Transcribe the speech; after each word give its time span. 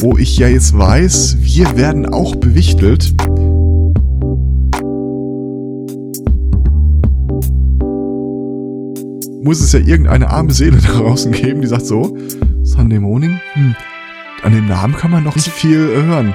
Wo 0.00 0.16
ich 0.18 0.36
ja 0.38 0.48
jetzt 0.48 0.76
weiß, 0.76 1.36
wir 1.40 1.76
werden 1.76 2.06
auch 2.06 2.34
bewichtelt. 2.36 3.14
Muss 9.44 9.60
es 9.60 9.72
ja 9.72 9.80
irgendeine 9.80 10.30
arme 10.30 10.52
Seele 10.52 10.78
da 10.82 10.92
draußen 10.92 11.32
geben, 11.32 11.60
die 11.60 11.68
sagt 11.68 11.86
so, 11.86 12.16
Sunday 12.62 12.98
Morning, 12.98 13.38
hm, 13.54 13.74
an 14.42 14.52
dem 14.52 14.66
Namen 14.66 14.94
kann 14.94 15.10
man 15.10 15.22
noch 15.24 15.36
nicht 15.36 15.48
viel 15.48 15.88
äh, 15.90 16.02
hören. 16.02 16.34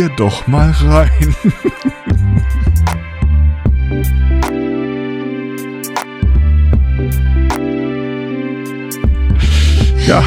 Wir 0.00 0.08
doch 0.08 0.46
mal 0.46 0.70
rein. 0.70 1.10
ja. 10.06 10.22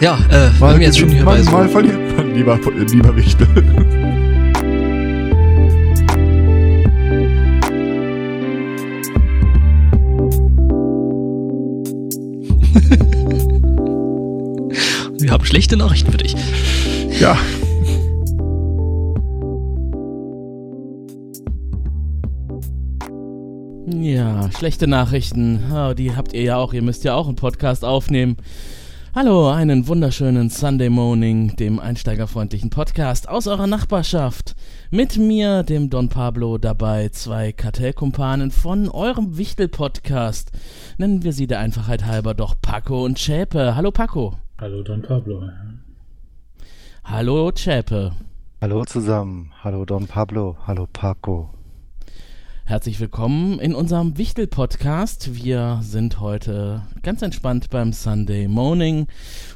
Ja, 0.00 0.18
äh, 0.30 0.50
Mal, 0.60 0.74
wenn 0.74 0.78
wir 0.78 0.86
jetzt 0.86 1.00
schon 1.00 1.08
hier 1.08 1.24
mal, 1.24 1.34
bei 1.38 1.42
so 1.42 1.50
mal 1.50 1.68
verliert 1.68 2.16
man, 2.16 2.32
lieber, 2.32 2.60
lieber 2.92 3.16
Wichtel. 3.16 3.48
Schlechte 15.46 15.76
Nachrichten 15.76 16.10
für 16.10 16.18
dich. 16.18 16.34
Ja. 17.20 17.38
Ja, 23.88 24.50
schlechte 24.50 24.88
Nachrichten. 24.88 25.60
Oh, 25.72 25.94
die 25.94 26.16
habt 26.16 26.32
ihr 26.32 26.42
ja 26.42 26.56
auch. 26.56 26.72
Ihr 26.72 26.82
müsst 26.82 27.04
ja 27.04 27.14
auch 27.14 27.28
einen 27.28 27.36
Podcast 27.36 27.84
aufnehmen. 27.84 28.36
Hallo, 29.14 29.48
einen 29.48 29.86
wunderschönen 29.86 30.50
Sunday 30.50 30.90
Morning, 30.90 31.54
dem 31.56 31.78
einsteigerfreundlichen 31.78 32.68
Podcast 32.68 33.28
aus 33.28 33.46
eurer 33.46 33.68
Nachbarschaft. 33.68 34.56
Mit 34.90 35.16
mir, 35.16 35.62
dem 35.62 35.90
Don 35.90 36.08
Pablo, 36.08 36.58
dabei 36.58 37.08
zwei 37.10 37.52
Kartellkumpanen 37.52 38.50
von 38.50 38.88
eurem 38.88 39.38
Wichtel-Podcast. 39.38 40.50
Nennen 40.98 41.22
wir 41.22 41.32
sie 41.32 41.46
der 41.46 41.60
Einfachheit 41.60 42.04
halber 42.04 42.34
doch 42.34 42.56
Paco 42.60 43.04
und 43.04 43.18
Schäpe. 43.18 43.76
Hallo 43.76 43.92
Paco. 43.92 44.36
Hallo 44.58 44.82
Don 44.82 45.02
Pablo. 45.02 45.48
Hallo 47.04 47.52
Schäpe. 47.54 48.12
Hallo 48.60 48.84
zusammen. 48.84 49.52
Hallo 49.62 49.84
Don 49.84 50.06
Pablo. 50.06 50.56
Hallo 50.66 50.86
Paco. 50.90 51.50
Herzlich 52.64 52.98
willkommen 52.98 53.60
in 53.60 53.74
unserem 53.76 54.18
Wichtel-Podcast. 54.18 55.34
Wir 55.34 55.78
sind 55.82 56.18
heute 56.20 56.82
ganz 57.02 57.22
entspannt 57.22 57.70
beim 57.70 57.92
Sunday 57.92 58.48
Morning 58.48 59.06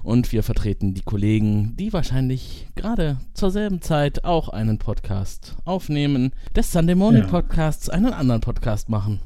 und 0.04 0.30
wir 0.30 0.44
vertreten 0.44 0.94
die 0.94 1.02
Kollegen, 1.02 1.74
die 1.76 1.92
wahrscheinlich 1.92 2.68
gerade 2.76 3.18
zur 3.34 3.50
selben 3.50 3.82
Zeit 3.82 4.24
auch 4.24 4.48
einen 4.48 4.78
Podcast 4.78 5.56
aufnehmen, 5.64 6.32
des 6.54 6.70
Sunday 6.70 6.94
Morning 6.94 7.22
Ja. 7.22 7.28
Podcasts 7.28 7.88
einen 7.88 8.12
anderen 8.12 8.42
Podcast 8.42 8.88
machen. 8.88 9.20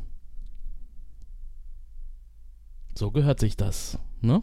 So 2.97 3.11
gehört 3.11 3.41
sich 3.41 3.56
das, 3.56 3.98
ne? 4.22 4.42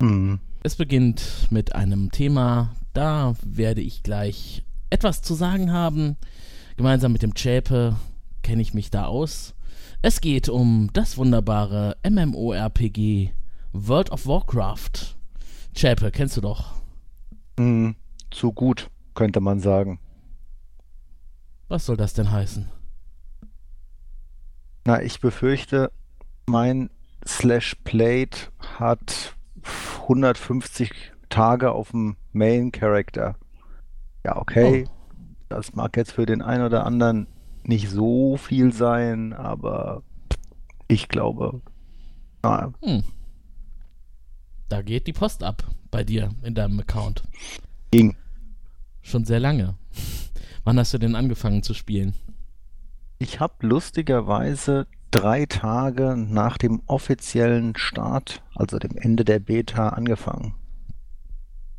Hm. 0.00 0.40
Es 0.62 0.76
beginnt 0.76 1.48
mit 1.50 1.74
einem 1.74 2.10
Thema, 2.10 2.74
da 2.92 3.34
werde 3.42 3.80
ich 3.80 4.02
gleich 4.02 4.64
etwas 4.90 5.22
zu 5.22 5.34
sagen 5.34 5.72
haben. 5.72 6.16
Gemeinsam 6.76 7.12
mit 7.12 7.22
dem 7.22 7.34
Chäpe 7.34 7.96
kenne 8.42 8.62
ich 8.62 8.74
mich 8.74 8.90
da 8.90 9.04
aus. 9.06 9.54
Es 10.02 10.20
geht 10.20 10.48
um 10.48 10.90
das 10.92 11.16
wunderbare 11.16 11.96
MMORPG 12.08 13.32
World 13.72 14.10
of 14.10 14.26
Warcraft. 14.26 15.16
Chäpe, 15.74 16.10
kennst 16.10 16.36
du 16.36 16.40
doch. 16.40 16.74
Hm. 17.58 17.94
Zu 18.30 18.52
gut, 18.52 18.90
könnte 19.14 19.40
man 19.40 19.60
sagen. 19.60 19.98
Was 21.68 21.86
soll 21.86 21.96
das 21.96 22.14
denn 22.14 22.30
heißen? 22.30 22.68
Na, 24.84 25.02
ich 25.02 25.20
befürchte, 25.20 25.92
mein 26.46 26.90
Slash 27.26 27.76
Played 27.84 28.50
hat 28.78 29.36
150 30.02 31.12
Tage 31.28 31.72
auf 31.72 31.90
dem 31.90 32.16
Main 32.32 32.72
Character. 32.72 33.36
Ja, 34.24 34.36
okay. 34.36 34.88
Das 35.48 35.74
mag 35.74 35.96
jetzt 35.96 36.12
für 36.12 36.26
den 36.26 36.42
einen 36.42 36.64
oder 36.64 36.84
anderen 36.86 37.26
nicht 37.62 37.88
so 37.88 38.36
viel 38.36 38.72
sein, 38.72 39.32
aber 39.32 40.02
ich 40.88 41.08
glaube, 41.08 41.60
na, 42.42 42.72
Hm. 42.82 43.04
Da 44.68 44.82
geht 44.82 45.08
die 45.08 45.12
Post 45.12 45.42
ab 45.42 45.64
bei 45.90 46.04
dir 46.04 46.30
in 46.42 46.54
deinem 46.54 46.78
Account. 46.78 47.24
ging. 47.90 48.16
Schon 49.02 49.24
sehr 49.24 49.40
lange. 49.40 49.74
Wann 50.62 50.78
hast 50.78 50.94
du 50.94 50.98
denn 50.98 51.16
angefangen 51.16 51.62
zu 51.62 51.74
spielen? 51.74 52.14
Ich 53.18 53.40
habe 53.40 53.66
lustigerweise 53.66 54.86
drei 55.10 55.46
Tage 55.46 56.16
nach 56.16 56.58
dem 56.58 56.82
offiziellen 56.86 57.76
Start, 57.76 58.42
also 58.54 58.78
dem 58.78 58.96
Ende 58.96 59.24
der 59.24 59.38
Beta, 59.38 59.90
angefangen. 59.90 60.54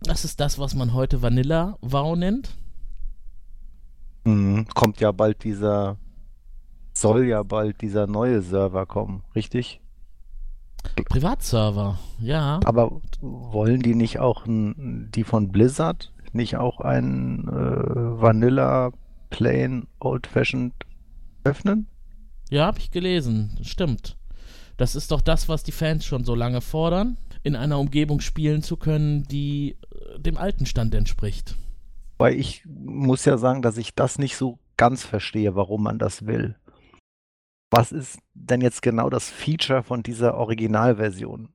Das 0.01 0.25
ist 0.25 0.39
das, 0.39 0.57
was 0.57 0.75
man 0.75 0.93
heute 0.93 1.21
Vanilla 1.21 1.77
WoW 1.81 2.17
nennt. 2.17 2.55
Mhm. 4.23 4.67
Kommt 4.73 4.99
ja 4.99 5.11
bald 5.11 5.43
dieser, 5.43 5.97
soll 6.93 7.25
ja 7.25 7.43
bald 7.43 7.81
dieser 7.81 8.07
neue 8.07 8.41
Server 8.41 8.85
kommen, 8.85 9.23
richtig? 9.35 9.81
Privatserver, 11.09 11.99
ja. 12.19 12.59
Aber 12.65 13.01
wollen 13.21 13.81
die 13.81 13.93
nicht 13.93 14.19
auch 14.19 14.45
die 14.47 15.23
von 15.23 15.51
Blizzard 15.51 16.11
nicht 16.33 16.57
auch 16.57 16.79
ein 16.79 17.47
äh, 17.47 18.21
Vanilla 18.21 18.91
Plain 19.29 19.87
Old 19.99 20.27
Fashioned 20.27 20.73
öffnen? 21.43 21.87
Ja, 22.51 22.65
habe 22.65 22.79
ich 22.79 22.91
gelesen. 22.91 23.57
Stimmt. 23.63 24.17
Das 24.75 24.93
ist 24.93 25.11
doch 25.11 25.21
das, 25.21 25.47
was 25.47 25.63
die 25.63 25.71
Fans 25.71 26.05
schon 26.05 26.25
so 26.25 26.35
lange 26.35 26.59
fordern, 26.59 27.17
in 27.43 27.55
einer 27.55 27.79
Umgebung 27.79 28.19
spielen 28.19 28.61
zu 28.61 28.75
können, 28.75 29.23
die 29.23 29.77
äh, 29.91 30.19
dem 30.19 30.37
alten 30.37 30.65
Stand 30.65 30.93
entspricht. 30.93 31.55
Weil 32.17 32.35
ich 32.35 32.63
muss 32.65 33.23
ja 33.23 33.37
sagen, 33.37 33.61
dass 33.61 33.77
ich 33.77 33.95
das 33.95 34.19
nicht 34.19 34.35
so 34.35 34.59
ganz 34.75 35.05
verstehe, 35.05 35.55
warum 35.55 35.83
man 35.83 35.97
das 35.97 36.25
will. 36.25 36.55
Was 37.71 37.93
ist 37.93 38.19
denn 38.33 38.59
jetzt 38.59 38.81
genau 38.81 39.09
das 39.09 39.29
Feature 39.29 39.81
von 39.81 40.03
dieser 40.03 40.35
Originalversion? 40.35 41.53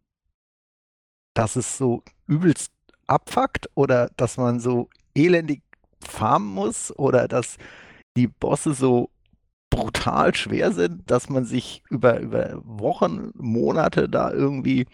Dass 1.35 1.57
es 1.57 1.77
so 1.77 2.03
übelst 2.27 2.73
abfuckt 3.07 3.69
oder 3.75 4.09
dass 4.17 4.39
man 4.39 4.61
so 4.61 4.89
elendig 5.15 5.63
farmen 6.01 6.49
muss 6.49 6.91
oder 6.97 7.29
dass 7.29 7.59
die 8.17 8.29
Bosse 8.29 8.73
so 8.73 9.11
brutal 9.71 10.35
schwer 10.35 10.73
sind, 10.73 11.11
dass 11.11 11.29
man 11.29 11.45
sich 11.45 11.83
über, 11.91 12.21
über 12.21 12.61
Wochen, 12.65 13.31
Monate 13.35 14.09
da 14.09 14.33
irgendwie 14.33 14.87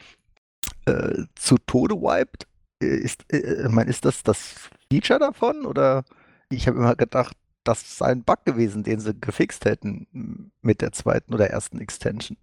äh, 0.86 1.24
zu 1.34 1.58
Tode 1.58 1.96
wiped? 1.96 2.46
Äh, 2.82 2.96
Ist, 2.96 3.24
äh, 3.32 3.66
ich 3.66 3.72
meine, 3.72 3.90
ist 3.90 4.04
das 4.04 4.22
das 4.22 4.54
Feature 4.90 5.18
davon? 5.18 5.66
Oder 5.66 6.04
ich 6.50 6.66
habe 6.66 6.78
immer 6.78 6.96
gedacht, 6.96 7.36
das 7.64 7.96
sei 7.96 8.06
ein 8.06 8.24
Bug 8.24 8.44
gewesen, 8.44 8.82
den 8.82 9.00
sie 9.00 9.14
gefixt 9.14 9.64
hätten 9.64 10.50
mit 10.62 10.80
der 10.80 10.92
zweiten 10.92 11.32
oder 11.32 11.48
ersten 11.50 11.80
Extension. 11.80 12.36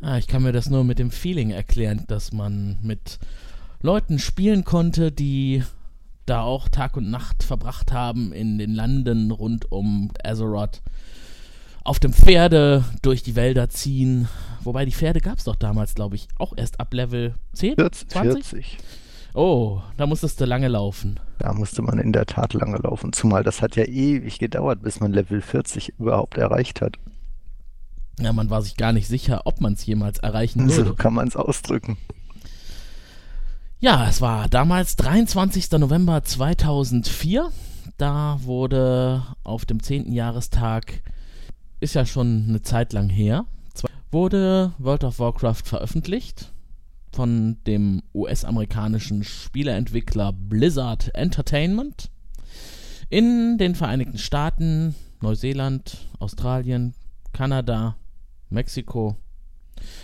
Ah, 0.00 0.18
ich 0.18 0.26
kann 0.26 0.42
mir 0.42 0.52
das 0.52 0.68
nur 0.68 0.84
mit 0.84 0.98
dem 0.98 1.10
Feeling 1.10 1.50
erklären, 1.50 2.04
dass 2.06 2.32
man 2.32 2.78
mit 2.82 3.18
Leuten 3.80 4.18
spielen 4.18 4.64
konnte, 4.64 5.12
die 5.12 5.62
da 6.26 6.42
auch 6.42 6.68
Tag 6.68 6.96
und 6.96 7.10
Nacht 7.10 7.42
verbracht 7.42 7.92
haben 7.92 8.32
in 8.32 8.58
den 8.58 8.74
Landen 8.74 9.30
rund 9.30 9.70
um 9.70 10.10
Azeroth. 10.22 10.82
Auf 11.84 12.00
dem 12.00 12.12
Pferde 12.12 12.84
durch 13.02 13.22
die 13.22 13.36
Wälder 13.36 13.68
ziehen. 13.68 14.28
Wobei 14.62 14.84
die 14.84 14.92
Pferde 14.92 15.20
gab 15.20 15.38
es 15.38 15.44
doch 15.44 15.54
damals, 15.54 15.94
glaube 15.94 16.16
ich, 16.16 16.26
auch 16.38 16.52
erst 16.56 16.80
ab 16.80 16.92
Level 16.92 17.34
10? 17.54 17.76
40, 17.76 18.08
20? 18.08 18.46
40. 18.46 18.78
Oh, 19.34 19.82
da 19.96 20.06
musstest 20.06 20.40
du 20.40 20.46
lange 20.46 20.66
laufen. 20.66 21.20
Da 21.38 21.52
musste 21.52 21.82
man 21.82 21.98
in 21.98 22.12
der 22.12 22.26
Tat 22.26 22.54
lange 22.54 22.78
laufen. 22.78 23.12
Zumal 23.12 23.44
das 23.44 23.62
hat 23.62 23.76
ja 23.76 23.84
ewig 23.84 24.38
gedauert, 24.38 24.82
bis 24.82 24.98
man 24.98 25.12
Level 25.12 25.42
40 25.42 25.94
überhaupt 25.98 26.38
erreicht 26.38 26.80
hat. 26.80 26.96
Ja, 28.18 28.32
man 28.32 28.48
war 28.48 28.62
sich 28.62 28.76
gar 28.76 28.92
nicht 28.92 29.06
sicher, 29.06 29.42
ob 29.44 29.60
man 29.60 29.74
es 29.74 29.84
jemals 29.84 30.18
erreichen 30.18 30.68
würde. 30.68 30.86
So 30.86 30.94
kann 30.94 31.12
man 31.12 31.28
es 31.28 31.36
ausdrücken. 31.36 31.98
Ja, 33.78 34.08
es 34.08 34.22
war 34.22 34.48
damals 34.48 34.96
23. 34.96 35.72
November 35.72 36.24
2004. 36.24 37.52
Da 37.98 38.40
wurde 38.42 39.22
auf 39.44 39.66
dem 39.66 39.82
10. 39.82 40.12
Jahrestag, 40.12 41.02
ist 41.80 41.94
ja 41.94 42.06
schon 42.06 42.46
eine 42.48 42.62
Zeit 42.62 42.94
lang 42.94 43.10
her, 43.10 43.44
wurde 44.10 44.72
World 44.78 45.04
of 45.04 45.18
Warcraft 45.18 45.62
veröffentlicht 45.64 46.52
von 47.12 47.58
dem 47.66 48.02
US-amerikanischen 48.14 49.24
Spieleentwickler 49.24 50.32
Blizzard 50.32 51.14
Entertainment 51.14 52.10
in 53.10 53.58
den 53.58 53.74
Vereinigten 53.74 54.16
Staaten, 54.16 54.94
Neuseeland, 55.20 55.98
Australien, 56.18 56.94
Kanada, 57.34 57.96
Mexiko. 58.48 59.16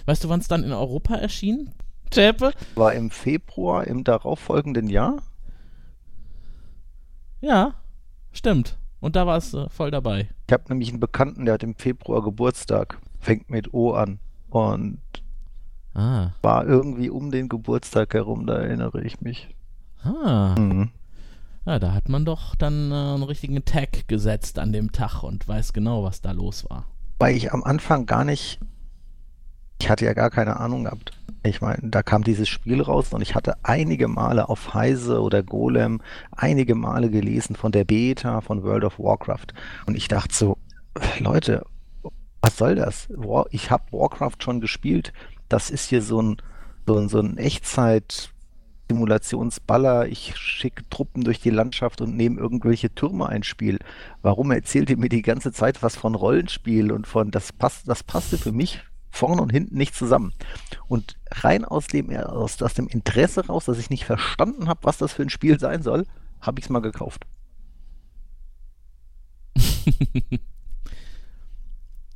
Weißt 0.04 0.24
du, 0.24 0.28
wann 0.28 0.40
es 0.40 0.48
dann 0.48 0.62
in 0.62 0.72
Europa 0.72 1.14
erschien? 1.14 1.70
Zäpe? 2.12 2.52
War 2.74 2.92
im 2.94 3.10
Februar 3.10 3.86
im 3.86 4.04
darauffolgenden 4.04 4.88
Jahr? 4.88 5.16
Ja, 7.40 7.74
stimmt. 8.32 8.78
Und 9.00 9.16
da 9.16 9.26
war 9.26 9.36
es 9.36 9.52
äh, 9.54 9.68
voll 9.68 9.90
dabei. 9.90 10.28
Ich 10.46 10.52
habe 10.52 10.64
nämlich 10.68 10.90
einen 10.90 11.00
Bekannten, 11.00 11.44
der 11.44 11.54
hat 11.54 11.62
im 11.64 11.74
Februar 11.74 12.22
Geburtstag. 12.22 12.98
Fängt 13.18 13.50
mit 13.50 13.72
O 13.74 13.92
an. 13.94 14.18
Und 14.50 14.98
Ah. 15.94 16.30
war 16.40 16.66
irgendwie 16.66 17.10
um 17.10 17.30
den 17.30 17.48
Geburtstag 17.50 18.14
herum, 18.14 18.46
da 18.46 18.54
erinnere 18.54 19.02
ich 19.02 19.20
mich. 19.20 19.54
Ah. 20.02 20.54
Mhm. 20.58 20.90
Ja, 21.66 21.78
da 21.78 21.92
hat 21.92 22.08
man 22.08 22.24
doch 22.24 22.54
dann 22.54 22.90
äh, 22.90 22.94
einen 22.94 23.22
richtigen 23.24 23.62
Tag 23.64 24.08
gesetzt 24.08 24.58
an 24.58 24.72
dem 24.72 24.92
Tag 24.92 25.22
und 25.22 25.46
weiß 25.46 25.72
genau, 25.74 26.02
was 26.02 26.20
da 26.22 26.32
los 26.32 26.64
war. 26.70 26.86
Weil 27.18 27.36
ich 27.36 27.52
am 27.52 27.62
Anfang 27.62 28.06
gar 28.06 28.24
nicht, 28.24 28.58
ich 29.80 29.90
hatte 29.90 30.04
ja 30.06 30.14
gar 30.14 30.30
keine 30.30 30.58
Ahnung 30.58 30.84
gehabt. 30.84 31.12
Ich 31.44 31.60
meine, 31.60 31.80
da 31.82 32.04
kam 32.04 32.22
dieses 32.22 32.48
Spiel 32.48 32.80
raus 32.80 33.12
und 33.12 33.20
ich 33.20 33.34
hatte 33.34 33.56
einige 33.64 34.06
Male 34.06 34.48
auf 34.48 34.74
Heise 34.74 35.20
oder 35.20 35.42
Golem 35.42 36.00
einige 36.30 36.76
Male 36.76 37.10
gelesen 37.10 37.56
von 37.56 37.72
der 37.72 37.84
Beta 37.84 38.40
von 38.40 38.62
World 38.62 38.84
of 38.84 39.00
Warcraft. 39.00 39.48
Und 39.86 39.96
ich 39.96 40.06
dachte 40.06 40.32
so, 40.32 40.56
Leute, 41.18 41.66
was 42.40 42.56
soll 42.56 42.76
das? 42.76 43.08
Ich 43.50 43.72
habe 43.72 43.82
Warcraft 43.90 44.36
schon 44.38 44.60
gespielt. 44.60 45.12
Das 45.48 45.68
ist 45.70 45.88
hier 45.88 46.02
so 46.02 46.22
ein, 46.22 46.36
so 46.86 46.96
ein, 46.96 47.08
so 47.08 47.18
ein 47.18 47.38
Echtzeit-Simulationsballer. 47.38 50.06
Ich 50.06 50.36
schicke 50.36 50.88
Truppen 50.90 51.24
durch 51.24 51.40
die 51.40 51.50
Landschaft 51.50 52.00
und 52.00 52.16
nehme 52.16 52.38
irgendwelche 52.38 52.94
Türme 52.94 53.28
ein 53.28 53.42
Spiel. 53.42 53.80
Warum 54.22 54.52
erzählt 54.52 54.90
ihr 54.90 54.96
mir 54.96 55.08
die 55.08 55.22
ganze 55.22 55.50
Zeit 55.52 55.82
was 55.82 55.96
von 55.96 56.14
Rollenspiel 56.14 56.92
und 56.92 57.08
von, 57.08 57.32
das 57.32 57.52
passt, 57.52 57.88
das 57.88 58.04
passte 58.04 58.38
für 58.38 58.52
mich 58.52 58.80
vorne 59.12 59.42
und 59.42 59.50
hinten 59.50 59.76
nicht 59.76 59.94
zusammen. 59.94 60.32
Und 60.88 61.16
rein 61.30 61.64
aus 61.64 61.86
dem, 61.86 62.10
aus, 62.16 62.60
aus 62.60 62.74
dem 62.74 62.88
Interesse 62.88 63.46
raus, 63.46 63.66
dass 63.66 63.78
ich 63.78 63.90
nicht 63.90 64.04
verstanden 64.04 64.68
habe, 64.68 64.80
was 64.82 64.98
das 64.98 65.12
für 65.12 65.22
ein 65.22 65.30
Spiel 65.30 65.60
sein 65.60 65.82
soll, 65.82 66.06
habe 66.40 66.58
ich 66.58 66.64
es 66.66 66.70
mal 66.70 66.80
gekauft. 66.80 67.24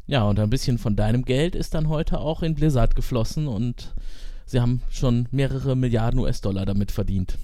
Ja, 0.08 0.22
und 0.22 0.38
ein 0.38 0.50
bisschen 0.50 0.78
von 0.78 0.94
deinem 0.94 1.24
Geld 1.24 1.56
ist 1.56 1.74
dann 1.74 1.88
heute 1.88 2.20
auch 2.20 2.42
in 2.42 2.54
Blizzard 2.54 2.94
geflossen 2.94 3.48
und 3.48 3.92
sie 4.44 4.60
haben 4.60 4.82
schon 4.88 5.26
mehrere 5.32 5.74
Milliarden 5.74 6.20
US-Dollar 6.20 6.64
damit 6.64 6.92
verdient, 6.92 7.38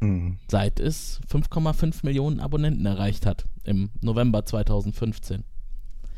Mhm. 0.00 0.38
seit 0.48 0.80
es 0.80 1.20
5,5 1.28 2.00
Millionen 2.02 2.40
Abonnenten 2.40 2.86
erreicht 2.86 3.26
hat 3.26 3.44
im 3.64 3.90
November 4.00 4.44
2015. 4.44 5.44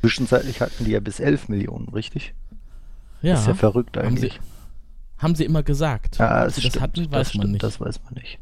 Zwischenzeitlich 0.00 0.60
hatten 0.60 0.84
die 0.84 0.92
ja 0.92 1.00
bis 1.00 1.20
11 1.20 1.48
Millionen, 1.48 1.88
richtig? 1.88 2.34
Ja, 3.22 3.34
Ist 3.34 3.46
ja 3.48 3.54
verrückt 3.54 3.96
haben 3.96 4.16
sie, 4.16 4.26
eigentlich. 4.28 4.40
haben 5.18 5.34
sie 5.34 5.44
immer 5.44 5.62
gesagt. 5.62 6.18
Ja, 6.18 6.44
das 6.44 6.58
stimmt, 6.60 6.80
hatten, 6.80 7.02
das 7.04 7.10
weiß 7.10 7.12
man 7.12 7.24
stimmt, 7.42 7.52
nicht. 7.52 7.62
Das 7.62 7.80
weiß 7.80 8.00
man 8.04 8.14
nicht. 8.14 8.38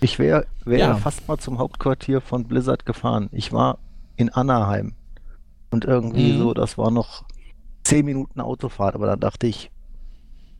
Ich 0.00 0.18
wäre 0.18 0.46
wär 0.64 0.78
Ja. 0.78 0.96
fast 0.96 1.26
mal 1.28 1.38
zum 1.38 1.58
Hauptquartier 1.58 2.20
von 2.20 2.44
Blizzard 2.44 2.84
gefahren. 2.84 3.28
Ich 3.32 3.52
war 3.52 3.78
in 4.16 4.28
Anaheim. 4.30 4.94
Und 5.70 5.84
irgendwie 5.86 6.32
Mhm. 6.32 6.38
so, 6.38 6.54
das 6.54 6.76
war 6.76 6.90
noch 6.90 7.24
10 7.84 8.04
Minuten 8.04 8.40
Autofahrt, 8.40 8.94
aber 8.94 9.06
dann 9.06 9.20
dachte 9.20 9.46
ich, 9.46 9.70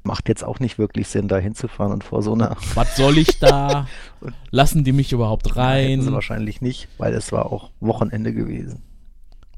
macht 0.05 0.29
jetzt 0.29 0.43
auch 0.43 0.59
nicht 0.59 0.79
wirklich 0.79 1.09
Sinn, 1.09 1.29
da 1.29 1.37
hinzufahren 1.37 1.93
und 1.93 2.03
vor 2.05 2.23
so 2.23 2.33
einer. 2.33 2.57
Was 2.75 2.97
soll 2.97 3.19
ich 3.19 3.39
da? 3.41 3.87
Lassen 4.51 4.85
die 4.85 4.93
mich 4.93 5.13
überhaupt 5.13 5.55
rein? 5.57 6.11
wahrscheinlich 6.13 6.61
nicht, 6.63 6.89
weil 6.99 7.13
es 7.15 7.31
war 7.31 7.53
auch 7.53 7.71
Wochenende 7.81 8.33
gewesen. 8.33 8.83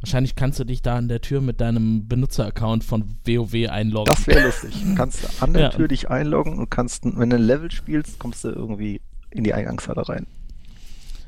Wahrscheinlich 0.05 0.37
kannst 0.37 0.61
du 0.61 0.65
dich 0.65 0.83
da 0.83 0.97
an 0.97 1.09
der 1.09 1.23
Tür 1.23 1.41
mit 1.41 1.63
deinem 1.63 2.07
Benutzeraccount 2.07 2.85
von 2.85 3.17
WoW 3.25 3.55
einloggen. 3.71 4.05
Das 4.05 4.27
wäre 4.27 4.45
lustig. 4.45 4.85
Du 4.85 4.95
kannst 4.95 5.43
an 5.43 5.55
der 5.55 5.63
Ja. 5.63 5.69
Tür 5.71 5.89
dich 5.89 6.11
einloggen 6.11 6.59
und 6.59 6.71
kannst, 6.71 7.07
wenn 7.07 7.31
du 7.31 7.37
ein 7.37 7.43
Level 7.43 7.71
spielst, 7.71 8.19
kommst 8.19 8.45
du 8.45 8.51
irgendwie 8.51 9.01
in 9.31 9.45
die 9.45 9.55
Eingangshalle 9.55 10.07
rein. 10.07 10.27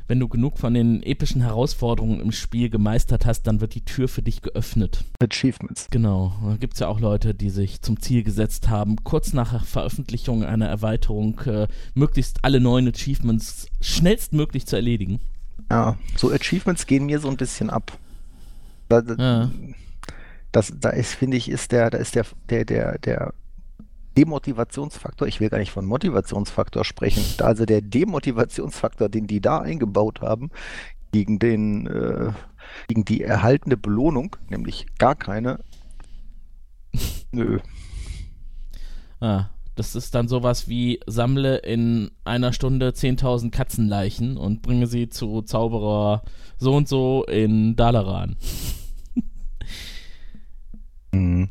Wenn 0.09 0.21
du 0.21 0.29
genug 0.29 0.59
von 0.59 0.75
den 0.75 1.03
epischen 1.03 1.41
Herausforderungen 1.41 2.21
im 2.21 2.33
Spiel 2.33 2.69
gemeistert 2.69 3.25
hast, 3.25 3.45
dann 3.45 3.63
wird 3.63 3.75
die 3.75 3.85
Tür 3.87 4.09
für 4.09 4.21
dich 4.21 4.43
geöffnet. 4.43 5.05
Achievements. 5.23 5.89
Genau. 5.91 6.35
Da 6.45 6.57
gibt 6.57 6.75
es 6.75 6.81
ja 6.81 6.89
auch 6.89 7.01
Leute, 7.01 7.33
die 7.35 7.49
sich 7.49 7.81
zum 7.81 7.99
Ziel 7.99 8.25
gesetzt 8.25 8.69
haben, 8.69 8.97
kurz 9.05 9.33
nach 9.33 9.65
Veröffentlichung 9.65 10.45
einer 10.45 10.67
Erweiterung 10.67 11.41
äh, 11.47 11.67
möglichst 11.95 12.41
alle 12.45 12.61
neuen 12.61 12.87
Achievements 12.89 13.69
schnellstmöglich 13.81 14.67
zu 14.67 14.77
erledigen. 14.77 15.21
Ja, 15.71 15.97
so 16.15 16.31
Achievements 16.31 16.87
gehen 16.87 17.07
mir 17.07 17.21
so 17.21 17.29
ein 17.29 17.39
bisschen 17.39 17.71
ab. 17.71 17.99
Da, 18.89 19.03
Ja. 19.19 19.51
das, 20.53 20.73
da 20.79 20.91
ist, 20.91 21.15
finde 21.15 21.37
ich, 21.37 21.49
ist 21.51 21.73
der, 21.73 21.91
da 21.91 21.99
ist 21.99 22.15
der, 22.15 22.25
der, 22.49 22.65
der, 22.65 22.99
der 22.99 23.35
Demotivationsfaktor, 24.17 25.29
ich 25.29 25.41
will 25.41 25.51
gar 25.51 25.59
nicht 25.59 25.73
von 25.73 25.85
Motivationsfaktor 25.85 26.85
sprechen, 26.85 27.23
also 27.45 27.67
der 27.67 27.83
Demotivationsfaktor, 27.83 29.09
den 29.09 29.27
die 29.27 29.41
da 29.41 29.61
eingebaut 29.61 30.23
haben, 30.23 30.51
gegen 31.13 31.39
den, 31.39 31.87
äh, 31.87 32.33
gegen 32.89 33.05
die 33.05 33.23
erhaltene 33.23 33.77
Belohnung, 33.77 34.37
nämlich 34.49 34.87
gar 34.99 35.15
keine. 35.15 35.61
Nö. 37.33 37.59
Ah, 39.21 39.47
das 39.77 39.95
ist 39.95 40.15
dann 40.15 40.27
sowas 40.27 40.69
wie 40.69 41.01
sammle 41.07 41.59
in 41.59 42.11
einer 42.25 42.53
Stunde 42.53 42.89
10.000 42.89 43.51
Katzenleichen 43.51 44.39
und 44.39 44.63
bringe 44.63 44.87
sie 44.87 45.11
zu 45.11 45.43
Zauberer 45.43 46.23
so 46.57 46.75
und 46.75 46.89
so 46.89 47.25
in 47.25 47.77
Dalaran. 47.77 48.37
Mhm. 51.13 51.51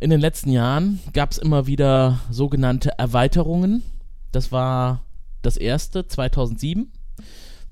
In 0.00 0.10
den 0.10 0.20
letzten 0.20 0.50
Jahren 0.50 1.00
gab 1.12 1.32
es 1.32 1.38
immer 1.38 1.66
wieder 1.66 2.20
sogenannte 2.30 2.96
Erweiterungen. 2.98 3.82
Das 4.30 4.52
war 4.52 5.02
das 5.42 5.56
erste 5.56 6.06
2007. 6.06 6.92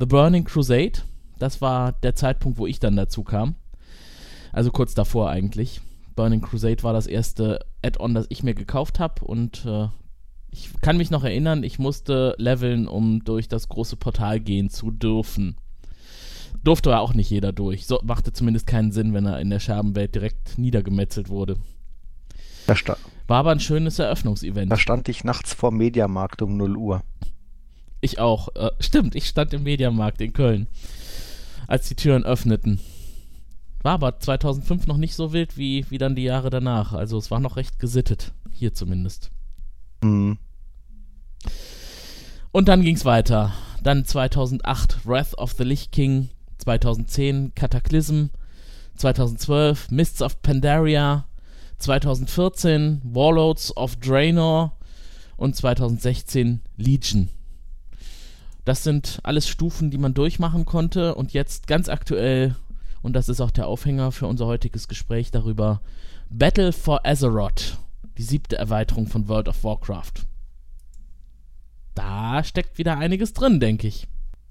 The 0.01 0.07
Burning 0.07 0.45
Crusade. 0.45 1.03
Das 1.39 1.61
war 1.61 1.93
der 1.93 2.17
Zeitpunkt, 2.17 2.59
wo 2.59 2.67
ich 2.67 2.81
dann 2.81 2.97
dazu 2.97 3.23
kam. 3.23 3.55
Also 4.53 4.73
kurz 4.73 4.95
davor 4.95 5.31
eigentlich. 5.31 5.81
Burning 6.17 6.41
Crusade 6.41 6.83
war 6.83 6.93
das 6.93 7.07
erste 7.07 7.61
Add-on, 7.85 8.15
das 8.15 8.27
ich 8.31 8.43
mir 8.43 8.55
gekauft 8.55 8.99
habe 8.99 9.25
und 9.25 9.65
äh, 9.67 9.89
ich 10.51 10.71
kann 10.81 10.97
mich 10.97 11.11
noch 11.11 11.23
erinnern, 11.23 11.63
ich 11.63 11.79
musste 11.79 12.35
leveln, 12.39 12.89
um 12.89 13.23
durch 13.23 13.47
das 13.47 13.69
große 13.69 13.97
Portal 13.97 14.41
gehen 14.41 14.71
zu 14.71 14.91
dürfen. 14.91 15.57
Durfte 16.65 16.91
aber 16.91 17.03
auch 17.03 17.15
nicht 17.15 17.31
jeder 17.31 17.53
durch. 17.53 17.87
So, 17.87 18.01
machte 18.03 18.33
zumindest 18.33 18.67
keinen 18.67 18.91
Sinn, 18.91 19.13
wenn 19.13 19.27
er 19.27 19.39
in 19.39 19.51
der 19.51 19.61
Scherbenwelt 19.61 20.15
direkt 20.15 20.59
niedergemetzelt 20.59 21.29
wurde. 21.29 21.59
War 23.29 23.39
aber 23.39 23.53
ein 23.53 23.61
schönes 23.61 23.99
Eröffnungsevent. 23.99 24.73
da 24.73 24.77
stand 24.77 25.09
ich 25.09 25.25
nachts 25.25 25.53
vor 25.53 25.71
dem 25.71 25.79
Mediamarkt 25.79 26.43
um 26.43 26.57
0 26.57 26.77
Uhr. 26.77 27.03
Ich 28.01 28.19
auch. 28.19 28.49
Äh, 28.57 28.71
stimmt, 28.81 29.15
ich 29.15 29.27
stand 29.27 29.53
im 29.53 29.65
Mediamarkt 29.65 30.21
in 30.21 30.33
Köln, 30.33 30.67
als 31.67 31.89
die 31.89 31.95
Türen 31.95 32.25
öffneten. 32.25 32.81
War 33.87 33.95
aber 33.95 34.19
2005 34.19 34.89
noch 34.89 34.97
nicht 34.97 35.15
so 35.15 35.33
wild 35.33 35.57
wie, 35.57 35.87
wie 35.91 35.99
dann 35.99 36.17
die 36.17 36.25
Jahre 36.25 36.51
danach. 36.51 36.93
Also 36.93 37.19
es 37.19 37.31
war 37.31 37.39
noch 37.39 37.55
recht 37.55 37.79
gesittet. 37.79 38.33
Hier 38.51 38.75
zumindest. 38.75 39.31
Mhm. 40.03 40.39
Und 42.51 42.67
dann 42.67 42.83
ging's 42.83 43.05
weiter. 43.05 43.53
Dann 43.85 44.05
2008 44.05 45.07
Wrath 45.07 45.39
of 45.39 45.53
the 45.53 45.63
Lich 45.63 45.93
King. 45.93 46.31
2010 46.59 47.55
Cataclysm. 47.55 48.31
2012 48.97 49.93
Mists 49.93 50.21
of 50.21 50.43
Pandaria. 50.43 51.29
2014 51.79 53.03
Warlords 53.05 53.77
of 53.77 53.95
Draenor. 54.01 54.77
Und 55.37 55.55
2016 55.55 56.61
Legion. 56.77 57.29
Das 58.65 58.83
sind 58.83 59.21
alles 59.23 59.47
Stufen, 59.47 59.93
die 59.93 59.99
man 59.99 60.13
durchmachen 60.13 60.65
konnte. 60.65 61.15
Und 61.15 61.33
jetzt 61.33 61.69
ganz 61.69 61.89
aktuell, 61.89 62.57
und 63.07 63.13
das 63.15 63.29
ist 63.29 63.41
auch 63.41 63.53
der 63.53 63.69
Aufhänger 63.69 64.11
für 64.13 64.27
unser 64.27 64.47
heutiges 64.47 64.89
Gespräch 64.89 65.31
darüber, 65.31 65.81
Battle 66.29 66.73
for 66.73 67.07
Azeroth. 67.07 67.79
Die 68.19 68.23
siebte 68.23 68.57
Erweiterung 68.57 69.07
von 69.07 69.29
World 69.29 69.49
of 69.49 69.63
Warcraft. 69.63 70.27
Da 71.95 72.43
steckt 72.45 72.79
wieder 72.79 72.99
einiges 72.99 73.33
drin, 73.33 73.61
denke 73.61 73.87
ich. 73.87 74.09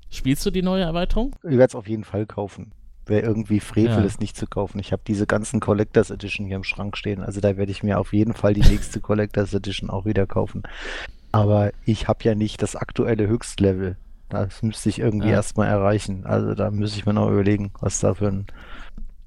Spielst 0.09 0.45
du 0.45 0.51
die 0.51 0.61
neue 0.61 0.83
Erweiterung? 0.83 1.35
Ich 1.43 1.51
werde 1.51 1.65
es 1.65 1.75
auf 1.75 1.87
jeden 1.89 2.05
Fall 2.05 2.25
kaufen. 2.25 2.71
Wäre 3.05 3.21
irgendwie 3.27 3.59
Frevel, 3.59 3.99
Ja. 3.99 4.03
es 4.03 4.19
nicht 4.19 4.35
zu 4.37 4.47
kaufen. 4.47 4.79
Ich 4.79 4.91
habe 4.91 5.03
diese 5.05 5.27
ganzen 5.27 5.59
Collectors 5.59 6.09
Edition 6.09 6.47
hier 6.47 6.55
im 6.55 6.63
Schrank 6.63 6.97
stehen. 6.97 7.21
Also 7.21 7.41
da 7.41 7.57
werde 7.57 7.71
ich 7.71 7.83
mir 7.83 7.99
auf 7.99 8.13
jeden 8.13 8.33
Fall 8.33 8.53
die 8.53 8.61
nächste 8.67 8.99
Collectors 9.01 9.53
Edition 9.53 9.89
auch 9.89 10.05
wieder 10.05 10.25
kaufen. 10.25 10.63
Aber 11.31 11.71
ich 11.85 12.07
habe 12.07 12.23
ja 12.23 12.33
nicht 12.33 12.61
das 12.61 12.75
aktuelle 12.77 13.27
Höchstlevel. 13.27 13.97
Das 14.29 14.63
müsste 14.63 14.89
ich 14.89 14.99
irgendwie 14.99 15.27
Ja. 15.27 15.33
erstmal 15.35 15.67
erreichen. 15.67 16.25
Also 16.25 16.53
da 16.55 16.71
müsste 16.71 16.97
ich 16.99 17.05
mir 17.05 17.13
noch 17.13 17.29
überlegen, 17.29 17.71
was 17.79 17.99
da 17.99 18.13
für 18.13 18.27
ein 18.27 18.45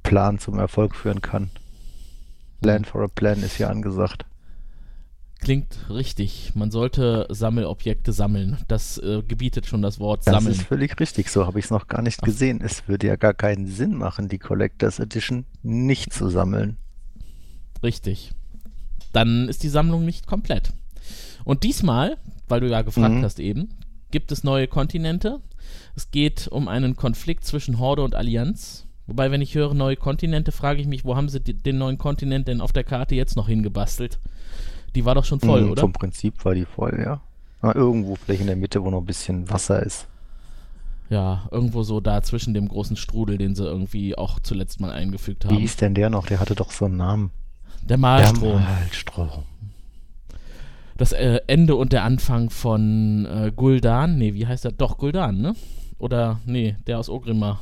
Plan 0.02 0.38
zum 0.38 0.58
Erfolg 0.58 0.94
führen 0.96 1.22
kann. 1.22 1.50
Plan 2.62 2.84
for 2.84 3.02
a 3.02 3.08
Plan 3.08 3.42
ist 3.42 3.56
hier 3.56 3.70
angesagt. 3.70 4.24
Klingt 5.40 5.88
richtig. 5.88 6.52
Man 6.56 6.72
sollte 6.72 7.26
Sammelobjekte 7.30 8.12
sammeln. 8.12 8.56
Das 8.66 8.98
äh, 8.98 9.22
gebietet 9.22 9.66
schon 9.66 9.82
das 9.82 10.00
Wort 10.00 10.26
Das 10.26 10.34
sammeln. 10.34 10.52
ist 10.56 10.62
völlig 10.62 10.98
richtig, 10.98 11.30
so 11.30 11.46
habe 11.46 11.60
ich 11.60 11.66
es 11.66 11.70
noch 11.70 11.86
gar 11.86 12.02
nicht 12.02 12.18
Ach. 12.22 12.24
gesehen. 12.26 12.60
Es 12.60 12.88
würde 12.88 13.06
ja 13.06 13.14
gar 13.14 13.34
keinen 13.34 13.68
Sinn 13.68 13.94
machen, 13.94 14.28
die 14.28 14.38
Collectors 14.38 14.98
Edition 14.98 15.44
nicht 15.62 16.12
zu 16.12 16.28
sammeln. 16.28 16.76
Richtig. 17.84 18.32
Dann 19.12 19.48
ist 19.48 19.62
die 19.62 19.68
Sammlung 19.68 20.04
nicht 20.04 20.26
komplett. 20.26 20.72
Und 21.44 21.62
diesmal, 21.62 22.16
weil 22.48 22.60
du 22.60 22.68
ja 22.68 22.82
gefragt 22.82 23.14
Mhm. 23.14 23.22
hast 23.22 23.38
eben, 23.38 23.68
gibt 24.10 24.32
es 24.32 24.44
neue 24.44 24.66
Kontinente. 24.68 25.40
Es 25.96 26.10
geht 26.10 26.48
um 26.48 26.68
einen 26.68 26.96
Konflikt 26.96 27.44
zwischen 27.44 27.78
Horde 27.78 28.02
und 28.02 28.14
Allianz. 28.14 28.86
Wobei, 29.06 29.30
wenn 29.30 29.40
ich 29.40 29.54
höre 29.54 29.74
neue 29.74 29.96
Kontinente, 29.96 30.52
frage 30.52 30.80
ich 30.80 30.86
mich, 30.86 31.04
wo 31.04 31.16
haben 31.16 31.28
sie 31.28 31.40
die, 31.40 31.54
den 31.54 31.78
neuen 31.78 31.98
Kontinent 31.98 32.46
denn 32.48 32.60
auf 32.60 32.72
der 32.72 32.84
Karte 32.84 33.14
jetzt 33.14 33.36
noch 33.36 33.48
hingebastelt? 33.48 34.18
Die 34.94 35.04
war 35.04 35.14
doch 35.14 35.24
schon 35.24 35.40
voll, 35.40 35.62
Mhm, 35.62 35.70
oder? 35.72 35.80
Vom 35.80 35.92
Prinzip 35.92 36.44
war 36.44 36.54
die 36.54 36.64
voll, 36.66 37.00
ja. 37.02 37.20
Aber 37.60 37.74
irgendwo 37.74 38.16
vielleicht 38.16 38.42
in 38.42 38.46
der 38.46 38.56
Mitte, 38.56 38.82
wo 38.84 38.90
noch 38.90 39.00
ein 39.00 39.06
bisschen 39.06 39.50
Wasser 39.50 39.82
ist. 39.82 40.06
Ja, 41.10 41.48
irgendwo 41.50 41.82
so 41.84 42.00
da 42.00 42.22
zwischen 42.22 42.52
dem 42.52 42.68
großen 42.68 42.96
Strudel, 42.96 43.38
den 43.38 43.54
sie 43.54 43.64
irgendwie 43.64 44.16
auch 44.16 44.40
zuletzt 44.40 44.78
mal 44.80 44.90
eingefügt 44.92 45.44
Wie 45.44 45.48
haben. 45.48 45.56
hieß 45.58 45.76
denn 45.76 45.94
der 45.94 46.10
noch? 46.10 46.26
Der 46.26 46.38
hatte 46.38 46.54
doch 46.54 46.70
so 46.70 46.84
einen 46.84 46.98
Namen. 46.98 47.30
Der 47.82 47.96
Malstrom. 47.96 48.42
Der 48.42 48.60
Malstrom. 48.60 49.28
Das 50.98 51.12
äh, 51.12 51.40
Ende 51.46 51.76
und 51.76 51.92
der 51.94 52.04
Anfang 52.04 52.50
von 52.50 53.24
äh, 53.24 53.52
Guldan. 53.54 54.18
Nee, 54.18 54.34
wie 54.34 54.46
heißt 54.46 54.66
er? 54.66 54.72
Doch, 54.72 54.98
Guldan, 54.98 55.40
ne? 55.40 55.54
Oder, 55.98 56.40
nee, 56.44 56.76
der 56.86 56.98
aus 56.98 57.08
Ogrimmar. 57.08 57.60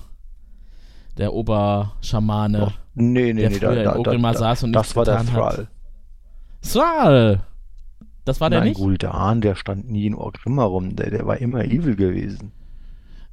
Der 1.17 1.33
Oberschamane. 1.33 2.59
Doch. 2.59 2.73
Nee, 2.95 3.33
nee, 3.33 3.43
Der 3.43 3.51
nee, 3.51 3.57
früher 3.57 3.83
in 3.83 4.01
Ogrimmar 4.01 4.35
saß 4.35 4.65
und 4.65 4.73
das 4.73 4.97
war 4.97 5.05
der 5.05 5.19
getan 5.19 5.33
hat. 5.33 5.55
Thrall. 5.55 5.69
Thrall! 6.63 7.41
Das 8.25 8.41
war 8.41 8.51
der 8.51 8.59
Nein, 8.61 8.71
nicht? 8.71 8.79
Guldan, 8.79 9.41
der 9.41 9.55
stand 9.55 9.89
nie 9.91 10.07
in 10.07 10.15
Orgrimmar 10.15 10.67
rum. 10.67 10.97
Der, 10.97 11.11
der 11.11 11.27
war 11.27 11.39
immer 11.39 11.65
evil 11.65 11.95
gewesen. 11.95 12.53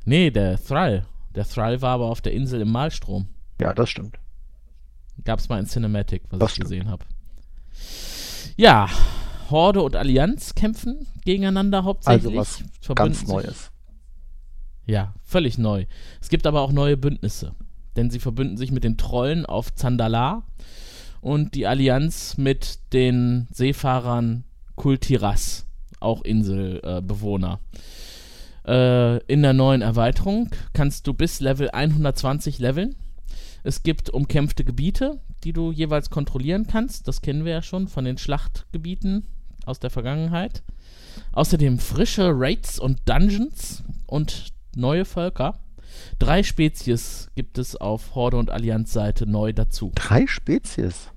Nee, 0.06 0.30
der 0.32 0.62
Thrall. 0.64 1.06
Der 1.34 1.46
Thrall 1.46 1.82
war 1.82 1.96
aber 1.96 2.06
auf 2.06 2.22
der 2.22 2.34
Insel 2.34 2.62
im 2.62 2.72
Malstrom. 2.72 3.28
Ja, 3.60 3.74
das 3.74 3.90
stimmt. 3.90 4.20
Gab's 5.24 5.50
mal 5.50 5.60
in 5.60 5.66
Cinematic, 5.66 6.24
was 6.30 6.40
Das 6.40 6.50
ich 6.52 6.56
stimmt. 6.56 6.70
gesehen 6.70 6.90
habe. 6.90 7.06
Ja, 8.56 8.88
Horde 9.54 9.84
und 9.84 9.96
Allianz 9.96 10.56
kämpfen 10.56 11.08
gegeneinander 11.24 11.84
hauptsächlich. 11.84 12.38
Also 12.38 12.64
was 12.82 12.96
Ganz 12.96 13.28
Neues. 13.28 13.72
Ja, 14.86 15.14
völlig 15.24 15.58
neu. 15.58 15.86
Es 16.20 16.30
gibt 16.30 16.48
aber 16.48 16.62
auch 16.62 16.72
neue 16.72 16.98
Bündnisse. 16.98 17.54
Denn 17.96 18.10
sie 18.10 18.20
verbünden 18.20 18.58
sich 18.58 18.72
mit 18.72 18.84
den 18.84 18.98
Trollen 18.98 19.46
auf 19.46 19.74
Zandalar 19.76 20.44
und 21.22 21.54
die 21.54 21.68
Allianz 21.68 22.38
mit 22.38 22.80
den 22.92 23.48
Seefahrern 23.52 24.44
Kultiras, 24.76 25.68
auch 26.00 26.24
Inselbewohner. 26.24 27.60
Äh, 28.66 29.24
in 29.26 29.44
der 29.44 29.54
neuen 29.54 29.84
Erweiterung 29.84 30.50
kannst 30.74 31.06
du 31.06 31.14
bis 31.14 31.40
Level 31.40 31.70
120 31.70 32.58
leveln. 32.58 32.96
Es 33.64 33.84
gibt 33.84 34.10
umkämpfte 34.10 34.64
Gebiete, 34.66 35.22
die 35.44 35.54
du 35.54 35.72
jeweils 35.72 36.10
kontrollieren 36.10 36.66
kannst. 36.66 37.08
Das 37.08 37.22
kennen 37.22 37.46
wir 37.46 37.52
ja 37.52 37.62
schon 37.62 37.88
von 37.88 38.04
den 38.04 38.18
Schlachtgebieten 38.18 39.28
aus 39.65 39.79
der 39.79 39.89
Vergangenheit. 39.89 40.63
Außerdem 41.32 41.79
frische 41.79 42.32
Raids 42.34 42.79
und 42.79 43.01
Dungeons 43.05 43.84
und 44.05 44.53
neue 44.75 45.05
Völker. 45.05 45.60
Drei 46.20 46.43
Spezies 46.43 47.29
gibt 47.36 47.58
es 47.58 47.75
auf 47.75 48.15
Horde 48.15 48.38
und 48.38 48.50
Allianz-Seite 48.50 49.27
neu 49.27 49.53
dazu. 49.53 49.91
Drei 49.96 50.27
Spezies. 50.27 51.12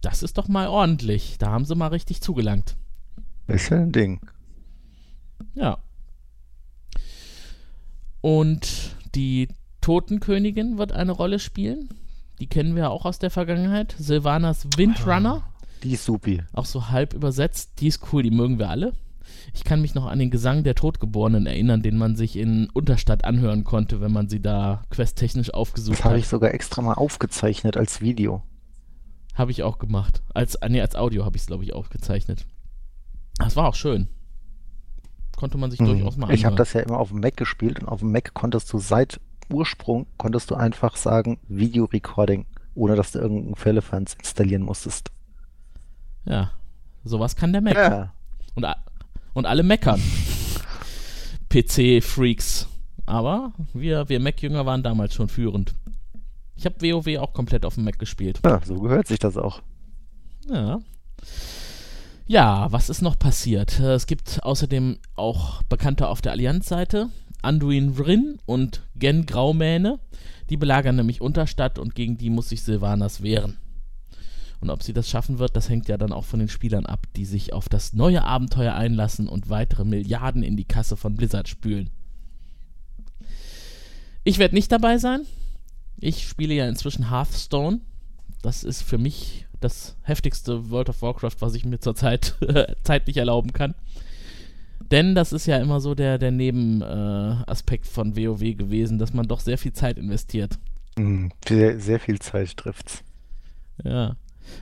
Das 0.00 0.22
ist 0.22 0.36
doch 0.38 0.48
mal 0.48 0.68
ordentlich. 0.68 1.38
Da 1.38 1.50
haben 1.50 1.64
sie 1.64 1.74
mal 1.74 1.88
richtig 1.88 2.20
zugelangt. 2.20 2.76
Ist 3.46 3.70
ja 3.70 3.78
ein 3.78 3.92
Ding. 3.92 4.20
Ja. 5.54 5.78
Und 8.20 8.96
die 9.14 9.48
Totenkönigin 9.80 10.78
wird 10.78 10.92
eine 10.92 11.12
Rolle 11.12 11.38
spielen. 11.38 11.88
Die 12.40 12.46
kennen 12.46 12.74
wir 12.74 12.90
auch 12.90 13.04
aus 13.04 13.18
der 13.18 13.30
Vergangenheit. 13.30 13.94
Sylvanas 13.98 14.66
Windrunner. 14.76 15.42
Die 15.82 15.92
ist 15.92 16.04
supi. 16.04 16.42
auch 16.52 16.64
so 16.64 16.88
halb 16.90 17.14
übersetzt. 17.14 17.80
Die 17.80 17.88
ist 17.88 18.12
cool, 18.12 18.22
die 18.22 18.30
mögen 18.30 18.58
wir 18.58 18.70
alle. 18.70 18.92
Ich 19.54 19.64
kann 19.64 19.80
mich 19.80 19.94
noch 19.94 20.06
an 20.06 20.18
den 20.18 20.30
Gesang 20.30 20.62
der 20.64 20.74
Todgeborenen 20.74 21.46
erinnern, 21.46 21.82
den 21.82 21.96
man 21.96 22.16
sich 22.16 22.36
in 22.36 22.68
Unterstadt 22.70 23.24
anhören 23.24 23.64
konnte, 23.64 24.00
wenn 24.00 24.12
man 24.12 24.28
sie 24.28 24.40
da 24.40 24.82
questtechnisch 24.90 25.52
aufgesucht 25.52 25.98
Das 25.98 26.04
habe 26.04 26.14
hat. 26.14 26.20
ich 26.20 26.28
sogar 26.28 26.54
extra 26.54 26.82
mal 26.82 26.94
aufgezeichnet 26.94 27.76
als 27.76 28.00
Video. 28.00 28.42
Habe 29.34 29.50
ich 29.50 29.62
auch 29.62 29.78
gemacht. 29.78 30.22
Als, 30.34 30.58
nee, 30.68 30.80
als 30.80 30.94
Audio 30.94 31.24
habe 31.24 31.36
ich 31.36 31.42
es, 31.42 31.46
glaube 31.46 31.64
ich, 31.64 31.72
aufgezeichnet. 31.72 32.46
Das 33.38 33.56
war 33.56 33.68
auch 33.68 33.74
schön. 33.74 34.08
Konnte 35.36 35.58
man 35.58 35.70
sich 35.70 35.80
durchaus 35.80 36.16
mal 36.16 36.26
anhören. 36.26 36.38
Ich 36.38 36.44
habe 36.44 36.56
das 36.56 36.72
ja 36.74 36.80
immer 36.80 36.98
auf 36.98 37.08
dem 37.08 37.20
Mac 37.20 37.36
gespielt 37.36 37.80
und 37.80 37.88
auf 37.88 38.00
dem 38.00 38.12
Mac 38.12 38.34
konntest 38.34 38.72
du 38.72 38.78
seit 38.78 39.20
Ursprung 39.50 40.06
konntest 40.16 40.50
du 40.50 40.54
einfach 40.54 40.96
sagen 40.96 41.38
Video-Recording, 41.48 42.46
ohne 42.74 42.96
dass 42.96 43.12
du 43.12 43.18
irgendeinen 43.18 43.56
Fällefans 43.56 44.14
installieren 44.14 44.62
musstest. 44.62 45.10
Ja, 46.24 46.50
sowas 47.04 47.36
kann 47.36 47.52
der 47.52 47.62
Mac. 47.62 47.74
Ja. 47.74 48.12
Und, 48.54 48.66
und 49.34 49.46
alle 49.46 49.62
meckern. 49.62 50.00
PC-Freaks. 51.48 52.68
Aber 53.06 53.52
wir, 53.74 54.08
wir 54.08 54.20
Mac-Jünger 54.20 54.64
waren 54.64 54.82
damals 54.82 55.14
schon 55.14 55.28
führend. 55.28 55.74
Ich 56.56 56.64
habe 56.64 56.80
WoW 56.80 57.18
auch 57.18 57.32
komplett 57.32 57.64
auf 57.64 57.74
dem 57.74 57.84
Mac 57.84 57.98
gespielt. 57.98 58.40
ja, 58.44 58.60
so 58.64 58.76
gehört 58.76 59.08
sich 59.08 59.18
das 59.18 59.36
auch. 59.36 59.62
Ja. 60.48 60.80
Ja, 62.26 62.70
was 62.70 62.88
ist 62.88 63.02
noch 63.02 63.18
passiert? 63.18 63.80
Es 63.80 64.06
gibt 64.06 64.42
außerdem 64.42 64.98
auch 65.16 65.62
Bekannte 65.64 66.08
auf 66.08 66.22
der 66.22 66.32
Allianz-Seite. 66.32 67.08
Anduin 67.42 67.98
Vryn 67.98 68.38
und 68.46 68.82
Gen 68.94 69.26
Graumähne. 69.26 69.98
Die 70.48 70.56
belagern 70.56 70.96
nämlich 70.96 71.20
Unterstadt 71.20 71.78
und 71.78 71.94
gegen 71.94 72.16
die 72.16 72.30
muss 72.30 72.50
sich 72.50 72.62
Sylvanas 72.62 73.22
wehren. 73.22 73.58
Und 74.62 74.70
ob 74.70 74.84
sie 74.84 74.92
das 74.92 75.10
schaffen 75.10 75.40
wird, 75.40 75.56
das 75.56 75.68
hängt 75.68 75.88
ja 75.88 75.98
dann 75.98 76.12
auch 76.12 76.24
von 76.24 76.38
den 76.38 76.48
Spielern 76.48 76.86
ab, 76.86 77.08
die 77.16 77.24
sich 77.24 77.52
auf 77.52 77.68
das 77.68 77.94
neue 77.94 78.22
Abenteuer 78.22 78.74
einlassen 78.74 79.28
und 79.28 79.50
weitere 79.50 79.84
Milliarden 79.84 80.44
in 80.44 80.56
die 80.56 80.64
Kasse 80.64 80.96
von 80.96 81.16
Blizzard 81.16 81.48
spülen. 81.48 81.90
Ich 84.22 84.38
werde 84.38 84.54
nicht 84.54 84.70
dabei 84.70 84.98
sein. 84.98 85.22
Ich 85.98 86.28
spiele 86.28 86.54
ja 86.54 86.68
inzwischen 86.68 87.10
Hearthstone. 87.10 87.80
Das 88.40 88.62
ist 88.62 88.82
für 88.82 88.98
mich 88.98 89.46
das 89.60 89.96
heftigste 90.02 90.70
World 90.70 90.90
of 90.90 91.02
Warcraft, 91.02 91.36
was 91.40 91.54
ich 91.54 91.64
mir 91.64 91.80
zurzeit 91.80 92.36
zeitlich 92.84 93.16
erlauben 93.16 93.52
kann. 93.52 93.74
Denn 94.92 95.16
das 95.16 95.32
ist 95.32 95.46
ja 95.46 95.58
immer 95.58 95.80
so 95.80 95.96
der, 95.96 96.18
der 96.18 96.30
Nebenaspekt 96.30 97.86
äh, 97.86 97.90
von 97.90 98.16
WoW 98.16 98.56
gewesen, 98.56 99.00
dass 99.00 99.12
man 99.12 99.26
doch 99.26 99.40
sehr 99.40 99.58
viel 99.58 99.72
Zeit 99.72 99.98
investiert. 99.98 100.56
Mhm. 100.96 101.32
Sehr, 101.48 101.80
sehr 101.80 101.98
viel 101.98 102.20
Zeit 102.20 102.56
trifft's. 102.56 103.02
Ja. 103.82 104.14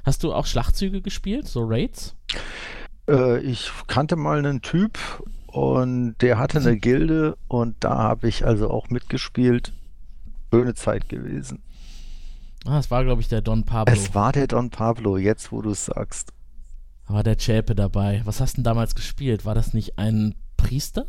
Hast 0.05 0.23
du 0.23 0.33
auch 0.33 0.47
Schlachtzüge 0.47 1.03
gespielt, 1.03 1.47
so 1.49 1.65
Raids? 1.65 2.17
Äh, 3.09 3.41
ich 3.41 3.71
kannte 3.87 4.17
mal 4.17 4.39
einen 4.39 4.63
Typ 4.63 4.99
und 5.47 6.17
der 6.21 6.39
hatte 6.39 6.59
eine 6.59 6.77
Gilde 6.77 7.37
und 7.49 7.77
da 7.81 7.97
habe 7.99 8.29
ich 8.29 8.45
also 8.45 8.71
auch 8.71 8.89
mitgespielt. 8.91 9.73
Schöne 10.53 10.75
Zeit 10.75 11.09
gewesen. 11.09 11.63
Ah, 12.67 12.79
es 12.79 12.91
war, 12.91 13.05
glaube 13.05 13.23
ich, 13.23 13.29
der 13.29 13.41
Don 13.41 13.65
Pablo. 13.65 13.95
Es 13.95 14.15
war 14.15 14.33
der 14.33 14.47
Don 14.47 14.71
Pablo, 14.71 15.17
jetzt 15.17 15.51
wo 15.53 15.63
du 15.63 15.71
es 15.71 15.87
sagst. 15.87 16.33
war 17.07 17.23
der 17.23 17.37
Chäpe 17.37 17.75
dabei. 17.75 18.21
Was 18.25 18.41
hast 18.41 18.53
du 18.53 18.57
denn 18.57 18.65
damals 18.65 18.95
gespielt? 18.95 19.45
War 19.45 19.55
das 19.55 19.73
nicht 19.75 19.99
ein 19.99 20.35
Priester? 20.57 21.07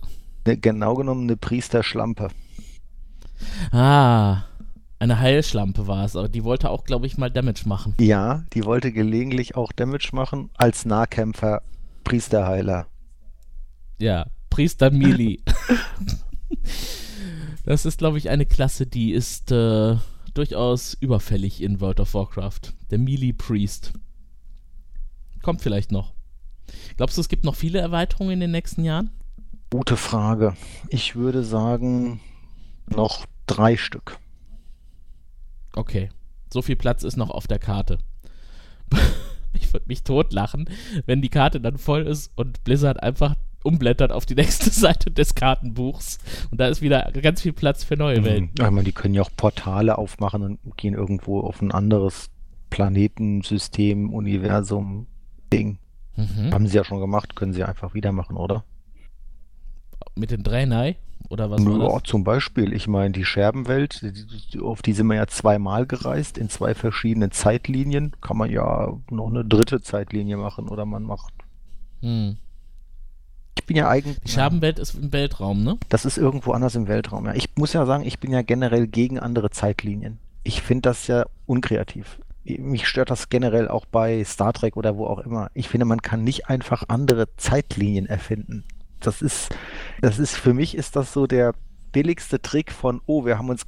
Ne, 0.47 0.57
genau 0.57 0.95
genommen 0.95 1.23
eine 1.23 1.37
Priesterschlampe. 1.37 2.29
Ah, 3.71 4.43
eine 5.01 5.19
Heilschlampe 5.19 5.87
war 5.87 6.05
es, 6.05 6.15
aber 6.15 6.29
die 6.29 6.43
wollte 6.43 6.69
auch, 6.69 6.83
glaube 6.83 7.07
ich, 7.07 7.17
mal 7.17 7.31
Damage 7.31 7.63
machen. 7.65 7.95
Ja, 7.99 8.43
die 8.53 8.63
wollte 8.65 8.91
gelegentlich 8.91 9.55
auch 9.55 9.71
Damage 9.71 10.09
machen 10.13 10.51
als 10.53 10.85
Nahkämpfer, 10.85 11.63
Priesterheiler. 12.03 12.85
Ja, 13.97 14.27
Priester 14.51 14.91
Mili. 14.91 15.41
das 17.65 17.87
ist, 17.87 17.97
glaube 17.97 18.19
ich, 18.19 18.29
eine 18.29 18.45
Klasse, 18.45 18.85
die 18.85 19.11
ist 19.11 19.51
äh, 19.51 19.95
durchaus 20.35 20.93
überfällig 20.93 21.63
in 21.63 21.81
World 21.81 21.99
of 21.99 22.13
Warcraft. 22.13 22.73
Der 22.91 22.99
Melee 22.99 23.33
Priest. 23.33 23.93
Kommt 25.41 25.63
vielleicht 25.63 25.91
noch. 25.91 26.13
Glaubst 26.97 27.17
du, 27.17 27.21
es 27.21 27.29
gibt 27.29 27.43
noch 27.43 27.55
viele 27.55 27.79
Erweiterungen 27.79 28.33
in 28.33 28.39
den 28.41 28.51
nächsten 28.51 28.83
Jahren? 28.83 29.09
Gute 29.71 29.97
Frage. 29.97 30.55
Ich 30.89 31.15
würde 31.15 31.43
sagen, 31.43 32.19
noch 32.87 33.25
drei 33.47 33.77
Stück. 33.77 34.19
Okay. 35.73 36.09
So 36.51 36.61
viel 36.61 36.75
Platz 36.75 37.03
ist 37.03 37.17
noch 37.17 37.29
auf 37.29 37.47
der 37.47 37.59
Karte. 37.59 37.97
ich 39.53 39.71
würde 39.73 39.87
mich 39.87 40.03
totlachen, 40.03 40.69
wenn 41.05 41.21
die 41.21 41.29
Karte 41.29 41.61
dann 41.61 41.77
voll 41.77 42.07
ist 42.07 42.31
und 42.35 42.63
Blizzard 42.63 43.01
einfach 43.01 43.35
umblättert 43.63 44.11
auf 44.11 44.25
die 44.25 44.35
nächste 44.41 44.69
Seite 44.69 45.11
des 45.11 45.35
Kartenbuchs 45.35 46.19
und 46.49 46.59
da 46.59 46.67
ist 46.67 46.81
wieder 46.81 47.11
ganz 47.21 47.41
viel 47.41 47.53
Platz 47.53 47.83
für 47.83 47.95
neue 47.95 48.23
Welten. 48.23 48.51
Ja, 48.57 48.65
ich 48.65 48.71
meine, 48.71 48.85
die 48.85 48.91
können 48.91 49.13
ja 49.13 49.21
auch 49.21 49.29
Portale 49.35 49.97
aufmachen 49.97 50.59
und 50.63 50.77
gehen 50.77 50.93
irgendwo 50.93 51.41
auf 51.41 51.61
ein 51.61 51.71
anderes 51.71 52.29
Planetensystem, 52.69 54.13
Universum, 54.13 55.07
Ding. 55.51 55.77
Mhm. 56.15 56.51
Haben 56.53 56.67
sie 56.67 56.77
ja 56.77 56.83
schon 56.83 56.99
gemacht, 56.99 57.35
können 57.35 57.53
sie 57.53 57.63
einfach 57.63 57.93
wieder 57.93 58.11
machen, 58.11 58.37
oder? 58.37 58.63
Mit 60.15 60.31
den 60.31 60.43
Draenei? 60.43 60.97
Oder 61.29 61.49
was 61.49 61.65
war 61.65 61.77
Ja, 61.77 61.93
das? 61.99 62.03
zum 62.03 62.23
Beispiel, 62.23 62.73
ich 62.73 62.87
meine, 62.87 63.11
die 63.11 63.25
Scherbenwelt, 63.25 64.03
auf 64.61 64.81
die 64.81 64.93
sind 64.93 65.07
wir 65.07 65.15
ja 65.15 65.27
zweimal 65.27 65.85
gereist, 65.85 66.37
in 66.37 66.49
zwei 66.49 66.73
verschiedenen 66.75 67.31
Zeitlinien. 67.31 68.13
Kann 68.21 68.37
man 68.37 68.49
ja 68.49 68.93
noch 69.09 69.27
eine 69.29 69.45
dritte 69.45 69.81
Zeitlinie 69.81 70.37
machen 70.37 70.67
oder 70.67 70.85
man 70.85 71.03
macht. 71.03 71.33
Hm. 72.01 72.37
Ich 73.57 73.65
bin 73.65 73.77
ja 73.77 73.89
eigentlich. 73.89 74.19
Die 74.21 74.31
Scherbenwelt 74.31 74.79
ist 74.79 74.95
im 74.95 75.13
Weltraum, 75.13 75.63
ne? 75.63 75.77
Das 75.89 76.05
ist 76.05 76.17
irgendwo 76.17 76.51
anders 76.53 76.75
im 76.75 76.87
Weltraum. 76.87 77.25
Ja. 77.25 77.33
Ich 77.35 77.49
muss 77.55 77.73
ja 77.73 77.85
sagen, 77.85 78.03
ich 78.05 78.19
bin 78.19 78.31
ja 78.31 78.41
generell 78.41 78.87
gegen 78.87 79.19
andere 79.19 79.49
Zeitlinien. 79.49 80.19
Ich 80.43 80.61
finde 80.61 80.83
das 80.83 81.07
ja 81.07 81.25
unkreativ. 81.45 82.19
Mich 82.43 82.87
stört 82.87 83.11
das 83.11 83.29
generell 83.29 83.67
auch 83.67 83.85
bei 83.85 84.23
Star 84.23 84.51
Trek 84.53 84.75
oder 84.77 84.97
wo 84.97 85.05
auch 85.05 85.19
immer. 85.19 85.51
Ich 85.53 85.69
finde, 85.69 85.85
man 85.85 86.01
kann 86.01 86.23
nicht 86.23 86.49
einfach 86.49 86.85
andere 86.87 87.35
Zeitlinien 87.37 88.07
erfinden. 88.07 88.63
Das 89.01 89.21
ist, 89.21 89.49
das 90.01 90.19
ist, 90.19 90.35
für 90.35 90.53
mich 90.53 90.75
ist 90.75 90.95
das 90.95 91.13
so 91.13 91.27
der 91.27 91.53
billigste 91.91 92.41
Trick 92.41 92.71
von, 92.71 93.01
oh, 93.05 93.25
wir 93.25 93.37
haben 93.37 93.49
uns 93.49 93.63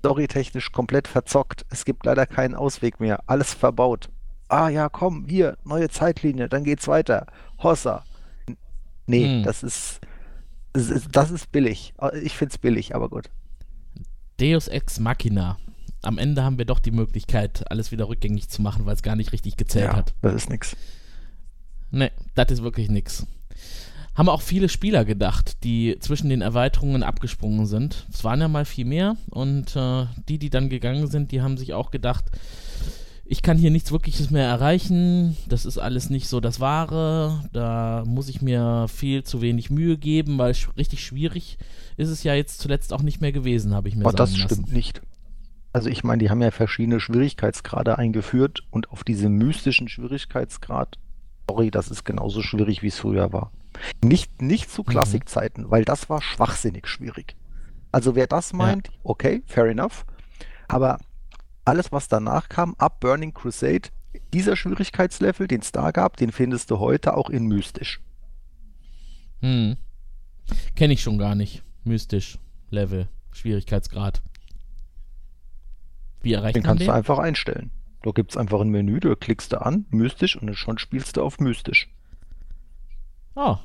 storytechnisch 0.00 0.70
komplett 0.72 1.08
verzockt. 1.08 1.66
Es 1.70 1.84
gibt 1.84 2.06
leider 2.06 2.26
keinen 2.26 2.54
Ausweg 2.54 3.00
mehr. 3.00 3.20
Alles 3.26 3.52
verbaut. 3.54 4.08
Ah 4.48 4.68
ja, 4.68 4.88
komm, 4.88 5.26
hier, 5.28 5.58
neue 5.64 5.88
Zeitlinie, 5.88 6.48
dann 6.48 6.62
geht's 6.62 6.86
weiter. 6.86 7.26
Hossa. 7.62 8.04
Nee, 9.06 9.38
Hm. 9.38 9.42
das 9.42 9.62
ist, 9.64 10.00
das 10.72 10.90
ist, 10.90 11.08
das 11.12 11.30
ist 11.30 11.50
billig. 11.50 11.94
Ich 12.22 12.36
finde 12.36 12.52
es 12.52 12.58
billig, 12.58 12.94
aber 12.94 13.08
gut. 13.08 13.30
Deus 14.38 14.68
Ex 14.68 15.00
Machina. 15.00 15.58
Am 16.02 16.18
Ende 16.18 16.44
haben 16.44 16.58
wir 16.58 16.66
doch 16.66 16.78
die 16.78 16.90
Möglichkeit, 16.92 17.68
alles 17.70 17.90
wieder 17.90 18.08
rückgängig 18.08 18.48
zu 18.48 18.62
machen, 18.62 18.86
weil 18.86 18.94
es 18.94 19.02
gar 19.02 19.16
nicht 19.16 19.32
richtig 19.32 19.56
gezählt 19.56 19.92
hat. 19.92 20.14
das 20.22 20.34
ist 20.34 20.50
nix. 20.50 20.76
Ne, 21.90 22.12
das 22.34 22.50
ist 22.52 22.62
wirklich 22.62 22.88
nix. 22.90 23.26
Haben 24.16 24.28
auch 24.30 24.40
viele 24.40 24.68
Spieler 24.68 25.04
gedacht, 25.04 25.62
die 25.62 25.96
zwischen 26.00 26.30
den 26.30 26.40
Erweiterungen 26.40 27.02
abgesprungen 27.02 27.66
sind. 27.66 28.06
Es 28.10 28.24
waren 28.24 28.40
ja 28.40 28.48
mal 28.48 28.64
viel 28.64 28.86
mehr 28.86 29.16
und 29.28 29.76
äh, 29.76 30.06
die, 30.28 30.38
die 30.38 30.50
dann 30.50 30.70
gegangen 30.70 31.06
sind, 31.06 31.32
die 31.32 31.42
haben 31.42 31.58
sich 31.58 31.74
auch 31.74 31.90
gedacht, 31.90 32.24
ich 33.28 33.42
kann 33.42 33.58
hier 33.58 33.70
nichts 33.70 33.92
Wirkliches 33.92 34.30
mehr 34.30 34.46
erreichen, 34.46 35.36
das 35.48 35.66
ist 35.66 35.78
alles 35.78 36.10
nicht 36.10 36.28
so 36.28 36.40
das 36.40 36.60
Wahre, 36.60 37.44
da 37.52 38.04
muss 38.06 38.28
ich 38.28 38.40
mir 38.40 38.86
viel 38.88 39.24
zu 39.24 39.42
wenig 39.42 39.68
Mühe 39.68 39.98
geben, 39.98 40.38
weil 40.38 40.54
sch 40.54 40.68
richtig 40.78 41.04
schwierig 41.04 41.58
ist 41.96 42.08
es 42.08 42.22
ja 42.22 42.34
jetzt 42.34 42.60
zuletzt 42.60 42.92
auch 42.92 43.02
nicht 43.02 43.20
mehr 43.20 43.32
gewesen, 43.32 43.74
habe 43.74 43.88
ich 43.88 43.96
mir 43.96 44.06
Aber 44.06 44.12
sagen 44.16 44.32
das 44.32 44.38
lassen. 44.38 44.54
stimmt 44.54 44.72
nicht. 44.72 45.02
Also 45.72 45.90
ich 45.90 46.04
meine, 46.04 46.22
die 46.22 46.30
haben 46.30 46.40
ja 46.40 46.52
verschiedene 46.52 47.00
Schwierigkeitsgrade 47.00 47.98
eingeführt 47.98 48.62
und 48.70 48.90
auf 48.90 49.04
diese 49.04 49.28
mystischen 49.28 49.88
Schwierigkeitsgrad, 49.88 50.96
sorry, 51.48 51.70
das 51.70 51.88
ist 51.90 52.04
genauso 52.04 52.42
schwierig, 52.42 52.82
wie 52.82 52.88
es 52.88 52.98
früher 52.98 53.32
war. 53.32 53.52
Nicht, 54.02 54.42
nicht 54.42 54.70
zu 54.70 54.82
Klassikzeiten, 54.82 55.70
weil 55.70 55.84
das 55.84 56.08
war 56.08 56.22
schwachsinnig 56.22 56.86
schwierig. 56.86 57.36
Also 57.92 58.14
wer 58.14 58.26
das 58.26 58.52
meint, 58.52 58.90
okay, 59.04 59.42
fair 59.46 59.66
enough. 59.66 60.04
Aber 60.68 60.98
alles, 61.64 61.92
was 61.92 62.08
danach 62.08 62.48
kam, 62.48 62.74
ab 62.78 63.00
Burning 63.00 63.32
Crusade, 63.34 63.88
dieser 64.32 64.56
Schwierigkeitslevel, 64.56 65.46
den 65.46 65.60
es 65.60 65.72
da 65.72 65.90
gab, 65.90 66.16
den 66.16 66.32
findest 66.32 66.70
du 66.70 66.78
heute 66.78 67.16
auch 67.16 67.30
in 67.30 67.46
mystisch. 67.46 68.00
Hm. 69.40 69.76
Kenne 70.74 70.94
ich 70.94 71.02
schon 71.02 71.18
gar 71.18 71.34
nicht. 71.34 71.62
Mystisch. 71.84 72.38
Level. 72.70 73.08
Schwierigkeitsgrad. 73.32 74.22
Wie 76.22 76.32
erreicht 76.32 76.56
Den 76.56 76.62
man 76.62 76.68
kannst 76.70 76.80
den? 76.82 76.88
du 76.88 76.94
einfach 76.94 77.18
einstellen. 77.18 77.70
Da 78.02 78.10
gibt 78.12 78.30
es 78.30 78.36
einfach 78.36 78.60
ein 78.60 78.68
Menü, 78.68 79.00
da 79.00 79.14
klickst 79.14 79.52
du 79.52 79.60
an, 79.60 79.86
mystisch, 79.90 80.36
und 80.36 80.46
dann 80.46 80.54
schon 80.54 80.78
spielst 80.78 81.16
du 81.16 81.22
auf 81.22 81.40
mystisch. 81.40 81.88
Oh. 83.34 83.56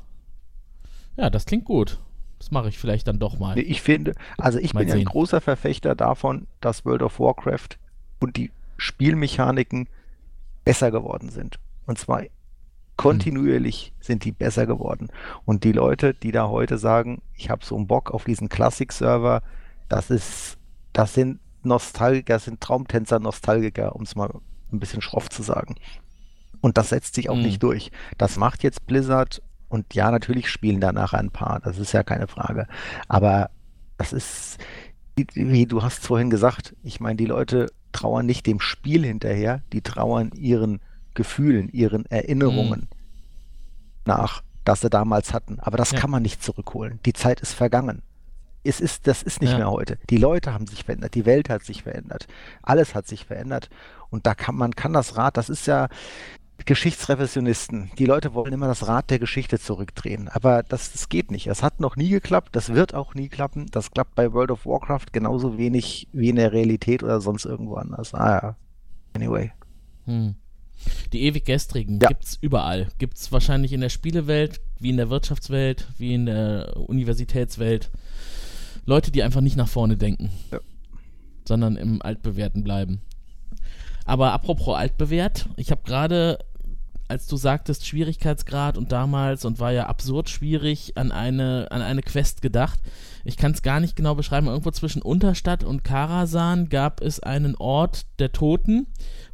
Ja, 1.17 1.29
das 1.29 1.45
klingt 1.45 1.65
gut. 1.65 1.99
Das 2.39 2.49
mache 2.49 2.69
ich 2.69 2.79
vielleicht 2.79 3.07
dann 3.07 3.19
doch 3.19 3.37
mal. 3.37 3.57
Ich 3.59 3.81
finde, 3.81 4.15
also 4.37 4.57
ich 4.57 4.73
Mal 4.73 4.79
bin 4.79 4.89
ja 4.89 4.95
ein 4.95 5.05
großer 5.05 5.41
Verfechter 5.41 5.93
davon, 5.93 6.47
dass 6.59 6.85
World 6.85 7.03
of 7.03 7.19
Warcraft 7.19 7.77
und 8.19 8.35
die 8.35 8.51
Spielmechaniken 8.77 9.87
besser 10.65 10.89
geworden 10.89 11.29
sind. 11.29 11.59
Und 11.85 11.99
zwar 11.99 12.23
kontinuierlich 12.97 13.93
sind 13.99 14.25
die 14.25 14.31
besser 14.31 14.65
geworden. 14.65 15.09
Und 15.45 15.63
die 15.63 15.71
Leute, 15.71 16.13
die 16.13 16.31
da 16.31 16.49
heute 16.49 16.77
sagen, 16.77 17.21
ich 17.35 17.49
habe 17.49 17.65
so 17.65 17.75
einen 17.75 17.87
Bock 17.87 18.11
auf 18.11 18.23
diesen 18.23 18.49
Classic-Server, 18.49 19.43
das 19.87 20.09
ist, 20.09 20.57
das 20.93 21.13
sind 21.13 21.39
Nostalgiker, 21.63 22.39
sind 22.39 22.61
Traumtänzer 22.61 23.19
Nostalgiker, 23.19 23.95
um 23.95 24.03
es 24.03 24.15
mal 24.15 24.29
ein 24.71 24.79
bisschen 24.79 25.01
schroff 25.01 25.29
zu 25.29 25.41
sagen. 25.43 25.75
Und 26.61 26.77
das 26.77 26.89
setzt 26.89 27.15
sich 27.15 27.29
auch 27.29 27.35
Mhm. 27.35 27.41
nicht 27.43 27.63
durch. 27.63 27.91
Das 28.17 28.37
macht 28.37 28.63
jetzt 28.63 28.85
Blizzard 28.85 29.41
und 29.69 29.93
ja, 29.93 30.11
natürlich 30.11 30.49
spielen 30.49 30.79
da 30.81 30.91
nachher 30.91 31.19
ein 31.19 31.31
paar, 31.31 31.59
das 31.61 31.77
ist 31.77 31.91
ja 31.91 32.03
keine 32.03 32.27
Frage. 32.27 32.67
Aber 33.07 33.49
das 33.97 34.13
ist, 34.13 34.57
wie, 35.15 35.65
du 35.65 35.83
hast 35.83 36.05
vorhin 36.05 36.29
gesagt, 36.29 36.75
ich 36.83 36.99
meine, 36.99 37.15
die 37.17 37.25
Leute 37.25 37.67
trauern 37.91 38.25
nicht 38.25 38.45
dem 38.47 38.59
Spiel 38.59 39.05
hinterher, 39.05 39.61
die 39.73 39.81
trauern 39.81 40.31
ihren 40.35 40.79
Gefühlen, 41.13 41.67
ihren 41.69 42.05
Erinnerungen 42.05 42.87
nach, 44.05 44.43
das 44.63 44.81
sie 44.81 44.89
damals 44.89 45.33
hatten. 45.33 45.59
Aber 45.59 45.77
das 45.77 45.91
Ja. 45.91 45.99
kann 45.99 46.09
man 46.11 46.21
nicht 46.23 46.41
zurückholen. 46.43 46.99
Die 47.05 47.13
Zeit 47.13 47.41
ist 47.41 47.53
vergangen. 47.53 48.01
Es 48.63 48.79
ist, 48.79 49.07
das 49.07 49.23
ist 49.23 49.41
nicht 49.41 49.51
Ja. 49.51 49.57
mehr 49.57 49.71
heute. 49.71 49.97
Die 50.09 50.17
Leute 50.17 50.53
haben 50.53 50.67
sich 50.67 50.83
verändert, 50.83 51.15
die 51.15 51.25
Welt 51.25 51.49
hat 51.49 51.63
sich 51.63 51.83
verändert, 51.83 52.27
alles 52.61 52.93
hat 52.93 53.07
sich 53.07 53.25
verändert. 53.25 53.69
Und 54.09 54.25
da 54.27 54.35
kann 54.35 54.55
man 54.55 54.75
kann 54.75 54.93
das 54.93 55.17
Rad, 55.17 55.37
das 55.37 55.49
ist 55.49 55.65
ja 55.67 55.87
Geschichtsrevisionisten. 56.65 57.91
Die 57.97 58.05
Leute 58.05 58.33
wollen 58.33 58.53
immer 58.53 58.67
das 58.67 58.87
Rad 58.87 59.09
der 59.09 59.19
Geschichte 59.19 59.59
zurückdrehen. 59.59 60.27
Aber 60.29 60.63
das, 60.63 60.91
das 60.91 61.09
geht 61.09 61.31
nicht. 61.31 61.47
Das 61.47 61.63
hat 61.63 61.79
noch 61.79 61.95
nie 61.95 62.09
geklappt. 62.09 62.49
Das 62.55 62.73
wird 62.73 62.93
auch 62.93 63.13
nie 63.15 63.29
klappen. 63.29 63.65
Das 63.71 63.91
klappt 63.91 64.15
bei 64.15 64.31
World 64.33 64.51
of 64.51 64.65
Warcraft 64.65 65.07
genauso 65.11 65.57
wenig 65.57 66.07
wie 66.13 66.29
in 66.29 66.35
der 66.37 66.51
Realität 66.53 67.03
oder 67.03 67.19
sonst 67.21 67.45
irgendwo 67.45 67.75
anders. 67.75 68.13
Ah 68.13 68.39
ja. 68.43 68.55
Anyway. 69.13 69.51
Hm. 70.05 70.35
Die 71.13 71.23
ewig 71.23 71.45
gestrigen 71.45 71.99
Ja. 71.99 72.07
gibt's 72.09 72.37
überall. 72.41 72.87
Gibt's 72.97 73.31
wahrscheinlich 73.31 73.73
in 73.73 73.81
der 73.81 73.89
Spielewelt, 73.89 74.61
wie 74.79 74.89
in 74.89 74.97
der 74.97 75.09
Wirtschaftswelt, 75.09 75.87
wie 75.97 76.13
in 76.13 76.25
der 76.25 76.75
Universitätswelt. 76.77 77.91
Leute, 78.85 79.11
die 79.11 79.23
einfach 79.23 79.41
nicht 79.41 79.57
nach 79.57 79.67
vorne 79.67 79.97
denken, 79.97 80.29
Ja. 80.51 80.59
sondern 81.47 81.75
im 81.75 82.01
Altbewährten 82.01 82.63
bleiben. 82.63 83.01
Aber 84.05 84.33
apropos 84.33 84.75
altbewährt, 84.75 85.47
ich 85.57 85.69
habe 85.71 85.81
gerade, 85.85 86.39
als 87.07 87.27
du 87.27 87.37
sagtest 87.37 87.85
Schwierigkeitsgrad 87.85 88.77
und 88.77 88.91
damals 88.91 89.45
und 89.45 89.59
war 89.59 89.71
ja 89.71 89.85
absurd 89.87 90.29
schwierig, 90.29 90.97
an 90.97 91.11
eine, 91.11 91.67
an 91.69 91.81
eine 91.81 92.01
Quest 92.01 92.41
gedacht. 92.41 92.79
Ich 93.23 93.37
kann 93.37 93.51
es 93.51 93.61
gar 93.61 93.79
nicht 93.79 93.95
genau 93.95 94.15
beschreiben. 94.15 94.47
Irgendwo 94.47 94.71
zwischen 94.71 95.03
Unterstadt 95.03 95.63
und 95.63 95.83
Karasan 95.83 96.69
gab 96.69 97.01
es 97.01 97.19
einen 97.19 97.55
Ort 97.55 98.05
der 98.17 98.31
Toten, 98.31 98.87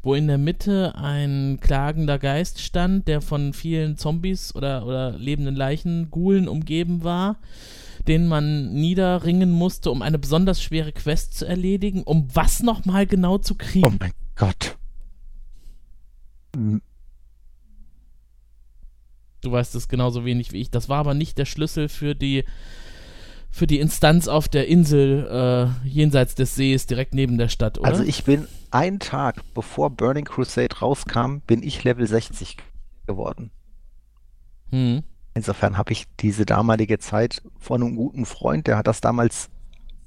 wo 0.04 0.14
in 0.14 0.28
der 0.28 0.38
Mitte 0.38 0.96
ein 0.96 1.60
klagender 1.62 2.20
Geist 2.20 2.60
stand, 2.60 3.08
der 3.08 3.22
von 3.22 3.54
vielen 3.54 3.98
Zombies 3.98 4.54
oder, 4.54 4.86
oder 4.86 5.12
lebenden 5.12 5.56
Leichen, 5.56 6.12
Gulen 6.12 6.50
umgeben 6.50 7.04
war, 7.06 7.38
den 8.08 8.28
man 8.28 8.74
niederringen 8.74 9.52
musste, 9.52 9.92
um 9.92 10.02
eine 10.02 10.18
besonders 10.20 10.62
schwere 10.62 10.92
Quest 10.92 11.34
zu 11.38 11.46
erledigen. 11.46 12.04
Um 12.04 12.28
was 12.34 12.62
nochmal 12.64 13.06
genau 13.08 13.38
zu 13.38 13.54
Oh 13.54 13.58
kriegen? 13.58 13.98
mein 14.00 14.14
Gott. 14.36 14.78
Hm, 16.56 16.82
Du 19.42 19.52
weißt 19.52 19.76
es 19.76 19.88
genauso 19.88 20.26
wenig 20.26 20.52
wie 20.52 20.60
ich. 20.62 20.72
Das 20.72 20.90
war 20.90 20.98
aber 20.98 21.14
nicht 21.14 21.38
der 21.38 21.46
Schlüssel 21.46 21.90
für 21.90 22.16
die 22.16 22.44
für 23.50 23.66
die 23.66 23.80
Instanz 23.80 24.28
auf 24.28 24.50
der 24.50 24.68
Insel 24.68 25.74
äh, 25.84 25.88
jenseits 25.88 26.36
des 26.36 26.56
Sees, 26.56 26.86
direkt 26.86 27.14
neben 27.14 27.38
der 27.38 27.48
Stadt, 27.48 27.78
oder? 27.80 27.88
Also 27.88 28.04
ich 28.04 28.24
bin 28.26 28.46
einen 28.72 29.00
Tag 29.00 29.42
bevor 29.54 29.90
Burning 29.90 30.26
Crusade 30.26 30.76
rauskam, 30.80 31.38
bin 31.48 31.64
ich 31.64 31.84
Level 31.84 32.06
60 32.06 32.58
geworden. 33.08 33.52
hm. 34.70 35.04
Insofern 35.38 35.78
habe 35.78 35.92
ich 35.92 36.08
diese 36.20 36.48
damalige 36.48 36.98
Zeit 36.98 37.44
von 37.60 37.84
einem 37.84 37.96
guten 37.96 38.26
Freund, 38.26 38.66
der 38.66 38.76
hat 38.76 38.88
das 38.88 39.02
damals 39.02 39.52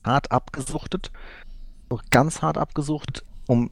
hart 0.02 0.32
abgesuchtet, 0.32 1.12
ganz 2.10 2.42
hart 2.42 2.58
abgesucht, 2.58 3.24
um 3.46 3.70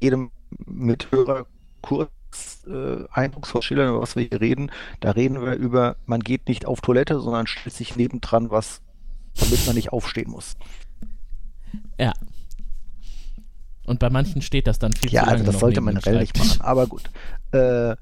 jedem 0.00 0.30
Mithörer 0.64 1.44
kurz 1.82 2.64
äh, 2.66 3.04
eindrucksvoll 3.10 3.60
schildern, 3.60 3.90
über 3.90 4.00
was 4.00 4.16
wir 4.16 4.22
hier 4.22 4.40
reden. 4.40 4.70
Da 5.00 5.10
reden 5.10 5.42
wir 5.42 5.56
über, 5.56 5.96
man 6.06 6.20
geht 6.20 6.48
nicht 6.48 6.64
auf 6.64 6.80
Toilette, 6.80 7.20
sondern 7.20 7.46
stellt 7.46 7.74
sich 7.74 7.96
nebendran 7.96 8.50
was, 8.50 8.80
damit 9.38 9.66
man 9.66 9.74
nicht 9.74 9.92
aufstehen 9.92 10.30
muss. 10.30 10.56
Ja. 12.00 12.14
Und 13.86 14.00
bei 14.00 14.10
manchen 14.10 14.42
steht 14.42 14.66
das 14.66 14.78
dann 14.78 14.92
viel 14.92 15.10
Ja, 15.12 15.22
zu 15.22 15.26
lange 15.26 15.38
also 15.40 15.52
das 15.52 15.60
sollte 15.60 15.80
man 15.80 16.00
Schreibtisch. 16.00 16.58
machen, 16.58 16.60
aber 16.62 16.86
gut. 16.86 17.04
Äh, 17.52 17.94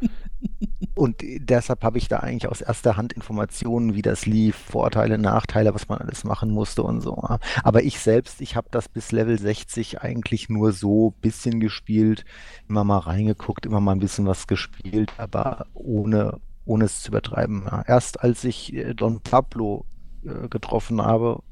und 0.95 1.17
deshalb 1.23 1.85
habe 1.85 1.99
ich 1.99 2.09
da 2.09 2.19
eigentlich 2.19 2.49
aus 2.51 2.63
erster 2.63 2.97
Hand 2.97 3.13
Informationen, 3.13 3.95
wie 3.95 4.03
das 4.03 4.25
lief, 4.27 4.57
Vorteile, 4.57 5.19
Nachteile, 5.19 5.75
was 5.75 5.89
man 5.89 5.99
alles 5.99 6.25
machen 6.25 6.51
musste 6.51 6.83
und 6.83 7.01
so. 7.03 7.17
Aber 7.63 7.83
ich 7.83 7.99
selbst, 8.01 8.41
ich 8.41 8.57
habe 8.57 8.69
das 8.71 8.89
bis 8.89 9.13
Level 9.13 9.39
60 9.39 10.01
eigentlich 10.01 10.49
nur 10.49 10.73
so 10.73 11.11
ein 11.11 11.21
bisschen 11.21 11.61
gespielt, 11.61 12.25
immer 12.69 12.85
mal 12.85 12.99
reingeguckt, 12.99 13.67
immer 13.67 13.81
mal 13.81 13.93
ein 13.93 14.01
bisschen 14.01 14.27
was 14.27 14.47
gespielt, 14.47 15.13
aber 15.19 15.67
ohne, 15.75 16.41
ohne 16.65 16.87
es 16.87 17.03
zu 17.03 17.09
übertreiben. 17.09 17.65
Ja. 17.67 17.83
Erst 17.87 18.23
als 18.23 18.43
ich 18.45 18.75
äh, 18.75 18.95
Don 18.95 19.21
Pablo 19.21 19.85
äh, 20.25 20.49
getroffen 20.49 21.03
habe, 21.03 21.43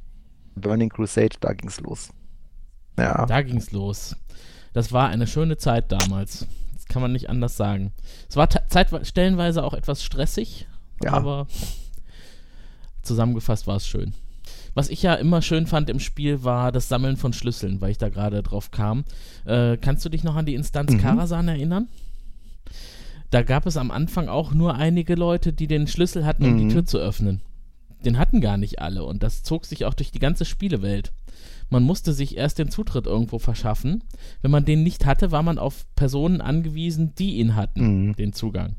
Burning 0.55 0.89
Crusade, 0.89 1.37
da 1.41 1.53
ging 1.53 1.69
es 1.69 1.81
los. 1.81 2.11
Ja. 2.99 3.27
Da 3.27 3.43
ging's 3.43 3.71
los. 3.73 4.17
Das 4.73 4.93
war 4.93 5.09
eine 5.09 5.27
schöne 5.27 5.57
Zeit 5.57 5.93
damals. 5.93 6.47
Das 6.75 6.87
kann 6.87 7.03
man 7.03 7.13
nicht 7.13 7.29
anders 7.31 7.57
sagen. 7.57 7.93
Es 8.29 8.37
war 8.37 8.49
stellenweise 9.05 9.65
auch 9.65 9.75
etwas 9.75 10.03
stressig, 10.03 10.67
Ja. 11.03 11.13
aber 11.13 11.47
zusammengefasst 13.03 13.67
war 13.67 13.77
es 13.77 13.87
schön. 13.87 14.15
Was 14.75 14.89
ich 14.89 15.03
ja 15.03 15.15
immer 15.15 15.43
schön 15.43 15.67
fand 15.67 15.91
im 15.91 16.01
Spiel 16.01 16.45
war 16.45 16.73
das 16.73 16.89
Sammeln 16.89 17.17
von 17.17 17.33
Schlüsseln, 17.33 17.81
weil 17.81 17.91
ich 17.91 17.99
da 17.99 18.09
gerade 18.09 18.43
drauf 18.43 18.71
kam. 18.71 19.05
Äh, 19.45 19.77
kannst 19.77 20.05
du 20.05 20.09
dich 20.09 20.25
noch 20.25 20.37
an 20.37 20.47
die 20.47 20.55
Instanz 20.55 20.93
Mhm. 20.93 20.99
Karasan 20.99 21.49
erinnern? 21.49 21.89
Da 23.31 23.43
gab 23.43 23.67
es 23.67 23.77
am 23.77 23.91
Anfang 23.91 24.29
auch 24.29 24.53
nur 24.53 24.75
einige 24.75 25.15
Leute, 25.15 25.53
die 25.53 25.67
den 25.67 25.87
Schlüssel 25.87 26.25
hatten, 26.25 26.45
um 26.45 26.55
Mhm. 26.55 26.59
die 26.69 26.75
Tür 26.75 26.85
zu 26.87 26.99
öffnen. 26.99 27.43
Den 28.05 28.19
hatten 28.19 28.41
gar 28.41 28.57
nicht 28.57 28.81
alle 28.81 29.05
und 29.05 29.23
das 29.23 29.43
zog 29.43 29.67
sich 29.67 29.85
auch 29.85 29.95
durch 29.95 30.11
die 30.11 30.19
ganze 30.19 30.45
Spielewelt. 30.45 31.13
Man 31.73 31.83
musste 31.83 32.13
sich 32.13 32.37
erst 32.37 32.59
den 32.59 32.71
Zutritt 32.71 33.07
irgendwo 33.07 33.39
verschaffen. 33.39 34.05
Wenn 34.43 34.51
man 34.51 34.65
den 34.65 34.83
nicht 34.83 35.07
hatte, 35.07 35.33
war 35.33 35.43
man 35.43 35.59
auf 35.59 35.87
Personen 35.97 36.41
angewiesen, 36.41 37.15
die 37.19 37.37
ihn 37.39 37.57
hatten, 37.57 38.09
Mhm. 38.09 38.17
den 38.17 38.33
Zugang. 38.33 38.77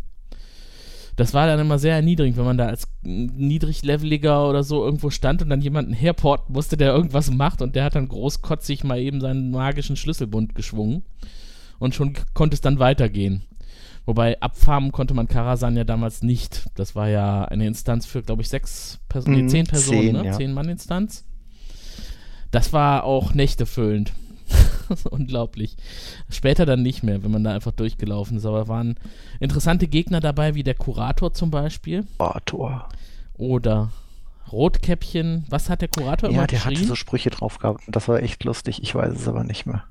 Das 1.16 1.34
war 1.34 1.46
dann 1.46 1.60
immer 1.60 1.78
sehr 1.78 1.94
erniedrigend, 1.96 2.38
wenn 2.38 2.46
man 2.46 2.58
da 2.58 2.66
als 2.68 2.88
Niedrigleveliger 3.04 4.50
oder 4.50 4.64
so 4.64 4.84
irgendwo 4.84 5.10
stand 5.10 5.42
und 5.42 5.50
dann 5.50 5.62
jemanden 5.62 5.94
herporten 5.94 6.54
musste, 6.54 6.78
der 6.78 6.94
irgendwas 6.94 7.30
macht 7.32 7.62
und 7.62 7.76
der 7.76 7.84
hat 7.84 7.96
dann 7.96 8.08
großkotzig 8.08 8.84
mal 8.84 9.00
eben 9.00 9.22
seinen 9.22 9.52
magischen 9.52 9.96
Schlüsselbund 9.96 10.56
geschwungen 10.56 11.04
und 11.80 11.94
schon 11.94 12.14
konnte 12.34 12.56
es 12.56 12.62
dann 12.62 12.80
weitergehen. 12.80 13.44
Wobei 14.06 14.42
abfarmen 14.42 14.92
konnte 14.92 15.14
man 15.14 15.28
Karasan 15.28 15.78
ja 15.78 15.84
damals 15.84 16.24
nicht. 16.24 16.66
Das 16.76 16.94
war 16.96 17.08
ja 17.10 17.46
eine 17.46 17.68
Instanz 17.68 18.06
für, 18.06 18.22
glaube 18.22 18.42
ich, 18.42 18.50
sechs 18.50 19.00
Personen, 19.08 19.36
nee, 19.38 19.44
Mhm, 19.44 19.50
zehn 19.50 19.66
Personen, 19.66 20.02
zehn, 20.02 20.14
ne? 20.14 20.26
ja. 20.26 20.32
Zehn 20.34 20.52
Mann-Instanz. 20.54 21.26
Das 22.54 22.72
war 22.72 23.04
auch 23.04 23.34
nächtefüllend. 23.34 24.14
Unglaublich. 25.10 25.76
Später 26.30 26.68
dann 26.68 26.84
nicht 26.84 27.02
mehr, 27.02 27.24
wenn 27.24 27.32
man 27.32 27.44
da 27.44 27.52
einfach 27.52 27.72
durchgelaufen 27.72 28.38
ist. 28.38 28.46
Aber 28.46 28.68
waren 28.68 28.94
interessante 29.40 29.88
Gegner 29.88 30.20
dabei, 30.20 30.54
wie 30.54 30.62
der 30.62 30.76
Kurator 30.76 31.34
zum 31.34 31.50
Beispiel. 31.50 32.06
Oh, 32.20 32.30
Tor. 32.46 32.90
Oder 33.34 33.92
Rotkäppchen. 34.52 35.46
Was 35.50 35.68
hat 35.68 35.82
der 35.82 35.88
Kurator 35.88 36.30
Ja, 36.30 36.38
immer 36.38 36.48
der 36.48 36.64
hatte 36.64 36.86
so 36.86 36.94
Sprüche 36.94 37.32
drauf 37.32 37.58
gehabt. 37.58 37.86
Das 37.88 38.08
war 38.08 38.22
echt 38.22 38.44
lustig. 38.44 38.84
Ich 38.84 38.94
weiß 38.94 39.16
es 39.16 39.28
aber 39.28 39.44
nicht 39.44 39.66
mehr. 39.66 39.86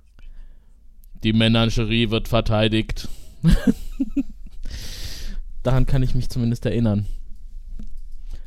Die 1.25 1.33
Menagerie 1.33 2.11
wird 2.11 2.29
verteidigt. 2.29 3.09
Daran 5.65 5.87
kann 5.87 6.05
ich 6.05 6.15
mich 6.15 6.31
zumindest 6.31 6.65
erinnern. 6.65 7.07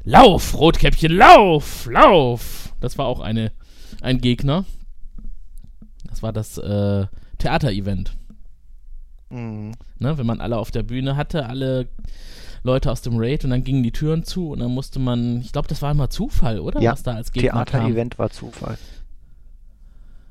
Lauf, 0.06 0.58
Rotkäppchen, 0.58 1.12
lauf, 1.12 1.89
lauf! 1.91 2.73
Das 2.80 2.97
war 2.97 3.08
auch 3.08 3.19
eine, 3.19 3.51
ein 4.06 4.20
Gegner. 4.20 4.65
Das 6.06 6.24
war 6.24 6.32
das 6.32 6.58
äh, 6.58 7.08
Theaterevent. 7.38 8.15
Mhm. 9.30 9.74
Ne? 10.00 10.18
Wenn 10.18 10.26
man 10.26 10.39
alle 10.39 10.58
auf 10.58 10.72
der 10.72 10.84
Bühne 10.84 11.18
hatte, 11.18 11.48
alle 11.48 11.89
Leute 12.63 12.91
aus 12.91 13.02
dem 13.02 13.13
Raid 13.18 13.44
und 13.44 13.52
dann 13.52 13.63
gingen 13.63 13.84
die 13.84 13.91
Türen 13.91 14.24
zu 14.24 14.52
und 14.52 14.60
dann 14.60 14.72
musste 14.72 15.00
man, 15.00 15.41
ich 15.41 15.52
glaube, 15.52 15.68
das 15.68 15.82
war 15.82 15.91
immer 15.91 16.10
Zufall, 16.10 16.60
oder? 16.60 16.82
Ja, 16.82 16.94
Was 16.94 17.04
da 17.04 17.15
als 17.15 17.32
Gegner. 17.32 17.65
Theater-Event 17.65 18.18
war 18.18 18.30
Zufall. 18.30 18.78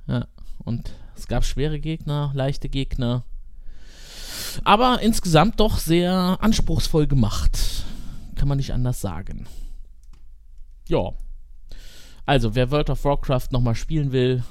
Ja, 0.06 0.26
und 0.64 0.92
es 1.16 1.28
gab 1.28 1.44
schwere 1.44 1.78
Gegner, 1.80 2.32
leichte 2.34 2.68
Gegner. 2.68 3.24
Aber 4.62 5.00
insgesamt 5.00 5.60
doch 5.60 5.78
sehr 5.78 6.38
anspruchsvoll 6.40 7.06
gemacht. 7.06 7.84
Kann 8.36 8.48
man 8.48 8.58
nicht 8.58 8.72
anders 8.72 9.00
sagen. 9.00 9.46
Ja. 10.88 11.12
Also, 12.26 12.54
wer 12.54 12.70
World 12.70 12.90
of 12.90 13.04
Warcraft 13.04 13.48
nochmal 13.50 13.74
spielen 13.74 14.12
will, 14.12 14.42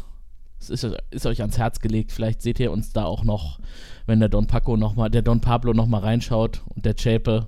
es 0.59 0.69
ist, 0.69 0.87
ist 1.11 1.25
euch 1.25 1.41
ans 1.41 1.57
Herz 1.57 1.79
gelegt. 1.79 2.11
Vielleicht 2.11 2.41
seht 2.41 2.59
ihr 2.59 2.71
uns 2.71 2.93
da 2.93 3.05
auch 3.05 3.23
noch, 3.23 3.59
wenn 4.05 4.19
der 4.19 4.29
Don 4.29 4.47
Paco 4.47 4.77
noch 4.77 4.95
mal, 4.95 5.09
der 5.09 5.21
Don 5.21 5.41
Pablo 5.41 5.73
nochmal 5.73 6.01
reinschaut 6.01 6.61
und 6.69 6.85
der 6.85 6.95
Chape 6.95 7.47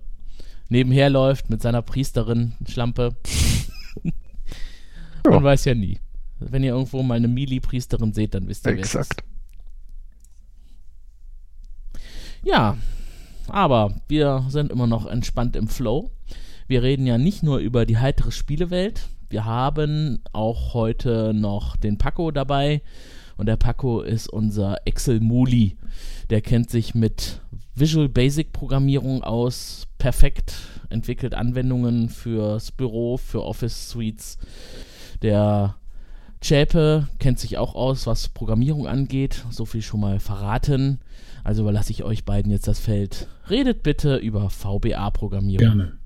nebenher 0.69 1.09
läuft 1.09 1.49
mit 1.49 1.61
seiner 1.61 1.81
Priesterin 1.81 2.53
Schlampe. 2.67 3.15
Man 5.23 5.43
weiß 5.43 5.65
ja 5.65 5.75
nie. 5.75 5.99
Wenn 6.39 6.63
ihr 6.63 6.73
irgendwo 6.73 7.01
mal 7.01 7.15
eine 7.15 7.27
Mili-Priesterin 7.27 8.13
seht, 8.13 8.33
dann 8.33 8.47
wisst 8.47 8.67
ihr, 8.67 8.75
wer 8.75 8.83
es 8.83 8.89
ist. 8.89 8.95
Exakt. 8.95 9.23
Ja, 12.43 12.77
aber 13.47 13.95
wir 14.07 14.45
sind 14.49 14.71
immer 14.71 14.87
noch 14.87 15.05
entspannt 15.05 15.55
im 15.55 15.67
Flow. 15.67 16.11
Wir 16.67 16.83
reden 16.83 17.07
ja 17.07 17.17
nicht 17.17 17.41
nur 17.41 17.59
über 17.59 17.85
die 17.85 17.97
heitere 17.97 18.31
Spielewelt. 18.31 19.07
Wir 19.29 19.45
haben 19.45 20.19
auch 20.33 20.73
heute 20.73 21.33
noch 21.33 21.75
den 21.77 21.97
Paco 21.97 22.31
dabei. 22.31 22.81
Und 23.37 23.47
der 23.47 23.57
Paco 23.57 24.01
ist 24.01 24.29
unser 24.29 24.77
Excel-Muli. 24.85 25.77
Der 26.29 26.41
kennt 26.41 26.69
sich 26.69 26.95
mit 26.95 27.41
Visual 27.75 28.07
Basic 28.07 28.53
Programmierung 28.53 29.23
aus. 29.23 29.87
Perfekt 29.97 30.55
entwickelt 30.89 31.33
Anwendungen 31.33 32.09
fürs 32.09 32.71
Büro, 32.71 33.17
für 33.17 33.43
Office 33.43 33.89
Suites. 33.89 34.37
Der 35.21 35.75
Chäpe 36.41 37.07
kennt 37.19 37.39
sich 37.39 37.57
auch 37.57 37.75
aus, 37.75 38.07
was 38.07 38.29
Programmierung 38.29 38.87
angeht. 38.87 39.43
So 39.49 39.65
viel 39.65 39.81
schon 39.81 39.99
mal 39.99 40.19
verraten. 40.19 40.99
Also 41.43 41.63
überlasse 41.63 41.91
ich 41.91 42.03
euch 42.03 42.23
beiden 42.23 42.51
jetzt 42.51 42.67
das 42.67 42.79
Feld. 42.79 43.27
Redet 43.49 43.83
bitte 43.83 44.15
über 44.15 44.49
VBA-Programmierung. 44.49 45.65
Gerne. 45.65 45.97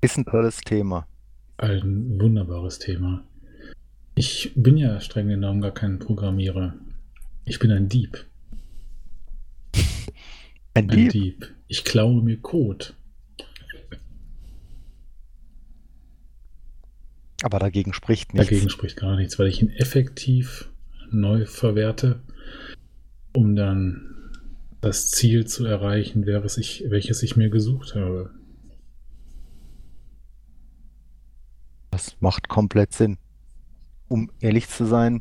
Ist 0.00 0.16
ein 0.16 0.24
tolles 0.24 0.58
Thema. 0.58 1.06
Ein 1.60 2.18
wunderbares 2.18 2.78
Thema. 2.78 3.22
Ich 4.14 4.52
bin 4.54 4.78
ja 4.78 4.98
streng 4.98 5.28
genommen 5.28 5.60
gar 5.60 5.74
kein 5.74 5.98
Programmierer. 5.98 6.74
Ich 7.44 7.58
bin 7.58 7.70
ein 7.70 7.86
Dieb. 7.86 8.24
Ein 10.72 10.88
Ein 10.88 10.88
Dieb. 10.88 11.12
Dieb. 11.12 11.54
Ich 11.68 11.84
klaue 11.84 12.22
mir 12.22 12.38
Code. 12.38 12.86
Aber 17.42 17.58
dagegen 17.58 17.92
spricht 17.92 18.32
nichts. 18.32 18.48
Dagegen 18.48 18.70
spricht 18.70 18.96
gar 18.96 19.16
nichts, 19.16 19.38
weil 19.38 19.48
ich 19.48 19.60
ihn 19.60 19.68
effektiv 19.68 20.70
neu 21.10 21.44
verwerte, 21.44 22.20
um 23.34 23.54
dann 23.54 24.30
das 24.80 25.10
Ziel 25.10 25.46
zu 25.46 25.66
erreichen, 25.66 26.24
welches 26.24 26.56
ich, 26.56 26.84
welches 26.88 27.22
ich 27.22 27.36
mir 27.36 27.50
gesucht 27.50 27.94
habe. 27.94 28.30
Das 32.00 32.16
macht 32.20 32.48
komplett 32.48 32.94
Sinn. 32.94 33.18
Um 34.08 34.30
ehrlich 34.40 34.68
zu 34.70 34.86
sein, 34.86 35.18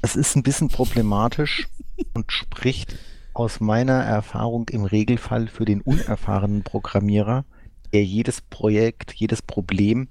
es 0.00 0.16
ist 0.16 0.34
ein 0.34 0.42
bisschen 0.42 0.68
problematisch 0.68 1.68
und 2.14 2.32
spricht 2.32 2.98
aus 3.34 3.60
meiner 3.60 4.02
Erfahrung 4.02 4.66
im 4.70 4.84
Regelfall 4.84 5.46
für 5.48 5.66
den 5.66 5.82
unerfahrenen 5.82 6.62
Programmierer, 6.62 7.44
der 7.92 8.02
jedes 8.02 8.40
Projekt, 8.40 9.12
jedes 9.12 9.42
Problem, 9.42 10.08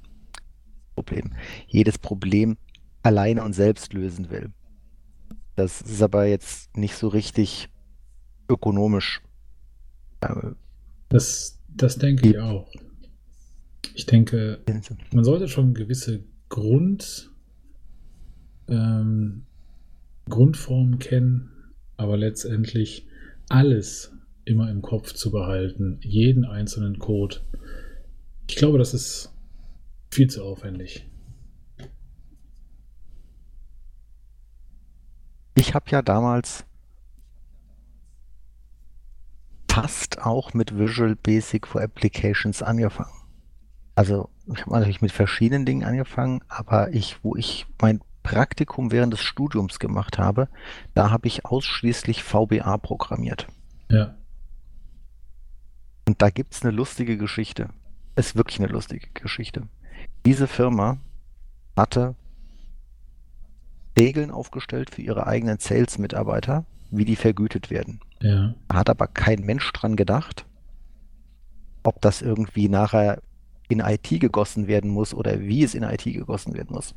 Problem, 0.93 1.33
jedes 1.65 1.97
Problem 1.97 2.57
alleine 3.01 3.43
und 3.43 3.53
selbst 3.53 3.93
lösen 3.93 4.29
will. 4.29 4.51
Das 5.55 5.81
ist 5.81 6.03
aber 6.03 6.27
jetzt 6.27 6.77
nicht 6.77 6.95
so 6.95 7.07
richtig 7.07 7.69
ökonomisch. 8.47 9.23
Äh, 10.21 10.51
Das, 11.09 11.57
das 11.67 11.97
denke 11.97 12.29
ich 12.29 12.37
auch. 12.37 12.67
Ich 13.99 14.05
denke, 14.05 14.61
man 15.13 15.25
sollte 15.25 15.49
schon 15.49 15.73
gewisse 15.73 16.23
Grund, 16.47 17.31
ähm, 18.69 19.43
Grundformen 20.29 20.99
kennen, 20.99 21.73
aber 21.97 22.15
letztendlich 22.15 23.05
alles 23.49 24.13
immer 24.45 24.71
im 24.71 24.81
Kopf 24.81 25.11
zu 25.11 25.31
behalten, 25.31 25.99
jeden 26.01 26.45
einzelnen 26.45 26.97
Code. 26.97 27.41
Ich 28.47 28.55
glaube, 28.55 28.77
das 28.77 28.93
ist 28.93 29.33
viel 30.09 30.29
zu 30.29 30.45
aufwendig. 30.45 31.05
Ich 35.55 35.73
habe 35.73 35.91
ja 35.91 36.01
damals 36.01 36.63
fast 39.69 40.21
auch 40.21 40.53
mit 40.53 40.79
Visual 40.79 41.17
Basic 41.17 41.67
for 41.67 41.81
Applications 41.81 42.63
angefangen. 42.63 43.18
Also 43.99 44.29
ich 44.45 44.61
habe 44.61 44.75
natürlich 44.75 45.01
mit 45.01 45.11
verschiedenen 45.11 45.65
Dingen 45.65 45.83
angefangen, 45.83 46.39
aber 46.47 46.93
ich, 46.93 47.21
wo 47.21 47.35
ich 47.35 47.65
mein 47.81 47.99
Praktikum 48.23 48.93
während 48.93 49.11
des 49.11 49.21
Studiums 49.21 49.77
gemacht 49.77 50.17
habe, 50.17 50.47
da 50.93 51.11
habe 51.11 51.27
ich 51.27 51.43
ausschließlich 51.43 52.23
VBA 52.23 52.77
programmiert. 52.77 53.47
Ja. 53.89 54.15
Und 56.07 56.21
da 56.21 56.29
gibt 56.29 56.53
es 56.53 56.63
eine 56.63 56.71
lustige 56.71 57.17
Geschichte. 57.17 57.71
Ist 58.15 58.37
wirklich 58.37 58.59
eine 58.61 58.69
lustige 58.69 59.09
Geschichte. 59.13 59.63
Diese 60.25 60.47
Firma 60.47 60.99
hatte 61.75 62.15
Regeln 63.99 64.31
aufgestellt 64.31 64.95
für 64.95 65.01
ihre 65.01 65.27
eigenen 65.27 65.59
Sales-Mitarbeiter, 65.59 66.63
wie 66.89 67.03
die 67.03 67.17
vergütet 67.17 67.69
werden. 67.69 67.99
Ja. 68.21 68.55
Da 68.69 68.77
hat 68.77 68.89
aber 68.89 69.07
kein 69.07 69.41
Mensch 69.41 69.69
dran 69.73 69.97
gedacht, 69.97 70.45
ob 71.83 71.99
das 71.99 72.21
irgendwie 72.21 72.69
nachher 72.69 73.21
in 73.69 73.79
IT 73.79 74.09
gegossen 74.09 74.67
werden 74.67 74.89
muss 74.89 75.13
oder 75.13 75.39
wie 75.39 75.63
es 75.63 75.75
in 75.75 75.83
IT 75.83 76.03
gegossen 76.03 76.53
werden 76.53 76.75
muss. 76.75 76.93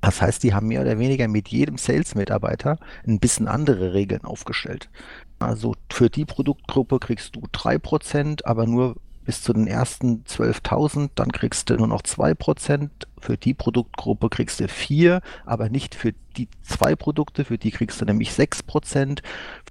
Das 0.00 0.20
heißt, 0.20 0.42
die 0.42 0.52
haben 0.52 0.68
mehr 0.68 0.82
oder 0.82 0.98
weniger 0.98 1.28
mit 1.28 1.48
jedem 1.48 1.78
Sales-Mitarbeiter 1.78 2.78
ein 3.06 3.20
bisschen 3.20 3.48
andere 3.48 3.94
Regeln 3.94 4.24
aufgestellt. 4.24 4.90
Also 5.38 5.74
für 5.90 6.10
die 6.10 6.24
Produktgruppe 6.24 6.98
kriegst 6.98 7.36
du 7.36 7.40
3%, 7.52 8.44
aber 8.44 8.66
nur 8.66 8.96
bis 9.24 9.42
zu 9.42 9.52
den 9.52 9.68
ersten 9.68 10.24
12.000, 10.24 11.10
dann 11.14 11.30
kriegst 11.30 11.70
du 11.70 11.76
nur 11.76 11.86
noch 11.86 12.02
2%. 12.02 12.90
Für 13.20 13.36
die 13.36 13.54
Produktgruppe 13.54 14.28
kriegst 14.28 14.58
du 14.58 14.66
4, 14.66 15.20
aber 15.46 15.68
nicht 15.68 15.94
für 15.94 16.12
die 16.36 16.48
zwei 16.62 16.96
Produkte, 16.96 17.44
für 17.44 17.58
die 17.58 17.70
kriegst 17.70 18.00
du 18.00 18.04
nämlich 18.04 18.30
6%. 18.32 19.22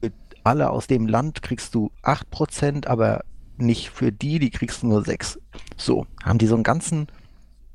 Für 0.02 0.12
alle 0.46 0.70
aus 0.70 0.88
dem 0.88 1.08
Land 1.08 1.42
kriegst 1.42 1.76
du 1.76 1.92
8%, 2.04 2.88
aber 2.88 3.26
nicht 3.62 3.90
für 3.90 4.12
die, 4.12 4.40
die 4.40 4.50
kriegst 4.50 4.84
du 4.84 4.88
nur 4.88 5.04
6. 5.04 5.40
So, 5.78 6.06
haben 6.24 6.40
die 6.40 6.48
so 6.48 6.56
einen 6.56 6.64
ganzen, 6.64 7.08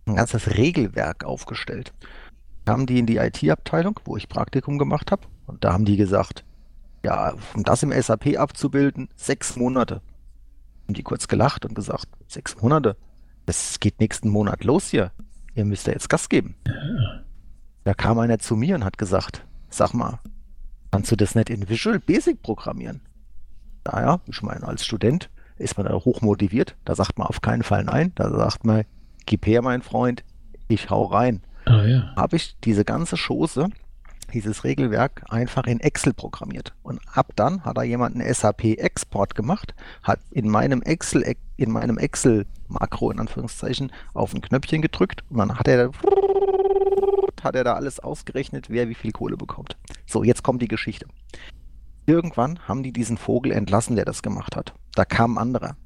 ein 0.07 0.17
ganzes 0.17 0.57
Regelwerk 0.57 1.25
aufgestellt. 1.25 1.93
Haben 2.69 2.87
die 2.87 2.99
in 2.99 3.07
die 3.07 3.17
IT-Abteilung, 3.17 4.01
wo 4.05 4.17
ich 4.17 4.29
Praktikum 4.29 4.79
gemacht 4.79 5.13
habe, 5.13 5.23
und 5.47 5.65
da 5.65 5.73
haben 5.73 5.85
die 5.85 5.97
gesagt, 5.97 6.45
ja, 7.05 7.35
um 7.55 7.63
das 7.63 7.83
im 7.83 7.93
SAP 7.93 8.37
abzubilden, 8.37 9.09
sechs 9.15 9.57
Monate. 9.57 10.03
Haben 10.85 10.95
die 10.95 11.05
kurz 11.05 11.29
gelacht 11.29 11.65
und 11.65 11.75
gesagt, 11.75 12.09
sechs 12.27 12.61
Monate? 12.61 12.97
Es 13.47 13.79
geht 13.79 14.01
nächsten 14.01 14.29
Monat 14.29 14.65
los 14.65 14.89
hier. 14.89 15.13
Ihr 15.55 15.65
müsst 15.65 15.87
ja 15.87 15.93
jetzt 15.93 16.09
Gas 16.09 16.29
geben. 16.29 16.57
Da 17.85 17.95
kam 17.95 18.19
einer 18.19 18.41
zu 18.41 18.57
mir 18.57 18.75
und 18.75 18.85
hat 18.85 18.99
gesagt, 18.99 19.47
sag 19.71 19.95
mal, 19.95 20.19
kannst 20.91 21.13
du 21.13 21.17
das 21.17 21.37
nicht 21.37 21.51
in 21.51 21.69
Visual 21.69 22.01
Basic 22.01 22.43
programmieren? 22.43 23.01
Naja, 23.85 24.21
ich 24.27 24.43
meine, 24.43 24.67
als 24.67 24.85
Student 24.85 25.31
ist 25.59 25.77
man 25.77 25.87
da 25.87 25.95
hoch 25.95 26.21
motiviert. 26.21 26.77
Da 26.85 26.95
sagt 26.95 27.19
man 27.19 27.27
auf 27.27 27.41
keinen 27.41 27.63
Fall 27.63 27.85
nein. 27.85 28.13
Da 28.15 28.31
sagt 28.31 28.65
man, 28.65 28.85
gib 29.27 29.47
her, 29.47 29.63
mein 29.63 29.83
Freund, 29.83 30.25
ich 30.69 30.91
hau 30.91 31.05
rein. 31.05 31.43
Ah 31.65 31.85
ja. 31.85 32.13
Habe 32.17 32.37
ich 32.37 32.57
diese 32.61 32.85
ganze 32.85 33.17
Chose, 33.17 33.69
dieses 34.33 34.65
Regelwerk 34.65 35.25
einfach 35.29 35.67
in 35.67 35.81
Excel 35.81 36.13
programmiert. 36.13 36.75
Und 36.83 37.01
ab 37.13 37.33
dann 37.37 37.65
hat 37.65 37.77
da 37.77 37.83
jemand 37.83 38.15
einen 38.15 38.33
SAP-Export 38.33 39.35
gemacht, 39.35 39.75
hat 40.03 40.21
in 40.31 40.49
meinem 40.49 40.83
Excel, 40.83 41.37
in 41.57 41.71
meinem 41.71 41.99
Excel-Makro 41.99 43.11
in 43.11 43.21
Anführungszeichen 43.21 43.93
auf 44.15 44.35
ein 44.35 44.43
Knöpfchen 44.43 44.83
gedrückt 44.83 45.23
und 45.31 45.39
dann 45.39 45.59
hat 45.59 45.69
er, 45.69 45.91
hat 47.43 47.55
er 47.55 47.65
da 47.65 47.75
alles 47.75 48.01
ausgerechnet, 48.01 48.69
wer 48.69 48.89
wie 48.89 48.95
viel 48.95 49.13
Kohle 49.13 49.37
bekommt. 49.37 49.77
So, 50.07 50.23
jetzt 50.23 50.43
kommt 50.43 50.63
die 50.63 50.69
Geschichte. 50.69 51.07
Irgendwann 52.07 52.61
haben 52.69 52.83
die 52.83 52.93
diesen 52.93 53.19
Vogel 53.19 53.53
entlassen, 53.53 53.97
der 53.97 54.05
das 54.05 54.23
gemacht 54.23 54.57
hat. 54.57 54.75
Da 54.95 55.05
kam 55.05 55.37
ein 55.37 55.43
anderer. 55.43 55.77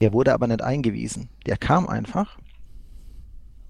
Der 0.00 0.12
wurde 0.12 0.32
aber 0.32 0.46
nicht 0.46 0.62
eingewiesen. 0.62 1.28
Der 1.46 1.56
kam 1.56 1.86
einfach 1.86 2.38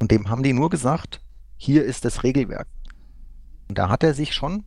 und 0.00 0.10
dem 0.10 0.30
haben 0.30 0.42
die 0.42 0.52
nur 0.52 0.70
gesagt, 0.70 1.20
hier 1.56 1.84
ist 1.84 2.04
das 2.04 2.22
Regelwerk. 2.22 2.68
Und 3.68 3.78
da 3.78 3.88
hat 3.88 4.02
er 4.02 4.14
sich 4.14 4.32
schon 4.32 4.64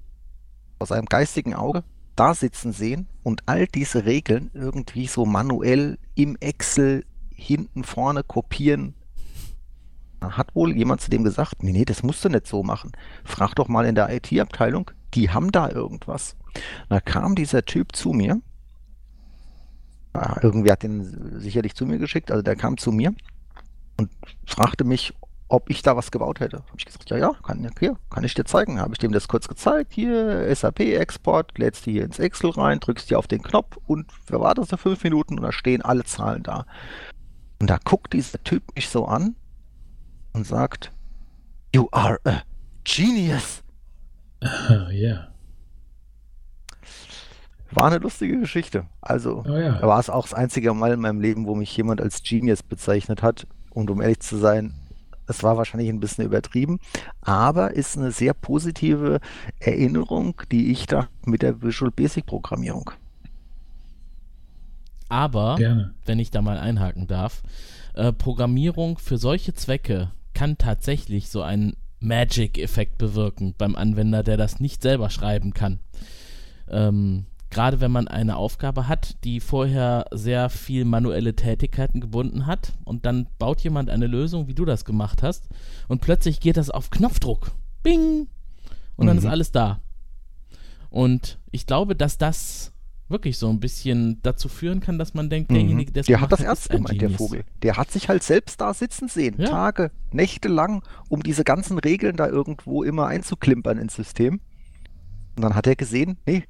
aus 0.80 0.90
seinem 0.90 1.06
geistigen 1.06 1.54
Auge 1.54 1.84
da 2.16 2.34
sitzen 2.34 2.74
sehen 2.74 3.08
und 3.24 3.44
all 3.48 3.68
diese 3.68 4.06
Regeln 4.06 4.52
irgendwie 4.54 5.08
so 5.08 5.26
manuell 5.26 5.98
im 6.16 6.36
Excel 6.40 7.06
hinten 7.34 7.84
vorne 7.84 8.24
kopieren. 8.24 8.96
Da 10.20 10.38
hat 10.38 10.54
wohl 10.54 10.76
jemand 10.76 11.02
zu 11.02 11.10
dem 11.10 11.24
gesagt, 11.24 11.64
nee, 11.64 11.72
nee, 11.72 11.86
das 11.86 12.04
musst 12.04 12.24
du 12.24 12.30
nicht 12.30 12.46
so 12.46 12.64
machen. 12.64 12.92
Frag 13.24 13.56
doch 13.56 13.68
mal 13.68 13.86
in 13.86 13.96
der 13.96 14.14
IT-Abteilung, 14.14 14.92
die 15.14 15.30
haben 15.30 15.52
da 15.52 15.70
irgendwas. 15.70 16.36
Da 16.90 17.00
kam 17.00 17.36
dieser 17.36 17.66
Typ 17.66 17.96
zu 17.96 18.12
mir. 18.12 18.42
Ja, 20.16 20.38
irgendwie 20.42 20.72
hat 20.72 20.84
den 20.84 21.40
sicherlich 21.40 21.76
zu 21.76 21.86
mir 21.86 21.98
geschickt, 21.98 22.32
also 22.32 22.42
der 22.42 22.56
kam 22.56 22.78
zu 22.78 22.92
mir 22.92 23.14
und 23.98 24.10
fragte 24.46 24.84
mich, 24.84 25.14
ob 25.48 25.70
ich 25.70 25.82
da 25.82 25.98
was 25.98 26.12
gebaut 26.12 26.40
hätte. 26.40 26.58
Habe 26.58 26.78
ich 26.78 26.86
gesagt, 26.86 27.10
ja, 27.10 27.18
ja, 27.18 27.32
kann, 27.44 27.70
hier, 27.80 27.98
kann 28.10 28.24
ich 28.24 28.34
dir 28.34 28.46
zeigen. 28.46 28.80
Habe 28.80 28.94
ich 28.94 29.00
dem 29.00 29.12
das 29.12 29.28
kurz 29.28 29.48
gezeigt. 29.50 29.92
Hier, 29.94 30.54
SAP-Export, 30.56 31.58
lädst 31.58 31.86
du 31.86 31.92
hier 31.92 32.06
ins 32.06 32.20
Excel 32.20 32.52
rein, 32.52 32.80
drückst 32.80 33.10
hier 33.10 33.20
auf 33.20 33.28
den 33.28 33.42
Knopf 33.42 33.78
und 33.86 34.12
verwartest 34.26 34.72
du 34.72 34.78
fünf 34.78 35.04
Minuten 35.04 35.38
und 35.38 35.44
da 35.44 35.52
stehen 35.52 35.82
alle 35.82 36.06
Zahlen 36.06 36.44
da. 36.44 36.66
Und 37.60 37.70
da 37.70 37.78
guckt 37.84 38.14
dieser 38.14 38.42
Typ 38.44 38.64
mich 38.76 38.90
so 38.90 39.06
an 39.06 39.36
und 40.34 40.48
sagt, 40.48 40.92
You 41.76 41.88
are 41.92 42.20
a 42.26 42.42
genius. 42.84 43.62
Ah, 44.42 44.90
ja. 44.92 45.31
War 47.72 47.86
eine 47.86 47.98
lustige 48.00 48.40
Geschichte. 48.40 48.86
Also, 49.02 49.44
Oh 49.48 49.56
ja. 49.58 49.82
war 49.82 50.00
es 50.00 50.10
auch 50.10 50.24
das 50.24 50.34
einzige 50.34 50.74
Mal 50.74 50.94
in 50.94 51.00
meinem 51.02 51.22
Leben, 51.22 51.48
wo 51.48 51.56
mich 51.56 51.76
jemand 51.76 52.02
als 52.02 52.22
Genius 52.24 52.64
bezeichnet 52.64 53.24
hat. 53.24 53.48
Und 53.70 53.90
um 53.90 54.02
ehrlich 54.02 54.20
zu 54.20 54.38
sein, 54.38 54.74
es 55.28 55.44
war 55.44 55.56
wahrscheinlich 55.58 55.90
ein 55.90 56.02
bisschen 56.02 56.26
übertrieben, 56.26 56.80
aber 57.22 57.72
ist 57.74 57.98
eine 57.98 58.12
sehr 58.12 58.34
positive 58.34 59.20
Erinnerung, 59.60 60.42
die 60.52 60.72
ich 60.72 60.88
da 60.88 61.08
mit 61.26 61.42
der 61.42 61.62
Visual 61.62 61.92
Basic 61.92 62.26
Programmierung. 62.26 62.92
Aber, 65.08 65.56
Gerne. 65.56 65.94
wenn 66.06 66.20
ich 66.20 66.32
da 66.32 66.42
mal 66.42 66.58
einhaken 66.58 67.08
darf, 67.08 67.44
äh, 67.96 68.14
Programmierung 68.14 68.98
für 68.98 69.18
solche 69.18 69.54
Zwecke 69.54 70.12
kann 70.34 70.58
tatsächlich 70.58 71.30
so 71.30 71.42
einen 71.42 71.76
Magic-Effekt 72.00 72.98
bewirken 72.98 73.54
beim 73.58 73.76
Anwender, 73.76 74.24
der 74.24 74.38
das 74.38 74.60
nicht 74.60 74.82
selber 74.82 75.10
schreiben 75.10 75.54
kann. 75.54 75.80
Ähm, 76.70 77.26
Gerade 77.52 77.80
wenn 77.82 77.92
man 77.92 78.08
eine 78.08 78.38
Aufgabe 78.38 78.88
hat, 78.88 79.18
die 79.26 79.40
vorher 79.42 80.06
sehr 80.12 80.50
viel 80.50 80.86
manuelle 80.86 81.36
Tätigkeiten 81.36 82.00
gebunden 82.02 82.46
hat 82.48 82.74
und 82.86 83.06
dann 83.06 83.28
baut 83.38 83.62
jemand 83.62 83.90
eine 83.90 84.08
Lösung, 84.08 84.48
wie 84.48 84.54
du 84.56 84.66
das 84.66 84.86
gemacht 84.86 85.22
hast, 85.22 85.48
und 85.88 86.02
plötzlich 86.02 86.40
geht 86.40 86.58
das 86.58 86.70
auf 86.72 86.90
Knopfdruck. 86.90 87.52
Bing! 87.84 88.28
Und 88.96 89.08
dann 89.08 89.18
Mhm. 89.18 89.24
ist 89.24 89.30
alles 89.30 89.52
da. 89.52 89.82
Und 90.90 91.40
ich 91.52 91.66
glaube, 91.66 91.96
dass 91.96 92.18
das 92.18 92.72
wirklich 93.10 93.38
so 93.38 93.50
ein 93.50 93.60
bisschen 93.60 94.20
dazu 94.24 94.48
führen 94.48 94.80
kann, 94.80 94.98
dass 94.98 95.14
man 95.14 95.30
denkt, 95.30 95.52
derjenige, 95.52 95.92
der 95.92 96.04
Mhm. 96.04 96.08
Der 96.08 96.22
hat 96.22 96.32
das 96.32 96.40
ernst 96.40 96.70
gemeint, 96.70 97.02
der. 97.02 97.10
Vogel. 97.10 97.44
Der 97.62 97.76
hat 97.76 97.92
sich 97.92 98.08
halt 98.08 98.24
selbst 98.24 98.62
da 98.62 98.74
sitzen 98.74 99.10
sehen, 99.10 99.36
Ja. 99.38 99.48
Tage, 99.50 99.92
Nächte 100.14 100.48
lang, 100.48 100.84
um 101.10 101.22
diese 101.22 101.44
ganzen 101.44 101.78
Regeln 101.80 102.16
da 102.16 102.28
irgendwo 102.28 102.84
immer 102.84 103.08
einzuklimpern 103.08 103.78
ins 103.78 103.96
System. 103.96 104.40
Und 105.36 105.42
dann 105.44 105.56
hat 105.56 105.68
er 105.68 105.76
gesehen, 105.76 106.18
nee, 106.26 106.44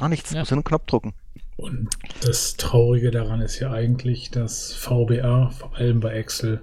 gar 0.00 0.08
nichts, 0.08 0.32
Ja. 0.32 0.40
muss 0.40 0.50
nur 0.50 0.58
einen 0.58 0.64
Knopf 0.64 0.86
drücken. 0.86 1.14
Und 1.56 1.88
das 2.22 2.56
Traurige 2.56 3.10
daran 3.10 3.40
ist 3.40 3.58
ja 3.60 3.72
eigentlich, 3.72 4.30
dass 4.30 4.74
VBA, 4.74 5.50
vor 5.50 5.74
allem 5.76 6.00
bei 6.00 6.12
Excel, 6.14 6.60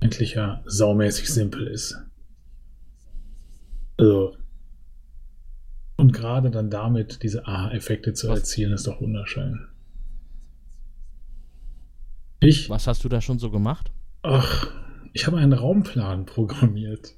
eigentlich 0.00 0.34
ja 0.34 0.62
saumäßig 0.66 1.28
simpel 1.32 1.66
ist. 1.66 1.96
Also, 3.98 4.36
und 5.96 6.12
gerade 6.12 6.50
dann 6.50 6.70
damit 6.70 7.22
diese 7.22 7.46
Aha-Effekte 7.46 8.12
zu 8.14 8.28
Was- 8.28 8.40
erzielen, 8.40 8.72
ist 8.72 8.86
doch 8.86 9.00
wunderschön. 9.00 9.66
Ich, 12.40 12.68
Was 12.70 12.86
hast 12.86 13.04
du 13.04 13.08
da 13.08 13.20
schon 13.20 13.38
so 13.38 13.50
gemacht? 13.50 13.90
ach, 14.22 14.66
ich 15.12 15.26
habe 15.26 15.38
einen 15.38 15.52
Raumplan 15.52 16.26
programmiert. 16.26 17.14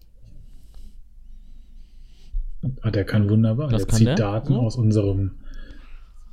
Ah, 2.83 2.91
der 2.91 3.05
kann 3.05 3.29
wunderbar. 3.31 3.71
Was 3.71 3.83
der 3.83 3.87
kann 3.87 3.97
zieht 3.99 4.07
der? 4.09 4.15
Daten 4.17 4.55
So? 4.55 4.61
aus 4.61 4.77
unserem 4.77 5.33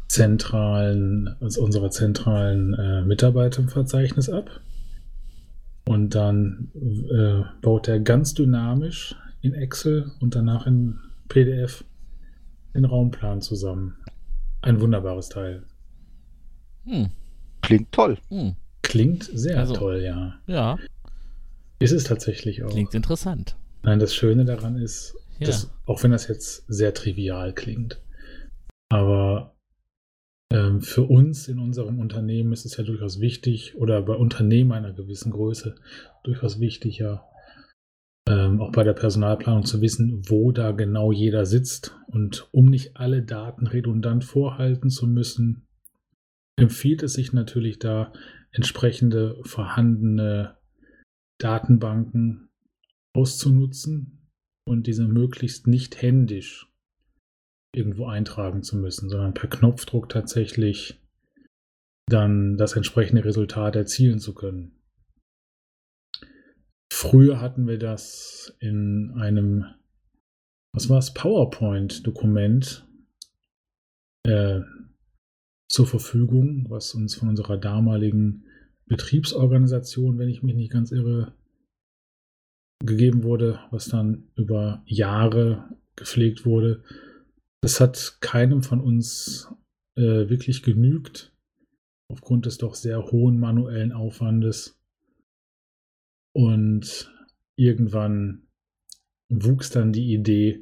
zentralen, 0.07 1.35
aus 1.41 1.57
unserer 1.57 1.89
zentralen 1.91 2.73
äh, 2.73 3.01
Mitarbeiterverzeichnis 3.03 4.29
ab. 4.29 4.49
Und 5.87 6.15
dann 6.15 6.71
äh, 6.73 7.43
baut 7.61 7.87
er 7.87 7.99
ganz 7.99 8.33
dynamisch 8.33 9.15
in 9.41 9.53
Excel 9.53 10.11
und 10.19 10.35
danach 10.35 10.65
in 10.65 10.97
PDF 11.27 11.83
den 12.73 12.85
Raumplan 12.85 13.41
zusammen. 13.41 13.95
Ein 14.61 14.81
wunderbares 14.81 15.29
Teil. 15.29 15.63
Hm, 16.85 17.09
Klingt 17.61 17.91
toll. 17.91 18.17
hm, 18.29 18.55
Klingt 18.81 19.23
sehr 19.33 19.59
Also- 19.59 19.75
toll, 19.75 20.01
ja. 20.01 20.35
ja, 20.47 20.77
Ist 21.79 21.91
es 21.91 22.03
tatsächlich 22.03 22.63
auch. 22.63 22.69
klingt 22.69 22.93
interessant. 22.95 23.55
Nein, 23.83 23.99
das 23.99 24.15
Schöne 24.15 24.45
daran 24.45 24.77
ist, 24.77 25.15
Ja. 25.39 25.47
dass, 25.47 25.71
auch 25.85 26.03
wenn 26.03 26.11
das 26.11 26.27
jetzt 26.27 26.65
sehr 26.67 26.93
trivial 26.93 27.53
klingt, 27.53 28.01
aber 28.89 29.55
ähm, 30.51 30.81
für 30.81 31.03
uns 31.03 31.47
in 31.47 31.59
unserem 31.59 31.99
Unternehmen 31.99 32.53
ist 32.53 32.65
es 32.65 32.77
ja 32.77 32.83
durchaus 32.83 33.19
wichtig, 33.19 33.75
oder 33.75 34.01
bei 34.01 34.13
Unternehmen 34.13 34.71
einer 34.71 34.93
gewissen 34.93 35.31
Größe 35.31 35.75
durchaus 36.23 36.59
wichtig, 36.59 36.99
ja, 36.99 37.27
ähm, 38.27 38.61
auch 38.61 38.71
bei 38.71 38.83
der 38.83 38.93
Personalplanung 38.93 39.65
zu 39.65 39.81
wissen, 39.81 40.21
wo 40.29 40.51
da 40.51 40.71
genau 40.71 41.11
jeder 41.11 41.45
sitzt. 41.45 41.95
Und 42.07 42.47
um 42.51 42.69
nicht 42.69 42.97
alle 42.97 43.21
Daten 43.21 43.67
redundant 43.67 44.23
vorhalten 44.23 44.89
zu 44.89 45.07
müssen, 45.07 45.67
empfiehlt 46.55 47.03
es 47.03 47.13
sich 47.13 47.33
natürlich 47.33 47.79
da, 47.79 48.13
entsprechende 48.51 49.37
vorhandene 49.43 50.55
Datenbanken 51.37 52.49
auszunutzen 53.13 54.24
und 54.65 54.87
diese 54.87 55.07
möglichst 55.07 55.67
nicht 55.67 56.01
händisch 56.01 56.67
irgendwo 57.73 58.07
eintragen 58.07 58.63
zu 58.63 58.77
müssen, 58.77 59.09
sondern 59.09 59.33
per 59.33 59.49
Knopfdruck 59.49 60.09
tatsächlich 60.09 60.99
dann 62.07 62.57
das 62.57 62.75
entsprechende 62.75 63.25
Resultat 63.25 63.75
erzielen 63.75 64.19
zu 64.19 64.33
können. 64.33 64.71
Früher 66.91 67.41
hatten 67.41 67.67
wir 67.67 67.77
das 67.77 68.55
in 68.59 69.11
einem, 69.17 69.65
was 70.71 70.89
war 70.89 70.99
es, 70.99 71.13
PowerPoint-Dokument 71.13 72.87
äh, 74.23 74.61
zur 75.67 75.87
Verfügung, 75.87 76.67
was 76.69 76.93
uns 76.93 77.15
von 77.15 77.29
unserer 77.29 77.57
damaligen 77.57 78.45
Betriebsorganisation, 78.85 80.17
wenn 80.17 80.29
ich 80.29 80.43
mich 80.43 80.55
nicht 80.55 80.71
ganz 80.71 80.91
irre, 80.91 81.33
gegeben 82.83 83.23
wurde, 83.23 83.59
was 83.71 83.85
dann 83.87 84.29
über 84.35 84.83
Jahre 84.85 85.69
gepflegt 85.95 86.45
wurde. 86.45 86.83
Das 87.61 87.79
hat 87.79 88.17
keinem 88.21 88.61
von 88.61 88.81
uns 88.81 89.49
äh, 89.97 90.29
wirklich 90.29 90.61
genügt, 90.61 91.33
aufgrund 92.11 92.45
des 92.45 92.57
doch 92.57 92.75
sehr 92.75 93.11
hohen 93.11 93.39
manuellen 93.39 93.91
Aufwandes. 93.91 94.77
Und 96.35 97.11
irgendwann 97.57 98.47
wuchs 99.31 99.69
dann 99.69 99.93
die 99.93 100.13
Idee, 100.13 100.61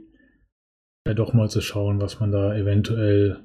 ja 1.07 1.13
doch 1.13 1.33
mal 1.33 1.49
zu 1.49 1.61
schauen, 1.61 1.99
was 1.99 2.19
man 2.19 2.31
da 2.31 2.55
eventuell 2.55 3.43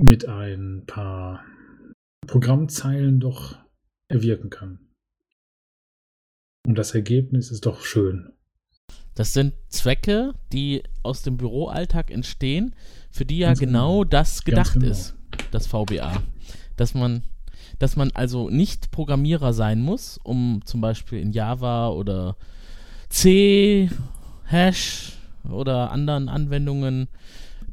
mit 0.00 0.26
ein 0.28 0.84
paar 0.86 1.44
Programmzeilen 2.26 3.18
doch 3.18 3.58
erwirken 4.08 4.50
kann. 4.50 4.87
Und 6.68 6.76
das 6.76 6.94
Ergebnis 6.94 7.50
ist 7.50 7.64
doch 7.64 7.82
schön. 7.82 8.28
Das 9.14 9.32
sind 9.32 9.54
Zwecke, 9.70 10.34
die 10.52 10.82
aus 11.02 11.22
dem 11.22 11.38
Büroalltag 11.38 12.10
entstehen, 12.10 12.74
für 13.10 13.24
die 13.24 13.38
ja 13.38 13.54
genau, 13.54 14.00
genau 14.00 14.04
das 14.04 14.44
gedacht 14.44 14.74
genau. 14.74 14.90
ist, 14.90 15.14
das 15.50 15.66
VBA. 15.66 16.22
Dass 16.76 16.92
man, 16.92 17.22
dass 17.78 17.96
man 17.96 18.10
also 18.12 18.50
nicht 18.50 18.90
Programmierer 18.90 19.54
sein 19.54 19.80
muss, 19.80 20.20
um 20.22 20.60
zum 20.66 20.82
Beispiel 20.82 21.20
in 21.20 21.32
Java 21.32 21.88
oder 21.88 22.36
C, 23.08 23.88
Hash 24.44 25.14
oder 25.50 25.90
anderen 25.90 26.28
Anwendungen 26.28 27.08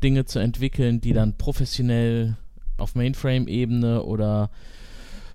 Dinge 0.01 0.23
zu 0.23 0.39
entwickeln, 0.39 1.01
die 1.01 1.11
dann 1.11 1.37
professionell 1.37 2.37
auf 2.77 2.95
Mainframe-Ebene 2.95 4.03
oder 4.03 4.51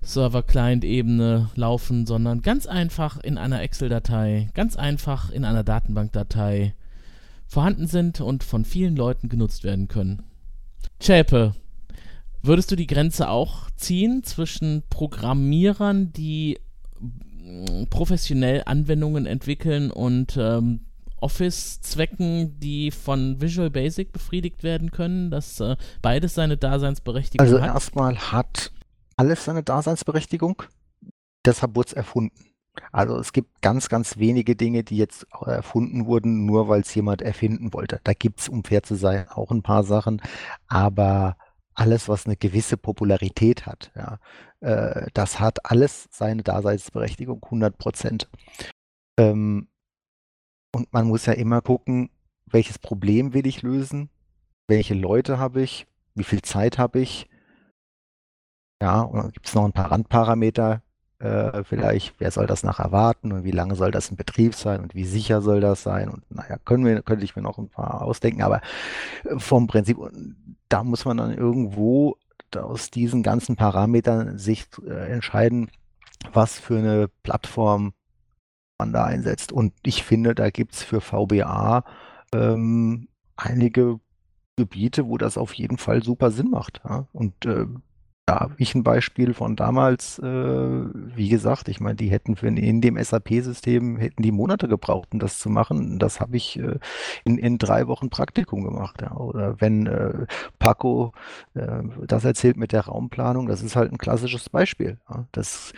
Server-Client-Ebene 0.01 1.49
laufen, 1.55 2.05
sondern 2.05 2.41
ganz 2.41 2.65
einfach 2.65 3.19
in 3.19 3.37
einer 3.37 3.61
Excel-Datei, 3.61 4.49
ganz 4.53 4.75
einfach 4.75 5.29
in 5.29 5.45
einer 5.45 5.63
Datenbank-Datei 5.63 6.73
vorhanden 7.47 7.87
sind 7.87 8.21
und 8.21 8.43
von 8.43 8.65
vielen 8.65 8.95
Leuten 8.95 9.29
genutzt 9.29 9.63
werden 9.63 9.87
können. 9.87 10.23
Chäpe, 10.99 11.53
würdest 12.41 12.71
du 12.71 12.75
die 12.75 12.87
Grenze 12.87 13.29
auch 13.29 13.69
ziehen 13.75 14.23
zwischen 14.23 14.83
Programmierern, 14.89 16.11
die 16.13 16.59
mm, 16.99 17.85
professionell 17.89 18.63
Anwendungen 18.65 19.25
entwickeln 19.25 19.91
und 19.91 20.37
ähm, 20.37 20.81
Office-Zwecken, 21.17 22.59
die 22.59 22.89
von 22.89 23.39
Visual 23.41 23.69
Basic 23.69 24.11
befriedigt 24.11 24.63
werden 24.63 24.89
können, 24.89 25.29
dass 25.29 25.59
äh, 25.59 25.75
beides 26.01 26.33
seine 26.33 26.57
Daseinsberechtigung 26.57 27.45
also 27.45 27.57
hat? 27.57 27.63
Also 27.63 27.73
erstmal 27.75 28.17
hat 28.17 28.71
alles 29.21 29.45
seine 29.45 29.61
Daseinsberechtigung. 29.61 30.63
Deshalb 31.45 31.75
wurde 31.75 31.89
es 31.89 31.93
erfunden. 31.93 32.55
Also 32.91 33.19
es 33.19 33.33
gibt 33.33 33.61
ganz, 33.61 33.87
ganz 33.87 34.17
wenige 34.17 34.55
Dinge, 34.55 34.83
die 34.83 34.97
jetzt 34.97 35.27
erfunden 35.45 36.07
wurden, 36.07 36.47
nur 36.47 36.69
weil 36.69 36.81
es 36.81 36.95
jemand 36.95 37.21
erfinden 37.21 37.71
wollte. 37.71 37.99
Da 38.03 38.13
gibt 38.13 38.39
es, 38.39 38.49
um 38.49 38.63
fair 38.63 38.81
zu 38.81 38.95
sein, 38.95 39.29
auch 39.29 39.51
ein 39.51 39.61
paar 39.61 39.83
Sachen, 39.83 40.23
aber 40.67 41.37
alles, 41.75 42.09
was 42.09 42.25
eine 42.25 42.35
gewisse 42.35 42.77
Popularität 42.77 43.67
hat, 43.67 43.91
ja, 43.95 44.17
äh, 44.61 45.07
das 45.13 45.39
hat 45.39 45.69
alles 45.69 46.07
seine 46.09 46.41
Daseinsberechtigung, 46.41 47.43
100 47.43 47.77
Prozent. 47.77 48.27
Ähm, 49.19 49.67
und 50.73 50.91
man 50.93 51.07
muss 51.07 51.27
ja 51.27 51.33
immer 51.33 51.61
gucken, 51.61 52.09
welches 52.47 52.79
Problem 52.79 53.35
will 53.35 53.45
ich 53.45 53.61
lösen, 53.61 54.09
welche 54.67 54.95
Leute 54.95 55.37
habe 55.37 55.61
ich, 55.61 55.85
wie 56.15 56.23
viel 56.23 56.41
Zeit 56.41 56.79
habe 56.79 56.99
ich. 56.99 57.29
Ja, 58.81 59.01
und 59.01 59.19
dann 59.19 59.31
gibt 59.31 59.47
es 59.47 59.55
noch 59.55 59.63
ein 59.63 59.73
paar 59.73 59.91
Randparameter, 59.91 60.81
äh, 61.19 61.63
vielleicht, 61.63 62.15
wer 62.17 62.31
soll 62.31 62.47
das 62.47 62.63
nachher 62.63 62.91
warten 62.91 63.31
und 63.31 63.43
wie 63.43 63.51
lange 63.51 63.75
soll 63.75 63.91
das 63.91 64.09
in 64.09 64.17
Betrieb 64.17 64.55
sein 64.55 64.81
und 64.81 64.95
wie 64.95 65.05
sicher 65.05 65.41
soll 65.41 65.61
das 65.61 65.83
sein 65.83 66.09
und 66.09 66.23
naja, 66.31 66.57
können 66.65 66.83
wir, 66.83 67.03
könnte 67.03 67.23
ich 67.23 67.35
mir 67.35 67.43
noch 67.43 67.59
ein 67.59 67.69
paar 67.69 68.01
ausdenken, 68.01 68.41
aber 68.41 68.61
äh, 69.23 69.37
vom 69.37 69.67
Prinzip, 69.67 69.97
da 70.67 70.83
muss 70.83 71.05
man 71.05 71.17
dann 71.17 71.37
irgendwo 71.37 72.17
aus 72.55 72.89
diesen 72.89 73.23
ganzen 73.23 73.55
Parametern 73.55 74.37
sich 74.37 74.65
äh, 74.85 75.11
entscheiden, 75.11 75.69
was 76.33 76.59
für 76.59 76.79
eine 76.79 77.07
Plattform 77.23 77.93
man 78.79 78.91
da 78.91 79.05
einsetzt. 79.05 79.51
Und 79.51 79.73
ich 79.83 80.03
finde, 80.03 80.35
da 80.35 80.49
gibt 80.49 80.73
es 80.73 80.83
für 80.83 81.01
VBA 81.01 81.83
ähm, 82.33 83.07
einige 83.35 83.99
Gebiete, 84.57 85.07
wo 85.07 85.17
das 85.17 85.37
auf 85.37 85.53
jeden 85.53 85.77
Fall 85.77 86.03
super 86.03 86.31
Sinn 86.31 86.49
macht. 86.49 86.81
Ja? 86.83 87.07
Und 87.13 87.45
äh, 87.45 87.67
da 88.31 88.39
habe 88.39 88.55
ich 88.59 88.73
ein 88.75 88.83
Beispiel 88.83 89.33
von 89.33 89.57
damals, 89.57 90.17
äh, 90.19 90.23
wie 90.23 91.27
gesagt, 91.27 91.67
ich 91.67 91.81
meine, 91.81 91.95
die 91.95 92.09
hätten 92.09 92.37
für 92.37 92.47
in 92.47 92.79
dem 92.79 92.97
SAP-System 92.97 93.97
hätten 93.97 94.23
die 94.23 94.31
Monate 94.31 94.69
gebraucht, 94.69 95.09
um 95.11 95.19
das 95.19 95.37
zu 95.37 95.49
machen. 95.49 95.99
Das 95.99 96.21
habe 96.21 96.37
ich 96.37 96.57
äh, 96.57 96.79
in, 97.25 97.37
in 97.37 97.57
drei 97.57 97.87
Wochen 97.87 98.09
Praktikum 98.09 98.63
gemacht. 98.63 99.01
Ja. 99.01 99.17
Oder 99.17 99.59
wenn 99.59 99.85
äh, 99.85 100.27
Paco 100.59 101.11
äh, 101.55 101.83
das 102.07 102.23
erzählt 102.23 102.55
mit 102.55 102.71
der 102.71 102.85
Raumplanung, 102.85 103.47
das 103.47 103.63
ist 103.63 103.75
halt 103.75 103.91
ein 103.91 103.97
klassisches 103.97 104.47
Beispiel. 104.49 104.97
Ja. 105.09 105.27
Das 105.33 105.73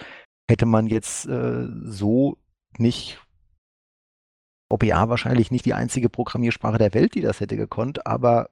hätte 0.47 0.67
man 0.67 0.85
jetzt 0.85 1.25
äh, 1.25 1.65
so 1.85 2.37
nicht 2.77 3.19
OPA 4.69 5.09
wahrscheinlich 5.09 5.49
nicht 5.49 5.65
die 5.65 5.73
einzige 5.73 6.07
Programmiersprache 6.07 6.77
der 6.77 6.93
Welt, 6.93 7.15
die 7.15 7.21
das 7.21 7.39
hätte 7.39 7.57
gekonnt, 7.57 8.05
aber 8.05 8.51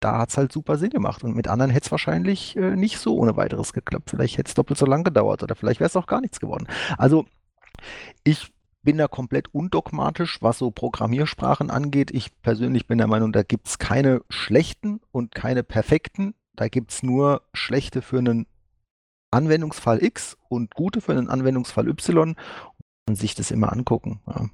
da 0.00 0.18
hat 0.18 0.30
es 0.30 0.36
halt 0.36 0.52
super 0.52 0.78
Sinn 0.78 0.90
gemacht. 0.90 1.24
Und 1.24 1.34
mit 1.34 1.48
anderen 1.48 1.70
hätte 1.70 1.86
es 1.86 1.90
wahrscheinlich 1.90 2.56
äh, 2.56 2.76
nicht 2.76 2.98
so 2.98 3.16
ohne 3.16 3.36
weiteres 3.36 3.72
geklappt. 3.72 4.10
Vielleicht 4.10 4.38
hätte 4.38 4.48
es 4.48 4.54
doppelt 4.54 4.78
so 4.78 4.86
lang 4.86 5.04
gedauert 5.04 5.42
oder 5.42 5.54
vielleicht 5.54 5.80
wäre 5.80 5.88
es 5.88 5.96
auch 5.96 6.06
gar 6.06 6.20
nichts 6.20 6.40
geworden. 6.40 6.66
Also 6.96 7.26
ich 8.24 8.52
bin 8.82 8.98
da 8.98 9.08
komplett 9.08 9.52
undogmatisch, 9.54 10.40
was 10.40 10.58
so 10.58 10.70
Programmiersprachen 10.70 11.70
angeht. 11.70 12.10
Ich 12.12 12.40
persönlich 12.42 12.86
bin 12.86 12.98
der 12.98 13.06
Meinung, 13.06 13.32
da 13.32 13.42
gibt 13.42 13.68
es 13.68 13.78
keine 13.78 14.22
schlechten 14.30 15.00
und 15.10 15.34
keine 15.34 15.62
perfekten. 15.62 16.34
Da 16.54 16.68
gibt 16.68 16.92
es 16.92 17.02
nur 17.02 17.42
schlechte 17.52 18.02
für 18.02 18.18
einen 18.18 18.46
Anwendungsfall 19.30 20.02
X 20.02 20.36
und 20.48 20.74
gute 20.74 21.00
für 21.00 21.12
einen 21.12 21.28
Anwendungsfall 21.28 21.88
Y 21.88 22.34
und 23.08 23.14
sich 23.14 23.34
das 23.34 23.50
immer 23.50 23.72
angucken. 23.72 24.20
Ja. 24.26 24.46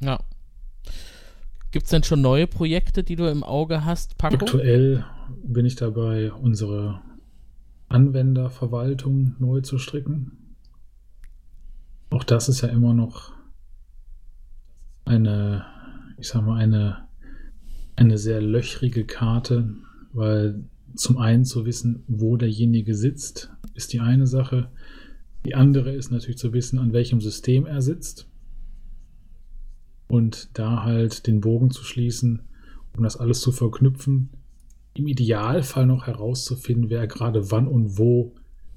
ja. 0.00 0.18
Gibt 1.72 1.84
es 1.84 1.90
denn 1.90 2.04
schon 2.04 2.20
neue 2.20 2.46
Projekte, 2.46 3.02
die 3.02 3.16
du 3.16 3.28
im 3.30 3.42
Auge 3.42 3.86
hast, 3.86 4.18
Paco? 4.18 4.34
Aktuell 4.34 5.06
bin 5.42 5.64
ich 5.64 5.74
dabei, 5.74 6.30
unsere 6.30 7.00
Anwenderverwaltung 7.88 9.36
neu 9.38 9.62
zu 9.62 9.78
stricken. 9.78 10.54
Auch 12.10 12.24
das 12.24 12.50
ist 12.50 12.60
ja 12.60 12.68
immer 12.68 12.92
noch 12.92 13.32
eine, 15.06 15.64
ich 16.18 16.28
sag 16.28 16.44
mal, 16.44 16.58
eine, 16.58 17.08
eine 17.96 18.18
sehr 18.18 18.42
löchrige 18.42 19.06
Karte, 19.06 19.74
weil 20.12 20.64
zum 20.94 21.16
einen 21.16 21.46
zu 21.46 21.64
wissen, 21.64 22.04
wo 22.06 22.36
derjenige 22.36 22.94
sitzt, 22.94 23.50
ist 23.72 23.94
die 23.94 24.00
eine 24.00 24.26
Sache. 24.26 24.68
Die 25.46 25.54
andere 25.54 25.92
ist 25.92 26.10
natürlich 26.10 26.36
zu 26.36 26.52
wissen, 26.52 26.78
an 26.78 26.92
welchem 26.92 27.22
System 27.22 27.64
er 27.64 27.80
sitzt. 27.80 28.28
Und 30.12 30.50
da 30.52 30.82
halt 30.82 31.26
den 31.26 31.40
Bogen 31.40 31.70
zu 31.70 31.84
schließen, 31.84 32.42
um 32.94 33.02
das 33.02 33.16
alles 33.16 33.40
zu 33.40 33.50
verknüpfen. 33.50 34.28
Im 34.92 35.06
Idealfall 35.06 35.86
noch 35.86 36.06
herauszufinden, 36.06 36.90
wer 36.90 37.06
gerade 37.06 37.50
wann 37.50 37.66
und 37.66 37.96
wo 37.96 38.34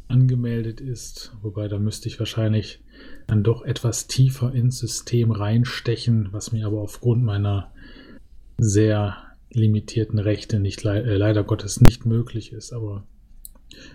angemeldet 0.08 0.80
ist. 0.80 1.36
Wobei 1.42 1.68
da 1.68 1.78
müsste 1.78 2.08
ich 2.08 2.20
wahrscheinlich 2.20 2.80
dann 3.28 3.44
doch 3.44 3.66
etwas 3.66 4.08
tiefer 4.08 4.54
ins 4.54 4.80
System 4.80 5.32
reinstechen, 5.32 6.30
was 6.32 6.54
mir 6.54 6.68
aber 6.68 6.80
aufgrund 6.80 7.26
meiner 7.26 7.74
sehr 8.58 9.18
limitierten 9.50 10.20
Rechte 10.20 10.62
nicht 10.62 10.86
äh, 10.86 11.18
leider 11.18 11.44
Gottes 11.44 11.82
nicht 11.82 12.06
möglich 12.06 12.54
ist. 12.54 12.72
Aber 12.72 13.06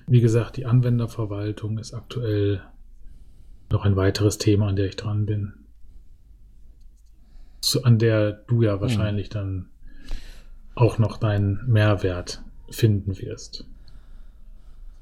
wie 0.06 0.20
gesagt, 0.20 0.58
die 0.58 0.66
Anwenderverwaltung 0.66 1.78
ist 1.78 1.94
aktuell 1.94 2.60
noch 3.70 3.86
ein 3.86 3.96
weiteres 3.96 4.36
Thema, 4.36 4.68
an 4.68 4.76
der 4.76 4.88
ich 4.88 4.96
dran 4.96 5.24
bin. 5.24 5.54
Zu, 7.60 7.84
an 7.84 7.98
der 7.98 8.32
du 8.32 8.62
ja 8.62 8.80
wahrscheinlich 8.80 9.26
hm. 9.26 9.32
dann 9.32 9.66
auch 10.74 10.98
noch 10.98 11.18
deinen 11.18 11.60
Mehrwert 11.66 12.42
finden 12.70 13.18
wirst. 13.18 13.66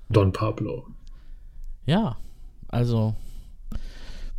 Don 0.08 0.32
Pablo. 0.32 0.86
Ja, 1.86 2.16
also 2.68 3.14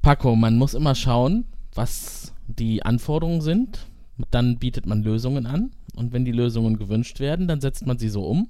Paco, 0.02 0.36
man 0.36 0.58
muss 0.58 0.74
immer 0.74 0.96
schauen, 0.96 1.46
was 1.74 2.34
die 2.48 2.84
Anforderungen 2.84 3.42
sind. 3.42 3.86
Dann 4.32 4.58
bietet 4.58 4.86
man 4.86 5.04
Lösungen 5.04 5.46
an. 5.46 5.72
Und 5.96 6.14
wenn 6.14 6.26
die 6.26 6.32
Lösungen 6.32 6.78
gewünscht 6.78 7.20
werden, 7.20 7.48
dann 7.48 7.62
setzt 7.62 7.86
man 7.86 7.98
sie 7.98 8.10
so 8.10 8.24
um. 8.24 8.48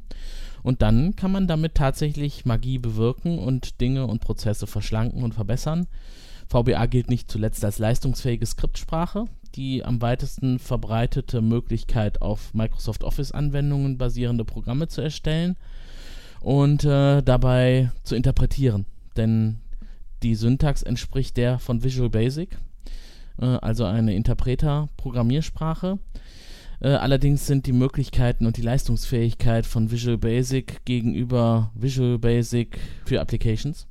Und 0.61 0.81
dann 0.81 1.15
kann 1.15 1.31
man 1.31 1.47
damit 1.47 1.75
tatsächlich 1.75 2.45
Magie 2.45 2.77
bewirken 2.77 3.39
und 3.39 3.81
Dinge 3.81 4.07
und 4.07 4.21
Prozesse 4.21 4.67
verschlanken 4.67 5.23
und 5.23 5.33
verbessern. 5.33 5.87
VBA 6.47 6.85
gilt 6.87 7.09
nicht 7.09 7.31
zuletzt 7.31 7.63
als 7.63 7.79
leistungsfähige 7.79 8.45
Skriptsprache, 8.45 9.25
die 9.55 9.83
am 9.83 10.01
weitesten 10.01 10.59
verbreitete 10.59 11.41
Möglichkeit 11.41 12.21
auf 12.21 12.53
Microsoft 12.53 13.03
Office-Anwendungen 13.03 13.97
basierende 13.97 14.45
Programme 14.45 14.87
zu 14.87 15.01
erstellen 15.01 15.57
und 16.41 16.83
äh, 16.85 17.21
dabei 17.21 17.91
zu 18.03 18.15
interpretieren. 18.15 18.85
Denn 19.17 19.59
die 20.23 20.35
Syntax 20.35 20.83
entspricht 20.83 21.37
der 21.37 21.59
von 21.59 21.83
Visual 21.83 22.09
Basic, 22.09 22.57
äh, 23.39 23.45
also 23.45 23.85
eine 23.85 24.13
Interpreter-Programmiersprache. 24.15 25.99
Äh, 26.81 26.89
allerdings 26.89 27.45
sind 27.45 27.65
die 27.65 27.73
Möglichkeiten 27.73 28.45
und 28.45 28.57
die 28.57 28.61
Leistungsfähigkeit 28.61 29.65
von 29.65 29.91
Visual 29.91 30.17
Basic 30.17 30.85
gegenüber 30.85 31.71
Visual 31.75 32.17
Basic 32.17 32.79
für 33.05 33.19
Applications 33.19 33.87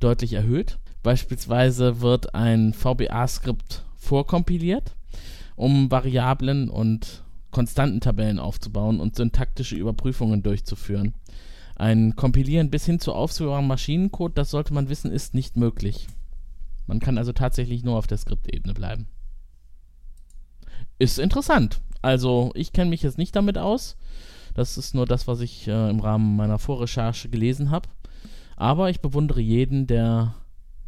deutlich 0.00 0.32
erhöht. 0.32 0.78
Beispielsweise 1.02 2.00
wird 2.00 2.34
ein 2.34 2.72
VBA-Skript 2.72 3.84
vorkompiliert, 3.96 4.94
um 5.62 5.92
Variablen 5.92 6.68
und 6.68 7.22
Konstantentabellen 7.52 8.40
aufzubauen 8.40 8.98
und 8.98 9.14
syntaktische 9.14 9.76
Überprüfungen 9.76 10.42
durchzuführen. 10.42 11.14
Ein 11.76 12.16
Kompilieren 12.16 12.68
bis 12.68 12.84
hin 12.84 12.98
zu 12.98 13.12
ausführbaren 13.14 13.68
Maschinencode, 13.68 14.36
das 14.36 14.50
sollte 14.50 14.74
man 14.74 14.88
wissen, 14.88 15.12
ist 15.12 15.34
nicht 15.34 15.56
möglich. 15.56 16.08
Man 16.88 16.98
kann 16.98 17.16
also 17.16 17.32
tatsächlich 17.32 17.84
nur 17.84 17.96
auf 17.96 18.08
der 18.08 18.18
Skriptebene 18.18 18.74
bleiben. 18.74 19.06
Ist 20.98 21.20
interessant. 21.20 21.80
Also, 22.02 22.50
ich 22.54 22.72
kenne 22.72 22.90
mich 22.90 23.02
jetzt 23.02 23.18
nicht 23.18 23.36
damit 23.36 23.56
aus. 23.56 23.96
Das 24.54 24.76
ist 24.76 24.96
nur 24.96 25.06
das, 25.06 25.28
was 25.28 25.40
ich 25.40 25.68
äh, 25.68 25.90
im 25.90 26.00
Rahmen 26.00 26.34
meiner 26.34 26.58
Vorrecherche 26.58 27.28
gelesen 27.28 27.70
habe. 27.70 27.88
Aber 28.56 28.90
ich 28.90 29.00
bewundere 29.00 29.40
jeden, 29.40 29.86
der 29.86 30.34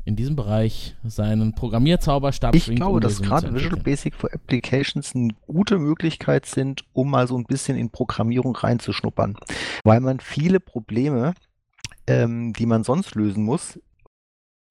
in 0.04 0.16
diesem 0.16 0.36
Bereich 0.36 0.96
seinen 1.02 1.54
Programmierzauberstab 1.54 2.54
Ich 2.54 2.74
glaube, 2.74 3.00
dass 3.00 3.22
gerade 3.22 3.54
Visual 3.54 3.80
Basic 3.80 4.14
for 4.14 4.32
Applications 4.32 5.14
eine 5.14 5.30
gute 5.46 5.78
Möglichkeit 5.78 6.46
sind, 6.46 6.84
um 6.92 7.10
mal 7.10 7.26
so 7.26 7.36
ein 7.36 7.44
bisschen 7.44 7.76
in 7.76 7.90
Programmierung 7.90 8.54
reinzuschnuppern, 8.54 9.36
weil 9.82 10.00
man 10.00 10.20
viele 10.20 10.60
Probleme, 10.60 11.34
ähm, 12.06 12.52
die 12.52 12.66
man 12.66 12.84
sonst 12.84 13.14
lösen 13.14 13.44
muss, 13.44 13.78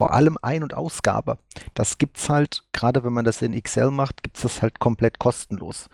vor 0.03 0.13
allem 0.13 0.37
Ein- 0.41 0.63
und 0.63 0.73
Ausgabe. 0.73 1.37
Das 1.75 1.97
gibt 1.97 2.17
es 2.17 2.27
halt, 2.27 2.65
gerade 2.73 3.05
wenn 3.05 3.13
man 3.13 3.23
das 3.23 3.41
in 3.41 3.53
Excel 3.53 3.89
macht, 3.89 4.21
gibt 4.21 4.35
es 4.35 4.43
das 4.43 4.61
halt 4.61 4.77
komplett 4.77 5.17
kostenlos. 5.17 5.87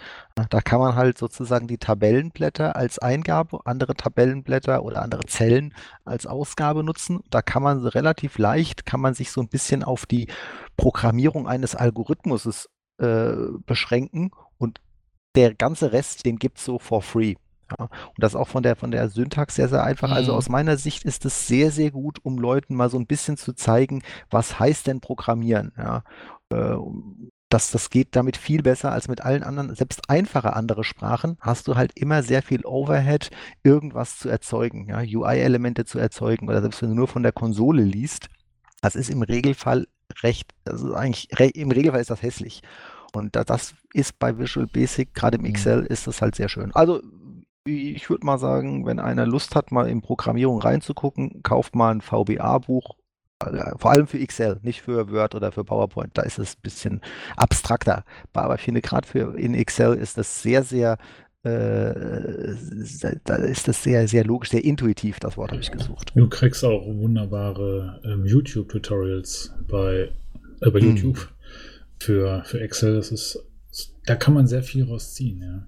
Da 0.50 0.62
kann 0.62 0.80
man 0.80 0.96
halt 0.96 1.20
sozusagen 1.20 1.68
die 1.68 1.78
Tabellenblätter 1.78 2.76
als 2.76 2.98
Eingabe, 2.98 3.60
andere 3.66 3.94
Tabellenblätter 3.94 4.82
oder 4.82 5.04
andere 5.04 5.28
Zellen 5.28 5.76
als 6.06 6.26
Ausgabe 6.26 6.84
nutzen. 6.84 7.20
Da 7.30 7.44
kann 7.44 7.62
man 7.62 7.86
relativ 7.86 8.40
leicht, 8.40 8.88
kann 8.88 9.00
man 9.00 9.14
sich 9.14 9.32
so 9.32 9.42
ein 9.42 9.48
bisschen 9.48 9.84
auf 9.84 10.08
die 10.08 10.28
Programmierung 10.76 11.48
eines 11.48 11.76
Algorithmuses 11.76 12.68
äh, 12.98 13.36
beschränken 13.68 14.32
und 14.58 14.82
der 15.36 15.54
ganze 15.54 15.92
Rest, 15.92 16.26
den 16.26 16.38
gibt 16.40 16.58
es 16.58 16.66
so 16.66 16.80
for 16.80 17.04
free. 17.04 17.36
Ja, 17.78 17.86
und 17.86 18.18
das 18.18 18.36
auch 18.36 18.48
von 18.48 18.64
der, 18.64 18.76
von 18.76 18.92
der 18.92 19.10
Syntax 19.10 19.56
sehr, 19.56 19.70
sehr 19.70 19.84
einfach. 19.84 20.10
Also 20.10 20.14
mhm. 20.14 20.20
Also 20.20 20.34
aus 20.34 20.50
meiner 20.50 20.78
Sicht 20.78 21.06
ist 21.06 21.26
es 21.26 21.48
sehr, 21.48 21.72
sehr 21.72 21.92
gut, 21.92 22.20
um 22.24 22.38
Leuten 22.38 22.76
mal 22.76 22.90
so 22.90 23.00
ein 23.00 23.08
bisschen 23.08 23.38
zu 23.38 23.54
zeigen, 23.54 24.04
was 24.30 24.60
heißt 24.60 24.88
denn 24.88 25.00
Programmieren. 25.00 25.72
Ja, 25.78 26.04
äh, 26.50 26.76
das, 27.50 27.72
das 27.72 27.90
geht 27.90 28.16
damit 28.16 28.38
viel 28.38 28.62
besser 28.62 28.92
als 28.92 29.08
mit 29.08 29.22
allen 29.22 29.44
anderen, 29.44 29.74
selbst 29.74 30.08
einfache 30.10 30.54
andere 30.54 30.84
Sprachen, 30.84 31.38
hast 31.40 31.68
du 31.68 31.76
halt 31.76 31.92
immer 31.96 32.22
sehr 32.22 32.44
viel 32.44 32.64
Overhead, 32.64 33.32
irgendwas 33.64 34.20
zu 34.20 34.30
erzeugen, 34.30 34.88
ja, 34.90 35.00
UI-Elemente 35.00 35.84
zu 35.84 35.98
erzeugen 35.98 36.48
oder 36.48 36.62
selbst 36.62 36.82
wenn 36.82 36.90
du 36.90 36.96
nur 36.96 37.08
von 37.08 37.24
der 37.24 37.32
Konsole 37.32 37.82
liest, 37.82 38.28
das 38.82 38.96
ist 38.96 39.10
im 39.10 39.24
Regelfall 39.24 39.88
recht, 40.22 40.52
also 40.66 40.94
eigentlich, 40.94 41.30
im 41.56 41.72
Regelfall 41.72 42.02
ist 42.02 42.12
das 42.12 42.22
hässlich. 42.22 42.62
Und 43.14 43.36
das 43.36 43.74
ist 43.94 44.20
bei 44.20 44.38
Visual 44.38 44.68
Basic, 44.68 45.14
gerade 45.16 45.38
im 45.38 45.46
Excel, 45.46 45.82
mhm. 45.82 45.88
ist 45.88 46.06
das 46.06 46.22
halt 46.22 46.36
sehr 46.36 46.50
schön. 46.50 46.74
Also 46.76 47.02
ich 47.70 48.10
würde 48.10 48.26
mal 48.26 48.38
sagen, 48.38 48.86
wenn 48.86 49.00
einer 49.00 49.26
Lust 49.26 49.56
hat, 49.56 49.72
mal 49.72 49.90
in 49.90 50.02
Programmierung 50.02 50.62
reinzugucken, 50.62 51.42
kauft 51.44 51.76
mal 51.76 51.92
ein 51.92 52.02
VBA-Buch. 52.02 52.96
Äh, 53.46 53.78
vor 53.78 53.92
allem 53.92 54.08
für 54.08 54.20
Excel, 54.20 54.60
nicht 54.62 54.82
für 54.82 55.12
Word 55.12 55.36
oder 55.36 55.52
für 55.52 55.64
PowerPoint. 55.64 56.18
Da 56.18 56.24
ist 56.24 56.40
es 56.40 56.56
ein 56.56 56.62
bisschen 56.62 57.02
abstrakter. 57.38 58.04
Aber 58.34 58.56
ich 58.56 58.62
finde, 58.62 58.82
gerade 58.82 59.08
für 59.08 59.38
in 59.38 59.54
Excel 59.54 59.96
ist 59.96 60.18
das 60.18 60.42
sehr, 60.42 60.64
sehr, 60.64 60.98
äh, 61.44 62.56
da 63.24 63.36
ist 63.36 63.68
das 63.68 63.84
sehr, 63.84 64.08
sehr 64.08 64.26
logisch, 64.26 64.50
sehr 64.50 64.64
intuitiv, 64.64 65.20
das 65.20 65.38
Wort 65.38 65.52
habe 65.52 65.62
ich 65.62 65.72
gesucht. 65.72 66.12
Du 66.16 66.28
kriegst 66.28 66.66
auch 66.66 66.86
wunderbare 66.86 68.02
ähm, 68.04 68.26
YouTube-Tutorials 68.26 69.54
bei, 69.68 70.12
äh, 70.62 70.70
bei 70.70 70.80
hm. 70.80 70.96
YouTube 70.96 71.30
für, 72.00 72.44
für 72.46 72.60
Excel. 72.60 72.96
Das 72.98 73.12
ist, 73.12 73.46
da 74.06 74.16
kann 74.16 74.34
man 74.34 74.48
sehr 74.48 74.64
viel 74.64 74.84
rausziehen, 74.84 75.42
ja. 75.42 75.68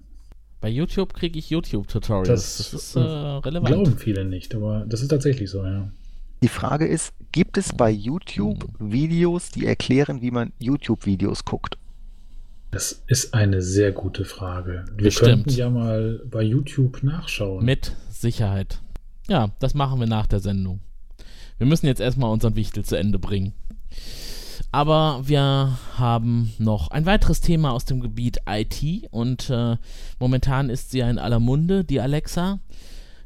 Bei 0.62 0.70
YouTube 0.70 1.14
kriege 1.16 1.40
ich 1.40 1.50
YouTube-Tutorials. 1.50 2.28
Das, 2.28 2.58
das, 2.58 2.74
ist 2.74 2.96
äh, 2.96 3.00
relevant. 3.00 3.68
Glauben 3.68 3.98
viele 3.98 4.24
nicht, 4.24 4.54
aber 4.54 4.86
das 4.88 5.02
ist 5.02 5.08
tatsächlich 5.08 5.50
so, 5.50 5.66
ja. 5.66 5.92
Die 6.44 6.48
Frage 6.48 6.88
ist, 6.88 7.14
gibt 7.32 7.58
es 7.58 7.74
bei 7.74 7.90
YouTube 7.90 8.68
Videos, 8.80 9.50
die 9.50 9.66
erklären, 9.66 10.22
wie 10.22 10.32
man 10.32 10.54
YouTube-Videos 10.60 11.46
guckt? 11.46 11.78
Das 12.70 13.04
ist 13.08 13.34
eine 13.34 13.62
sehr 13.62 13.92
gute 13.92 14.24
Frage. 14.24 14.86
Wir 14.96 15.06
Bestimmt. 15.06 15.30
könnten 15.30 15.50
ja 15.50 15.70
mal 15.70 16.22
bei 16.30 16.44
YouTube 16.44 17.04
nachschauen. 17.04 17.66
Mit 17.66 17.94
Sicherheit. 18.10 18.80
Ja, 19.28 19.52
das 19.60 19.74
machen 19.74 20.00
wir 20.00 20.08
nach 20.08 20.28
der 20.28 20.40
Sendung. 20.40 20.80
Wir 21.58 21.68
müssen 21.68 21.88
jetzt 21.88 22.02
erstmal 22.02 22.32
unseren 22.32 22.56
Wichtel 22.56 22.86
zu 22.86 22.96
Ende 22.96 23.20
bringen. 23.20 23.54
Aber 24.72 25.22
wir 25.28 25.78
haben 25.98 26.54
noch 26.58 26.90
ein 26.90 27.06
weiteres 27.06 27.42
Thema 27.42 27.72
aus 27.72 27.84
dem 27.84 28.00
Gebiet 28.00 28.40
IT 28.48 29.08
und 29.12 29.50
äh, 29.50 29.76
momentan 30.18 30.70
ist 30.70 30.92
sie 30.92 31.00
ja 31.00 31.10
in 31.10 31.20
aller 31.20 31.40
Munde, 31.40 31.84
die 31.84 32.00
Alexa, 32.00 32.60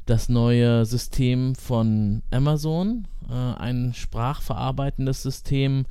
das 0.06 0.28
neue 0.28 0.84
System 0.84 1.54
von 1.54 2.22
Amazon, 2.32 3.06
äh, 3.28 3.32
ein 3.32 3.94
sprachverarbeitendes 3.94 5.22
System. 5.22 5.86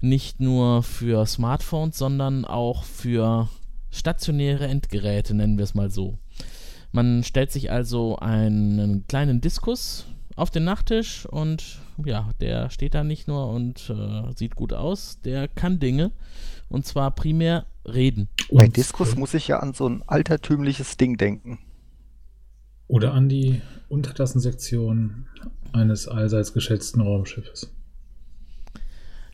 Nicht 0.00 0.40
nur 0.40 0.82
für 0.82 1.24
Smartphones, 1.26 1.96
sondern 1.96 2.44
auch 2.44 2.84
für 2.84 3.48
stationäre 3.90 4.66
Endgeräte, 4.66 5.34
nennen 5.34 5.56
wir 5.56 5.64
es 5.64 5.74
mal 5.74 5.90
so. 5.90 6.18
Man 6.92 7.24
stellt 7.24 7.50
sich 7.50 7.70
also 7.70 8.16
einen 8.16 9.06
kleinen 9.08 9.40
Diskus 9.40 10.06
auf 10.36 10.50
den 10.50 10.64
Nachttisch 10.64 11.26
und 11.26 11.80
ja, 12.04 12.30
der 12.40 12.70
steht 12.70 12.94
da 12.94 13.04
nicht 13.04 13.28
nur 13.28 13.48
und 13.48 13.90
äh, 13.90 14.32
sieht 14.34 14.54
gut 14.54 14.72
aus, 14.72 15.20
der 15.22 15.48
kann 15.48 15.78
Dinge 15.78 16.12
und 16.68 16.86
zwar 16.86 17.10
primär 17.10 17.66
reden. 17.84 18.28
Bei 18.50 18.68
Diskus 18.68 19.16
muss 19.16 19.34
ich 19.34 19.48
ja 19.48 19.60
an 19.60 19.74
so 19.74 19.88
ein 19.88 20.02
altertümliches 20.06 20.96
Ding 20.96 21.16
denken. 21.16 21.58
Oder 22.86 23.12
an 23.12 23.28
die 23.28 23.60
Untertassensektion 23.88 25.26
eines 25.72 26.08
allseits 26.08 26.54
geschätzten 26.54 27.02
Raumschiffes. 27.02 27.70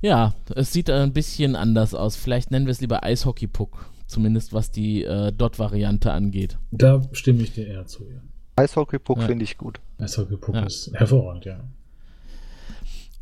Ja, 0.00 0.34
es 0.54 0.72
sieht 0.72 0.90
ein 0.90 1.12
bisschen 1.12 1.56
anders 1.56 1.94
aus. 1.94 2.16
Vielleicht 2.16 2.50
nennen 2.50 2.66
wir 2.66 2.72
es 2.72 2.80
lieber 2.80 3.04
Eishockey-Puck. 3.04 3.90
Zumindest 4.06 4.52
was 4.52 4.70
die 4.70 5.02
äh, 5.02 5.32
Dot-Variante 5.32 6.12
angeht. 6.12 6.58
Da 6.72 7.02
stimme 7.12 7.42
ich 7.42 7.54
dir 7.54 7.66
eher 7.66 7.86
zu, 7.86 8.04
ja. 8.04 8.20
Eishockey-Puck 8.56 9.20
ja. 9.20 9.26
finde 9.26 9.44
ich 9.44 9.56
gut. 9.56 9.80
Eishockey-Puck 9.98 10.54
ja. 10.54 10.64
ist 10.64 10.92
hervorragend, 10.92 11.46
ja. 11.46 11.60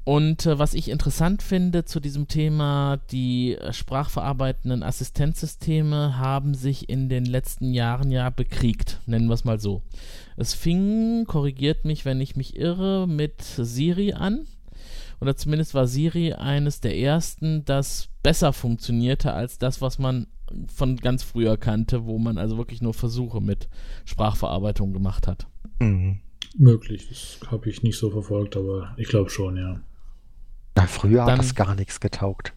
Und 0.04 0.46
äh, 0.46 0.58
was 0.58 0.74
ich 0.74 0.88
interessant 0.88 1.42
finde 1.42 1.84
zu 1.84 2.00
diesem 2.00 2.26
Thema, 2.26 2.98
die 3.10 3.54
äh, 3.54 3.72
sprachverarbeitenden 3.72 4.82
Assistenzsysteme 4.82 6.18
haben 6.18 6.54
sich 6.54 6.88
in 6.88 7.08
den 7.08 7.24
letzten 7.24 7.72
Jahren 7.72 8.10
ja 8.10 8.30
bekriegt, 8.30 9.00
nennen 9.06 9.28
wir 9.28 9.34
es 9.34 9.44
mal 9.44 9.60
so. 9.60 9.82
Es 10.36 10.54
fing, 10.54 11.24
korrigiert 11.26 11.84
mich, 11.84 12.04
wenn 12.04 12.20
ich 12.20 12.34
mich 12.34 12.56
irre, 12.56 13.06
mit 13.06 13.42
Siri 13.42 14.12
an. 14.12 14.46
Oder 15.20 15.36
zumindest 15.36 15.72
war 15.72 15.86
Siri 15.86 16.32
eines 16.32 16.80
der 16.80 16.98
ersten, 16.98 17.64
das 17.64 18.08
besser 18.24 18.52
funktionierte 18.52 19.32
als 19.32 19.58
das, 19.58 19.80
was 19.80 20.00
man 20.00 20.26
von 20.66 20.96
ganz 20.96 21.22
früher 21.22 21.56
kannte, 21.56 22.06
wo 22.06 22.18
man 22.18 22.38
also 22.38 22.58
wirklich 22.58 22.82
nur 22.82 22.92
Versuche 22.92 23.40
mit 23.40 23.68
Sprachverarbeitung 24.04 24.92
gemacht 24.92 25.28
hat. 25.28 25.46
Mhm. 25.78 26.18
Möglich, 26.56 27.08
das 27.08 27.38
habe 27.50 27.70
ich 27.70 27.84
nicht 27.84 27.96
so 27.96 28.10
verfolgt, 28.10 28.56
aber 28.56 28.94
ich 28.98 29.08
glaube 29.08 29.30
schon, 29.30 29.56
ja. 29.56 29.80
Na, 30.74 30.86
früher 30.86 31.24
Dann- 31.26 31.32
hat 31.32 31.38
das 31.38 31.54
gar 31.54 31.74
nichts 31.74 32.00
getaugt. 32.00 32.52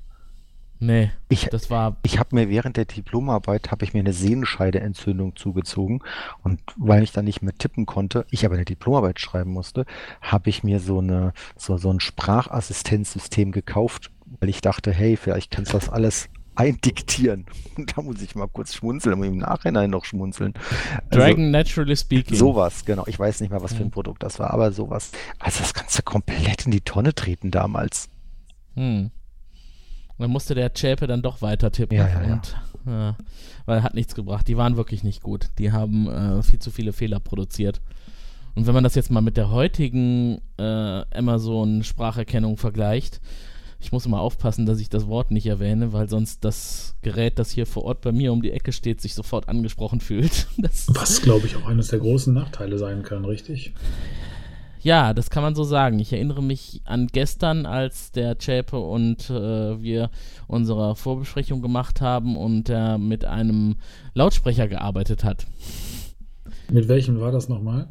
Nee, 0.79 1.11
Ich, 1.29 1.45
das 1.49 1.69
war. 1.69 1.95
ich 2.03 2.19
habe 2.19 2.35
mir 2.35 2.49
während 2.49 2.75
der 2.75 2.83
Diplomarbeit 2.83 3.71
habe 3.71 3.85
ich 3.85 3.93
mir 3.93 4.01
eine 4.01 4.11
Sehenscheideentzündung 4.11 5.37
zugezogen 5.37 6.01
und 6.43 6.59
weil 6.75 7.01
ich 7.01 7.13
dann 7.13 7.23
nicht 7.23 7.41
mehr 7.41 7.55
tippen 7.57 7.85
konnte, 7.85 8.25
ich 8.29 8.45
aber 8.45 8.55
eine 8.55 8.65
Diplomarbeit 8.65 9.21
schreiben 9.21 9.51
musste, 9.53 9.85
habe 10.21 10.49
ich 10.49 10.63
mir 10.63 10.81
so 10.81 10.99
eine 10.99 11.31
so, 11.55 11.77
so 11.77 11.89
ein 11.91 12.01
Sprachassistenzsystem 12.01 13.53
gekauft, 13.53 14.11
weil 14.41 14.49
ich 14.49 14.59
dachte, 14.59 14.91
hey, 14.91 15.15
vielleicht 15.15 15.49
kannst 15.49 15.71
du 15.73 15.77
das 15.77 15.89
alles 15.89 16.27
eindiktieren. 16.55 17.45
da 17.95 18.01
muss 18.01 18.21
ich 18.21 18.35
mal 18.35 18.47
kurz 18.47 18.73
schmunzeln, 18.73 19.19
und 19.19 19.23
im 19.25 19.37
Nachhinein 19.37 19.89
noch 19.89 20.05
schmunzeln. 20.05 20.53
Also, 21.09 21.19
Dragon 21.19 21.51
Naturally 21.51 21.95
Speaking. 21.95 22.37
Sowas, 22.37 22.85
genau. 22.85 23.03
Ich 23.07 23.19
weiß 23.19 23.41
nicht 23.41 23.49
mehr, 23.49 23.61
was 23.61 23.73
für 23.73 23.83
ein 23.83 23.91
Produkt 23.91 24.23
das 24.23 24.39
war, 24.39 24.51
aber 24.51 24.71
sowas. 24.71 25.11
Also 25.39 25.61
das 25.61 25.73
du 25.73 26.03
komplett 26.03 26.65
in 26.65 26.71
die 26.71 26.81
Tonne 26.81 27.13
treten 27.13 27.51
damals. 27.51 28.09
Hm. 28.75 29.11
Dann 30.17 30.31
musste 30.31 30.55
der 30.55 30.73
Chäpe 30.73 31.07
dann 31.07 31.21
doch 31.21 31.41
weiter 31.41 31.71
tippen. 31.71 31.97
Ja, 31.97 32.07
ja, 32.07 32.23
ja. 32.23 32.33
Und, 32.33 32.57
ja, 32.85 33.17
weil 33.65 33.83
hat 33.83 33.95
nichts 33.95 34.15
gebracht. 34.15 34.47
Die 34.47 34.57
waren 34.57 34.77
wirklich 34.77 35.03
nicht 35.03 35.21
gut. 35.21 35.49
Die 35.59 35.71
haben 35.71 36.07
äh, 36.07 36.41
viel 36.43 36.59
zu 36.59 36.71
viele 36.71 36.93
Fehler 36.93 37.19
produziert. 37.19 37.81
Und 38.55 38.67
wenn 38.67 38.73
man 38.73 38.85
das 38.85 38.95
jetzt 38.95 39.11
mal 39.11 39.21
mit 39.21 39.35
der 39.35 39.49
heutigen 39.49 40.39
äh, 40.57 40.63
Amazon-Spracherkennung 41.13 42.55
vergleicht, 42.55 43.19
ich 43.79 43.91
muss 43.91 44.07
mal 44.07 44.19
aufpassen, 44.19 44.65
dass 44.65 44.79
ich 44.79 44.89
das 44.89 45.07
Wort 45.07 45.31
nicht 45.31 45.45
erwähne, 45.45 45.93
weil 45.93 46.09
sonst 46.09 46.43
das 46.43 46.95
Gerät, 47.01 47.39
das 47.39 47.51
hier 47.51 47.65
vor 47.65 47.83
Ort 47.83 48.01
bei 48.01 48.11
mir 48.11 48.33
um 48.33 48.41
die 48.41 48.51
Ecke 48.51 48.71
steht, 48.71 49.01
sich 49.01 49.13
sofort 49.13 49.49
angesprochen 49.49 50.01
fühlt. 50.01 50.47
Das, 50.57 50.87
Was, 50.89 51.21
glaube 51.21 51.45
ich, 51.45 51.55
auch 51.55 51.67
eines 51.67 51.89
der 51.89 51.99
großen 51.99 52.33
Nachteile 52.33 52.79
sein 52.79 53.03
kann, 53.03 53.25
richtig? 53.25 53.73
Ja, 54.81 55.13
das 55.13 55.29
kann 55.29 55.43
man 55.43 55.55
so 55.55 55.63
sagen. 55.63 55.99
Ich 55.99 56.13
erinnere 56.13 56.41
mich 56.41 56.81
an 56.85 57.07
gestern, 57.07 57.65
als 57.65 58.11
der 58.11 58.37
Chäpe 58.37 58.77
und 58.77 59.29
äh, 59.29 59.81
wir 59.81 60.09
unsere 60.47 60.95
Vorbesprechung 60.95 61.61
gemacht 61.61 62.01
haben 62.01 62.37
und 62.37 62.69
er 62.69 62.97
mit 62.97 63.25
einem 63.25 63.77
Lautsprecher 64.13 64.67
gearbeitet 64.67 65.23
hat. 65.23 65.45
Mit 66.71 66.87
welchem 66.87 67.19
war 67.19 67.31
das 67.31 67.49
nochmal? 67.49 67.87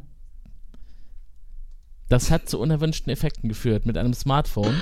Das 2.07 2.31
hat 2.31 2.47
zu 2.49 2.59
unerwünschten 2.59 3.11
Effekten 3.11 3.49
geführt 3.49 3.85
mit 3.85 3.97
einem 3.97 4.13
Smartphone 4.13 4.75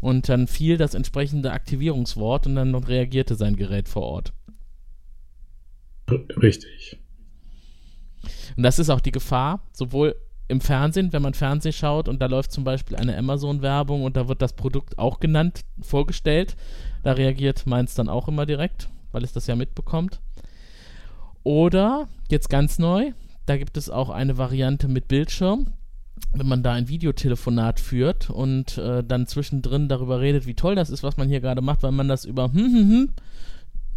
und 0.00 0.28
dann 0.28 0.46
fiel 0.46 0.76
das 0.76 0.94
entsprechende 0.94 1.52
Aktivierungswort 1.52 2.46
und 2.46 2.56
dann 2.56 2.74
reagierte 2.74 3.34
sein 3.34 3.56
Gerät 3.56 3.88
vor 3.88 4.02
Ort. 4.02 4.32
Richtig. 6.10 6.98
Und 8.56 8.62
das 8.62 8.78
ist 8.78 8.90
auch 8.90 9.00
die 9.00 9.12
Gefahr, 9.12 9.60
sowohl 9.72 10.16
im 10.48 10.60
Fernsehen, 10.60 11.12
wenn 11.12 11.22
man 11.22 11.34
Fernsehen 11.34 11.72
schaut 11.72 12.08
und 12.08 12.20
da 12.20 12.26
läuft 12.26 12.52
zum 12.52 12.64
Beispiel 12.64 12.96
eine 12.96 13.16
Amazon-Werbung 13.16 14.02
und 14.02 14.16
da 14.16 14.28
wird 14.28 14.42
das 14.42 14.52
Produkt 14.52 14.98
auch 14.98 15.20
genannt, 15.20 15.62
vorgestellt. 15.80 16.56
Da 17.02 17.12
reagiert 17.12 17.66
meins 17.66 17.94
dann 17.94 18.08
auch 18.08 18.28
immer 18.28 18.44
direkt, 18.44 18.88
weil 19.12 19.24
es 19.24 19.32
das 19.32 19.46
ja 19.46 19.56
mitbekommt. 19.56 20.20
Oder, 21.42 22.08
jetzt 22.30 22.50
ganz 22.50 22.78
neu, 22.78 23.12
da 23.46 23.56
gibt 23.56 23.76
es 23.76 23.90
auch 23.90 24.10
eine 24.10 24.38
Variante 24.38 24.88
mit 24.88 25.08
Bildschirm. 25.08 25.72
Wenn 26.32 26.48
man 26.48 26.62
da 26.62 26.72
ein 26.72 26.88
Videotelefonat 26.88 27.78
führt 27.78 28.28
und 28.28 28.76
äh, 28.78 29.04
dann 29.04 29.26
zwischendrin 29.26 29.88
darüber 29.88 30.20
redet, 30.20 30.46
wie 30.46 30.54
toll 30.54 30.74
das 30.74 30.90
ist, 30.90 31.02
was 31.02 31.16
man 31.16 31.28
hier 31.28 31.40
gerade 31.40 31.62
macht, 31.62 31.82
weil 31.82 31.92
man 31.92 32.08
das 32.08 32.24
über 32.24 32.52
hm, 32.52 32.72
hm, 32.72 32.88
hm 32.88 33.08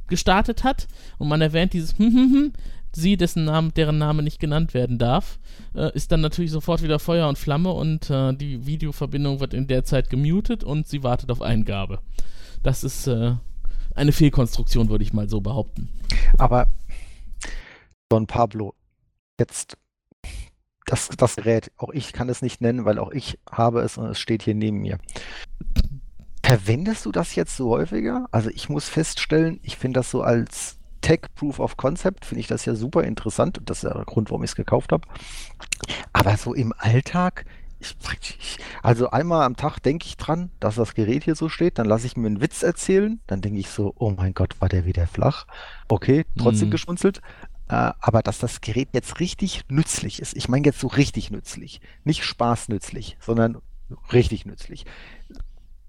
gestartet 0.07 0.63
hat 0.63 0.87
und 1.17 1.27
man 1.27 1.41
erwähnt 1.41 1.73
dieses 1.73 1.97
hm, 1.97 2.13
hm, 2.13 2.33
hm, 2.33 2.53
sie, 2.93 3.17
dessen 3.17 3.45
Name, 3.45 3.71
deren 3.71 3.97
Name 3.97 4.23
nicht 4.23 4.39
genannt 4.39 4.73
werden 4.73 4.97
darf, 4.97 5.39
äh, 5.75 5.93
ist 5.93 6.11
dann 6.11 6.21
natürlich 6.21 6.51
sofort 6.51 6.81
wieder 6.81 6.99
Feuer 6.99 7.27
und 7.27 7.37
Flamme 7.37 7.71
und 7.71 8.09
äh, 8.09 8.33
die 8.33 8.65
Videoverbindung 8.65 9.39
wird 9.39 9.53
in 9.53 9.67
der 9.67 9.83
Zeit 9.83 10.09
gemutet 10.09 10.63
und 10.63 10.87
sie 10.87 11.03
wartet 11.03 11.31
auf 11.31 11.41
Eingabe. 11.41 11.99
Das 12.63 12.83
ist 12.83 13.07
äh, 13.07 13.35
eine 13.95 14.11
Fehlkonstruktion, 14.11 14.89
würde 14.89 15.03
ich 15.03 15.13
mal 15.13 15.29
so 15.29 15.41
behaupten. 15.41 15.89
Aber 16.37 16.67
Don 18.09 18.25
Pablo, 18.25 18.73
jetzt 19.39 19.77
das, 20.87 21.09
das 21.09 21.35
Gerät, 21.35 21.71
auch 21.77 21.91
ich 21.91 22.13
kann 22.13 22.29
es 22.29 22.41
nicht 22.41 22.61
nennen, 22.61 22.85
weil 22.85 22.97
auch 22.97 23.11
ich 23.11 23.37
habe 23.51 23.81
es 23.81 23.97
und 23.97 24.07
es 24.07 24.19
steht 24.19 24.41
hier 24.43 24.55
neben 24.55 24.79
mir. 24.79 24.97
Verwendest 26.43 27.05
du 27.05 27.11
das 27.11 27.35
jetzt 27.35 27.57
so 27.57 27.69
häufiger? 27.71 28.27
Also 28.31 28.49
ich 28.49 28.69
muss 28.69 28.87
feststellen, 28.87 29.59
ich 29.63 29.77
finde 29.77 29.99
das 29.99 30.09
so 30.11 30.21
als 30.21 30.77
Tech 31.01 31.21
Proof 31.35 31.59
of 31.59 31.75
Concept, 31.77 32.25
finde 32.25 32.39
ich 32.39 32.47
das 32.47 32.65
ja 32.65 32.73
super 32.75 33.03
interessant. 33.03 33.57
Und 33.57 33.69
das 33.69 33.79
ist 33.79 33.83
ja 33.83 33.93
der 33.93 34.05
Grund, 34.05 34.29
warum 34.31 34.43
ich 34.43 34.51
es 34.51 34.55
gekauft 34.55 34.91
habe. 34.93 35.07
Aber 36.13 36.37
so 36.37 36.53
im 36.53 36.73
Alltag, 36.77 37.45
ich, 37.79 37.95
ich, 38.21 38.57
also 38.81 39.09
einmal 39.11 39.43
am 39.45 39.55
Tag 39.57 39.79
denke 39.79 40.05
ich 40.05 40.17
dran, 40.17 40.51
dass 40.59 40.75
das 40.75 40.93
Gerät 40.95 41.25
hier 41.25 41.35
so 41.35 41.49
steht, 41.49 41.79
dann 41.79 41.85
lasse 41.87 42.07
ich 42.07 42.17
mir 42.17 42.27
einen 42.27 42.41
Witz 42.41 42.63
erzählen, 42.63 43.19
dann 43.27 43.41
denke 43.41 43.59
ich 43.59 43.69
so, 43.69 43.93
oh 43.97 44.11
mein 44.11 44.33
Gott, 44.33 44.55
war 44.59 44.69
der 44.69 44.85
wieder 44.85 45.05
flach. 45.07 45.45
Okay, 45.89 46.25
trotzdem 46.37 46.67
Hm. 46.67 46.71
geschmunzelt. 46.71 47.21
Äh, 47.69 47.91
aber 47.99 48.21
dass 48.21 48.39
das 48.39 48.61
Gerät 48.61 48.89
jetzt 48.93 49.19
richtig 49.19 49.63
nützlich 49.69 50.21
ist, 50.21 50.35
ich 50.35 50.47
meine 50.47 50.65
jetzt 50.65 50.79
so 50.79 50.87
richtig 50.87 51.31
nützlich, 51.31 51.81
nicht 52.03 52.23
spaßnützlich, 52.23 53.17
sondern 53.19 53.57
richtig 54.13 54.45
nützlich. 54.45 54.85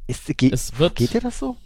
Ist, 0.07 0.27
ge 0.37 0.51
Es 0.53 0.79
wird, 0.79 0.97
geht 0.97 1.15
dir 1.15 1.21
das 1.21 1.39
so? 1.39 1.57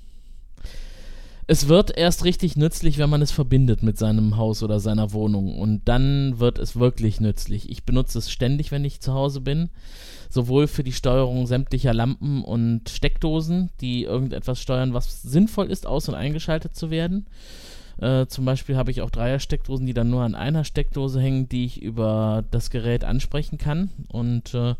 es 1.52 1.68
wird 1.68 1.96
erst 1.96 2.24
richtig 2.24 2.56
nützlich, 2.56 2.98
wenn 2.98 3.10
man 3.10 3.20
es 3.20 3.32
verbindet 3.32 3.82
mit 3.82 3.98
seinem 3.98 4.36
Haus 4.36 4.62
oder 4.62 4.78
seiner 4.78 5.12
Wohnung. 5.12 5.58
Und 5.58 5.82
dann 5.86 6.38
wird 6.38 6.58
es 6.58 6.76
wirklich 6.76 7.20
nützlich. 7.20 7.68
Ich 7.68 7.84
benutze 7.84 8.18
es 8.18 8.30
ständig, 8.30 8.70
wenn 8.70 8.84
ich 8.84 9.00
zu 9.00 9.12
Hause 9.12 9.40
bin. 9.40 9.68
Sowohl 10.30 10.66
für 10.66 10.84
die 10.84 10.92
Steuerung 10.92 11.46
sämtlicher 11.46 11.92
Lampen 11.92 12.42
und 12.42 12.88
Steckdosen, 12.88 13.70
die 13.80 14.04
irgendetwas 14.04 14.60
steuern, 14.60 14.94
was 14.94 15.22
sinnvoll 15.22 15.70
ist, 15.70 15.86
aus- 15.86 16.08
und 16.08 16.14
eingeschaltet 16.14 16.76
zu 16.76 16.90
werden. 16.90 17.26
Äh, 18.02 18.26
zum 18.26 18.44
Beispiel 18.44 18.76
habe 18.76 18.90
ich 18.90 19.00
auch 19.00 19.10
Dreier-Steckdosen, 19.10 19.86
die 19.86 19.94
dann 19.94 20.10
nur 20.10 20.22
an 20.22 20.34
einer 20.34 20.64
Steckdose 20.64 21.20
hängen, 21.20 21.48
die 21.48 21.64
ich 21.66 21.80
über 21.80 22.42
das 22.50 22.70
Gerät 22.70 23.04
ansprechen 23.04 23.58
kann. 23.58 23.90
Und 24.08 24.54
äh, 24.54 24.74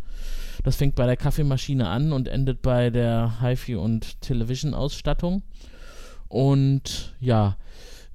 das 0.64 0.74
fängt 0.74 0.96
bei 0.96 1.06
der 1.06 1.16
Kaffeemaschine 1.16 1.88
an 1.88 2.12
und 2.12 2.26
endet 2.26 2.62
bei 2.62 2.90
der 2.90 3.38
HiFi- 3.40 3.76
und 3.76 4.20
Television-Ausstattung. 4.22 5.42
Und 6.26 7.14
ja, 7.20 7.56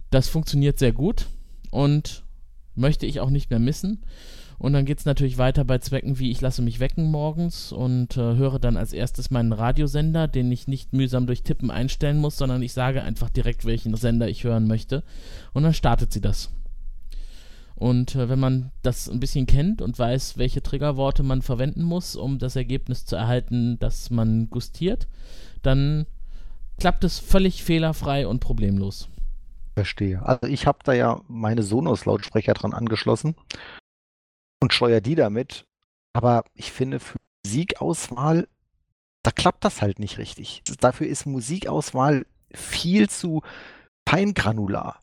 das 0.10 0.28
funktioniert 0.28 0.78
sehr 0.78 0.92
gut 0.92 1.28
und 1.72 2.24
möchte 2.76 3.06
ich 3.06 3.22
auch 3.22 3.30
nicht 3.30 3.50
mehr 3.50 3.60
missen. 3.60 4.04
Und 4.60 4.74
dann 4.74 4.86
geht 4.86 5.00
es 5.00 5.06
natürlich 5.06 5.38
weiter 5.38 5.64
bei 5.64 5.78
Zwecken 5.78 6.18
wie 6.18 6.32
ich 6.32 6.42
lasse 6.42 6.62
mich 6.62 6.80
wecken 6.80 7.12
morgens 7.12 7.72
und 7.72 8.18
äh, 8.18 8.36
höre 8.36 8.58
dann 8.60 8.76
als 8.76 8.92
erstes 8.92 9.30
meinen 9.30 9.54
Radiosender, 9.54 10.28
den 10.28 10.52
ich 10.52 10.68
nicht 10.68 10.94
mühsam 10.94 11.28
durch 11.28 11.44
Tippen 11.44 11.70
einstellen 11.70 12.18
muss, 12.18 12.38
sondern 12.38 12.64
ich 12.64 12.74
sage 12.74 13.04
einfach 13.04 13.30
direkt, 13.30 13.66
welchen 13.66 13.96
Sender 13.96 14.28
ich 14.28 14.44
hören 14.44 14.68
möchte. 14.68 15.04
Und 15.54 15.64
dann 15.64 15.74
startet 15.74 16.12
sie 16.12 16.22
das. 16.22 16.50
Und 17.76 18.16
äh, 18.16 18.30
wenn 18.30 18.40
man 18.40 18.72
das 18.82 19.08
ein 19.08 19.20
bisschen 19.20 19.46
kennt 19.46 19.84
und 19.84 20.00
weiß, 20.00 20.40
welche 20.40 20.64
Triggerworte 20.64 21.22
man 21.22 21.44
verwenden 21.44 21.84
muss, 21.84 22.16
um 22.16 22.40
das 22.40 22.56
Ergebnis 22.56 23.06
zu 23.06 23.16
erhalten, 23.16 23.78
das 23.78 24.10
man 24.10 24.50
gustiert, 24.50 25.08
dann 25.62 26.08
klappt 26.80 27.04
es 27.04 27.20
völlig 27.20 27.64
fehlerfrei 27.64 28.28
und 28.28 28.40
problemlos. 28.40 29.10
Verstehe. 29.76 30.26
Also 30.26 30.48
ich 30.48 30.66
habe 30.66 30.80
da 30.84 30.94
ja 30.94 31.22
meine 31.28 31.62
Sonos-Lautsprecher 31.62 32.56
dran 32.56 32.74
angeschlossen 32.74 33.36
und 34.62 34.74
steuere 34.74 35.02
die 35.02 35.16
damit. 35.16 35.66
Aber 36.14 36.44
ich 36.54 36.72
finde, 36.72 37.00
für 37.00 37.18
Musikauswahl, 37.46 38.48
da 39.24 39.32
klappt 39.32 39.64
das 39.66 39.82
halt 39.82 40.00
nicht 40.00 40.18
richtig. 40.18 40.64
Dafür 40.80 41.08
ist 41.08 41.26
Musikauswahl 41.26 42.26
viel 42.54 43.10
zu 43.10 43.42
feingranular. 44.08 45.00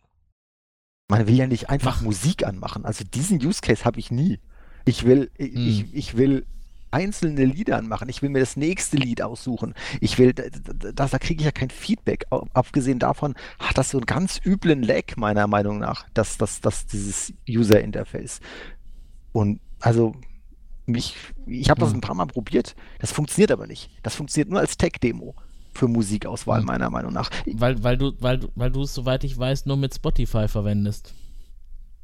Man 1.11 1.27
will 1.27 1.37
ja 1.37 1.47
nicht 1.47 1.69
einfach 1.69 1.99
Ach. 1.99 2.03
Musik 2.03 2.47
anmachen. 2.47 2.85
Also 2.85 3.05
diesen 3.05 3.45
Use 3.45 3.61
Case 3.61 3.85
habe 3.85 4.01
ich 4.01 4.11
nie. 4.11 4.41
Ich 4.87 5.05
will, 5.05 5.31
Hm. 5.39 5.67
ich, 5.69 5.95
ich 5.95 6.17
will 6.17 6.47
einzelne 6.91 7.45
Lieder 7.45 7.77
anmachen. 7.77 8.09
Ich 8.09 8.23
will 8.23 8.31
mir 8.31 8.39
das 8.39 8.57
nächste 8.57 8.97
Lied 8.97 9.21
aussuchen. 9.21 9.75
Ich 10.01 10.19
will, 10.19 10.33
da, 10.33 10.45
da, 10.93 11.19
kriege 11.19 11.41
ich 11.41 11.45
ja 11.45 11.51
kein 11.51 11.71
Feedback. 11.71 12.27
Abgesehen 12.31 13.01
davon 13.01 13.35
hat 13.59 13.77
das 13.77 13.91
so 13.91 13.99
einen 13.99 14.07
ganz 14.07 14.41
üblen 14.45 14.83
Lag, 14.83 15.17
meiner 15.17 15.49
Meinung 15.49 15.79
nach, 15.79 16.07
das, 16.15 16.39
das, 16.39 16.61
das, 16.61 16.87
dieses 16.87 17.33
User 17.49 17.81
Interface. 17.81 18.41
Und 19.35 19.61
also, 19.81 20.15
mich, 20.87 21.17
ich 21.47 21.69
habe 21.71 21.81
das 21.81 21.91
Hm. 21.91 21.99
ein 21.99 22.01
paar 22.01 22.15
Mal 22.15 22.27
probiert. 22.27 22.77
Das 23.01 23.11
funktioniert 23.11 23.51
aber 23.51 23.67
nicht. 23.67 23.91
Das 24.05 24.15
funktioniert 24.15 24.49
nur 24.49 24.61
als 24.61 24.77
Tech-Demo 24.77 25.35
für 25.73 25.89
Musikauswahl, 25.89 26.61
Hm. 26.61 26.67
meiner 26.67 26.89
Meinung 26.89 27.13
nach. 27.13 27.31
Weil, 27.45 27.83
weil 27.83 27.99
du, 27.99 28.13
weil 28.21 28.41
weil 28.55 28.71
du 28.71 28.83
es, 28.83 28.95
soweit 28.95 29.25
ich 29.25 29.37
weiß, 29.37 29.67
nur 29.67 29.77
mit 29.77 29.93
Spotify 29.93 30.47
verwendest. 30.47 31.13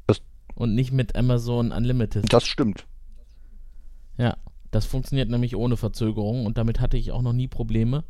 Das- 0.07 0.21
Und 0.55 0.75
nicht 0.75 0.91
mit 0.91 1.15
Amazon 1.15 1.71
Unlimited. 1.71 2.31
Das 2.33 2.45
stimmt. 2.45 2.85
Ja. 4.17 4.35
Das 4.71 4.85
funktioniert 4.85 5.29
nämlich 5.29 5.55
ohne 5.57 5.75
Verzögerung 5.75 6.45
und 6.45 6.57
damit 6.57 6.79
hatte 6.79 6.95
ich 6.97 7.11
auch 7.11 7.21
noch 7.21 7.33
nie 7.33 7.49
Probleme. 7.49 8.05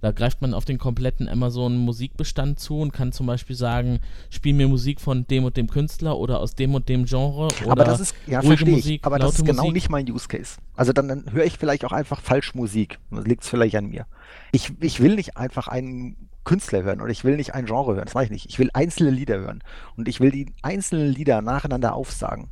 Da 0.00 0.10
greift 0.12 0.40
man 0.40 0.54
auf 0.54 0.64
den 0.64 0.78
kompletten 0.78 1.28
Amazon 1.28 1.76
Musikbestand 1.76 2.58
zu 2.58 2.80
und 2.80 2.92
kann 2.92 3.12
zum 3.12 3.26
Beispiel 3.26 3.54
sagen, 3.54 4.00
spiel 4.30 4.54
mir 4.54 4.68
Musik 4.68 5.02
von 5.02 5.26
dem 5.26 5.44
und 5.44 5.58
dem 5.58 5.68
Künstler 5.68 6.16
oder 6.18 6.40
aus 6.40 6.54
dem 6.54 6.74
und 6.74 6.88
dem 6.88 7.04
Genre. 7.04 7.48
Oder 7.62 7.72
aber 7.72 7.84
das 7.84 8.00
ist, 8.00 8.14
ja, 8.26 8.38
ruhige 8.40 8.56
verstehe 8.56 8.74
Musik, 8.76 9.00
ich, 9.00 9.04
aber 9.04 9.18
das 9.18 9.34
ist 9.38 9.44
genau 9.44 9.64
Musik. 9.64 9.74
nicht 9.74 9.90
mein 9.90 10.10
Use 10.10 10.28
Case. 10.28 10.56
Also 10.76 10.94
dann, 10.94 11.08
dann 11.08 11.30
höre 11.32 11.44
ich 11.44 11.58
vielleicht 11.58 11.84
auch 11.84 11.92
einfach 11.92 12.22
falsch 12.22 12.54
Musik. 12.54 12.98
Das 13.10 13.26
liegt 13.26 13.44
vielleicht 13.44 13.76
an 13.76 13.86
mir. 13.90 14.06
Ich, 14.52 14.72
ich 14.80 15.00
will 15.00 15.14
nicht 15.14 15.36
einfach 15.36 15.68
einen 15.68 16.16
Künstler 16.44 16.82
hören 16.84 17.02
oder 17.02 17.10
ich 17.10 17.24
will 17.24 17.36
nicht 17.36 17.52
ein 17.54 17.66
Genre 17.66 17.94
hören. 17.96 18.06
Das 18.06 18.14
mache 18.14 18.24
ich 18.24 18.30
nicht. 18.30 18.46
Ich 18.48 18.58
will 18.58 18.70
einzelne 18.72 19.10
Lieder 19.10 19.38
hören. 19.38 19.62
Und 19.98 20.08
ich 20.08 20.20
will 20.20 20.30
die 20.30 20.46
einzelnen 20.62 21.12
Lieder 21.12 21.42
nacheinander 21.42 21.94
aufsagen. 21.94 22.48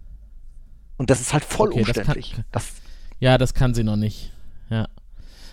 Und 0.99 1.09
das 1.09 1.23
ist 1.23 1.33
halt 1.33 1.45
voll 1.45 1.69
Okay, 1.69 1.79
das 1.79 1.87
kann- 1.87 1.97
umständlich. 1.97 2.37
Das, 2.53 2.73
Ja, 3.19 3.39
das 3.39 3.55
kann 3.55 3.75
sie 3.75 3.85
noch 3.85 3.97
nicht. 3.97 4.33
Ja. 4.71 4.89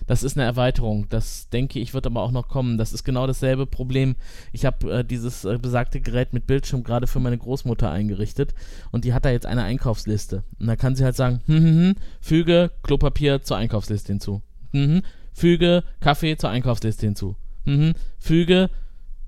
Das 0.05 0.23
ist 0.23 0.37
eine 0.37 0.45
Erweiterung. 0.45 1.07
Das 1.09 1.49
denke 1.49 1.79
ich, 1.79 1.93
wird 1.93 2.05
aber 2.05 2.21
auch 2.21 2.31
noch 2.31 2.47
kommen. 2.47 2.77
Das 2.77 2.93
ist 2.93 3.03
genau 3.03 3.25
dasselbe 3.25 3.65
Problem. 3.65 4.15
Ich 4.51 4.65
habe 4.65 4.99
äh, 4.99 5.05
dieses 5.05 5.45
äh, 5.45 5.57
besagte 5.61 6.01
Gerät 6.01 6.33
mit 6.33 6.45
Bildschirm 6.45 6.83
gerade 6.83 7.07
für 7.07 7.19
meine 7.19 7.37
Großmutter 7.37 7.89
eingerichtet 7.89 8.53
und 8.91 9.05
die 9.05 9.13
hat 9.13 9.25
da 9.25 9.29
jetzt 9.29 9.45
eine 9.45 9.63
Einkaufsliste. 9.63 10.43
Und 10.59 10.67
da 10.67 10.75
kann 10.75 10.95
sie 10.95 11.05
halt 11.05 11.15
sagen, 11.15 11.41
hm, 11.45 11.57
hm, 11.57 11.75
hm, 11.77 11.95
füge 12.19 12.71
Klopapier 12.83 13.41
zur 13.41 13.57
Einkaufsliste 13.57 14.11
hinzu. 14.11 14.41
Hm, 14.71 14.87
hm, 14.87 15.01
füge 15.31 15.83
Kaffee 16.01 16.35
zur 16.35 16.49
Einkaufsliste 16.49 17.05
hinzu. 17.05 17.35
Hm, 17.65 17.79
hm, 17.79 17.93
füge 18.19 18.69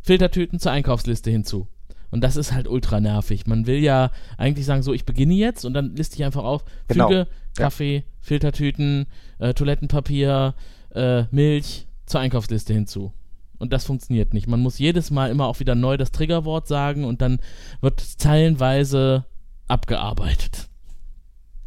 Filtertüten 0.01 0.59
zur 0.59 0.71
Einkaufsliste 0.71 1.31
hinzu. 1.31 1.67
Und 2.15 2.21
das 2.21 2.37
ist 2.37 2.53
halt 2.53 2.69
ultra 2.69 3.01
nervig. 3.01 3.45
Man 3.45 3.67
will 3.67 3.79
ja 3.79 4.09
eigentlich 4.37 4.65
sagen, 4.65 4.83
so, 4.83 4.93
ich 4.93 5.03
beginne 5.03 5.33
jetzt 5.33 5.65
und 5.65 5.73
dann 5.73 5.97
liste 5.97 6.15
ich 6.15 6.23
einfach 6.23 6.45
auf, 6.45 6.63
Genau. 6.87 7.09
füge 7.09 7.27
Ja. 7.57 7.65
Kaffee, 7.65 8.05
Filtertüten, 8.21 9.05
äh, 9.37 9.53
Toilettenpapier, 9.53 10.53
äh, 10.93 11.23
Milch 11.31 11.87
zur 12.05 12.21
Einkaufsliste 12.21 12.73
hinzu. 12.73 13.11
Und 13.57 13.73
das 13.73 13.83
funktioniert 13.83 14.33
nicht. 14.33 14.47
Man 14.47 14.61
muss 14.61 14.79
jedes 14.79 15.11
Mal 15.11 15.29
immer 15.29 15.47
auch 15.47 15.59
wieder 15.59 15.75
neu 15.75 15.97
das 15.97 16.13
Triggerwort 16.13 16.69
sagen 16.69 17.03
und 17.03 17.21
dann 17.21 17.41
wird 17.81 17.99
es 18.01 18.15
zeilenweise 18.15 19.25
abgearbeitet. 19.67 20.69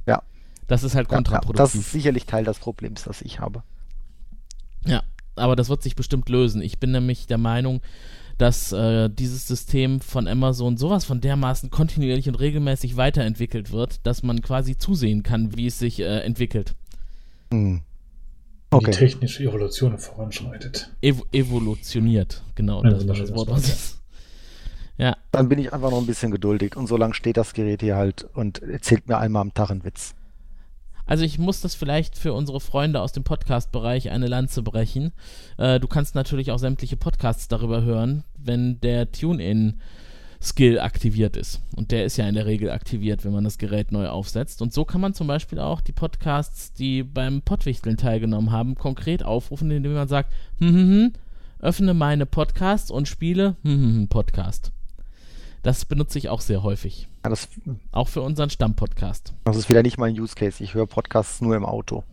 Ja. 0.06 0.22
Das 0.66 0.82
ist 0.82 0.94
halt 0.94 1.08
ja, 1.08 1.12
ja, 1.12 1.16
kontraproduktiv. 1.18 1.58
das 1.62 1.74
ist 1.74 1.92
sicherlich 1.92 2.24
Teil 2.24 2.44
des 2.44 2.58
Problems, 2.58 3.04
das 3.04 3.20
ich 3.20 3.38
habe. 3.38 3.62
Ja, 4.86 5.02
aber 5.36 5.56
das 5.56 5.68
wird 5.68 5.82
sich 5.82 5.94
bestimmt 5.94 6.30
lösen. 6.30 6.62
Ich 6.62 6.78
bin 6.78 6.90
nämlich 6.90 7.26
der 7.26 7.36
Meinung, 7.36 7.82
dass 8.38 8.72
äh, 8.72 9.10
dieses 9.10 9.46
System 9.46 10.00
von 10.00 10.26
Amazon 10.28 10.76
sowas 10.76 11.04
von 11.04 11.20
dermaßen 11.20 11.70
kontinuierlich 11.70 12.28
und 12.28 12.36
regelmäßig 12.36 12.96
weiterentwickelt 12.96 13.72
wird, 13.72 14.06
dass 14.06 14.22
man 14.22 14.40
quasi 14.42 14.78
zusehen 14.78 15.22
kann, 15.22 15.56
wie 15.56 15.66
es 15.66 15.78
sich 15.78 16.00
äh, 16.00 16.20
entwickelt. 16.20 16.74
Hm. 17.52 17.82
Die 18.70 18.76
Okay. 18.76 18.90
technische 18.90 19.44
Evolution 19.44 19.98
voranschreitet. 19.98 20.90
Ev 21.00 21.22
evolutioniert, 21.32 22.42
genau. 22.54 22.84
Ja, 22.84 22.90
das 22.90 23.08
war 23.08 23.16
das 23.16 23.34
Wort. 23.34 23.48
Was 23.50 23.98
ja, 24.98 25.16
Dann 25.30 25.48
bin 25.48 25.58
ich 25.58 25.72
einfach 25.72 25.90
noch 25.90 25.98
ein 25.98 26.06
bisschen 26.06 26.30
geduldig 26.32 26.76
und 26.76 26.86
so 26.86 26.96
lange 26.96 27.14
steht 27.14 27.36
das 27.36 27.54
Gerät 27.54 27.80
hier 27.80 27.96
halt 27.96 28.28
und 28.34 28.60
erzählt 28.62 29.08
mir 29.08 29.16
einmal 29.18 29.42
am 29.42 29.54
Tag 29.54 29.70
einen 29.70 29.84
Witz. 29.84 30.14
Also 31.08 31.24
ich 31.24 31.38
muss 31.38 31.62
das 31.62 31.74
vielleicht 31.74 32.18
für 32.18 32.34
unsere 32.34 32.60
Freunde 32.60 33.00
aus 33.00 33.12
dem 33.12 33.24
Podcast-Bereich 33.24 34.10
eine 34.10 34.26
Lanze 34.26 34.62
brechen. 34.62 35.12
Äh, 35.56 35.80
du 35.80 35.88
kannst 35.88 36.14
natürlich 36.14 36.52
auch 36.52 36.58
sämtliche 36.58 36.98
Podcasts 36.98 37.48
darüber 37.48 37.82
hören, 37.82 38.24
wenn 38.36 38.78
der 38.80 39.10
Tune-In 39.10 39.80
Skill 40.40 40.78
aktiviert 40.78 41.34
ist. 41.34 41.62
Und 41.74 41.90
der 41.92 42.04
ist 42.04 42.18
ja 42.18 42.28
in 42.28 42.34
der 42.34 42.44
Regel 42.44 42.70
aktiviert, 42.70 43.24
wenn 43.24 43.32
man 43.32 43.42
das 43.42 43.56
Gerät 43.56 43.90
neu 43.90 44.06
aufsetzt. 44.06 44.60
Und 44.60 44.74
so 44.74 44.84
kann 44.84 45.00
man 45.00 45.14
zum 45.14 45.26
Beispiel 45.26 45.58
auch 45.58 45.80
die 45.80 45.92
Podcasts, 45.92 46.74
die 46.74 47.02
beim 47.02 47.40
Pottwichteln 47.40 47.96
teilgenommen 47.96 48.52
haben, 48.52 48.74
konkret 48.74 49.24
aufrufen, 49.24 49.70
indem 49.70 49.94
man 49.94 50.08
sagt, 50.08 50.30
hm, 50.58 50.68
hm, 50.68 50.90
hm, 50.90 51.12
öffne 51.60 51.94
meine 51.94 52.26
Podcasts 52.26 52.90
und 52.90 53.08
spiele 53.08 53.56
hm, 53.62 53.72
hm, 53.72 53.94
hm, 53.94 54.08
Podcast. 54.08 54.72
Das 55.62 55.84
benutze 55.84 56.18
ich 56.18 56.28
auch 56.28 56.40
sehr 56.40 56.62
häufig. 56.62 57.08
Ja, 57.24 57.30
das, 57.30 57.48
Auch 57.92 58.08
für 58.08 58.22
unseren 58.22 58.48
Stammpodcast. 58.50 59.34
das 59.44 59.56
ist 59.56 59.68
wieder 59.68 59.82
nicht 59.82 59.98
mein 59.98 60.18
Use 60.18 60.34
Case. 60.34 60.62
Ich 60.62 60.74
höre 60.74 60.86
Podcasts 60.86 61.40
nur 61.40 61.56
im 61.56 61.64
Auto. 61.64 62.04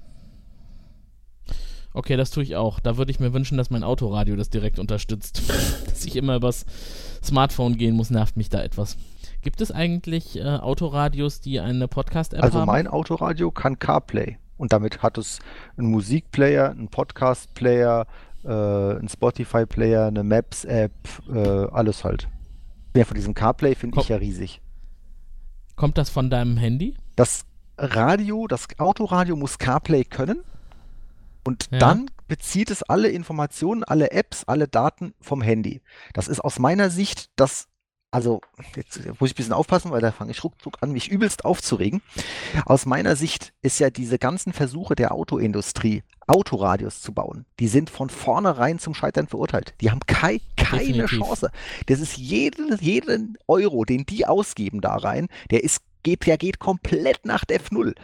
Okay, 1.93 2.17
das 2.17 2.29
tue 2.31 2.43
ich 2.43 2.55
auch. 2.57 2.79
Da 2.81 2.97
würde 2.97 3.11
ich 3.11 3.19
mir 3.21 3.31
wünschen, 3.31 3.57
dass 3.57 3.69
mein 3.69 3.83
Autoradio 3.83 4.35
das 4.35 4.49
direkt 4.49 4.79
unterstützt. 4.79 5.41
dass 5.85 6.03
ich 6.05 6.15
immer 6.17 6.35
übers 6.35 6.65
Smartphone 7.23 7.77
gehen 7.77 7.95
muss, 7.95 8.09
nervt 8.09 8.35
mich 8.35 8.49
da 8.49 8.61
etwas. 8.61 8.97
Gibt 9.41 9.61
es 9.61 9.71
eigentlich 9.71 10.37
äh, 10.37 10.43
Autoradios, 10.43 11.39
die 11.39 11.59
eine 11.59 11.87
Podcast-App 11.87 12.43
Also 12.43 12.59
haben? 12.59 12.67
mein 12.67 12.87
Autoradio 12.87 13.51
kann 13.51 13.79
CarPlay 13.79 14.37
und 14.57 14.73
damit 14.73 15.03
hat 15.03 15.17
es 15.17 15.39
einen 15.77 15.89
Musikplayer, 15.91 16.71
einen 16.71 16.89
Podcast-Player, 16.89 18.07
äh, 18.43 18.49
einen 18.49 19.07
Spotify-Player, 19.07 20.07
eine 20.07 20.23
Maps-App, 20.23 20.91
äh, 21.33 21.37
alles 21.71 22.03
halt. 22.03 22.27
Ja, 22.95 23.05
von 23.05 23.15
diesem 23.15 23.33
CarPlay 23.33 23.75
finde 23.75 23.99
ich 23.99 24.09
ja 24.09 24.17
riesig. 24.17 24.61
Kommt 25.75 25.97
das 25.97 26.09
von 26.09 26.29
deinem 26.29 26.57
Handy? 26.57 26.95
Das 27.15 27.45
Radio, 27.77 28.47
das 28.47 28.67
Autoradio 28.77 29.35
muss 29.35 29.57
CarPlay 29.57 30.05
können 30.05 30.39
und 31.43 31.67
Ja. 31.71 31.79
dann 31.79 32.09
bezieht 32.27 32.71
es 32.71 32.81
alle 32.83 33.09
Informationen, 33.09 33.83
alle 33.83 34.11
Apps, 34.11 34.45
alle 34.45 34.67
Daten 34.67 35.13
vom 35.19 35.41
Handy. 35.41 35.81
Das 36.13 36.27
ist 36.27 36.39
aus 36.39 36.57
meiner 36.59 36.89
Sicht 36.89 37.29
das, 37.35 37.67
also 38.15 38.39
jetzt 38.77 38.97
muss 39.19 39.29
ich 39.29 39.33
ein 39.33 39.35
bisschen 39.35 39.51
aufpassen, 39.51 39.91
weil 39.91 39.99
da 39.99 40.13
fange 40.13 40.31
ich 40.31 40.41
ruckzuck 40.41 40.77
an, 40.79 40.93
mich 40.93 41.09
übelst 41.09 41.43
aufzuregen. 41.43 42.01
Aus 42.65 42.85
meiner 42.85 43.17
Sicht 43.17 43.51
ist 43.61 43.77
ja 43.79 43.89
diese 43.89 44.17
ganzen 44.17 44.53
Versuche 44.53 44.95
der 44.95 45.11
Autoindustrie, 45.11 46.01
Autoradios 46.25 47.01
zu 47.01 47.11
bauen, 47.13 47.45
die 47.59 47.67
sind 47.67 47.89
von 47.89 48.09
vornherein 48.09 48.79
zum 48.79 48.93
Scheitern 48.93 49.27
verurteilt. 49.27 49.73
Die 49.81 49.91
haben 49.91 49.99
kei 50.07 50.39
keine 50.55 50.81
Definitiv. 50.83 51.19
Chance. 51.19 51.51
Das 51.87 51.99
ist 51.99 52.15
jeden, 52.15 52.77
jeden 52.79 53.37
Euro, 53.47 53.83
den 53.83 54.05
die 54.05 54.25
ausgeben 54.25 54.79
da 54.79 54.95
rein, 54.95 55.27
der 55.51 55.63
ist, 55.65 55.81
geht, 56.03 56.25
der 56.25 56.37
geht 56.37 56.59
komplett 56.59 57.25
nach 57.25 57.43
Def 57.43 57.69
Null. 57.69 57.95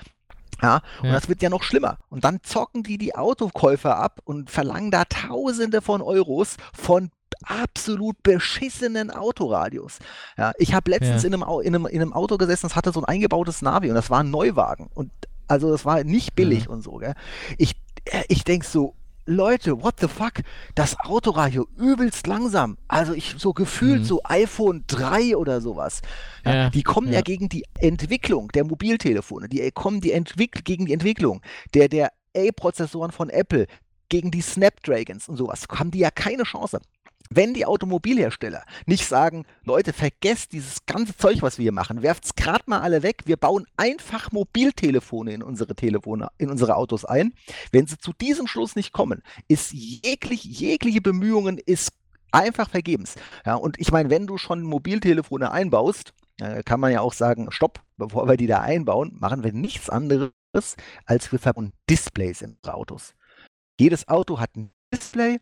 Ja, 0.61 0.81
und 1.01 1.07
Ja. 1.07 1.13
das 1.13 1.29
wird 1.29 1.41
ja 1.41 1.49
noch 1.49 1.63
schlimmer. 1.63 1.97
Und 2.09 2.25
dann 2.25 2.39
zocken 2.43 2.83
die 2.83 2.97
die 2.97 3.15
Autokäufer 3.15 3.95
ab 3.97 4.19
und 4.25 4.51
verlangen 4.51 4.91
da 4.91 5.05
Tausende 5.05 5.81
von 5.81 6.01
Euros 6.01 6.57
von 6.73 7.11
absolut 7.45 8.21
beschissenen 8.23 9.09
Autoradios. 9.11 9.99
Ja, 10.37 10.51
ich 10.57 10.73
habe 10.73 10.91
letztens 10.91 11.23
Ja. 11.23 11.27
in, 11.27 11.33
einem, 11.35 11.43
in, 11.63 11.75
einem, 11.75 11.85
in 11.87 12.01
einem 12.01 12.13
Auto 12.13 12.37
gesessen, 12.37 12.67
das 12.67 12.75
hatte 12.75 12.91
so 12.91 13.01
ein 13.01 13.05
eingebautes 13.05 13.61
Navi 13.61 13.89
und 13.89 13.95
das 13.95 14.09
war 14.09 14.19
ein 14.19 14.29
Neuwagen. 14.31 14.89
Und 14.93 15.11
also 15.47 15.69
das 15.71 15.85
war 15.85 16.03
nicht 16.03 16.35
billig 16.35 16.69
und 16.69 16.81
so. 16.83 16.93
Gell? 16.97 17.13
Ich, 17.57 17.73
äh, 18.05 18.23
ich 18.29 18.43
denke 18.43 18.65
so, 18.65 18.95
Leute, 19.27 19.83
what 19.83 19.99
the 19.99 20.07
fuck? 20.07 20.33
Das 20.73 20.99
Autoradio 20.99 21.67
übelst 21.77 22.25
langsam. 22.25 22.77
Also 22.87 23.13
ich 23.13 23.35
so 23.37 23.53
gefühlt 23.53 23.99
Mhm. 24.01 24.05
so 24.05 24.21
iPhone 24.23 24.83
3 24.87 25.37
oder 25.37 25.61
sowas. 25.61 26.01
Ja, 26.43 26.53
Ja, 26.55 26.69
die 26.71 26.81
kommen 26.83 27.07
ja. 27.09 27.15
ja. 27.15 27.21
gegen 27.21 27.47
die 27.47 27.63
Entwicklung 27.79 28.47
der 28.49 28.63
Mobiltelefone, 28.65 29.47
die 29.47 29.61
äh, 29.61 29.71
kommen 29.71 30.01
die 30.01 30.11
Entwick 30.11 30.65
gegen 30.65 30.85
die 30.87 30.93
Entwicklung 30.93 31.41
der, 31.75 31.87
der 31.87 32.11
A-Prozessoren 32.35 33.11
von 33.11 33.29
Apple, 33.29 33.67
gegen 34.11 34.29
die 34.29 34.41
Snapdragons 34.41 35.27
und 35.27 35.37
sowas, 35.37 35.65
haben 35.71 35.89
die 35.89 35.99
ja 35.99 36.11
keine 36.11 36.43
Chance. 36.43 36.81
Wenn 37.33 37.53
die 37.53 37.65
Automobilhersteller 37.65 38.65
nicht 38.85 39.07
sagen, 39.07 39.45
Leute, 39.63 39.93
vergesst 39.93 40.51
dieses 40.51 40.85
ganze 40.85 41.15
Zeug, 41.15 41.41
was 41.41 41.57
wir 41.57 41.63
hier 41.63 41.71
machen, 41.71 42.01
werft's 42.01 42.35
gerade 42.35 42.65
mal 42.67 42.81
alle 42.81 43.03
weg, 43.03 43.21
wir 43.23 43.37
bauen 43.37 43.65
einfach 43.77 44.33
Mobiltelefone 44.33 45.31
in 45.31 45.41
unsere 45.41 45.73
Telefone, 45.73 46.27
in 46.37 46.49
unsere 46.49 46.75
Autos 46.75 47.05
ein. 47.05 47.33
Wenn 47.71 47.87
sie 47.87 47.97
zu 47.97 48.11
diesem 48.11 48.47
Schluss 48.47 48.75
nicht 48.75 48.91
kommen, 48.91 49.23
ist 49.47 49.71
jeglich, 49.71 50.43
jegliche 50.43 50.99
Bemühungen 50.99 51.57
ist 51.57 51.93
einfach 52.33 52.69
vergebens. 52.69 53.15
Ja, 53.45 53.55
und 53.55 53.79
ich 53.79 53.93
meine, 53.93 54.09
wenn 54.09 54.27
du 54.27 54.37
schon 54.37 54.63
Mobiltelefone 54.63 55.51
einbaust, 55.51 56.13
äh, 56.41 56.63
kann 56.63 56.81
man 56.81 56.91
ja 56.91 56.99
auch 56.99 57.13
sagen, 57.13 57.49
stopp, 57.49 57.79
bevor 57.95 58.27
wir 58.27 58.35
die 58.35 58.47
da 58.47 58.59
einbauen, 58.59 59.15
machen 59.17 59.45
wir 59.45 59.53
nichts 59.53 59.89
anderes, 59.89 60.31
als 61.05 61.31
wir 61.31 61.39
verbauen 61.39 61.71
Displays 61.89 62.41
in 62.41 62.55
unsere 62.55 62.75
Autos. 62.75 63.13
Jedes 63.81 64.07
Auto 64.07 64.39
hat 64.39 64.55
ein 64.57 64.69
Display, 64.93 65.39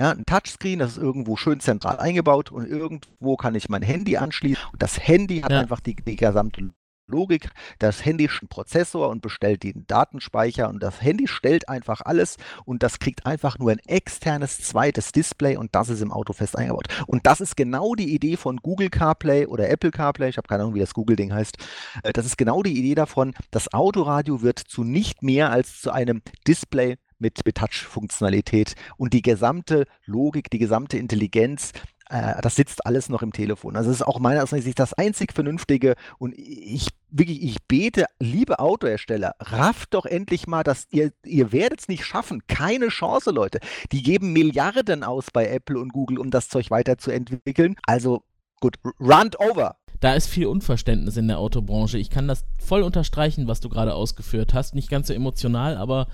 ja, 0.00 0.12
ein 0.12 0.24
Touchscreen, 0.26 0.78
das 0.78 0.92
ist 0.92 0.98
irgendwo 1.02 1.34
schön 1.34 1.58
zentral 1.58 1.98
eingebaut 1.98 2.52
und 2.52 2.68
irgendwo 2.68 3.36
kann 3.36 3.56
ich 3.56 3.68
mein 3.68 3.82
Handy 3.82 4.16
anschließen. 4.16 4.62
Und 4.72 4.80
das 4.80 5.00
Handy 5.08 5.40
hat 5.40 5.50
Ja. 5.50 5.58
einfach 5.58 5.80
die, 5.80 5.96
die 5.96 6.14
gesamte 6.14 6.70
Logik. 7.08 7.50
Das 7.80 8.04
Handy 8.04 8.26
ist 8.26 8.40
ein 8.40 8.46
Prozessor 8.48 9.08
und 9.08 9.22
bestellt 9.22 9.64
den 9.64 9.88
Datenspeicher 9.88 10.68
und 10.68 10.84
das 10.84 11.02
Handy 11.02 11.26
stellt 11.26 11.68
einfach 11.68 12.00
alles 12.00 12.36
und 12.64 12.84
das 12.84 13.00
kriegt 13.00 13.26
einfach 13.26 13.58
nur 13.58 13.72
ein 13.72 13.80
externes 13.80 14.58
zweites 14.60 15.10
Display 15.10 15.56
und 15.56 15.74
das 15.74 15.88
ist 15.88 16.00
im 16.00 16.12
Auto 16.12 16.32
fest 16.32 16.56
eingebaut. 16.56 16.86
Und 17.08 17.26
das 17.26 17.40
ist 17.40 17.56
genau 17.56 17.96
die 17.96 18.14
Idee 18.14 18.36
von 18.36 18.58
Google 18.58 18.88
CarPlay 18.88 19.46
oder 19.46 19.68
Apple 19.68 19.90
CarPlay, 19.90 20.28
ich 20.28 20.36
habe 20.36 20.46
keine 20.46 20.62
Ahnung, 20.62 20.76
wie 20.76 20.80
das 20.80 20.94
Google-Ding 20.94 21.32
heißt. 21.34 21.56
Äh, 22.04 22.12
Das 22.12 22.24
ist 22.24 22.38
genau 22.38 22.62
die 22.62 22.78
Idee 22.78 22.94
davon, 22.94 23.34
das 23.50 23.74
Autoradio 23.74 24.42
wird 24.42 24.60
zu 24.60 24.84
nicht 24.84 25.24
mehr 25.24 25.50
als 25.50 25.80
zu 25.80 25.90
einem 25.90 26.22
Display 26.46 26.98
mit, 27.24 27.44
mit 27.44 27.56
Touch-Funktionalität 27.56 28.74
und 28.96 29.14
die 29.14 29.22
gesamte 29.22 29.86
Logik, 30.04 30.50
die 30.50 30.58
gesamte 30.58 30.98
Intelligenz 30.98 31.72
äh, 32.10 32.40
das 32.42 32.56
sitzt 32.56 32.84
alles 32.84 33.08
noch 33.08 33.22
im 33.22 33.32
Telefon. 33.32 33.76
Also 33.76 33.90
es 33.90 33.96
ist 33.96 34.06
auch 34.06 34.18
meiner 34.18 34.40
Ansicht 34.40 34.78
das 34.78 34.92
einzig 34.92 35.32
Vernünftige 35.32 35.94
und 36.18 36.34
ich 36.36 36.88
wirklich, 37.10 37.42
ich 37.42 37.62
bete, 37.66 38.06
liebe 38.18 38.58
Autohersteller, 38.58 39.34
rafft 39.40 39.94
doch 39.94 40.04
endlich 40.04 40.46
mal, 40.46 40.62
dass 40.62 40.86
ihr, 40.90 41.12
ihr 41.24 41.50
werdet 41.52 41.80
es 41.80 41.88
nicht 41.88 42.04
schaffen. 42.04 42.42
Keine 42.46 42.88
Chance, 42.88 43.30
Leute. 43.30 43.60
Die 43.90 44.02
geben 44.02 44.32
Milliarden 44.32 45.02
aus 45.02 45.30
bei 45.32 45.48
Apple 45.48 45.78
und 45.78 45.92
Google, 45.92 46.18
um 46.18 46.30
das 46.30 46.48
Zeug 46.48 46.70
weiterzuentwickeln. 46.70 47.76
Also 47.86 48.22
gut, 48.60 48.76
run 49.00 49.30
over. 49.38 49.76
Da 50.00 50.14
ist 50.14 50.26
viel 50.26 50.46
Unverständnis 50.46 51.16
in 51.16 51.28
der 51.28 51.38
Autobranche. 51.38 51.98
Ich 51.98 52.10
kann 52.10 52.28
das 52.28 52.44
voll 52.58 52.82
unterstreichen, 52.82 53.46
was 53.48 53.60
du 53.60 53.68
gerade 53.68 53.94
ausgeführt 53.94 54.52
hast. 54.52 54.74
Nicht 54.74 54.90
ganz 54.90 55.08
so 55.08 55.14
emotional, 55.14 55.76
aber 55.76 56.08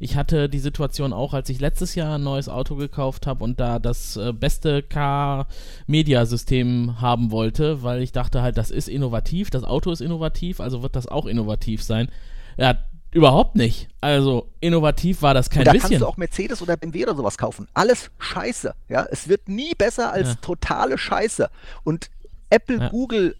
ich 0.00 0.16
hatte 0.16 0.48
die 0.48 0.58
Situation 0.58 1.12
auch, 1.12 1.32
als 1.32 1.48
ich 1.48 1.60
letztes 1.60 1.94
Jahr 1.94 2.16
ein 2.16 2.22
neues 2.24 2.48
Auto 2.48 2.74
gekauft 2.76 3.26
habe 3.26 3.44
und 3.44 3.60
da 3.60 3.78
das 3.78 4.16
äh, 4.16 4.32
beste 4.32 4.82
Car-Media-System 4.82 7.00
haben 7.00 7.30
wollte, 7.30 7.82
weil 7.82 8.02
ich 8.02 8.12
dachte 8.12 8.42
halt, 8.42 8.58
das 8.58 8.70
ist 8.70 8.88
innovativ, 8.88 9.50
das 9.50 9.64
Auto 9.64 9.90
ist 9.90 10.00
innovativ, 10.00 10.60
also 10.60 10.82
wird 10.82 10.96
das 10.96 11.06
auch 11.06 11.26
innovativ 11.26 11.82
sein. 11.82 12.08
Ja, 12.56 12.78
Überhaupt 13.12 13.56
nicht. 13.56 13.88
Also 14.02 14.50
innovativ 14.60 15.22
war 15.22 15.32
das 15.32 15.48
kein 15.48 15.64
da 15.64 15.72
bisschen. 15.72 15.88
kannst 15.90 16.02
du 16.02 16.06
auch 16.06 16.18
Mercedes 16.18 16.60
oder 16.60 16.76
BMW 16.76 17.04
oder 17.04 17.16
sowas 17.16 17.38
kaufen. 17.38 17.66
Alles 17.72 18.10
Scheiße. 18.18 18.74
Ja, 18.90 19.06
es 19.10 19.26
wird 19.28 19.48
nie 19.48 19.72
besser 19.74 20.12
als 20.12 20.28
Ja. 20.30 20.34
totale 20.42 20.98
Scheiße. 20.98 21.48
Und 21.82 22.10
Apple, 22.50 22.78
Ja. 22.78 22.88
Google, 22.90 23.36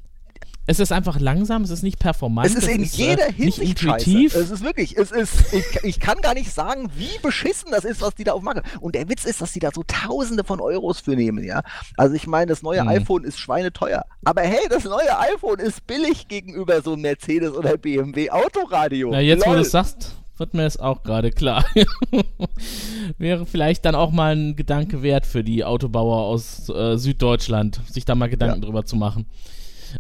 Es 0.69 0.81
ist 0.81 0.91
einfach 0.91 1.21
langsam, 1.21 1.63
es 1.63 1.71
ist 1.71 1.85
nicht 1.85 2.01
performant. 2.01 2.49
es 2.49 2.57
ist 2.57 2.67
in 2.67 2.83
jeder 2.83 3.29
äh, 3.29 3.33
nicht 3.39 3.57
Hinsicht 3.59 3.83
intuitiv. 3.85 4.33
scheiße. 4.33 4.45
Es 4.45 4.51
ist 4.51 4.65
wirklich, 4.65 4.97
es 4.99 5.13
ist, 5.13 5.53
ich, 5.53 5.85
ich 5.85 6.01
kann 6.01 6.21
gar 6.21 6.35
nicht 6.35 6.53
sagen, 6.53 6.91
wie 6.97 7.17
beschissen 7.23 7.71
das 7.71 7.85
ist, 7.85 8.01
was 8.01 8.17
die 8.17 8.25
da 8.25 8.33
aufmachen. 8.33 8.63
Und 8.81 8.97
der 8.97 9.09
Witz 9.09 9.25
ist, 9.27 9.41
dass 9.41 9.53
die 9.53 9.61
da 9.61 9.71
so 9.73 9.85
Tausende 9.87 10.43
von 10.43 10.61
Euros 10.61 10.99
für 10.99 11.15
nehmen, 11.15 11.45
ja. 11.45 11.63
Also 11.97 12.17
ich 12.17 12.27
meine, 12.27 12.47
das 12.47 12.63
neue 12.63 12.83
Mhm. 12.83 12.89
iPhone 12.89 13.23
ist 13.23 13.39
schweineteuer. 13.39 14.05
Aber 14.25 14.43
hey, 14.43 14.67
das 14.69 14.83
neue 14.83 15.17
iPhone 15.21 15.61
ist 15.61 15.87
billig 15.87 16.27
gegenüber 16.27 16.83
so 16.83 16.95
einem 16.95 17.03
Mercedes 17.03 17.53
oder 17.53 17.77
BMW 17.77 18.31
Autoradio. 18.31 19.11
Na, 19.13 19.21
jetzt, 19.21 19.47
wo 19.47 19.51
Lol. 19.51 19.59
du 19.59 19.63
es 19.63 19.71
sagst, 19.71 20.17
wird 20.39 20.55
mir 20.55 20.65
es 20.65 20.79
auch 20.79 21.03
gerade 21.03 21.31
klar. 21.31 21.65
Wäre 23.19 23.47
vielleicht 23.47 23.85
dann 23.85 23.95
auch 23.95 24.11
mal 24.11 24.37
ein 24.37 24.57
Gedanke 24.57 25.03
wert 25.03 25.27
für 25.27 25.43
die 25.43 25.65
Autobauer 25.65 26.23
aus 26.23 26.69
äh, 26.69 26.97
Süddeutschland, 26.97 27.81
sich 27.89 28.05
da 28.05 28.15
mal 28.15 28.29
Gedanken 28.29 28.63
drüber 28.63 28.85
zu 28.85 28.97
machen. 28.97 29.27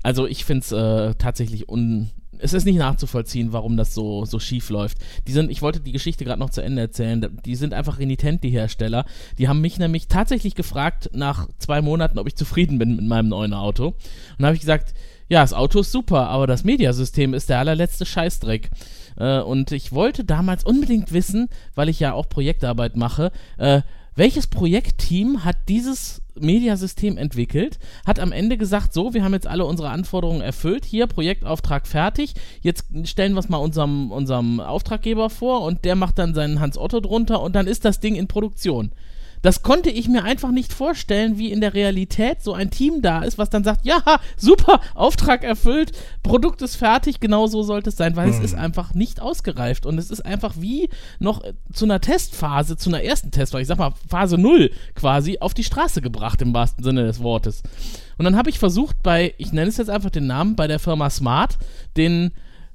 Also 0.03 0.26
ich 0.26 0.45
finde 0.45 0.64
es 0.64 0.72
äh, 0.72 1.14
tatsächlich 1.14 1.68
un... 1.68 2.11
Es 2.39 2.53
ist 2.53 2.66
nicht 2.66 2.76
nachzuvollziehen, 2.76 3.55
warum 3.55 3.78
das 3.78 3.95
so, 3.95 4.26
so 4.26 4.39
schief 4.39 4.68
läuft. 4.68 4.99
Die 5.26 5.32
sind, 5.32 5.51
ich 5.51 5.62
wollte 5.62 5.80
die 5.80 5.93
Geschichte 5.93 6.26
gerade 6.26 6.39
noch 6.39 6.51
zu 6.51 6.62
Ende 6.62 6.82
erzählen. 6.82 7.39
Die 7.47 7.57
sind 7.57 7.72
einfach 7.72 7.99
renitent, 7.99 8.45
die 8.45 8.51
Hersteller. 8.51 9.07
Die 9.39 9.49
haben 9.49 9.62
mich 9.62 9.78
nämlich 9.78 10.09
tatsächlich 10.09 10.55
gefragt 10.55 11.09
nach 11.14 11.49
zwei 11.59 11.80
Monaten, 11.80 12.18
ob 12.18 12.26
ich 12.26 12.37
zufrieden 12.37 12.78
bin 12.78 12.97
mit 12.97 13.07
meinem 13.07 13.28
neuen 13.28 13.55
Auto. 13.55 13.87
Und 13.87 13.97
da 14.41 14.49
habe 14.49 14.55
ich 14.55 14.61
gesagt, 14.61 14.93
ja, 15.28 15.41
das 15.41 15.55
Auto 15.55 15.80
ist 15.80 15.93
super, 15.93 16.28
aber 16.28 16.47
das 16.47 16.62
Mediasystem 16.62 17.32
ist 17.32 17.49
der 17.49 17.59
allerletzte 17.59 18.05
Scheißdreck. 18.05 18.70
Äh, 19.17 19.41
und 19.41 19.73
ich 19.73 19.93
wollte 19.93 20.25
damals 20.25 20.64
unbedingt 20.64 21.12
wissen, 21.12 21.49
weil 21.75 21.89
ich 21.89 22.01
ja 22.01 22.12
auch 22.12 22.29
Projektarbeit 22.29 22.97
mache, 22.97 23.33
äh, 23.59 23.83
welches 24.17 24.47
Projektteam 24.47 25.45
hat 25.45 25.57
dieses 25.69 26.23
Mediasystem 26.41 27.19
entwickelt, 27.19 27.79
hat 28.07 28.19
am 28.19 28.33
Ende 28.33 28.57
gesagt, 28.57 28.95
so, 28.95 29.12
wir 29.12 29.23
haben 29.23 29.35
jetzt 29.35 29.47
alle 29.47 29.67
unsere 29.67 29.91
Anforderungen 29.91 30.41
erfüllt, 30.41 30.87
hier 30.87 31.07
Projektauftrag 31.07 31.87
fertig, 31.87 32.35
jetzt 32.62 32.87
stellen 33.05 33.35
wir 33.35 33.41
es 33.41 33.51
mal 33.51 33.59
unserem, 33.59 34.11
unserem 34.11 34.61
Auftraggeber 34.61 35.29
vor 35.29 35.62
und 35.62 35.85
der 35.85 35.97
macht 35.97 36.19
dann 36.19 36.35
seinen 36.35 36.61
Hans 36.61 36.79
Otto 36.79 37.01
drunter 37.01 37.43
und 37.43 37.55
dann 37.55 37.67
ist 37.67 37.85
das 37.85 38.01
Ding 38.01 38.14
in 38.14 38.27
Produktion. 38.27 38.91
Das 39.47 39.63
konnte 39.63 39.91
ich 39.91 40.09
mir 40.09 40.25
einfach 40.25 40.51
nicht 40.51 40.73
vorstellen, 40.73 41.39
wie 41.39 41.53
in 41.53 41.61
der 41.61 41.73
Realität 41.73 42.43
so 42.43 42.53
ein 42.53 42.69
Team 42.69 43.01
da 43.01 43.23
ist, 43.23 43.39
was 43.39 43.49
dann 43.49 43.63
sagt, 43.63 43.87
ja, 43.87 44.03
super, 44.37 44.81
Auftrag 44.93 45.45
erfüllt, 45.45 45.93
Produkt 46.25 46.63
ist 46.63 46.75
fertig, 46.75 47.21
genau 47.21 47.47
so 47.47 47.63
sollte 47.63 47.91
es 47.91 47.97
sein, 47.97 48.17
weil 48.17 48.29
es 48.29 48.41
ist 48.41 48.57
einfach 48.57 48.93
nicht 48.95 49.23
ausgereift 49.23 49.87
und 49.87 49.99
es 49.99 50.11
ist 50.11 50.27
einfach 50.27 50.55
wie 50.59 50.89
noch 51.21 51.45
äh, 51.45 51.53
zu 51.73 51.85
einer 51.85 52.01
Testphase, 52.01 52.77
zu 52.77 52.91
einer 52.91 53.05
ersten 53.05 53.31
Testphase, 53.31 53.63
ich 53.63 53.69
sag 53.69 53.79
mal 53.79 53.93
Phase 54.09 54.37
0 54.37 54.73
quasi, 54.97 55.39
auf 55.39 55.55
die 55.55 55.63
Straße 55.63 56.03
gebracht 56.03 56.43
im 56.43 56.53
wahrsten 56.53 56.83
Sinne 56.83 57.05
des 57.05 57.23
Wortes. 57.23 57.63
Und 58.19 58.25
dann 58.25 58.37
habe 58.37 58.51
ich 58.51 58.59
versucht 58.59 59.01
bei, 59.05 59.33
ich 59.39 59.53
nenne 59.53 59.69
es 59.69 59.77
jetzt 59.77 59.91
einfach 59.91 60.11
den 60.11 60.27
Namen, 60.27 60.57
bei 60.57 60.67
der 60.67 60.81
Firma 60.81 61.09
Smart, 61.09 61.57
den 61.97 62.33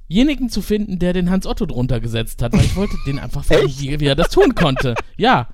jenigen 0.08 0.48
zu 0.48 0.62
finden, 0.62 0.98
der 0.98 1.12
den 1.12 1.28
Hans 1.28 1.46
Otto 1.46 1.66
drunter 1.66 2.00
gesetzt 2.00 2.40
hat, 2.40 2.54
weil 2.54 2.64
ich 2.64 2.76
wollte 2.76 2.96
den 3.06 3.18
einfach 3.18 3.44
fragen, 3.44 3.68
wie, 3.78 4.00
wie 4.00 4.06
er 4.06 4.16
das 4.16 4.30
tun 4.30 4.54
konnte. 4.54 4.94
Ja. 5.18 5.48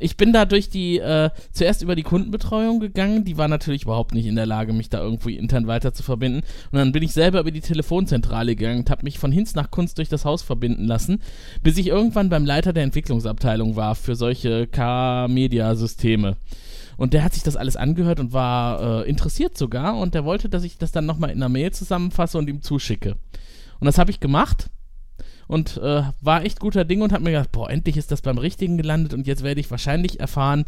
Ich 0.00 0.16
bin 0.16 0.32
da 0.32 0.46
durch 0.46 0.70
die, 0.70 0.98
äh, 0.98 1.30
zuerst 1.52 1.82
über 1.82 1.94
die 1.94 2.02
Kundenbetreuung 2.02 2.80
gegangen, 2.80 3.24
die 3.24 3.36
war 3.36 3.48
natürlich 3.48 3.82
überhaupt 3.82 4.14
nicht 4.14 4.26
in 4.26 4.34
der 4.34 4.46
Lage, 4.46 4.72
mich 4.72 4.88
da 4.88 5.00
irgendwie 5.00 5.36
intern 5.36 5.66
weiter 5.66 5.92
zu 5.92 6.02
verbinden. 6.02 6.40
Und 6.72 6.78
dann 6.78 6.92
bin 6.92 7.02
ich 7.02 7.12
selber 7.12 7.40
über 7.40 7.50
die 7.50 7.60
Telefonzentrale 7.60 8.56
gegangen 8.56 8.80
und 8.80 8.90
habe 8.90 9.04
mich 9.04 9.18
von 9.18 9.30
Hinz 9.30 9.54
nach 9.54 9.70
Kunst 9.70 9.98
durch 9.98 10.08
das 10.08 10.24
Haus 10.24 10.42
verbinden 10.42 10.84
lassen, 10.84 11.20
bis 11.62 11.76
ich 11.76 11.88
irgendwann 11.88 12.30
beim 12.30 12.46
Leiter 12.46 12.72
der 12.72 12.84
Entwicklungsabteilung 12.84 13.76
war 13.76 13.94
für 13.94 14.16
solche 14.16 14.66
K-Media-Systeme. 14.66 16.36
Und 16.96 17.12
der 17.12 17.22
hat 17.24 17.34
sich 17.34 17.42
das 17.42 17.56
alles 17.56 17.76
angehört 17.76 18.20
und 18.20 18.32
war 18.32 19.04
äh, 19.04 19.08
interessiert 19.08 19.56
sogar 19.56 19.96
und 19.96 20.14
der 20.14 20.24
wollte, 20.24 20.48
dass 20.48 20.64
ich 20.64 20.78
das 20.78 20.92
dann 20.92 21.06
nochmal 21.06 21.30
in 21.30 21.38
einer 21.38 21.48
Mail 21.48 21.72
zusammenfasse 21.72 22.38
und 22.38 22.48
ihm 22.48 22.62
zuschicke. 22.62 23.16
Und 23.80 23.86
das 23.86 23.98
habe 23.98 24.10
ich 24.10 24.20
gemacht 24.20 24.70
und 25.50 25.78
äh, 25.78 26.04
war 26.20 26.44
echt 26.44 26.60
guter 26.60 26.84
Ding 26.84 27.02
und 27.02 27.12
habe 27.12 27.24
mir 27.24 27.32
gedacht, 27.32 27.50
boah, 27.50 27.68
endlich 27.68 27.96
ist 27.96 28.12
das 28.12 28.22
beim 28.22 28.38
Richtigen 28.38 28.76
gelandet 28.76 29.12
und 29.14 29.26
jetzt 29.26 29.42
werde 29.42 29.58
ich 29.58 29.68
wahrscheinlich 29.68 30.20
erfahren, 30.20 30.64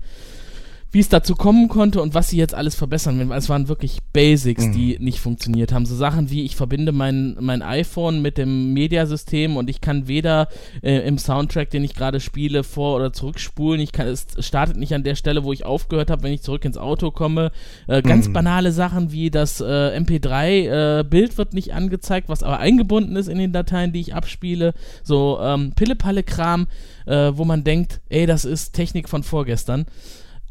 wie 0.93 1.01
es 1.01 1.09
dazu 1.09 1.35
kommen 1.35 1.69
konnte 1.69 2.03
und 2.03 2.15
was 2.15 2.29
sie 2.29 2.37
jetzt 2.37 2.55
alles 2.55 2.75
verbessern 2.75 3.19
werden. 3.19 3.33
Es 3.33 3.49
waren 3.49 3.69
wirklich 3.69 3.99
Basics, 4.13 4.71
die 4.73 4.99
nicht 5.01 5.21
funktioniert 5.21 5.73
haben. 5.73 5.87
So 5.87 5.97
Sachen 5.97 6.31
wie, 6.31 6.45
ich 6.45 6.55
verbinde 6.55 6.93
mein, 6.93 7.35
mein 7.41 7.63
iPhone 7.63 8.21
mit 8.21 8.37
dem 8.37 8.75
Mediasystem 8.75 9.57
und 9.57 9.71
ich 9.71 9.81
kann 9.81 10.07
weder 10.07 10.49
äh, 10.83 10.99
im 11.09 11.17
Soundtrack, 11.17 11.71
den 11.71 11.83
ich 11.83 11.95
gerade 11.95 12.21
spiele, 12.21 12.63
vor- 12.63 12.97
oder 12.97 13.11
zurückspulen. 13.15 13.81
Ich 13.81 13.93
kann, 13.93 14.07
es 14.07 14.27
startet 14.41 14.77
nicht 14.77 14.95
an 14.95 15.03
der 15.03 15.15
Stelle, 15.15 15.45
wo 15.45 15.55
ich 15.55 15.65
aufgehört 15.65 16.11
habe, 16.11 16.25
wenn 16.25 16.33
ich 16.33 16.43
zurück 16.43 16.67
ins 16.67 16.77
Auto 16.77 17.11
komme. 17.11 17.53
Äh, 17.89 18.03
ganz 18.03 18.31
banale 18.31 18.71
Sachen 18.71 19.13
wie 19.13 19.31
das 19.31 19.63
äh, 19.63 19.99
MP3-Bild 19.99 21.39
wird 21.39 21.55
nicht 21.55 21.73
angezeigt, 21.73 22.29
was 22.29 22.43
aber 22.43 22.59
eingebunden 22.59 23.17
ist 23.17 23.29
in 23.29 23.39
den 23.39 23.53
Dateien, 23.53 23.95
die 23.95 24.01
ich 24.01 24.15
abspiele. 24.15 24.75
So 25.03 25.39
ähm, 25.41 25.73
Pille-Palle-Kram, 25.75 26.67
äh, 27.07 27.33
wo 27.35 27.47
man 27.47 27.65
denkt, 27.65 28.03
ey, 28.11 28.27
das 28.27 28.45
ist 28.45 28.75
Technik 28.75 29.09
von 29.09 29.23
vorgestern. 29.23 29.87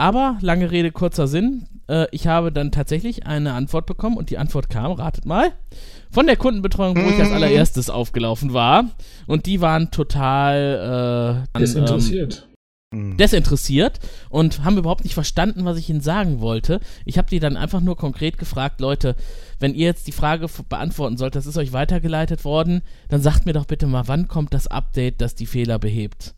Aber 0.01 0.39
lange 0.41 0.71
Rede, 0.71 0.91
kurzer 0.91 1.27
Sinn. 1.27 1.67
Äh, 1.87 2.07
ich 2.09 2.25
habe 2.25 2.51
dann 2.51 2.71
tatsächlich 2.71 3.27
eine 3.27 3.53
Antwort 3.53 3.85
bekommen 3.85 4.17
und 4.17 4.31
die 4.31 4.39
Antwort 4.39 4.67
kam, 4.67 4.93
ratet 4.93 5.27
mal, 5.27 5.51
von 6.09 6.25
der 6.25 6.37
Kundenbetreuung, 6.37 6.95
wo 6.95 7.07
ich 7.07 7.19
als 7.19 7.31
allererstes 7.31 7.91
aufgelaufen 7.91 8.51
war. 8.51 8.85
Und 9.27 9.45
die 9.45 9.61
waren 9.61 9.91
total 9.91 11.45
äh, 11.45 11.55
an, 11.55 11.61
Ist 11.61 11.75
interessiert. 11.75 12.47
Hm. 12.95 13.15
desinteressiert 13.15 13.99
und 14.29 14.65
haben 14.65 14.79
überhaupt 14.79 15.03
nicht 15.03 15.13
verstanden, 15.13 15.65
was 15.65 15.77
ich 15.77 15.87
ihnen 15.87 16.01
sagen 16.01 16.41
wollte. 16.41 16.79
Ich 17.05 17.19
habe 17.19 17.29
die 17.29 17.39
dann 17.39 17.55
einfach 17.55 17.79
nur 17.79 17.95
konkret 17.95 18.39
gefragt, 18.39 18.81
Leute, 18.81 19.15
wenn 19.59 19.75
ihr 19.75 19.85
jetzt 19.85 20.07
die 20.07 20.11
Frage 20.11 20.47
beantworten 20.67 21.15
sollt, 21.15 21.35
das 21.35 21.45
ist 21.45 21.57
euch 21.57 21.73
weitergeleitet 21.73 22.43
worden, 22.43 22.81
dann 23.07 23.21
sagt 23.21 23.45
mir 23.45 23.53
doch 23.53 23.65
bitte 23.65 23.85
mal, 23.85 24.07
wann 24.07 24.27
kommt 24.27 24.55
das 24.55 24.65
Update, 24.65 25.21
das 25.21 25.35
die 25.35 25.45
Fehler 25.45 25.77
behebt? 25.77 26.33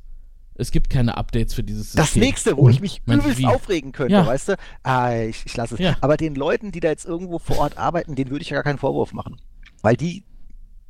Es 0.55 0.71
gibt 0.71 0.89
keine 0.89 1.17
Updates 1.17 1.53
für 1.53 1.63
dieses 1.63 1.93
System. 1.93 2.01
Das 2.01 2.15
nächste, 2.15 2.57
wo 2.57 2.69
ich 2.69 2.79
mich 2.79 3.01
übelst 3.07 3.39
wie? 3.39 3.45
aufregen 3.45 3.91
könnte, 3.91 4.13
Ja. 4.13 4.25
weißt 4.25 4.49
du? 4.49 4.55
Ah, 4.83 5.13
ich, 5.15 5.43
ich 5.45 5.55
lasse 5.57 5.75
es. 5.75 5.79
Ja. 5.79 5.95
Aber 6.01 6.17
den 6.17 6.35
Leuten, 6.35 6.71
die 6.71 6.79
da 6.79 6.89
jetzt 6.89 7.05
irgendwo 7.05 7.39
vor 7.39 7.57
Ort 7.59 7.77
arbeiten, 7.77 8.15
denen 8.15 8.29
würde 8.29 8.43
ich 8.43 8.49
ja 8.51 8.55
gar 8.57 8.63
keinen 8.63 8.77
Vorwurf 8.77 9.13
machen. 9.13 9.41
Weil 9.81 9.97
die, 9.97 10.23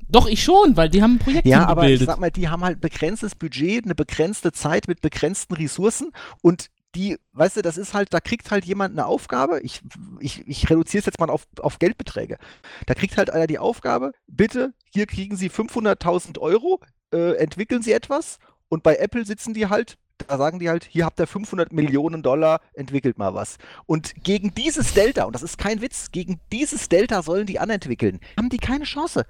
Doch, 0.10 0.28
ich 0.28 0.44
schon, 0.44 0.76
weil 0.76 0.90
die 0.90 1.02
haben 1.02 1.16
ein 1.16 1.20
Projekt 1.20 1.48
ja, 1.48 1.66
aber 1.66 1.84
ich 1.84 1.88
gebildet. 1.94 2.08
sag 2.08 2.20
mal, 2.20 2.30
die 2.32 2.50
haben 2.50 2.64
halt 2.64 2.82
begrenztes 2.82 3.36
Budget, 3.36 3.86
eine 3.86 3.96
begrenzte 3.96 4.52
Zeit 4.52 4.88
mit 4.88 5.02
begrenzten 5.02 5.54
Ressourcen 5.56 6.12
und 6.42 6.68
die, 6.96 7.18
weißt 7.32 7.58
du, 7.58 7.62
das 7.64 7.78
ist 7.80 7.96
halt, 7.96 8.14
da 8.14 8.20
kriegt 8.20 8.52
halt 8.52 8.66
jemand 8.66 8.92
eine 8.92 9.08
Aufgabe, 9.08 9.60
ich, 9.62 9.82
ich, 10.20 10.48
ich 10.48 10.70
reduziere 10.70 11.00
es 11.00 11.06
jetzt 11.08 11.20
mal 11.20 11.30
auf, 11.32 11.48
auf 11.60 11.80
Geldbeträge. 11.80 12.38
Da 12.86 12.94
kriegt 12.94 13.18
halt 13.18 13.32
einer 13.32 13.48
die 13.48 13.58
Aufgabe, 13.58 14.12
bitte, 14.28 14.74
hier 14.94 15.08
kriegen 15.08 15.36
Sie 15.36 15.50
500.000 15.50 16.38
Euro, 16.38 16.82
äh, 17.12 17.36
entwickeln 17.38 17.82
Sie 17.82 17.94
etwas 17.94 18.38
und 18.74 18.82
bei 18.82 18.96
Apple 18.96 19.24
sitzen 19.24 19.54
die 19.54 19.68
halt, 19.68 19.98
da 20.28 20.38
sagen 20.38 20.58
die 20.58 20.68
halt, 20.68 20.84
hier 20.86 21.06
habt 21.06 21.20
ihr 21.20 21.28
500 21.28 21.72
Millionen 21.72 22.24
Dollar, 22.24 22.60
entwickelt 22.74 23.20
mal 23.20 23.36
was. 23.36 23.58
Und 23.86 24.14
gegen 24.24 24.56
dieses 24.56 24.96
Delta, 24.96 25.26
und 25.26 25.36
das 25.36 25.44
ist 25.44 25.60
kein 25.60 25.82
Witz, 25.82 26.10
gegen 26.12 26.40
dieses 26.52 26.90
Delta 26.90 27.22
sollen 27.22 27.46
die 27.46 27.60
anentwickeln, 27.60 28.20
haben 28.36 28.50
die 28.50 28.58
keine 28.58 28.86
Chance. 28.86 29.26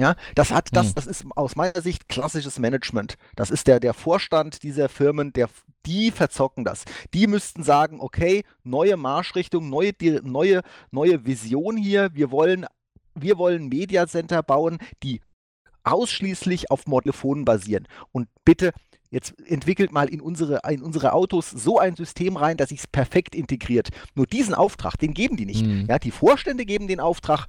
Ja, 0.00 0.16
das 0.34 0.50
hat, 0.50 0.70
das, 0.72 0.88
Hm. 0.88 0.94
das 0.96 1.06
ist 1.06 1.24
aus 1.36 1.54
meiner 1.54 1.80
Sicht 1.80 2.08
klassisches 2.08 2.58
Management. 2.58 3.14
Das 3.36 3.50
ist 3.50 3.68
der, 3.68 3.78
der 3.78 3.94
Vorstand 3.94 4.64
dieser 4.64 4.88
Firmen, 4.88 5.32
der, 5.32 5.48
die 5.86 6.10
verzocken 6.10 6.64
das. 6.64 6.84
Die 7.14 7.26
müssten 7.28 7.62
sagen, 7.62 8.00
okay, 8.00 8.42
neue 8.64 8.96
Marschrichtung, 8.96 9.70
neue, 9.70 9.92
neue, 10.22 10.62
neue 10.90 11.24
Vision 11.24 11.76
hier. 11.76 12.10
Wir 12.12 12.30
wollen, 12.32 12.66
wir 13.14 13.38
wollen 13.38 13.68
Media 13.68 14.06
Center 14.06 14.42
bauen, 14.42 14.78
die 15.04 15.20
ausschließlich 15.86 16.70
auf 16.70 16.84
Telefonen 16.84 17.44
basieren. 17.44 17.86
Und 18.12 18.28
bitte, 18.44 18.72
jetzt 19.10 19.34
entwickelt 19.46 19.92
mal 19.92 20.08
in 20.08 20.20
unsere, 20.20 20.60
in 20.68 20.82
unsere 20.82 21.12
Autos 21.12 21.50
so 21.50 21.78
ein 21.78 21.96
System 21.96 22.36
rein, 22.36 22.56
dass 22.56 22.70
sich 22.70 22.80
es 22.80 22.86
perfekt 22.86 23.34
integriert. 23.34 23.90
Nur 24.14 24.26
diesen 24.26 24.54
Auftrag, 24.54 24.96
den 24.96 25.14
geben 25.14 25.36
die 25.36 25.46
nicht. 25.46 25.64
Mhm. 25.64 25.86
Ja, 25.88 25.98
die 25.98 26.10
Vorstände 26.10 26.66
geben 26.66 26.88
den 26.88 27.00
Auftrag, 27.00 27.46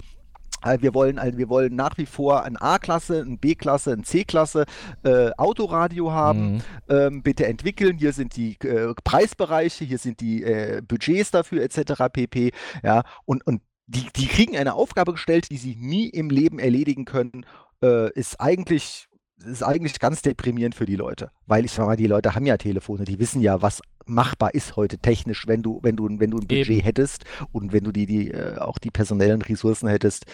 äh, 0.64 0.78
wir 0.82 0.94
wollen, 0.94 1.20
also 1.20 1.38
wir 1.38 1.50
wollen 1.50 1.76
nach 1.76 1.98
wie 1.98 2.06
vor 2.06 2.44
ein 2.44 2.58
A-Klasse, 2.58 3.22
ein 3.22 3.40
B-Klasse, 3.40 3.94
ein 3.94 4.04
C-Klasse 4.04 4.66
äh, 5.04 5.32
Autoradio 5.38 6.12
haben. 6.12 6.54
Mhm. 6.54 6.62
Ähm, 6.90 7.24
bitte 7.24 7.46
entwickeln. 7.46 7.98
Hier 7.98 8.14
sind 8.14 8.36
die 8.36 8.58
äh, 8.62 8.94
Preisbereiche, 9.04 9.84
hier 9.86 9.98
sind 9.98 10.22
die 10.22 10.44
äh, 10.44 10.82
Budgets 10.88 11.32
dafür 11.32 11.64
etc. 11.64 12.04
pp. 12.12 12.52
Ja, 12.84 13.04
und, 13.26 13.46
und 13.46 13.62
die, 13.88 14.06
die 14.16 14.28
kriegen 14.28 14.58
eine 14.58 14.74
Aufgabe 14.74 15.14
gestellt, 15.14 15.50
die 15.50 15.58
sie 15.58 15.76
nie 15.76 16.10
im 16.10 16.30
Leben 16.30 16.60
erledigen 16.60 17.06
können. 17.06 17.46
Äh, 17.84 18.12
ist 18.14 18.40
eigentlich 18.40 19.08
ist 19.46 19.64
eigentlich 19.64 20.00
ganz 20.00 20.22
deprimierend 20.22 20.76
für 20.76 20.86
die 20.86 20.96
Leute, 20.96 21.32
weil 21.46 21.66
ich 21.66 21.72
sag 21.72 21.86
mal, 21.86 21.96
die 21.96 22.08
Leute 22.08 22.34
haben 22.34 22.46
ja 22.46 22.58
Telefone, 22.58 23.04
die 23.04 23.20
wissen 23.20 23.42
ja, 23.42 23.62
was 23.62 23.82
machbar 24.06 24.54
ist 24.54 24.76
heute 24.76 24.98
technisch, 24.98 25.48
wenn 25.48 25.62
du, 25.62 25.80
wenn 25.84 25.96
du, 25.96 26.08
wenn 26.20 26.32
du 26.32 26.38
ein 26.38 26.48
Budget 26.48 26.70
Eben. 26.70 26.82
hättest 26.82 27.26
und 27.52 27.74
wenn 27.74 27.84
du 27.84 27.92
die, 27.92 28.06
die 28.06 28.32
äh, 28.32 28.58
auch 28.58 28.80
die 28.80 28.92
personellen 28.92 29.42
Ressourcen 29.42 29.88
hättest. 29.90 30.26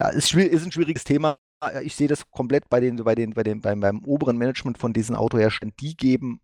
Ja, 0.00 0.08
ist, 0.08 0.34
ist 0.34 0.64
ein 0.64 0.72
schwieriges 0.72 1.04
Thema. 1.04 1.38
Ja, 1.62 1.80
Ich 1.80 1.96
sehe 1.96 2.08
das 2.08 2.30
komplett 2.30 2.68
bei 2.68 2.80
den, 2.80 2.96
bei 2.96 3.14
den, 3.14 3.34
bei 3.34 3.42
den, 3.42 3.60
beim, 3.60 3.80
beim 3.80 4.04
oberen 4.04 4.36
Management 4.36 4.78
von 4.78 4.92
diesen 4.92 5.16
Autoherstellern. 5.16 5.74
Die 5.80 5.96
geben, 5.96 6.40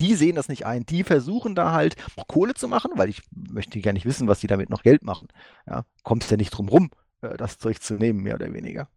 die 0.00 0.14
sehen 0.14 0.36
das 0.36 0.48
nicht 0.48 0.66
ein. 0.66 0.84
Die 0.86 1.04
versuchen 1.04 1.54
da 1.54 1.72
halt 1.72 1.96
noch 2.16 2.26
Kohle 2.26 2.54
zu 2.54 2.68
machen, 2.68 2.92
weil 2.96 3.08
ich 3.08 3.22
möchte 3.30 3.80
gar 3.80 3.92
nicht 3.92 4.06
wissen, 4.06 4.28
was 4.28 4.40
die 4.40 4.46
damit 4.48 4.70
noch 4.70 4.82
Geld 4.82 5.02
machen. 5.02 5.28
Ja, 5.66 5.84
kommst 6.02 6.30
ja 6.30 6.36
nicht 6.36 6.50
drum 6.50 6.68
rum, 6.68 6.90
äh, 7.22 7.36
das 7.36 7.58
Zeug 7.58 7.80
zu 7.82 7.94
nehmen, 7.94 8.20
mehr 8.22 8.34
oder 8.34 8.52
weniger. 8.52 8.88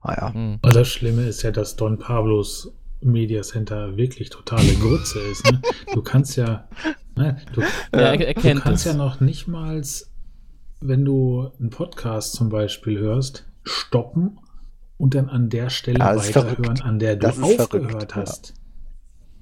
Ah 0.00 0.14
ja. 0.18 0.30
Mhm. 0.38 0.58
Und 0.62 0.74
das 0.74 0.88
Schlimme 0.88 1.22
ist 1.26 1.42
ja, 1.42 1.50
dass 1.50 1.76
Don 1.76 1.98
Pablos 1.98 2.72
Media 3.02 3.42
Center 3.42 3.96
wirklich 3.96 4.30
totale 4.30 4.74
Grütze 4.74 5.18
ist. 5.20 5.44
Ne? 5.50 5.60
Du 5.94 6.02
kannst 6.02 6.36
ja, 6.36 6.68
ne, 7.16 7.38
du, 7.54 7.62
Ja, 7.98 8.16
du 8.16 8.34
kannst 8.60 8.84
es. 8.86 8.92
ja 8.92 8.94
noch 8.94 9.20
nicht 9.20 9.46
mal, 9.48 9.82
wenn 10.80 11.04
du 11.04 11.50
einen 11.58 11.70
Podcast 11.70 12.34
zum 12.34 12.48
Beispiel 12.50 12.98
hörst, 12.98 13.46
stoppen 13.64 14.38
und 14.98 15.14
dann 15.14 15.28
an 15.28 15.48
der 15.48 15.70
Stelle 15.70 15.98
Ja, 15.98 16.16
weiterhören, 16.16 16.56
verrückt. 16.64 16.82
an 16.84 16.98
der 16.98 17.16
du 17.16 17.28
aufgehört 17.28 17.70
verrückt, 17.70 18.10
ja. 18.12 18.16
hast. 18.16 18.54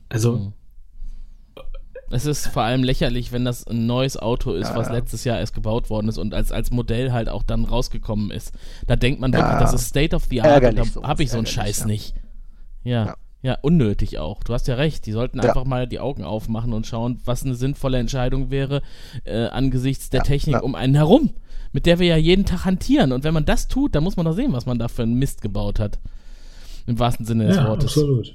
Also, 0.09 0.36
Mhm. 0.36 0.52
Es 2.11 2.24
ist 2.24 2.46
vor 2.48 2.62
allem 2.62 2.82
lächerlich, 2.84 3.32
wenn 3.32 3.44
das 3.44 3.66
ein 3.66 3.86
neues 3.86 4.16
Auto 4.16 4.52
ist, 4.52 4.70
Ja, 4.70 4.76
was 4.76 4.86
ja. 4.88 4.94
letztes 4.94 5.24
Jahr 5.24 5.38
erst 5.38 5.54
gebaut 5.54 5.90
worden 5.90 6.09
ist 6.09 6.16
und 6.18 6.32
als, 6.34 6.52
als 6.52 6.70
Modell 6.70 7.12
halt 7.12 7.28
auch 7.28 7.42
dann 7.42 7.64
rausgekommen 7.64 8.30
ist. 8.30 8.52
Da 8.86 8.96
denkt 8.96 9.20
man 9.20 9.32
Ja. 9.32 9.38
wirklich, 9.40 9.59
das 9.61 9.74
ist 9.74 9.88
State 9.88 10.16
of 10.16 10.24
the 10.30 10.40
Art 10.42 10.64
und 10.64 10.96
da 10.96 11.02
habe 11.09 11.22
ich 11.22 11.30
so 11.30 11.36
einen 11.36 11.46
Scheiß 11.46 11.80
ja. 11.80 11.86
nicht. 11.86 12.14
Ja. 12.82 13.04
Ja. 13.06 13.16
ja. 13.42 13.59
unnötig 13.61 14.18
auch. 14.18 14.42
Du 14.42 14.54
hast 14.54 14.68
ja 14.68 14.76
recht. 14.76 15.04
Die 15.06 15.12
sollten 15.12 15.38
Ja. 15.38 15.44
einfach 15.44 15.64
mal 15.64 15.86
die 15.86 16.00
Augen 16.00 16.24
aufmachen 16.24 16.72
und 16.72 16.86
schauen, 16.86 17.20
was 17.26 17.44
eine 17.44 17.54
sinnvolle 17.54 17.98
Entscheidung 17.98 18.50
wäre 18.50 18.80
äh, 19.24 19.46
angesichts 19.46 20.09
der 20.11 20.20
Ja, 20.20 20.24
Technik 20.24 20.54
ja. 20.54 20.61
um 20.61 20.74
einen 20.74 20.94
herum, 20.94 21.30
mit 21.72 21.84
der 21.84 21.98
wir 21.98 22.06
ja 22.06 22.16
jeden 22.16 22.46
Tag 22.46 22.64
hantieren. 22.64 23.12
Und 23.12 23.24
wenn 23.24 23.34
man 23.34 23.44
das 23.44 23.68
tut, 23.68 23.94
dann 23.94 24.02
muss 24.04 24.16
man 24.16 24.24
doch 24.24 24.32
sehen, 24.34 24.52
was 24.54 24.64
man 24.64 24.78
da 24.78 24.88
für 24.88 25.02
einen 25.02 25.14
Mist 25.18 25.42
gebaut 25.42 25.78
hat. 25.78 25.98
Im 26.86 26.98
wahrsten 26.98 27.26
Sinne 27.26 27.48
des 27.48 27.56
ja, 27.56 27.68
Wortes. 27.68 27.84
absolut. 27.84 28.34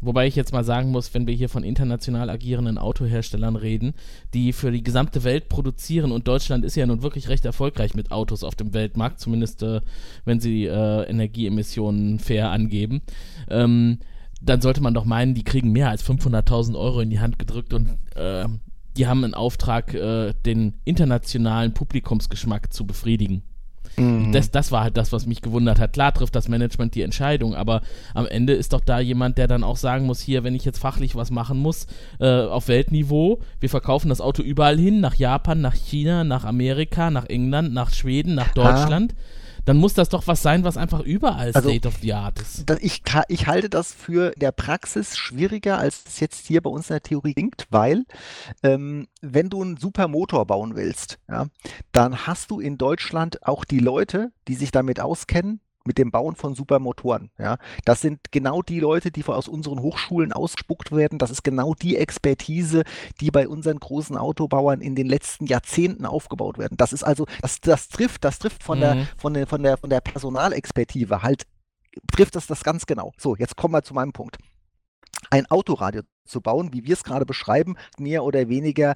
Wobei 0.00 0.28
ich 0.28 0.36
jetzt 0.36 0.52
mal 0.52 0.64
sagen 0.64 0.90
muss, 0.90 1.12
wenn 1.12 1.26
wir 1.26 1.34
hier 1.34 1.48
von 1.48 1.64
international 1.64 2.30
agierenden 2.30 2.78
Autoherstellern 2.78 3.56
reden, 3.56 3.94
die 4.32 4.52
für 4.52 4.70
die 4.70 4.82
gesamte 4.82 5.24
Welt 5.24 5.48
produzieren 5.48 6.12
und 6.12 6.28
Deutschland 6.28 6.64
ist 6.64 6.76
ja 6.76 6.86
nun 6.86 7.02
wirklich 7.02 7.28
recht 7.28 7.44
erfolgreich 7.44 7.94
mit 7.94 8.12
Autos 8.12 8.44
auf 8.44 8.54
dem 8.54 8.74
Weltmarkt, 8.74 9.18
zumindest 9.18 9.62
äh, 9.62 9.80
wenn 10.24 10.38
sie 10.38 10.66
äh, 10.66 11.02
Energieemissionen 11.08 12.20
fair 12.20 12.50
angeben, 12.50 13.02
ähm, 13.48 13.98
dann 14.40 14.60
sollte 14.60 14.80
man 14.80 14.94
doch 14.94 15.04
meinen, 15.04 15.34
die 15.34 15.42
kriegen 15.42 15.72
mehr 15.72 15.90
als 15.90 16.04
500.000 16.04 16.78
Euro 16.78 17.00
in 17.00 17.10
die 17.10 17.18
Hand 17.18 17.40
gedrückt 17.40 17.74
und 17.74 17.88
äh, 18.14 18.46
die 18.96 19.06
haben 19.06 19.24
einen 19.24 19.34
Auftrag, 19.34 19.94
äh, 19.94 20.32
den 20.46 20.74
internationalen 20.84 21.74
Publikumsgeschmack 21.74 22.72
zu 22.72 22.86
befriedigen. 22.86 23.42
Mhm. 23.96 24.32
Das, 24.32 24.50
das 24.50 24.72
war 24.72 24.82
halt 24.84 24.96
das, 24.96 25.12
was 25.12 25.26
mich 25.26 25.42
gewundert 25.42 25.78
hat. 25.80 25.92
Klar 25.92 26.12
trifft 26.12 26.34
das 26.34 26.48
Management 26.48 26.94
die 26.94 27.02
Entscheidung, 27.02 27.54
aber 27.54 27.82
am 28.14 28.26
Ende 28.26 28.52
ist 28.52 28.72
doch 28.72 28.80
da 28.80 29.00
jemand, 29.00 29.38
der 29.38 29.48
dann 29.48 29.64
auch 29.64 29.76
sagen 29.76 30.06
muss, 30.06 30.20
hier, 30.20 30.44
wenn 30.44 30.54
ich 30.54 30.64
jetzt 30.64 30.78
fachlich 30.78 31.16
was 31.16 31.30
machen 31.30 31.58
muss, 31.58 31.86
äh, 32.20 32.28
auf 32.28 32.68
Weltniveau, 32.68 33.40
wir 33.60 33.70
verkaufen 33.70 34.08
das 34.08 34.20
Auto 34.20 34.42
überall 34.42 34.78
hin, 34.78 35.00
nach 35.00 35.14
Japan, 35.14 35.60
nach 35.60 35.74
China, 35.74 36.24
nach 36.24 36.44
Amerika, 36.44 37.10
nach 37.10 37.26
England, 37.26 37.72
nach 37.72 37.92
Schweden, 37.92 38.34
nach 38.34 38.52
Deutschland, 38.54 39.14
dann 39.68 39.76
muss 39.76 39.92
das 39.92 40.08
doch 40.08 40.26
was 40.26 40.40
sein, 40.42 40.64
was 40.64 40.78
einfach 40.78 41.00
überall 41.00 41.52
Also- 41.52 41.68
State 41.68 41.86
of 41.86 41.96
the 42.00 42.14
Art 42.14 42.40
ist. 42.40 42.64
Ich, 42.80 43.02
ich 43.28 43.46
halte 43.46 43.68
das 43.68 43.92
für 43.92 44.32
in 44.32 44.40
der 44.40 44.52
Praxis 44.52 45.18
schwieriger, 45.18 45.78
als 45.78 46.04
es 46.06 46.20
jetzt 46.20 46.46
hier 46.46 46.62
bei 46.62 46.70
uns 46.70 46.88
in 46.88 46.94
der 46.94 47.02
Theorie 47.02 47.34
klingt, 47.34 47.66
weil 47.68 48.04
ähm, 48.62 49.08
wenn 49.20 49.50
du 49.50 49.62
einen 49.62 49.76
super 49.76 50.08
Motor 50.08 50.46
bauen 50.46 50.74
willst, 50.74 51.18
ja, 51.28 51.48
dann 51.92 52.26
hast 52.26 52.50
du 52.50 52.60
in 52.60 52.78
Deutschland 52.78 53.46
auch 53.46 53.66
die 53.66 53.80
Leute, 53.80 54.32
die 54.48 54.54
sich 54.54 54.70
damit 54.70 55.00
auskennen, 55.00 55.60
mit 55.88 55.98
dem 55.98 56.12
Bauen 56.12 56.36
von 56.36 56.54
Supermotoren. 56.54 57.30
Ja. 57.38 57.58
Das 57.84 58.00
sind 58.00 58.30
genau 58.30 58.62
die 58.62 58.78
Leute, 58.78 59.10
die 59.10 59.24
aus 59.24 59.48
unseren 59.48 59.80
Hochschulen 59.80 60.32
ausgespuckt 60.32 60.92
werden. 60.92 61.18
Das 61.18 61.30
ist 61.30 61.42
genau 61.42 61.74
die 61.74 61.96
Expertise, 61.96 62.84
die 63.20 63.32
bei 63.32 63.48
unseren 63.48 63.80
großen 63.80 64.16
Autobauern 64.16 64.80
in 64.80 64.94
den 64.94 65.08
letzten 65.08 65.46
Jahrzehnten 65.46 66.06
aufgebaut 66.06 66.58
werden. 66.58 66.76
Das 66.76 66.92
ist 66.92 67.02
also, 67.02 67.26
das, 67.42 67.60
das 67.60 67.88
trifft, 67.88 68.22
das 68.24 68.38
trifft 68.38 68.62
von, 68.62 68.78
Mhm. 68.78 68.82
der, 68.82 69.06
von, 69.16 69.34
der, 69.34 69.46
von, 69.48 69.62
der, 69.62 69.76
von 69.78 69.90
der 69.90 70.00
Personalexpertise 70.00 71.22
halt 71.22 71.46
trifft 72.12 72.36
das 72.36 72.46
das 72.46 72.62
ganz 72.62 72.86
genau. 72.86 73.12
So, 73.16 73.34
jetzt 73.34 73.56
kommen 73.56 73.74
wir 73.74 73.82
zu 73.82 73.94
meinem 73.94 74.12
Punkt. 74.12 74.36
Ein 75.30 75.46
Autoradio 75.50 76.02
zu 76.24 76.40
bauen, 76.40 76.72
wie 76.72 76.84
wir 76.84 76.92
es 76.92 77.02
gerade 77.02 77.26
beschreiben, 77.26 77.76
mehr 77.98 78.22
oder 78.22 78.48
weniger 78.48 78.94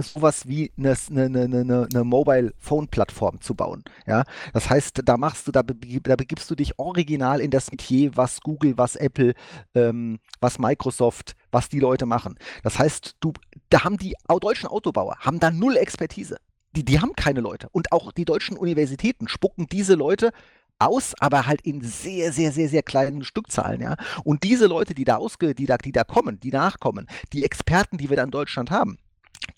sowas 0.00 0.46
wie 0.46 0.72
eine, 0.76 0.94
eine, 1.10 1.24
eine, 1.24 1.60
eine, 1.60 1.88
eine 1.92 2.04
Mobile 2.04 2.52
Phone 2.58 2.88
Plattform 2.88 3.40
zu 3.40 3.54
bauen. 3.54 3.84
Ja, 4.06 4.24
das 4.52 4.68
heißt, 4.68 5.02
da 5.04 5.16
machst 5.16 5.46
du, 5.46 5.52
da, 5.52 5.62
da 5.62 6.16
begibst 6.16 6.50
du 6.50 6.54
dich 6.54 6.78
original 6.78 7.40
in 7.40 7.50
das 7.50 7.70
Metier, 7.70 8.16
was 8.16 8.40
Google, 8.40 8.76
was 8.76 8.96
Apple, 8.96 9.34
ähm, 9.74 10.18
was 10.40 10.58
Microsoft, 10.58 11.34
was 11.50 11.68
die 11.68 11.80
Leute 11.80 12.06
machen. 12.06 12.36
Das 12.62 12.78
heißt, 12.78 13.16
du, 13.20 13.32
da 13.70 13.84
haben 13.84 13.96
die 13.96 14.14
deutschen 14.40 14.68
Autobauer 14.68 15.16
haben 15.20 15.40
da 15.40 15.50
null 15.50 15.76
Expertise. 15.76 16.36
Die, 16.74 16.84
die 16.84 17.00
haben 17.00 17.14
keine 17.14 17.40
Leute. 17.40 17.68
Und 17.72 17.90
auch 17.92 18.12
die 18.12 18.24
deutschen 18.24 18.56
Universitäten 18.56 19.28
spucken 19.28 19.66
diese 19.66 19.94
Leute 19.94 20.30
aus, 20.78 21.14
aber 21.20 21.46
halt 21.46 21.62
in 21.62 21.80
sehr, 21.80 22.32
sehr, 22.32 22.52
sehr, 22.52 22.68
sehr 22.68 22.82
kleinen 22.82 23.24
Stückzahlen, 23.24 23.80
ja. 23.80 23.96
Und 24.24 24.42
diese 24.42 24.66
Leute, 24.66 24.94
die 24.94 25.04
da 25.04 25.16
ausge, 25.16 25.54
die 25.54 25.64
da, 25.64 25.78
die 25.78 25.92
da 25.92 26.04
kommen, 26.04 26.38
die 26.38 26.50
nachkommen, 26.50 27.06
die 27.32 27.44
Experten, 27.44 27.96
die 27.96 28.10
wir 28.10 28.16
da 28.16 28.24
in 28.24 28.30
Deutschland 28.30 28.70
haben, 28.70 28.98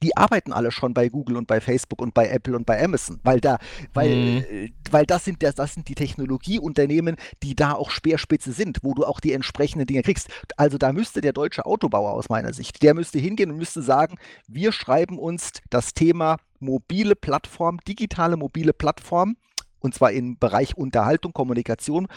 die 0.03 0.17
arbeiten 0.17 0.53
alle 0.53 0.71
schon 0.71 0.95
bei 0.95 1.09
Google 1.09 1.37
und 1.37 1.47
bei 1.47 1.61
Facebook 1.61 2.01
und 2.01 2.15
bei 2.15 2.29
Apple 2.29 2.57
und 2.57 2.67
bei 2.67 2.83
Amazon, 2.83 3.21
weil 3.25 3.41
da, 3.41 3.59
weil, 3.95 4.17
Mhm. 4.17 4.39
äh, 4.51 4.71
weil 4.91 5.07
das 5.07 5.25
sind 5.25 5.43
das, 5.43 5.55
das 5.55 5.75
sind 5.75 5.89
die 5.89 5.95
Technologieunternehmen, 5.95 7.17
die 7.43 7.55
da 7.55 7.73
auch 7.73 7.91
Speerspitze 7.91 8.53
sind, 8.53 8.79
wo 8.83 8.95
du 8.95 9.05
auch 9.05 9.21
die 9.21 9.33
entsprechenden 9.33 9.87
Dinge 9.87 10.03
kriegst. 10.03 10.29
Also 10.57 10.79
da 10.79 10.93
müsste 10.93 11.21
der 11.21 11.33
deutsche 11.33 11.67
Autobauer 11.67 12.13
aus 12.13 12.29
meiner 12.29 12.53
Sicht, 12.53 12.83
der 12.83 12.95
müsste 12.95 13.19
hingehen 13.19 13.51
und 13.51 13.59
müsste 13.59 13.83
sagen, 13.83 14.19
wir 14.47 14.73
schreiben 14.73 15.19
uns 15.19 15.53
das 15.71 15.95
Thema 15.95 16.37
mobile 16.61 17.15
Plattform, 17.17 17.79
digitale 17.87 18.37
mobile 18.37 18.73
Plattform 18.73 19.37
und 19.81 19.95
zwar 19.95 20.13
im 20.13 20.39
Bereich 20.39 20.77
Unterhaltung, 20.77 21.33
Kommunikation, 21.33 22.09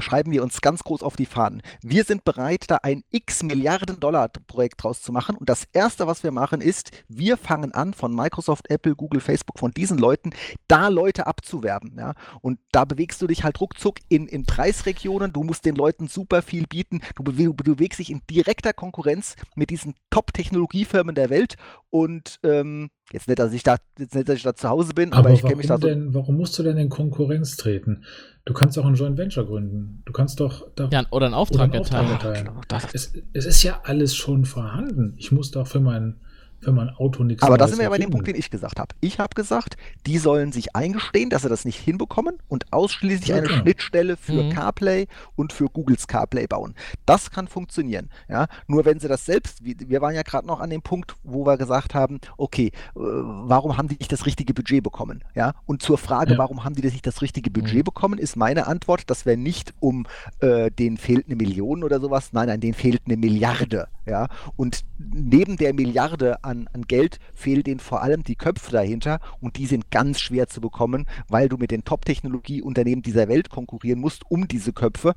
schreiben 0.00 0.32
wir 0.32 0.42
uns 0.42 0.60
ganz 0.60 0.82
groß 0.84 1.02
auf 1.02 1.16
die 1.16 1.26
Fahnen. 1.26 1.62
Wir 1.82 2.04
sind 2.04 2.24
bereit, 2.24 2.64
da 2.68 2.78
ein 2.82 3.04
x 3.10 3.42
Milliarden 3.42 4.00
Dollar 4.00 4.28
Projekt 4.28 4.82
draus 4.82 5.02
zu 5.02 5.12
machen. 5.12 5.36
Und 5.36 5.48
das 5.48 5.66
Erste, 5.72 6.06
was 6.06 6.22
wir 6.22 6.30
machen, 6.30 6.60
ist, 6.60 6.90
wir 7.08 7.36
fangen 7.36 7.72
an, 7.72 7.94
von 7.94 8.14
Microsoft, 8.14 8.70
Apple, 8.70 8.94
Google, 8.94 9.20
Facebook, 9.20 9.58
von 9.58 9.72
diesen 9.72 9.98
Leuten, 9.98 10.30
da 10.68 10.88
Leute 10.88 11.26
abzuwerben. 11.26 11.94
Ja? 11.98 12.14
Und 12.40 12.58
da 12.72 12.84
bewegst 12.84 13.20
du 13.22 13.26
dich 13.26 13.44
halt 13.44 13.60
ruckzuck 13.60 13.98
in, 14.08 14.26
in 14.26 14.44
Preisregionen. 14.44 15.32
Du 15.32 15.42
musst 15.42 15.64
den 15.64 15.76
Leuten 15.76 16.08
super 16.08 16.42
viel 16.42 16.66
bieten. 16.66 17.00
Du, 17.16 17.22
bewe 17.22 17.54
du 17.54 17.54
bewegst 17.54 17.98
dich 17.98 18.10
in 18.10 18.22
direkter 18.30 18.72
Konkurrenz 18.72 19.36
mit 19.54 19.70
diesen 19.70 19.94
Top-Technologiefirmen 20.10 21.14
der 21.14 21.30
Welt. 21.30 21.56
Und 21.90 22.38
ähm, 22.42 22.90
jetzt 23.12 23.28
nicht, 23.28 23.38
dass 23.38 23.52
ich 23.52 23.62
da, 23.62 23.76
jetzt 23.98 24.14
nicht, 24.14 24.28
dass 24.28 24.36
ich 24.36 24.42
da 24.42 24.54
zu 24.54 24.68
Hause 24.68 24.92
bin, 24.94 25.12
aber, 25.12 25.20
Aber, 25.28 25.30
ich 25.30 25.40
kenne 25.40 25.50
warum, 25.50 25.58
mich 25.58 25.66
da 25.66 25.78
so. 25.78 25.86
denn, 25.86 26.14
warum 26.14 26.36
musst 26.36 26.58
du 26.58 26.62
denn 26.62 26.76
in 26.78 26.88
Konkurrenz 26.88 27.56
treten? 27.56 28.04
Du 28.44 28.52
kannst 28.54 28.78
auch 28.78 28.84
ein 28.86 28.94
Joint 28.94 29.16
Venture 29.18 29.46
gründen. 29.46 30.02
Du 30.04 30.12
kannst 30.12 30.40
doch 30.40 30.66
da 30.74 30.88
Ja, 30.92 31.04
oder 31.10 31.26
einen 31.26 31.34
oder 31.34 31.36
Auftrag 31.36 31.72
einen 31.72 31.80
Auftrag 31.80 32.10
erteilen. 32.10 32.46
erteilen. 32.48 32.90
Es, 32.92 33.12
es 33.32 33.46
ist 33.46 33.62
ja 33.62 33.80
alles 33.84 34.16
schon 34.16 34.44
vorhanden. 34.44 35.14
Ich 35.16 35.30
muss 35.30 35.50
doch 35.52 35.66
für 35.66 35.80
mein, 35.80 36.16
wenn 36.64 36.74
man 36.74 36.90
Auto 36.90 37.24
nichts 37.24 37.42
Aber 37.42 37.58
da 37.58 37.66
sind 37.68 37.78
wir 37.78 37.84
ja 37.84 37.90
bei 37.90 37.98
dem 37.98 38.10
Punkt, 38.10 38.26
den 38.26 38.36
ich 38.36 38.50
gesagt 38.50 38.78
habe. 38.78 38.94
Ich 39.00 39.18
habe 39.18 39.34
gesagt, 39.34 39.76
die 40.06 40.18
sollen 40.18 40.52
sich 40.52 40.74
eingestehen, 40.76 41.30
dass 41.30 41.42
sie 41.42 41.48
das 41.48 41.64
nicht 41.64 41.78
hinbekommen 41.78 42.38
und 42.48 42.72
ausschließlich 42.72 43.28
Ja, 43.28 43.36
eine. 43.36 43.48
Schnittstelle 43.48 44.16
für 44.16 44.44
Mhm. 44.44 44.50
CarPlay 44.50 45.06
und 45.36 45.52
für 45.52 45.66
Googles 45.66 46.06
CarPlay 46.06 46.46
bauen. 46.46 46.74
Das 47.06 47.30
kann 47.30 47.48
funktionieren. 47.48 48.10
Ja? 48.28 48.46
Nur 48.66 48.84
wenn 48.84 49.00
sie 49.00 49.08
das 49.08 49.24
selbst, 49.24 49.58
wir 49.64 50.00
waren 50.00 50.14
ja 50.14 50.22
gerade 50.22 50.46
noch 50.46 50.60
an 50.60 50.70
dem 50.70 50.82
Punkt, 50.82 51.16
wo 51.22 51.44
wir 51.46 51.56
gesagt 51.58 51.94
haben, 51.94 52.20
okay, 52.36 52.66
äh, 52.66 52.72
warum 52.94 53.76
haben 53.76 53.88
die 53.88 53.96
nicht 53.98 54.12
das 54.12 54.26
richtige 54.26 54.54
Budget 54.54 54.82
bekommen? 54.82 55.24
Ja? 55.34 55.54
Und 55.66 55.82
zur 55.82 55.98
Frage, 55.98 56.32
Ja. 56.32 56.38
warum 56.38 56.64
haben 56.64 56.74
die 56.74 56.82
das 56.82 56.92
nicht 56.92 57.06
das 57.06 57.22
richtige 57.22 57.50
Budget 57.50 57.78
Mhm. 57.80 57.84
bekommen, 57.84 58.18
ist 58.18 58.36
meine 58.36 58.66
Antwort, 58.66 59.02
das 59.10 59.26
wäre 59.26 59.36
nicht 59.36 59.74
um 59.80 60.06
äh, 60.40 60.70
denen 60.70 60.96
fehlt 60.96 61.26
eine 61.26 61.36
Million 61.36 61.82
oder 61.84 62.00
sowas, 62.00 62.32
nein, 62.32 62.46
nein, 62.48 62.60
denen 62.60 62.74
fehlt 62.74 63.02
eine 63.06 63.16
Milliarde. 63.16 63.88
Ja? 64.06 64.28
Und 64.56 64.80
neben 64.98 65.56
der 65.56 65.74
Milliarde 65.74 66.42
an, 66.44 66.51
an 66.72 66.82
Geld 66.86 67.18
fehlen 67.34 67.62
denen 67.62 67.80
vor 67.80 68.02
allem 68.02 68.22
die 68.22 68.36
Köpfe 68.36 68.72
dahinter 68.72 69.20
und 69.40 69.56
die 69.56 69.66
sind 69.66 69.90
ganz 69.90 70.20
schwer 70.20 70.48
zu 70.48 70.60
bekommen, 70.60 71.06
weil 71.28 71.48
du 71.48 71.56
mit 71.56 71.70
den 71.70 71.84
Top-Technologie-Unternehmen 71.84 73.02
dieser 73.02 73.28
Welt 73.28 73.50
konkurrieren 73.50 74.00
musst 74.00 74.30
um 74.30 74.48
diese 74.48 74.72
Köpfe. 74.72 75.14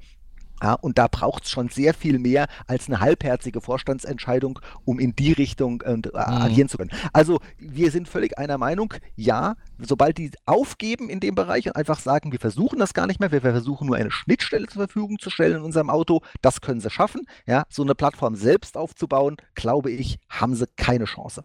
Ja, 0.62 0.74
und 0.74 0.98
da 0.98 1.08
braucht 1.08 1.44
es 1.44 1.50
schon 1.52 1.70
sehr 1.70 1.94
viel 1.94 2.18
mehr 2.18 2.48
als 2.68 2.88
eine 2.88 3.00
halbherzige 3.02 3.62
Vorstandsentscheidung, 3.62 4.60
um 4.86 5.00
in 5.00 5.16
die 5.16 5.34
Richtung 5.34 5.82
äh, 5.82 5.94
äh, 5.94 6.18
agieren 6.18 6.70
zu 6.70 6.78
können. 6.78 6.92
Also 7.14 7.40
wir 7.58 7.92
sind 7.92 8.08
völlig 8.08 8.38
einer 8.38 8.58
Meinung, 8.58 8.94
ja, 9.16 9.56
sobald 9.80 10.18
die 10.18 10.32
aufgeben 10.46 11.10
in 11.10 11.20
dem 11.20 11.36
Bereich 11.36 11.68
und 11.68 11.76
einfach 11.76 12.00
sagen, 12.00 12.32
wir 12.32 12.40
versuchen 12.40 12.80
das 12.80 12.94
gar 12.94 13.06
nicht 13.08 13.20
mehr, 13.20 13.32
wir 13.32 13.42
versuchen 13.42 13.88
nur 13.88 13.98
eine 13.98 14.12
Schnittstelle 14.12 14.68
zur 14.68 14.84
Verfügung 14.84 15.20
zu 15.20 15.30
stellen 15.30 15.58
in 15.58 15.64
unserem 15.64 15.90
Auto, 15.90 16.22
das 16.42 16.62
können 16.62 16.80
sie 16.80 16.90
schaffen. 16.90 17.28
Ja, 17.46 17.64
so 17.70 17.84
eine 17.84 17.96
Plattform 17.96 18.36
selbst 18.36 18.78
aufzubauen, 18.78 19.38
glaube 19.56 19.92
ich, 19.92 20.20
haben 20.30 20.56
sie 20.56 20.68
keine 20.78 21.06
Chance. 21.06 21.44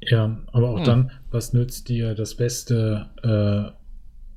Ja, 0.00 0.38
aber 0.52 0.70
auch 0.70 0.78
Hm. 0.78 0.84
dann, 0.84 1.12
was 1.30 1.52
nützt 1.52 1.88
dir 1.88 2.14
das 2.14 2.36
beste 2.36 3.10
äh, 3.22 3.85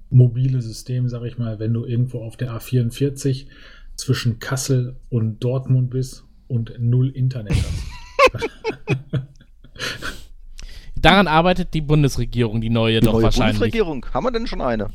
mobile 0.09 0.61
System, 0.61 1.07
sag 1.09 1.23
ich 1.23 1.37
mal, 1.37 1.59
wenn 1.59 1.73
du 1.73 1.85
irgendwo 1.85 2.23
auf 2.23 2.35
der 2.37 2.51
A44 2.53 3.47
zwischen 3.95 4.39
Kassel 4.39 4.95
und 5.09 5.39
Dortmund 5.43 5.89
bist 5.89 6.23
und 6.47 6.73
null 6.79 7.09
Internet 7.09 7.53
hast? 7.53 8.49
Daran 10.95 11.27
arbeitet 11.27 11.73
die 11.73 11.81
Bundesregierung, 11.81 12.59
die 12.59 12.69
neue 12.69 12.99
Die 12.99 13.05
doch 13.05 13.13
neue 13.13 13.23
wahrscheinlich. 13.23 13.57
Bundesregierung, 13.59 14.05
haben 14.13 14.25
wir 14.25 14.31
denn 14.31 14.47
schon 14.47 14.61
eine? 14.61 14.89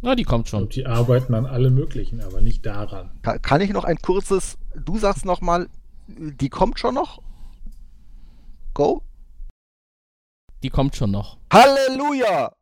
Na, 0.00 0.14
die 0.14 0.24
kommt 0.24 0.48
schon. 0.48 0.62
Und 0.64 0.76
die 0.76 0.86
arbeiten 0.86 1.34
an 1.34 1.46
alle 1.46 1.70
möglichen, 1.70 2.20
aber 2.20 2.40
nicht 2.40 2.64
daran. 2.66 3.10
Ka- 3.22 3.38
Kann 3.38 3.60
ich 3.60 3.70
noch 3.72 3.84
ein 3.84 3.96
kurzes, 3.98 4.56
du 4.76 4.98
sagst 4.98 5.24
nochmal, 5.24 5.68
die 6.08 6.48
kommt 6.48 6.78
schon 6.78 6.94
noch? 6.94 7.22
Go? 8.74 9.02
Die 10.62 10.70
kommt 10.70 10.94
schon 10.96 11.10
noch. 11.10 11.38
Halleluja! 11.52 12.52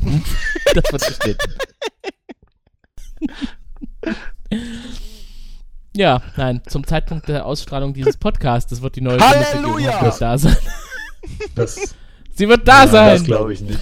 Das 0.74 0.92
wird 0.92 1.06
geschnitten. 1.06 1.54
ja, 5.96 6.22
nein, 6.36 6.62
zum 6.66 6.86
Zeitpunkt 6.86 7.28
der 7.28 7.44
Ausstrahlung 7.46 7.94
dieses 7.94 8.16
Podcasts 8.16 8.80
wird 8.82 8.96
die 8.96 9.00
neue 9.00 9.18
Halleluja! 9.18 9.92
Hoffentlich 9.94 10.14
da 10.18 10.38
sein. 10.38 10.56
Das, 11.54 11.94
Sie 12.34 12.48
wird 12.48 12.66
da 12.68 12.82
Ja, 12.84 12.88
sein! 12.88 13.18
das 13.18 13.24
glaube 13.24 13.52
ich 13.52 13.60
nicht. 13.60 13.80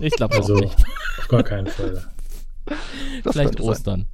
ich 0.00 0.12
glaube 0.14 0.36
Also 0.36 0.56
auch 0.56 0.60
nicht. 0.60 0.76
auf 1.18 1.28
gar 1.28 1.42
keinen 1.42 1.66
Fall. 1.66 2.04
Das 3.24 3.32
Vielleicht 3.32 3.56
könnte 3.56 3.62
sein. 3.64 3.70
Ostern. 3.72 4.06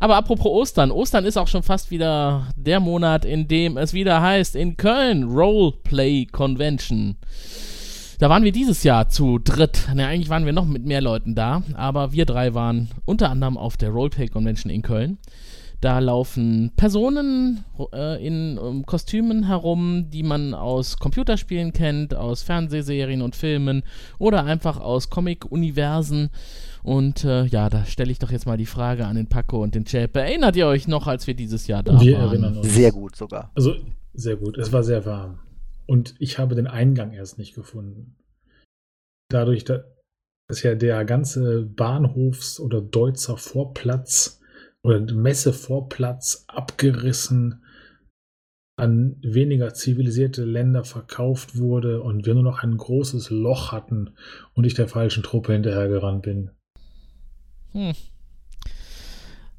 Aber 0.00 0.16
apropos 0.16 0.46
Ostern, 0.46 0.90
Ostern 0.90 1.24
ist 1.24 1.36
auch 1.36 1.46
schon 1.46 1.62
fast 1.62 1.92
wieder 1.92 2.48
der 2.56 2.80
Monat, 2.80 3.24
in 3.24 3.46
dem 3.46 3.76
es 3.76 3.92
wieder 3.92 4.20
heißt, 4.20 4.56
in 4.56 4.76
Köln, 4.76 5.22
Roleplay 5.22 6.26
Convention. 6.26 7.16
Da 8.18 8.30
waren 8.30 8.44
wir 8.44 8.52
dieses 8.52 8.82
Jahr 8.84 9.08
zu 9.08 9.38
dritt. 9.38 9.88
Ne, 9.94 10.06
eigentlich 10.06 10.28
waren 10.28 10.46
wir 10.46 10.52
noch 10.52 10.66
mit 10.66 10.84
mehr 10.84 11.00
Leuten 11.00 11.34
da, 11.34 11.62
aber 11.74 12.12
wir 12.12 12.26
drei 12.26 12.54
waren 12.54 12.88
unter 13.04 13.30
anderem 13.30 13.56
auf 13.56 13.76
der 13.76 13.90
Roleplay 13.90 14.28
Convention 14.28 14.70
in 14.70 14.82
Köln. 14.82 15.18
Da 15.80 15.98
laufen 15.98 16.72
Personen 16.76 17.64
äh, 17.92 18.26
in 18.26 18.58
ähm, 18.62 18.86
Kostümen 18.86 19.46
herum, 19.46 20.06
die 20.10 20.22
man 20.22 20.54
aus 20.54 20.96
Computerspielen 20.98 21.74
kennt, 21.74 22.14
aus 22.14 22.42
Fernsehserien 22.42 23.20
und 23.20 23.36
Filmen 23.36 23.82
oder 24.18 24.44
einfach 24.46 24.78
aus 24.80 25.10
Comic-Universen. 25.10 26.30
Und 26.82 27.24
äh, 27.24 27.44
ja, 27.46 27.68
da 27.68 27.84
stelle 27.84 28.12
ich 28.12 28.18
doch 28.18 28.30
jetzt 28.30 28.46
mal 28.46 28.56
die 28.56 28.64
Frage 28.64 29.04
an 29.06 29.16
den 29.16 29.26
Paco 29.26 29.62
und 29.62 29.74
den 29.74 29.84
Chäpe. 29.84 30.20
Erinnert 30.20 30.56
ihr 30.56 30.68
euch 30.68 30.88
noch, 30.88 31.06
als 31.06 31.26
wir 31.26 31.34
dieses 31.34 31.66
Jahr 31.66 31.82
da 31.82 32.00
Wir 32.00 32.18
waren? 32.18 32.28
erinnern 32.28 32.56
uns. 32.58 32.72
Sehr 32.74 32.92
gut 32.92 33.14
sogar. 33.16 33.50
Also 33.54 33.74
sehr 34.14 34.36
gut. 34.36 34.56
Es 34.56 34.72
war 34.72 34.82
sehr 34.82 35.04
warm. 35.04 35.38
Und 35.86 36.14
ich 36.18 36.38
habe 36.38 36.54
den 36.54 36.66
Eingang 36.66 37.12
erst 37.12 37.38
nicht 37.38 37.54
gefunden. 37.54 38.16
Dadurch, 39.30 39.64
da- 39.64 39.84
dass 40.48 40.62
ja 40.62 40.74
der 40.74 41.04
ganze 41.04 41.62
Bahnhofs- 41.64 42.60
oder 42.60 42.80
Deutzer 42.80 43.36
Vorplatz 43.36 44.40
oder 44.82 45.00
Messevorplatz 45.00 46.44
abgerissen 46.48 47.64
an 48.76 49.16
weniger 49.22 49.72
zivilisierte 49.72 50.44
Länder 50.44 50.84
verkauft 50.84 51.56
wurde 51.56 52.02
und 52.02 52.26
wir 52.26 52.34
nur 52.34 52.42
noch 52.42 52.62
ein 52.62 52.76
großes 52.76 53.30
Loch 53.30 53.72
hatten 53.72 54.14
und 54.52 54.64
ich 54.64 54.74
der 54.74 54.88
falschen 54.88 55.22
Truppe 55.22 55.52
hinterhergerannt 55.52 56.22
bin. 56.22 56.50
Hm. 57.72 57.94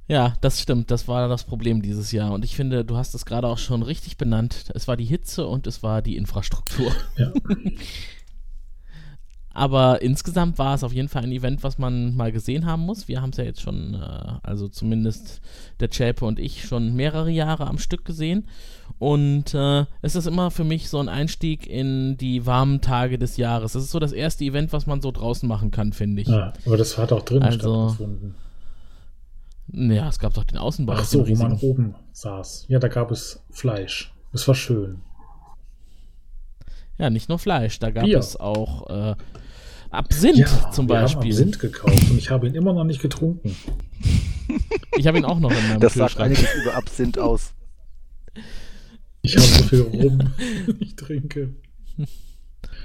Ja, 0.07 0.35
das 0.41 0.61
stimmt. 0.61 0.91
Das 0.91 1.07
war 1.07 1.27
das 1.27 1.43
Problem 1.45 1.81
dieses 1.81 2.11
Jahr. 2.11 2.31
Und 2.31 2.45
ich 2.45 2.55
finde, 2.55 2.85
du 2.85 2.95
hast 2.95 3.15
es 3.15 3.25
gerade 3.25 3.47
auch 3.47 3.57
schon 3.57 3.81
richtig 3.81 4.17
benannt. 4.17 4.71
Es 4.75 4.87
war 4.87 4.97
die 4.97 5.05
Hitze 5.05 5.47
und 5.47 5.65
es 5.65 5.81
war 5.81 6.01
die 6.01 6.15
Infrastruktur. 6.15 6.91
Ja. 7.17 7.31
Aber 9.57 10.01
insgesamt 10.01 10.59
war 10.59 10.75
es 10.75 10.83
auf 10.83 10.91
jeden 10.91 11.07
Fall 11.07 11.23
ein 11.23 11.31
Event, 11.31 11.63
was 11.63 11.77
man 11.77 12.13
mal 12.17 12.33
gesehen 12.33 12.65
haben 12.65 12.81
muss. 12.81 13.07
Wir 13.07 13.21
haben 13.21 13.29
es 13.29 13.37
ja 13.37 13.45
jetzt 13.45 13.61
schon, 13.61 13.93
äh, 13.93 14.33
also 14.43 14.67
zumindest 14.67 15.39
der 15.79 15.89
Chäpe 15.89 16.25
und 16.25 16.39
ich, 16.39 16.65
schon 16.65 16.93
mehrere 16.93 17.29
Jahre 17.31 17.65
am 17.65 17.77
Stück 17.77 18.03
gesehen. 18.03 18.47
Und 18.99 19.53
äh, 19.53 19.85
es 20.01 20.15
ist 20.15 20.27
immer 20.27 20.51
für 20.51 20.65
mich 20.65 20.89
so 20.89 20.99
ein 20.99 21.07
Einstieg 21.07 21.67
in 21.67 22.17
die 22.17 22.45
warmen 22.45 22.81
Tage 22.81 23.17
des 23.17 23.37
Jahres. 23.37 23.71
Das 23.71 23.83
ist 23.83 23.91
so 23.91 23.99
das 23.99 24.11
erste 24.11 24.43
Event, 24.43 24.73
was 24.73 24.87
man 24.87 25.01
so 25.01 25.09
draußen 25.11 25.47
machen 25.47 25.71
kann, 25.71 25.93
finde 25.93 26.23
ich. 26.23 26.27
Ja, 26.27 26.51
aber 26.65 26.75
das 26.75 26.97
hat 26.97 27.13
auch 27.13 27.21
drinnen 27.23 27.43
Also- 27.43 27.87
stattgefunden. 27.91 28.35
Ja, 29.77 30.07
es 30.07 30.19
gab 30.19 30.33
doch 30.33 30.45
den 30.45 30.57
Außenbau. 30.57 30.93
Ach 30.93 31.03
so, 31.03 31.27
wo 31.27 31.35
man 31.35 31.53
oben 31.59 31.95
saß. 32.13 32.65
Ja, 32.69 32.79
da 32.79 32.87
gab 32.87 33.11
es 33.11 33.43
Fleisch. 33.49 34.13
Es 34.31 34.47
war 34.47 34.55
schön. 34.55 35.01
Ja, 36.97 37.09
nicht 37.09 37.27
nur 37.27 37.39
Fleisch, 37.39 37.79
da 37.79 37.91
gab 37.91 38.05
Bier. 38.05 38.19
es 38.19 38.37
auch 38.39 38.89
äh, 38.89 39.15
Absinth 39.91 40.37
ja, 40.37 40.71
zum 40.71 40.87
wir 40.87 40.95
Beispiel. 41.01 41.23
haben 41.23 41.29
Absinth 41.29 41.59
gekauft 41.59 42.09
und 42.09 42.17
ich 42.17 42.29
habe 42.29 42.47
ihn 42.47 42.55
immer 42.55 42.73
noch 42.73 42.85
nicht 42.85 43.01
getrunken. 43.01 43.55
Ich 44.97 45.07
habe 45.07 45.17
ihn 45.17 45.25
auch 45.25 45.39
noch 45.39 45.51
in 45.51 45.67
meinem 45.67 45.79
Das 45.81 45.95
sagt 45.95 46.19
einiges 46.19 46.47
über 46.61 46.75
Absinth 46.75 47.17
aus. 47.17 47.53
Ich 49.23 49.35
habe 49.35 49.45
so 49.45 49.63
viel 49.63 49.81
rum, 49.81 50.33
ich 50.79 50.95
trinke. 50.95 51.55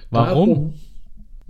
Warum? 0.09 0.75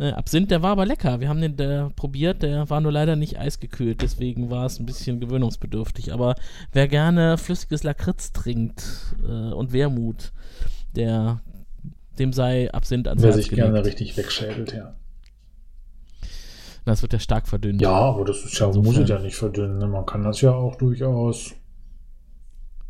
Äh, 0.00 0.12
Absinth, 0.12 0.50
der 0.50 0.62
war 0.62 0.70
aber 0.70 0.86
lecker. 0.86 1.20
Wir 1.20 1.28
haben 1.28 1.42
den 1.42 1.56
der 1.56 1.90
probiert, 1.94 2.42
der 2.42 2.70
war 2.70 2.80
nur 2.80 2.90
leider 2.90 3.16
nicht 3.16 3.38
eisgekühlt, 3.38 4.00
deswegen 4.00 4.48
war 4.48 4.64
es 4.64 4.80
ein 4.80 4.86
bisschen 4.86 5.20
gewöhnungsbedürftig. 5.20 6.14
Aber 6.14 6.36
wer 6.72 6.88
gerne 6.88 7.36
flüssiges 7.36 7.82
Lakritz 7.82 8.32
trinkt 8.32 8.82
äh, 9.22 9.52
und 9.52 9.74
Wermut, 9.74 10.32
der 10.96 11.42
dem 12.18 12.32
sei 12.32 12.72
Absinth 12.72 13.08
ans 13.08 13.22
Wer 13.22 13.32
Herz 13.32 13.44
sich 13.44 13.50
gerne 13.50 13.84
richtig 13.84 14.16
wegschädelt, 14.16 14.72
ja. 14.72 14.94
Das 16.86 17.02
wird 17.02 17.12
ja 17.12 17.18
stark 17.18 17.46
verdünnt. 17.46 17.82
Ja, 17.82 17.92
aber 17.92 18.24
das 18.24 18.42
ist 18.42 18.58
ja, 18.58 18.68
muss 18.68 18.96
es 18.96 19.08
ja 19.08 19.18
nicht 19.18 19.36
verdünnen. 19.36 19.78
ne? 19.78 19.86
Man 19.86 20.06
kann 20.06 20.24
das 20.24 20.40
ja 20.40 20.52
auch 20.52 20.76
durchaus. 20.76 21.52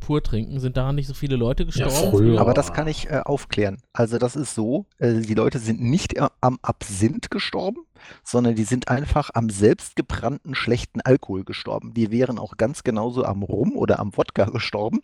Pur 0.00 0.22
trinken, 0.22 0.58
sind 0.58 0.76
daran 0.76 0.96
nicht 0.96 1.06
so 1.06 1.14
viele 1.14 1.36
Leute 1.36 1.66
gestorben? 1.66 2.10
früher. 2.10 2.40
Aber 2.40 2.54
das 2.54 2.72
kann 2.72 2.88
ich 2.88 3.08
äh, 3.08 3.20
aufklären. 3.24 3.78
Also 3.92 4.18
das 4.18 4.36
ist 4.36 4.54
so, 4.54 4.86
äh, 4.98 5.20
die 5.20 5.34
Leute 5.34 5.58
sind 5.58 5.80
nicht 5.80 6.16
äh, 6.16 6.28
am 6.40 6.58
Absinth 6.62 7.30
gestorben, 7.30 7.82
sondern 8.24 8.54
die 8.54 8.64
sind 8.64 8.88
einfach 8.88 9.30
am 9.34 9.50
selbstgebrannten 9.50 10.54
schlechten 10.54 11.00
Alkohol 11.00 11.44
gestorben. 11.44 11.94
Die 11.94 12.10
wären 12.10 12.38
auch 12.38 12.56
ganz 12.56 12.82
genauso 12.82 13.24
am 13.24 13.42
Rum 13.42 13.76
oder 13.76 14.00
am 14.00 14.16
Wodka 14.16 14.46
gestorben. 14.46 15.00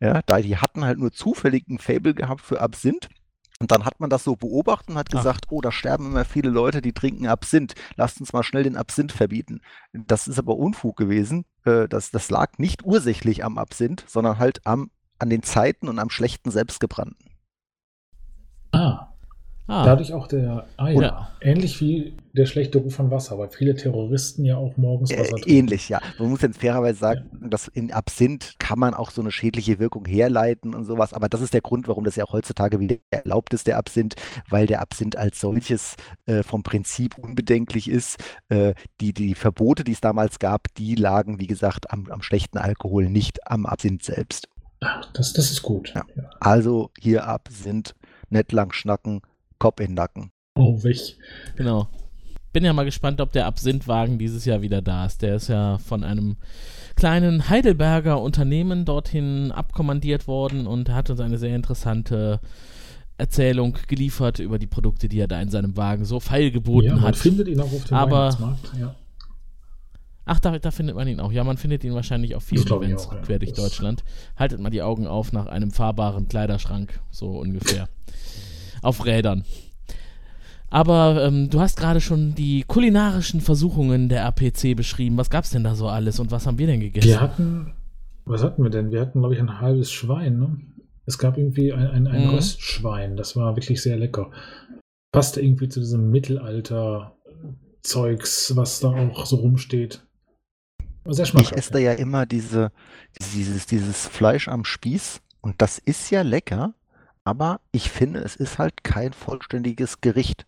Ja, 0.00 0.20
da 0.26 0.40
die 0.40 0.58
hatten 0.58 0.84
halt 0.84 0.98
nur 0.98 1.12
zufällig 1.12 1.66
ein 1.68 1.78
Fable 1.78 2.14
gehabt 2.14 2.42
für 2.42 2.60
Absinth. 2.60 3.08
Und 3.58 3.70
dann 3.70 3.86
hat 3.86 4.00
man 4.00 4.10
das 4.10 4.22
so 4.22 4.36
beobachtet 4.36 4.90
und 4.90 4.98
hat 4.98 5.08
Ach. 5.10 5.16
gesagt, 5.18 5.46
oh, 5.48 5.60
da 5.62 5.72
sterben 5.72 6.06
immer 6.06 6.24
viele 6.24 6.50
Leute, 6.50 6.82
die 6.82 6.92
trinken 6.92 7.26
Absinth. 7.26 7.74
Lasst 7.96 8.20
uns 8.20 8.32
mal 8.32 8.42
schnell 8.42 8.64
den 8.64 8.76
Absinth 8.76 9.12
verbieten. 9.12 9.60
Das 9.92 10.28
ist 10.28 10.38
aber 10.38 10.56
Unfug 10.56 10.96
gewesen. 10.96 11.46
Äh, 11.66 11.88
Das, 11.88 12.10
das 12.10 12.30
lag 12.30 12.58
nicht 12.58 12.84
ursächlich 12.84 13.44
am 13.44 13.58
Absinth, 13.58 14.04
sondern 14.06 14.38
halt 14.38 14.66
am, 14.66 14.90
an 15.18 15.28
den 15.28 15.42
Zeiten 15.42 15.88
und 15.88 15.98
am 15.98 16.10
schlechten 16.10 16.50
Selbstgebrannten. 16.50 17.30
Ah, 18.72 19.08
Ah, 19.68 19.84
Dadurch 19.84 20.12
auch 20.12 20.28
der, 20.28 20.66
ah 20.76 20.88
ja, 20.90 21.00
Ja. 21.02 21.30
ähnlich 21.40 21.80
wie 21.80 22.14
der 22.34 22.46
schlechte 22.46 22.78
Ruf 22.78 22.94
von 22.94 23.10
Wasser, 23.10 23.36
weil 23.36 23.48
viele 23.50 23.74
Terroristen 23.74 24.44
ja 24.44 24.56
auch 24.56 24.76
morgens 24.76 25.10
Äh, 25.10 25.18
Wasser 25.18 25.30
trinken. 25.36 25.50
ähnlich, 25.50 25.88
ja. 25.88 26.00
Man 26.20 26.30
muss 26.30 26.42
jetzt 26.42 26.58
fairerweise 26.60 26.98
sagen, 27.00 27.28
dass 27.50 27.66
in 27.66 27.90
Absinth 27.92 28.54
kann 28.60 28.78
man 28.78 28.94
auch 28.94 29.10
so 29.10 29.20
eine 29.22 29.32
schädliche 29.32 29.80
Wirkung 29.80 30.04
herleiten 30.04 30.72
und 30.72 30.84
sowas, 30.84 31.12
aber 31.12 31.28
das 31.28 31.40
ist 31.40 31.52
der 31.52 31.62
Grund, 31.62 31.88
warum 31.88 32.04
das 32.04 32.14
ja 32.14 32.24
auch 32.24 32.32
heutzutage 32.32 32.78
wieder 32.78 32.96
erlaubt 33.10 33.54
ist, 33.54 33.66
der 33.66 33.76
Absinth, 33.78 34.14
weil 34.50 34.66
der 34.66 34.80
Absinth 34.80 35.16
als 35.16 35.40
solches 35.40 35.96
äh, 36.26 36.44
vom 36.44 36.62
Prinzip 36.62 37.18
unbedenklich 37.18 37.90
ist. 37.90 38.18
Äh, 38.48 38.74
die, 39.00 39.12
die 39.12 39.34
Verbote, 39.34 39.82
die 39.82 39.92
es 39.92 40.00
damals 40.00 40.38
gab, 40.38 40.72
die 40.76 40.94
lagen, 40.94 41.40
wie 41.40 41.48
gesagt, 41.48 41.90
am, 41.90 42.06
am 42.10 42.22
schlechten 42.22 42.58
Alkohol, 42.58 43.08
nicht 43.10 43.44
am 43.50 43.66
Absinth 43.66 44.04
selbst. 44.04 44.48
Ach, 44.80 45.10
das, 45.12 45.32
das 45.32 45.50
ist 45.50 45.62
gut. 45.62 45.92
Ja. 45.94 46.04
Ja. 46.14 46.30
Also 46.38 46.90
hier 47.00 47.26
Absinth, 47.26 47.96
nicht 48.30 48.52
lang 48.52 48.72
schnacken, 48.72 49.22
Kopf 49.58 49.80
in 49.80 49.88
den 49.88 49.94
Nacken. 49.94 50.30
Oh, 50.56 50.82
weg. 50.82 50.98
genau. 51.56 51.88
Bin 52.52 52.64
ja 52.64 52.72
mal 52.72 52.84
gespannt, 52.86 53.20
ob 53.20 53.32
der 53.32 53.44
Absinthwagen 53.46 54.18
dieses 54.18 54.46
Jahr 54.46 54.62
wieder 54.62 54.80
da 54.80 55.04
ist. 55.04 55.20
Der 55.20 55.36
ist 55.36 55.48
ja 55.48 55.76
von 55.78 56.02
einem 56.04 56.36
kleinen 56.94 57.50
Heidelberger 57.50 58.20
Unternehmen 58.22 58.86
dorthin 58.86 59.52
abkommandiert 59.52 60.26
worden 60.26 60.66
und 60.66 60.88
hat 60.88 61.10
uns 61.10 61.20
eine 61.20 61.36
sehr 61.36 61.54
interessante 61.54 62.40
Erzählung 63.18 63.76
geliefert 63.88 64.38
über 64.38 64.58
die 64.58 64.66
Produkte, 64.66 65.08
die 65.08 65.18
er 65.20 65.28
da 65.28 65.40
in 65.42 65.50
seinem 65.50 65.76
Wagen 65.76 66.06
so 66.06 66.18
feilgeboten 66.20 66.88
Ja, 66.90 66.94
man 66.96 67.04
hat. 67.04 67.16
findet 67.16 67.48
ihn 67.48 67.60
auch 67.60 67.72
auf 67.72 67.84
dem 67.84 67.96
Aber- 67.96 68.16
Weihnachtsmarkt. 68.16 68.72
Ja. 68.80 68.94
Ach, 70.28 70.40
da, 70.40 70.58
da 70.58 70.70
findet 70.70 70.96
man 70.96 71.06
ihn 71.06 71.20
auch. 71.20 71.30
Ja, 71.30 71.44
man 71.44 71.56
findet 71.56 71.84
ihn 71.84 71.94
wahrscheinlich 71.94 72.34
auf 72.34 72.42
vielen 72.42 72.66
Events 72.66 73.06
auch, 73.06 73.12
ja. 73.12 73.20
quer 73.20 73.38
durch 73.38 73.52
Das- 73.52 73.62
Deutschland. 73.64 74.02
Haltet 74.36 74.60
mal 74.60 74.70
die 74.70 74.82
Augen 74.82 75.06
auf 75.06 75.32
nach 75.32 75.46
einem 75.46 75.70
fahrbaren 75.70 76.26
Kleiderschrank, 76.28 77.00
so 77.10 77.38
ungefähr. 77.38 77.88
Auf 78.86 79.04
Rädern. 79.04 79.44
Aber 80.68 81.24
ähm, 81.24 81.48
du 81.50 81.60
hast 81.60 81.78
gerade 81.78 82.00
schon 82.00 82.34
die 82.34 82.64
kulinarischen 82.66 83.40
Versuchungen 83.40 84.08
der 84.08 84.26
APC 84.26 84.74
beschrieben. 84.76 85.16
Was 85.16 85.30
gab's 85.30 85.50
denn 85.50 85.64
da 85.64 85.74
so 85.74 85.88
alles 85.88 86.18
und 86.18 86.30
was 86.30 86.46
haben 86.46 86.58
wir 86.58 86.66
denn 86.66 86.80
gegessen? 86.80 87.08
Wir 87.08 87.20
hatten, 87.20 87.72
was 88.24 88.42
hatten 88.42 88.62
wir 88.62 88.70
denn? 88.70 88.90
Wir 88.90 89.00
hatten, 89.00 89.20
glaube 89.20 89.34
ich, 89.34 89.40
ein 89.40 89.60
halbes 89.60 89.90
Schwein. 89.92 90.38
Ne? 90.38 90.56
Es 91.06 91.18
gab 91.18 91.38
irgendwie 91.38 91.72
ein, 91.72 91.86
ein, 91.86 92.06
ein 92.08 92.24
Mhm. 92.24 92.30
Röstschwein. 92.34 93.16
Das 93.16 93.36
war 93.36 93.56
wirklich 93.56 93.80
sehr 93.80 93.96
lecker. 93.96 94.30
Passte 95.12 95.40
irgendwie 95.40 95.68
zu 95.68 95.80
diesem 95.80 96.10
Mittelalter-Zeugs, 96.10 98.56
was 98.56 98.80
da 98.80 98.88
auch 98.88 99.24
so 99.26 99.36
rumsteht. 99.36 100.02
War 101.04 101.14
sehr 101.14 101.22
Ich 101.24 101.30
schmackhaft. 101.30 101.56
esse 101.56 101.72
da 101.72 101.78
ja 101.78 101.92
immer 101.92 102.26
diese, 102.26 102.72
dieses, 103.32 103.66
dieses 103.66 104.08
Fleisch 104.08 104.48
am 104.48 104.64
Spieß 104.64 105.20
und 105.40 105.62
das 105.62 105.78
ist 105.78 106.10
ja 106.10 106.22
lecker, 106.22 106.74
aber 107.26 107.60
ich 107.72 107.90
finde, 107.90 108.20
es 108.20 108.36
ist 108.36 108.58
halt 108.58 108.84
kein 108.84 109.12
vollständiges 109.12 110.00
Gericht. 110.00 110.46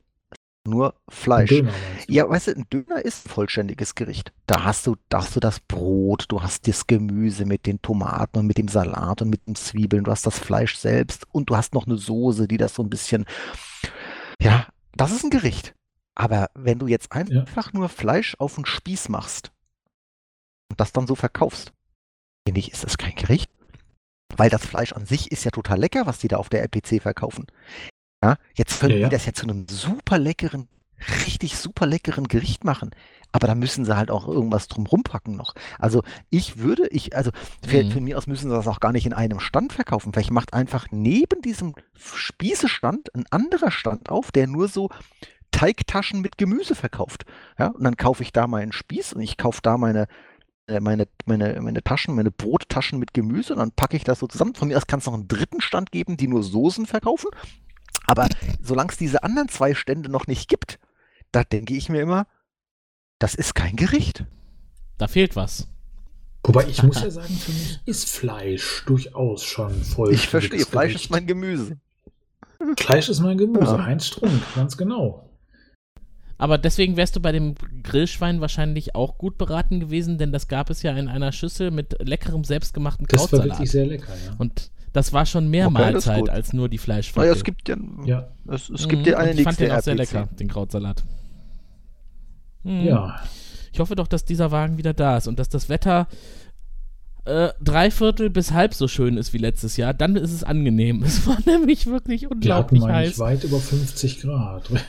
Nur 0.64 0.94
Fleisch. 1.08 1.48
Döner? 1.48 1.72
Ja, 2.08 2.28
weißt 2.28 2.48
du, 2.48 2.50
ein 2.52 2.66
Döner 2.70 3.04
ist 3.04 3.26
ein 3.26 3.30
vollständiges 3.30 3.94
Gericht. 3.94 4.32
Da 4.46 4.64
hast 4.64 4.86
du, 4.86 4.96
da 5.08 5.18
hast 5.18 5.34
du 5.34 5.40
das 5.40 5.60
Brot, 5.60 6.26
du 6.28 6.42
hast 6.42 6.68
das 6.68 6.86
Gemüse 6.86 7.46
mit 7.46 7.66
den 7.66 7.82
Tomaten 7.82 8.38
und 8.38 8.46
mit 8.46 8.58
dem 8.58 8.68
Salat 8.68 9.22
und 9.22 9.30
mit 9.30 9.46
den 9.46 9.54
Zwiebeln, 9.56 10.04
du 10.04 10.10
hast 10.10 10.26
das 10.26 10.38
Fleisch 10.38 10.76
selbst 10.76 11.26
und 11.32 11.50
du 11.50 11.56
hast 11.56 11.74
noch 11.74 11.86
eine 11.86 11.96
Soße, 11.96 12.46
die 12.46 12.58
das 12.58 12.74
so 12.74 12.82
ein 12.82 12.90
bisschen, 12.90 13.24
ja, 14.40 14.66
das 14.92 15.10
ist 15.12 15.24
ein 15.24 15.30
Gericht. 15.30 15.74
Aber 16.14 16.50
wenn 16.54 16.78
du 16.78 16.86
jetzt 16.86 17.08
Ja. 17.14 17.20
einfach 17.40 17.72
nur 17.72 17.88
Fleisch 17.88 18.36
auf 18.38 18.54
den 18.56 18.66
Spieß 18.66 19.08
machst 19.08 19.50
und 20.70 20.78
das 20.78 20.92
dann 20.92 21.06
so 21.06 21.14
verkaufst, 21.14 21.72
finde 22.46 22.60
ich, 22.60 22.72
ist 22.72 22.84
das 22.84 22.98
kein 22.98 23.14
Gericht. 23.14 23.50
Weil 24.38 24.48
das 24.48 24.64
Fleisch 24.64 24.92
an 24.94 25.04
sich 25.04 25.30
ist 25.30 25.44
ja 25.44 25.50
total 25.50 25.78
lecker, 25.78 26.06
was 26.06 26.18
die 26.18 26.28
da 26.28 26.38
auf 26.38 26.48
der 26.48 26.62
RPC 26.62 27.02
verkaufen. 27.02 27.46
Ja, 28.24 28.36
jetzt 28.54 28.80
können 28.80 28.94
Ja, 28.94 29.00
ja. 29.00 29.08
die 29.08 29.14
das 29.16 29.26
ja 29.26 29.34
zu 29.34 29.44
einem 29.44 29.66
super 29.68 30.18
leckeren, 30.18 30.68
richtig 31.26 31.56
super 31.58 31.86
leckeren 31.86 32.26
Gericht 32.28 32.64
machen. 32.64 32.90
Aber 33.30 33.46
da 33.46 33.54
müssen 33.54 33.84
sie 33.84 33.94
halt 33.96 34.10
auch 34.10 34.26
irgendwas 34.26 34.68
drum 34.68 34.86
rumpacken 34.86 35.36
noch. 35.36 35.54
Also 35.78 36.02
ich 36.30 36.58
würde, 36.58 36.88
ich, 36.88 37.14
also 37.14 37.30
für, 37.66 37.84
Mhm. 37.84 37.90
für 37.90 38.00
mir 38.00 38.16
aus 38.16 38.26
müssen 38.26 38.48
sie 38.48 38.56
das 38.56 38.66
auch 38.66 38.80
gar 38.80 38.92
nicht 38.92 39.04
in 39.04 39.12
einem 39.12 39.38
Stand 39.38 39.74
verkaufen. 39.74 40.12
Vielleicht 40.14 40.30
macht 40.30 40.54
einfach 40.54 40.86
neben 40.90 41.42
diesem 41.42 41.74
Spießestand 41.96 43.14
ein 43.14 43.26
anderer 43.30 43.70
Stand 43.70 44.08
auf, 44.08 44.32
der 44.32 44.46
nur 44.46 44.68
so 44.68 44.88
Teigtaschen 45.50 46.20
mit 46.20 46.38
Gemüse 46.38 46.74
verkauft. 46.74 47.24
Ja, 47.58 47.68
und 47.68 47.84
dann 47.84 47.96
kaufe 47.96 48.22
ich 48.22 48.32
da 48.32 48.46
meinen 48.46 48.72
Spieß 48.72 49.14
und 49.14 49.20
ich 49.20 49.36
kaufe 49.36 49.60
da 49.62 49.76
meine, 49.78 50.06
meine, 50.80 51.08
meine, 51.26 51.60
meine 51.60 51.82
Taschen, 51.82 52.14
meine 52.14 52.30
Brottaschen 52.30 52.98
mit 52.98 53.14
Gemüse 53.14 53.54
und 53.54 53.58
dann 53.58 53.72
packe 53.72 53.96
ich 53.96 54.04
das 54.04 54.18
so 54.18 54.26
zusammen. 54.26 54.54
Von 54.54 54.68
mir 54.68 54.76
aus 54.76 54.86
kann 54.86 55.00
es 55.00 55.06
noch 55.06 55.14
einen 55.14 55.28
dritten 55.28 55.60
Stand 55.60 55.92
geben, 55.92 56.16
die 56.16 56.28
nur 56.28 56.42
Soßen 56.42 56.86
verkaufen. 56.86 57.30
Aber 58.06 58.28
solange 58.62 58.90
es 58.90 58.98
diese 58.98 59.22
anderen 59.22 59.48
zwei 59.48 59.74
Stände 59.74 60.08
noch 60.10 60.26
nicht 60.26 60.48
gibt, 60.48 60.78
da 61.32 61.44
denke 61.44 61.74
ich 61.74 61.88
mir 61.88 62.00
immer, 62.00 62.26
das 63.18 63.34
ist 63.34 63.54
kein 63.54 63.76
Gericht. 63.76 64.24
Da 64.96 65.08
fehlt 65.08 65.36
was. 65.36 65.68
Wobei 66.44 66.66
ich 66.66 66.82
muss 66.82 67.02
ja 67.02 67.10
sagen, 67.10 67.34
für 67.34 67.52
mich 67.52 67.80
ist 67.84 68.08
Fleisch 68.08 68.84
durchaus 68.86 69.44
schon 69.44 69.82
voll. 69.82 70.12
Ich 70.14 70.28
verstehe, 70.28 70.64
Fleisch 70.64 70.94
ist 70.94 71.10
mein 71.10 71.26
Gemüse. 71.26 71.78
Fleisch 72.78 73.08
ist 73.08 73.20
mein 73.20 73.36
Gemüse. 73.36 73.76
Ja. 73.76 73.84
Heinz 73.84 74.06
Strunk, 74.06 74.42
ganz 74.54 74.76
genau. 74.76 75.27
Aber 76.38 76.56
deswegen 76.56 76.96
wärst 76.96 77.16
du 77.16 77.20
bei 77.20 77.32
dem 77.32 77.54
Grillschwein 77.82 78.40
wahrscheinlich 78.40 78.94
auch 78.94 79.18
gut 79.18 79.38
beraten 79.38 79.80
gewesen, 79.80 80.18
denn 80.18 80.30
das 80.32 80.46
gab 80.46 80.70
es 80.70 80.82
ja 80.82 80.92
in 80.92 81.08
einer 81.08 81.32
Schüssel 81.32 81.70
mit 81.72 81.96
leckerem 82.00 82.44
selbstgemachten 82.44 83.06
Das 83.08 83.20
war 83.20 83.28
Krautsalat. 83.28 83.58
wirklich 83.58 83.70
sehr 83.72 83.86
lecker, 83.86 84.12
ja. 84.24 84.34
Und 84.38 84.70
das 84.92 85.12
war 85.12 85.26
schon 85.26 85.48
mehr 85.48 85.66
Okay, 85.66 85.74
Mahlzeit 85.74 86.30
als 86.30 86.52
nur 86.52 86.68
die 86.68 86.76
Naja, 86.76 86.84
Fleischflocke. 86.84 87.28
es 87.30 87.42
gibt 87.44 87.68
ja, 87.68 87.76
Ja, 88.04 88.28
es, 88.46 88.70
es 88.70 88.86
Mhm, 88.86 88.88
gibt 88.90 89.06
ja 89.08 89.16
und 89.18 89.22
eine 89.24 89.32
Ich 89.32 89.42
fand 89.42 89.58
den 89.60 89.70
auch 89.72 89.80
sehr 89.82 89.94
RPC. 89.94 89.98
lecker, 90.14 90.28
den 90.38 90.48
Krautsalat. 90.48 91.02
Mhm. 92.62 92.80
ja. 92.82 93.20
Ich 93.72 93.80
hoffe 93.80 93.94
doch, 93.96 94.06
dass 94.08 94.24
dieser 94.24 94.50
Wagen 94.50 94.78
wieder 94.78 94.94
da 94.94 95.18
ist 95.18 95.26
und 95.28 95.38
dass 95.38 95.48
das 95.48 95.68
Wetter 95.68 96.08
äh, 97.26 97.50
dreiviertel 97.62 98.30
bis 98.30 98.52
halb 98.52 98.74
so 98.74 98.88
schön 98.88 99.16
ist 99.18 99.32
wie 99.32 99.38
letztes 99.38 99.76
Jahr. 99.76 99.92
Dann 99.92 100.16
ist 100.16 100.32
es 100.32 100.42
angenehm. 100.44 101.02
Es 101.06 101.26
war 101.26 101.38
nämlich 101.46 101.86
wirklich 101.86 102.22
Wir 102.22 102.28
hatten, 102.30 102.34
unglaublich 102.38 102.80
meine 102.80 103.02
ich, 103.04 103.10
heiß. 103.10 103.18
weit 103.18 103.44
über 103.44 103.58
50 103.58 104.20
Grad. 104.20 104.70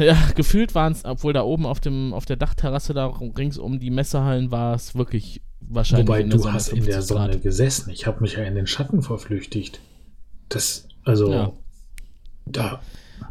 Ja, 0.06 0.16
gefühlt 0.34 0.74
waren 0.74 0.92
es, 0.92 1.04
obwohl 1.04 1.32
da 1.32 1.42
oben 1.42 1.66
auf, 1.66 1.80
dem, 1.80 2.14
auf 2.14 2.24
der 2.24 2.36
Dachterrasse 2.36 2.94
da 2.94 3.06
rings 3.06 3.58
um 3.58 3.78
die 3.78 3.90
Messehallen 3.90 4.50
war 4.50 4.74
es 4.74 4.94
wirklich 4.94 5.42
wahrscheinlich 5.60 6.08
Wobei 6.08 6.22
du 6.22 6.38
Sonne 6.38 6.54
hast 6.54 6.68
in 6.68 6.84
der 6.84 6.94
50 6.94 7.08
Sonne 7.08 7.30
Grad. 7.32 7.42
gesessen. 7.42 7.90
Ich 7.90 8.06
habe 8.06 8.20
mich 8.20 8.32
ja 8.34 8.44
in 8.44 8.54
den 8.54 8.66
Schatten 8.66 9.02
verflüchtigt. 9.02 9.80
Das, 10.48 10.88
also, 11.04 11.30
Ja. 11.30 11.52
da, 12.46 12.80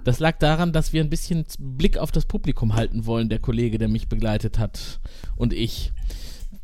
Das 0.04 0.20
lag 0.20 0.38
daran, 0.38 0.72
dass 0.72 0.94
wir 0.94 1.04
ein 1.04 1.10
bisschen 1.10 1.46
Blick 1.58 1.98
auf 1.98 2.12
das 2.12 2.26
Publikum 2.26 2.76
halten 2.76 3.06
wollen, 3.06 3.30
der 3.30 3.40
Kollege, 3.40 3.78
der 3.78 3.90
mich 3.90 4.08
begleitet 4.08 4.60
hat 4.60 5.00
und 5.36 5.54
ich. 5.54 5.92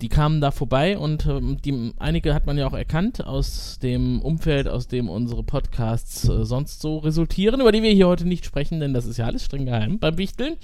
Die 0.02 0.10
kamen 0.10 0.41
da 0.41 0.52
vorbei 0.52 0.98
und 0.98 1.26
ähm, 1.26 1.58
die, 1.64 1.93
einige 1.98 2.34
hat 2.34 2.46
man 2.46 2.58
ja 2.58 2.68
auch 2.68 2.74
erkannt 2.74 3.26
aus 3.26 3.80
dem 3.80 4.22
Umfeld, 4.22 4.68
aus 4.68 4.88
dem 4.88 5.08
unsere 5.10 5.43
Podcasts 5.43 6.28
äh, 6.28 6.43
sonst 6.43 6.82
so 6.82 6.98
resultieren, 6.98 7.62
über 7.62 7.72
die 7.72 7.82
wir 7.82 7.91
hier 7.91 8.08
heute 8.08 8.28
nicht 8.28 8.46
sprechen, 8.46 8.80
denn 8.82 8.93
das 8.93 9.06
ist 9.06 9.18
ja 9.18 9.26
alles 9.26 9.46
streng 9.46 9.66
geheim 9.66 10.00
beim 10.00 10.18
Wichteln. 10.18 10.56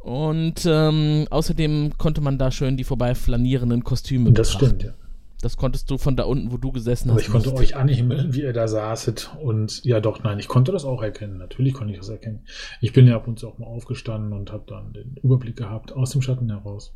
Und 0.00 0.66
ähm, 0.66 1.26
außerdem 1.30 1.94
konnte 1.98 2.20
man 2.20 2.38
da 2.38 2.50
schön 2.50 2.76
die 2.76 2.84
vorbeiflanierenden 2.84 3.82
Kostüme 3.84 4.30
das 4.32 4.52
betrachten. 4.52 4.66
stimmt, 4.66 4.82
ja. 4.84 5.06
Das 5.42 5.56
konntest 5.56 5.90
du 5.90 5.98
von 5.98 6.16
da 6.16 6.24
unten, 6.24 6.50
wo 6.50 6.56
du 6.56 6.72
gesessen 6.72 7.10
Aber 7.10 7.18
hast. 7.18 7.26
ich 7.26 7.32
konnte 7.32 7.54
euch 7.54 7.76
anhimmeln, 7.76 8.34
wie 8.34 8.42
ihr 8.42 8.52
da 8.52 8.68
saßet. 8.68 9.30
Und 9.42 9.84
ja, 9.84 10.00
doch, 10.00 10.22
nein, 10.22 10.38
ich 10.38 10.48
konnte 10.48 10.72
das 10.72 10.84
auch 10.84 11.02
erkennen. 11.02 11.38
Natürlich 11.38 11.74
konnte 11.74 11.92
ich 11.92 11.98
das 11.98 12.08
erkennen. 12.08 12.40
Ich 12.80 12.92
bin 12.92 13.06
ja 13.06 13.16
ab 13.16 13.28
und 13.28 13.38
zu 13.38 13.48
auch 13.48 13.58
mal 13.58 13.66
aufgestanden 13.66 14.32
und 14.32 14.52
habe 14.52 14.64
dann 14.66 14.92
den 14.92 15.16
Überblick 15.22 15.56
gehabt 15.56 15.92
aus 15.92 16.10
dem 16.10 16.22
Schatten 16.22 16.50
heraus. 16.50 16.94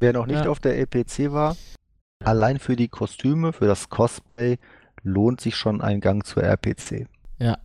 Wer 0.00 0.12
noch 0.12 0.26
nicht 0.26 0.44
Ja. 0.44 0.50
auf 0.50 0.60
der 0.60 0.76
LPC 0.78 1.32
war, 1.32 1.56
allein 2.24 2.58
für 2.58 2.76
die 2.76 2.88
Kostüme, 2.88 3.52
für 3.52 3.66
das 3.66 3.88
Cosplay, 3.88 4.58
lohnt 5.02 5.40
sich 5.40 5.56
schon 5.56 5.80
ein 5.80 6.00
Gang 6.00 6.24
zur 6.26 6.42
RPC. 6.42 7.06
Ja. 7.38 7.58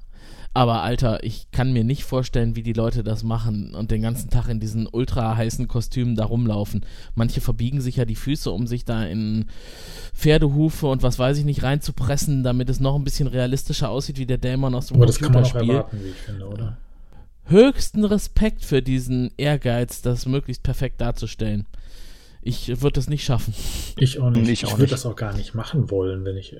Aber 0.53 0.81
Alter, 0.83 1.23
ich 1.23 1.49
kann 1.51 1.71
mir 1.71 1.85
nicht 1.85 2.03
vorstellen, 2.03 2.57
wie 2.57 2.61
die 2.61 2.73
Leute 2.73 3.03
das 3.03 3.23
machen 3.23 3.73
und 3.73 3.89
den 3.89 4.01
ganzen 4.01 4.29
Tag 4.29 4.49
in 4.49 4.59
diesen 4.59 4.85
ultra 4.85 5.37
heißen 5.37 5.69
Kostümen 5.69 6.15
da 6.17 6.25
rumlaufen. 6.25 6.85
Manche 7.15 7.39
verbiegen 7.39 7.79
sich 7.79 7.95
ja 7.95 8.03
die 8.03 8.17
Füße, 8.17 8.51
um 8.51 8.67
sich 8.67 8.83
da 8.83 9.05
in 9.05 9.45
Pferdehufe 10.13 10.87
und 10.87 11.03
was 11.03 11.17
weiß 11.19 11.37
ich 11.37 11.45
nicht 11.45 11.63
reinzupressen, 11.63 12.43
damit 12.43 12.69
es 12.69 12.81
noch 12.81 12.95
ein 12.95 13.05
bisschen 13.05 13.27
realistischer 13.27 13.89
aussieht 13.89 14.17
wie 14.19 14.25
der 14.25 14.37
Dämon 14.39 14.75
aus 14.75 14.87
dem 14.87 14.97
Aber 14.97 15.05
das 15.05 15.19
kann 15.19 15.31
man 15.31 15.45
auch 15.45 15.51
Computerspiel. 15.53 15.75
erwarten, 15.75 15.99
wie 16.03 16.09
ich 16.09 16.15
finde, 16.17 16.47
oder? 16.47 16.77
Höchsten 17.45 18.03
Respekt 18.03 18.65
für 18.65 18.81
diesen 18.81 19.31
Ehrgeiz, 19.37 20.01
das 20.01 20.25
möglichst 20.25 20.63
perfekt 20.63 20.99
darzustellen. 20.99 21.65
Ich 22.41 22.67
würde 22.81 22.93
das 22.93 23.07
nicht 23.09 23.23
schaffen. 23.23 23.53
Ich 23.97 24.19
auch 24.19 24.29
nicht. 24.31 24.49
Ich 24.49 24.63
Ich, 24.63 24.71
würde 24.77 24.87
das 24.91 25.05
auch 25.05 25.15
gar 25.15 25.35
nicht 25.35 25.53
machen 25.53 25.91
wollen, 25.91 26.25
wenn 26.25 26.37
ich. 26.37 26.53
äh, 26.53 26.59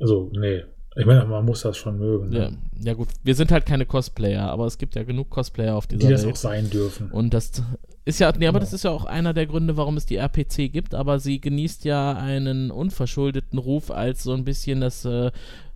Also, 0.00 0.30
nee. 0.32 0.62
Ich 0.96 1.06
meine, 1.06 1.24
man 1.24 1.44
muss 1.44 1.62
das 1.62 1.76
schon 1.76 1.98
mögen. 1.98 2.32
Ja, 2.32 2.50
Ne? 2.50 2.58
ja 2.82 2.94
gut, 2.94 3.08
wir 3.22 3.36
sind 3.36 3.52
halt 3.52 3.64
keine 3.64 3.86
Cosplayer, 3.86 4.50
aber 4.50 4.66
es 4.66 4.76
gibt 4.76 4.96
ja 4.96 5.04
genug 5.04 5.30
Cosplayer 5.30 5.76
auf 5.76 5.86
dieser 5.86 6.08
Die 6.08 6.12
das 6.12 6.24
Welt. 6.24 6.32
auch 6.32 6.36
sein 6.36 6.68
dürfen. 6.68 7.12
Und 7.12 7.32
das 7.32 7.62
ist 8.04 8.18
ja, 8.18 8.32
nee, 8.36 8.48
aber 8.48 8.58
Genau. 8.58 8.64
das 8.64 8.72
ist 8.72 8.82
ja 8.82 8.90
auch 8.90 9.04
einer 9.04 9.32
der 9.32 9.46
Gründe, 9.46 9.76
warum 9.76 9.96
es 9.96 10.04
die 10.06 10.16
RPC 10.16 10.68
gibt, 10.72 10.94
aber 10.96 11.20
sie 11.20 11.40
genießt 11.40 11.84
ja 11.84 12.14
einen 12.14 12.72
unverschuldeten 12.72 13.58
Ruf 13.60 13.92
als 13.92 14.24
so 14.24 14.32
ein 14.32 14.44
bisschen 14.44 14.80
das 14.80 15.04
äh, 15.04 15.30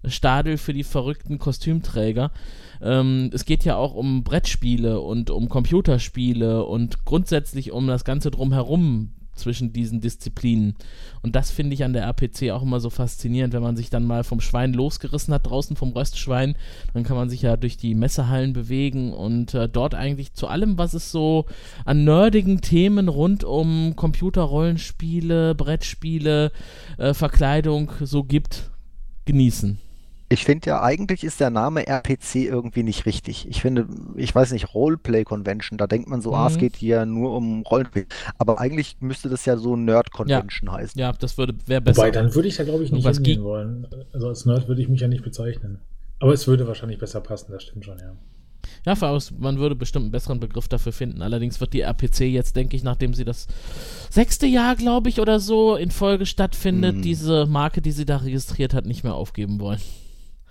Stadel 0.04 0.56
für 0.58 0.72
die 0.72 0.82
verrückten 0.84 1.38
Kostümträger. 1.38 2.32
Ähm, 2.82 3.30
es 3.32 3.44
geht 3.44 3.64
ja 3.64 3.76
auch 3.76 3.94
um 3.94 4.24
Brettspiele 4.24 5.00
und 5.00 5.30
um 5.30 5.48
Computerspiele 5.48 6.64
und 6.64 7.04
grundsätzlich 7.04 7.70
um 7.70 7.86
das 7.86 8.04
Ganze 8.04 8.32
drumherum 8.32 9.12
zwischen 9.34 9.72
diesen 9.72 10.00
Disziplinen. 10.00 10.74
Und 11.22 11.36
das 11.36 11.50
finde 11.50 11.74
ich 11.74 11.84
an 11.84 11.92
der 11.92 12.04
RPC 12.04 12.50
auch 12.50 12.62
immer 12.62 12.80
so 12.80 12.90
faszinierend, 12.90 13.52
wenn 13.54 13.62
man 13.62 13.76
sich 13.76 13.90
dann 13.90 14.04
mal 14.04 14.24
vom 14.24 14.40
Schwein 14.40 14.72
losgerissen 14.72 15.32
hat, 15.34 15.46
draußen 15.46 15.76
vom 15.76 15.92
Röstschwein, 15.92 16.54
dann 16.92 17.04
kann 17.04 17.16
man 17.16 17.28
sich 17.28 17.42
ja 17.42 17.56
durch 17.56 17.76
die 17.76 17.94
Messehallen 17.94 18.52
bewegen 18.52 19.12
und 19.12 19.54
äh, 19.54 19.68
dort 19.68 19.94
eigentlich 19.94 20.34
zu 20.34 20.48
allem, 20.48 20.78
was 20.78 20.94
es 20.94 21.10
so 21.10 21.46
an 21.84 22.04
nerdigen 22.04 22.60
Themen 22.60 23.08
rund 23.08 23.44
um 23.44 23.94
Computerrollenspiele, 23.96 25.54
Brettspiele, 25.54 26.52
äh, 26.98 27.14
Verkleidung 27.14 27.92
so 28.00 28.24
gibt, 28.24 28.70
genießen. 29.24 29.78
Ich 30.34 30.44
finde 30.44 30.68
ja, 30.70 30.82
eigentlich 30.82 31.22
ist 31.22 31.38
der 31.38 31.50
Name 31.50 31.86
RPC 31.86 32.34
irgendwie 32.46 32.82
nicht 32.82 33.06
richtig. 33.06 33.46
Ich 33.48 33.60
finde, 33.62 33.86
ich 34.16 34.34
weiß 34.34 34.50
nicht, 34.50 34.74
Roleplay 34.74 35.22
Convention, 35.22 35.78
da 35.78 35.86
denkt 35.86 36.08
man 36.08 36.20
so, 36.20 36.34
ah, 36.34 36.48
es 36.48 36.56
Mhm. 36.56 36.58
geht 36.58 36.76
hier 36.76 37.06
nur 37.06 37.36
um 37.36 37.62
Rollenspiel. 37.62 38.06
Aber 38.36 38.58
eigentlich 38.60 38.96
müsste 38.98 39.28
das 39.28 39.44
ja 39.46 39.56
so 39.56 39.76
Nerd 39.76 40.10
Convention 40.12 40.72
heißen. 40.72 41.00
Ja, 41.00 41.12
das 41.12 41.38
würde 41.38 41.54
wäre 41.66 41.80
besser. 41.80 41.98
Wobei, 41.98 42.10
dann 42.10 42.34
würde 42.34 42.48
ich 42.48 42.56
da, 42.56 42.64
glaube 42.64 42.82
ich, 42.82 42.90
nicht 42.90 43.06
hingehen 43.06 43.44
wollen. 43.44 43.86
Also 44.12 44.26
als 44.28 44.44
Nerd 44.44 44.66
würde 44.66 44.82
ich 44.82 44.88
mich 44.88 45.00
ja 45.00 45.06
nicht 45.08 45.22
bezeichnen. 45.22 45.78
Aber 46.18 46.32
es 46.32 46.46
würde 46.48 46.66
wahrscheinlich 46.66 46.98
besser 46.98 47.20
passen, 47.20 47.52
das 47.52 47.62
stimmt 47.62 47.84
schon, 47.84 47.98
ja. 47.98 48.12
Ja, 48.86 48.96
voraus, 48.96 49.30
man 49.38 49.58
würde 49.58 49.74
bestimmt 49.76 50.04
einen 50.04 50.12
besseren 50.12 50.40
Begriff 50.40 50.68
dafür 50.68 50.92
finden. 50.92 51.22
Allerdings 51.22 51.60
wird 51.60 51.72
die 51.74 51.82
RPC 51.82 52.20
jetzt, 52.32 52.56
denke 52.56 52.76
ich, 52.76 52.82
nachdem 52.82 53.14
sie 53.14 53.24
das 53.24 53.46
sechste 54.10 54.46
Jahr, 54.46 54.74
glaube 54.74 55.08
ich, 55.10 55.20
oder 55.20 55.38
so 55.38 55.76
in 55.76 55.90
Folge 55.90 56.26
stattfindet, 56.26 56.96
Mhm. 56.96 57.02
diese 57.02 57.46
Marke, 57.46 57.80
die 57.82 57.92
sie 57.92 58.04
da 58.04 58.16
registriert 58.16 58.74
hat, 58.74 58.84
nicht 58.86 59.04
mehr 59.04 59.14
aufgeben 59.14 59.60
wollen. 59.60 59.80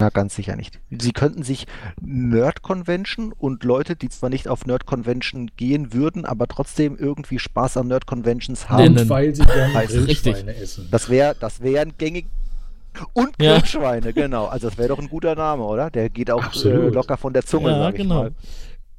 Na, 0.04 0.10
ganz 0.10 0.36
sicher 0.36 0.58
nicht. 0.58 0.82
Sie 0.90 1.14
könnten 1.14 1.44
sich 1.44 1.66
Nerd 2.02 2.62
Convention 2.62 3.32
und 3.32 3.64
Leute, 3.64 3.96
die 3.96 4.10
zwar 4.10 4.30
nicht 4.30 4.50
auf 4.50 4.66
Nerd 4.66 4.86
Convention 4.86 5.50
gehen 5.56 5.94
würden, 5.94 6.26
aber 6.26 6.50
trotzdem 6.50 6.98
irgendwie 6.98 7.40
Spaß 7.40 7.78
an 7.78 7.88
Nerd 7.88 8.06
Conventions 8.06 8.68
haben. 8.68 8.98
Und 8.98 9.08
weil 9.08 9.34
sie 9.34 9.46
gerne 9.46 9.86
Grillschweine 9.88 10.56
essen. 10.58 10.90
Das 10.92 11.08
wäre 11.08 11.38
das 11.40 11.62
wär 11.62 11.84
ein 11.84 11.94
gängig. 11.98 12.26
Und 13.14 13.42
Ja. 13.42 13.60
Grillschweine, 13.60 14.12
genau. 14.12 14.48
Also 14.48 14.68
das 14.68 14.78
wäre 14.78 14.90
doch 14.90 15.00
ein 15.00 15.08
guter 15.08 15.36
Name, 15.36 15.64
oder? 15.64 15.90
Der 15.90 16.10
geht 16.10 16.30
auch 16.30 16.54
äh, 16.54 16.70
locker 16.90 17.16
von 17.16 17.32
der 17.32 17.46
Zunge, 17.46 17.72
ja, 17.72 17.92
genau. 17.92 18.24
mal. 18.24 18.32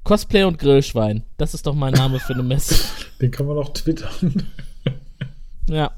Cosplay 0.05 0.45
und 0.45 0.59
Grillschwein. 0.59 1.23
Das 1.37 1.53
ist 1.53 1.67
doch 1.67 1.75
mein 1.75 1.93
Name 1.93 2.19
für 2.19 2.33
eine 2.33 2.43
Messe. 2.43 2.77
Den 3.21 3.31
kann 3.31 3.45
man 3.45 3.59
auch 3.59 3.75
twittern. 3.75 4.49
Ja. 5.69 5.91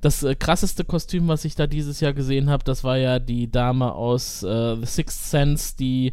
Das 0.00 0.22
äh, 0.22 0.34
krasseste 0.34 0.84
Kostüm, 0.84 1.28
was 1.28 1.44
ich 1.44 1.54
da 1.54 1.66
dieses 1.66 2.00
Jahr 2.00 2.12
gesehen 2.14 2.48
habe, 2.48 2.64
das 2.64 2.84
war 2.84 2.96
ja 2.96 3.18
die 3.18 3.50
Dame 3.50 3.92
aus 3.92 4.42
äh, 4.42 4.76
The 4.76 4.86
Sixth 4.86 5.30
Sense, 5.30 5.74
die 5.78 6.12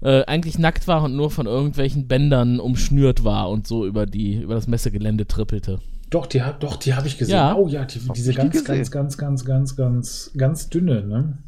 äh, 0.00 0.24
eigentlich 0.24 0.58
nackt 0.58 0.88
war 0.88 1.02
und 1.02 1.14
nur 1.14 1.30
von 1.30 1.46
irgendwelchen 1.46 2.08
Bändern 2.08 2.58
umschnürt 2.60 3.24
war 3.24 3.50
und 3.50 3.66
so 3.66 3.84
über 3.86 4.06
die 4.06 4.36
über 4.36 4.54
das 4.54 4.66
Messegelände 4.66 5.26
trippelte. 5.26 5.80
Doch, 6.10 6.24
die 6.26 6.42
hat, 6.42 6.62
doch, 6.62 6.76
die 6.76 6.94
habe 6.94 7.06
ich 7.06 7.18
gesehen. 7.18 7.34
Ja. 7.34 7.54
Oh 7.54 7.68
ja, 7.68 7.84
die, 7.84 7.98
diese 7.98 8.30
ich 8.30 8.36
die 8.36 8.42
ganz, 8.42 8.64
ganz, 8.64 8.90
ganz, 8.90 9.18
ganz, 9.18 9.44
ganz, 9.44 9.76
ganz, 9.76 10.30
ganz 10.36 10.68
dünne, 10.70 11.04
ne? 11.04 11.38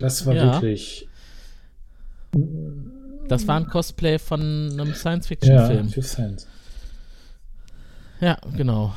Das 0.00 0.26
war 0.26 0.34
Ja. 0.34 0.54
wirklich. 0.54 1.08
Das 3.28 3.46
war 3.46 3.56
ein 3.56 3.68
Cosplay 3.68 4.18
von 4.18 4.40
einem 4.40 4.88
Ja, 4.88 4.94
Science-Fiction-Film. 4.94 5.88
Fifth 5.90 6.08
Sense. 6.08 6.46
Ja, 8.20 8.36
genau. 8.56 8.92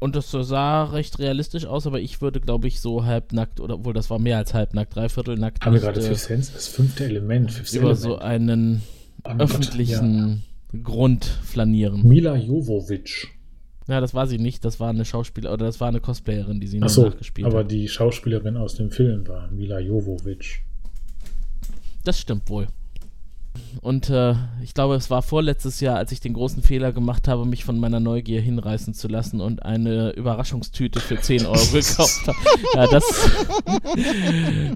Und 0.00 0.14
das 0.14 0.30
sah 0.30 0.84
recht 0.84 1.18
realistisch 1.18 1.66
aus, 1.66 1.86
aber 1.86 2.00
ich 2.00 2.20
würde, 2.20 2.40
glaube 2.40 2.68
ich, 2.68 2.80
so 2.80 3.04
halbnackt, 3.04 3.58
oder 3.60 3.74
obwohl 3.74 3.94
das 3.94 4.10
war 4.10 4.18
mehr 4.20 4.36
als 4.36 4.54
halbnackt, 4.54 4.94
dreiviertel 4.94 5.36
nackt, 5.36 5.64
Haben 5.64 5.74
wir 5.74 5.80
gerade 5.80 6.00
Fifth 6.00 6.20
Sense, 6.20 6.52
das 6.52 6.68
fünfte 6.68 7.04
Element. 7.04 7.50
Fifth 7.50 7.72
über 7.74 7.90
Element. 7.90 8.00
so 8.00 8.18
einen 8.18 8.82
Oh 9.24 9.28
mein 9.30 9.38
Gott, 9.38 9.50
öffentlichen 9.50 10.44
Grund 10.84 11.26
ja. 11.26 11.32
flanieren. 11.42 12.06
Mila 12.06 12.36
Jovovich. 12.36 13.26
Ja, 13.88 14.00
das 14.00 14.14
war 14.14 14.26
sie 14.26 14.38
nicht, 14.38 14.64
das 14.64 14.78
war 14.78 14.90
eine 14.90 15.04
Schauspielerin, 15.04 15.54
oder 15.54 15.66
das 15.66 15.80
war 15.80 15.88
eine 15.88 16.00
Cosplayerin, 16.00 16.60
die 16.60 16.66
sie 16.68 16.78
nur 16.78 16.86
Achso, 16.86 17.06
nachgespielt 17.06 17.46
aber 17.46 17.60
hat. 17.60 17.70
die 17.70 17.88
Schauspielerin 17.88 18.56
aus 18.56 18.76
dem 18.76 18.90
Film 18.90 19.26
war 19.26 19.50
Mila 19.50 19.80
Jovovich. 19.80 20.60
Das 22.04 22.20
stimmt 22.20 22.48
wohl. 22.48 22.68
Und 23.80 24.10
äh, 24.10 24.34
ich 24.62 24.74
glaube, 24.74 24.94
es 24.96 25.10
war 25.10 25.22
vorletztes 25.22 25.80
Jahr, 25.80 25.96
als 25.96 26.12
ich 26.12 26.20
den 26.20 26.34
großen 26.34 26.62
Fehler 26.62 26.92
gemacht 26.92 27.28
habe, 27.28 27.44
mich 27.44 27.64
von 27.64 27.78
meiner 27.78 28.00
Neugier 28.00 28.40
hinreißen 28.40 28.94
zu 28.94 29.08
lassen 29.08 29.40
und 29.40 29.62
eine 29.62 30.10
Überraschungstüte 30.10 31.00
für 31.00 31.20
10 31.20 31.46
Euro 31.46 31.64
gekauft 31.72 32.26
habe. 32.26 32.38
Ja, 32.74 32.86
das. 32.86 33.04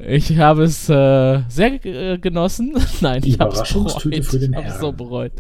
ich 0.07 0.39
habe 0.39 0.65
es 0.65 0.89
äh, 0.89 1.43
sehr 1.49 1.85
äh, 1.85 2.19
genossen. 2.19 2.77
Nein, 3.01 3.23
ich 3.25 3.39
habe 3.39 3.55
es 3.55 3.73
bereut. 3.73 4.07
ich 4.07 4.29
habe 4.55 4.67
es 4.67 4.81
so 4.81 4.93
bereut. 4.93 5.33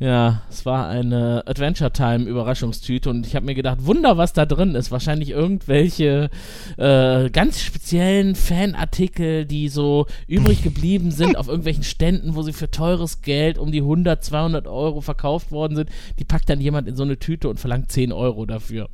Ja, 0.00 0.42
es 0.48 0.64
war 0.64 0.88
eine 0.88 1.42
Adventure 1.46 1.92
Time 1.92 2.24
Überraschungstüte 2.24 3.10
und 3.10 3.26
ich 3.26 3.34
habe 3.34 3.46
mir 3.46 3.56
gedacht, 3.56 3.84
Wunder, 3.84 4.16
was 4.16 4.32
da 4.32 4.46
drin 4.46 4.76
ist. 4.76 4.92
Wahrscheinlich 4.92 5.30
irgendwelche 5.30 6.30
äh, 6.76 7.28
ganz 7.30 7.60
speziellen 7.60 8.36
Fanartikel, 8.36 9.44
die 9.44 9.68
so 9.68 10.06
übrig 10.28 10.62
geblieben 10.62 11.10
sind 11.10 11.36
auf 11.36 11.48
irgendwelchen 11.48 11.82
Ständen, 11.82 12.36
wo 12.36 12.42
sie 12.42 12.52
für 12.52 12.70
teures 12.70 13.22
Geld 13.22 13.58
um 13.58 13.72
die 13.72 13.80
100, 13.80 14.22
200 14.22 14.68
Euro 14.68 15.00
verkauft 15.00 15.50
worden 15.50 15.74
sind. 15.74 15.90
Die 16.20 16.24
packt 16.24 16.48
dann 16.48 16.60
jemand 16.60 16.86
in 16.86 16.94
so 16.94 17.02
eine 17.02 17.18
Tüte 17.18 17.48
und 17.48 17.58
verlangt 17.58 17.90
10 17.90 18.12
Euro 18.12 18.46
dafür. 18.46 18.88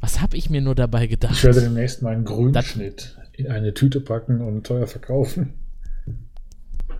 Was 0.00 0.20
habe 0.20 0.36
ich 0.36 0.48
mir 0.48 0.60
nur 0.60 0.76
dabei 0.76 1.08
gedacht? 1.08 1.34
Ich 1.34 1.44
werde 1.44 1.62
demnächst 1.62 2.02
meinen 2.02 2.24
Grünschnitt 2.24 3.16
in 3.32 3.48
eine 3.48 3.74
Tüte 3.74 4.00
packen 4.00 4.40
und 4.42 4.64
teuer 4.64 4.86
verkaufen. 4.86 5.54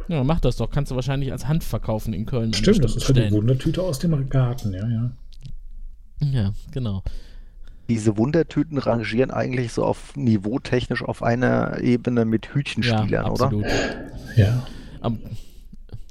Ja, 0.09 0.23
mach 0.25 0.41
das 0.41 0.57
doch. 0.57 0.71
Kannst 0.71 0.91
du 0.91 0.95
wahrscheinlich 0.95 1.33
als 1.33 1.47
Hand 1.49 1.65
verkaufen 1.65 2.13
in 2.13 2.27
Köln. 2.27 2.53
Stimmt, 2.53 2.85
das 2.85 2.97
ist 2.97 3.07
halt 3.07 3.17
die 3.17 3.33
Wundertüte 3.33 3.83
aus 3.83 3.99
dem 3.99 4.29
Garten, 4.29 4.73
ja, 4.75 4.87
ja. 4.89 5.11
Ja, 6.21 6.53
genau. 6.73 7.03
Diese 7.89 8.17
Wundertüten 8.17 8.79
rangieren 8.79 9.31
eigentlich 9.31 9.73
so 9.73 9.85
auf 9.85 10.17
niveautechnisch 10.17 11.03
auf 11.03 11.23
einer 11.23 11.81
Ebene 11.81 12.25
mit 12.25 12.55
Hütchenspielern, 12.55 13.09
ja, 13.09 13.31
oder? 13.31 13.45
absolut. 13.45 13.67
Ja, 14.37 14.67
Am, 15.01 15.19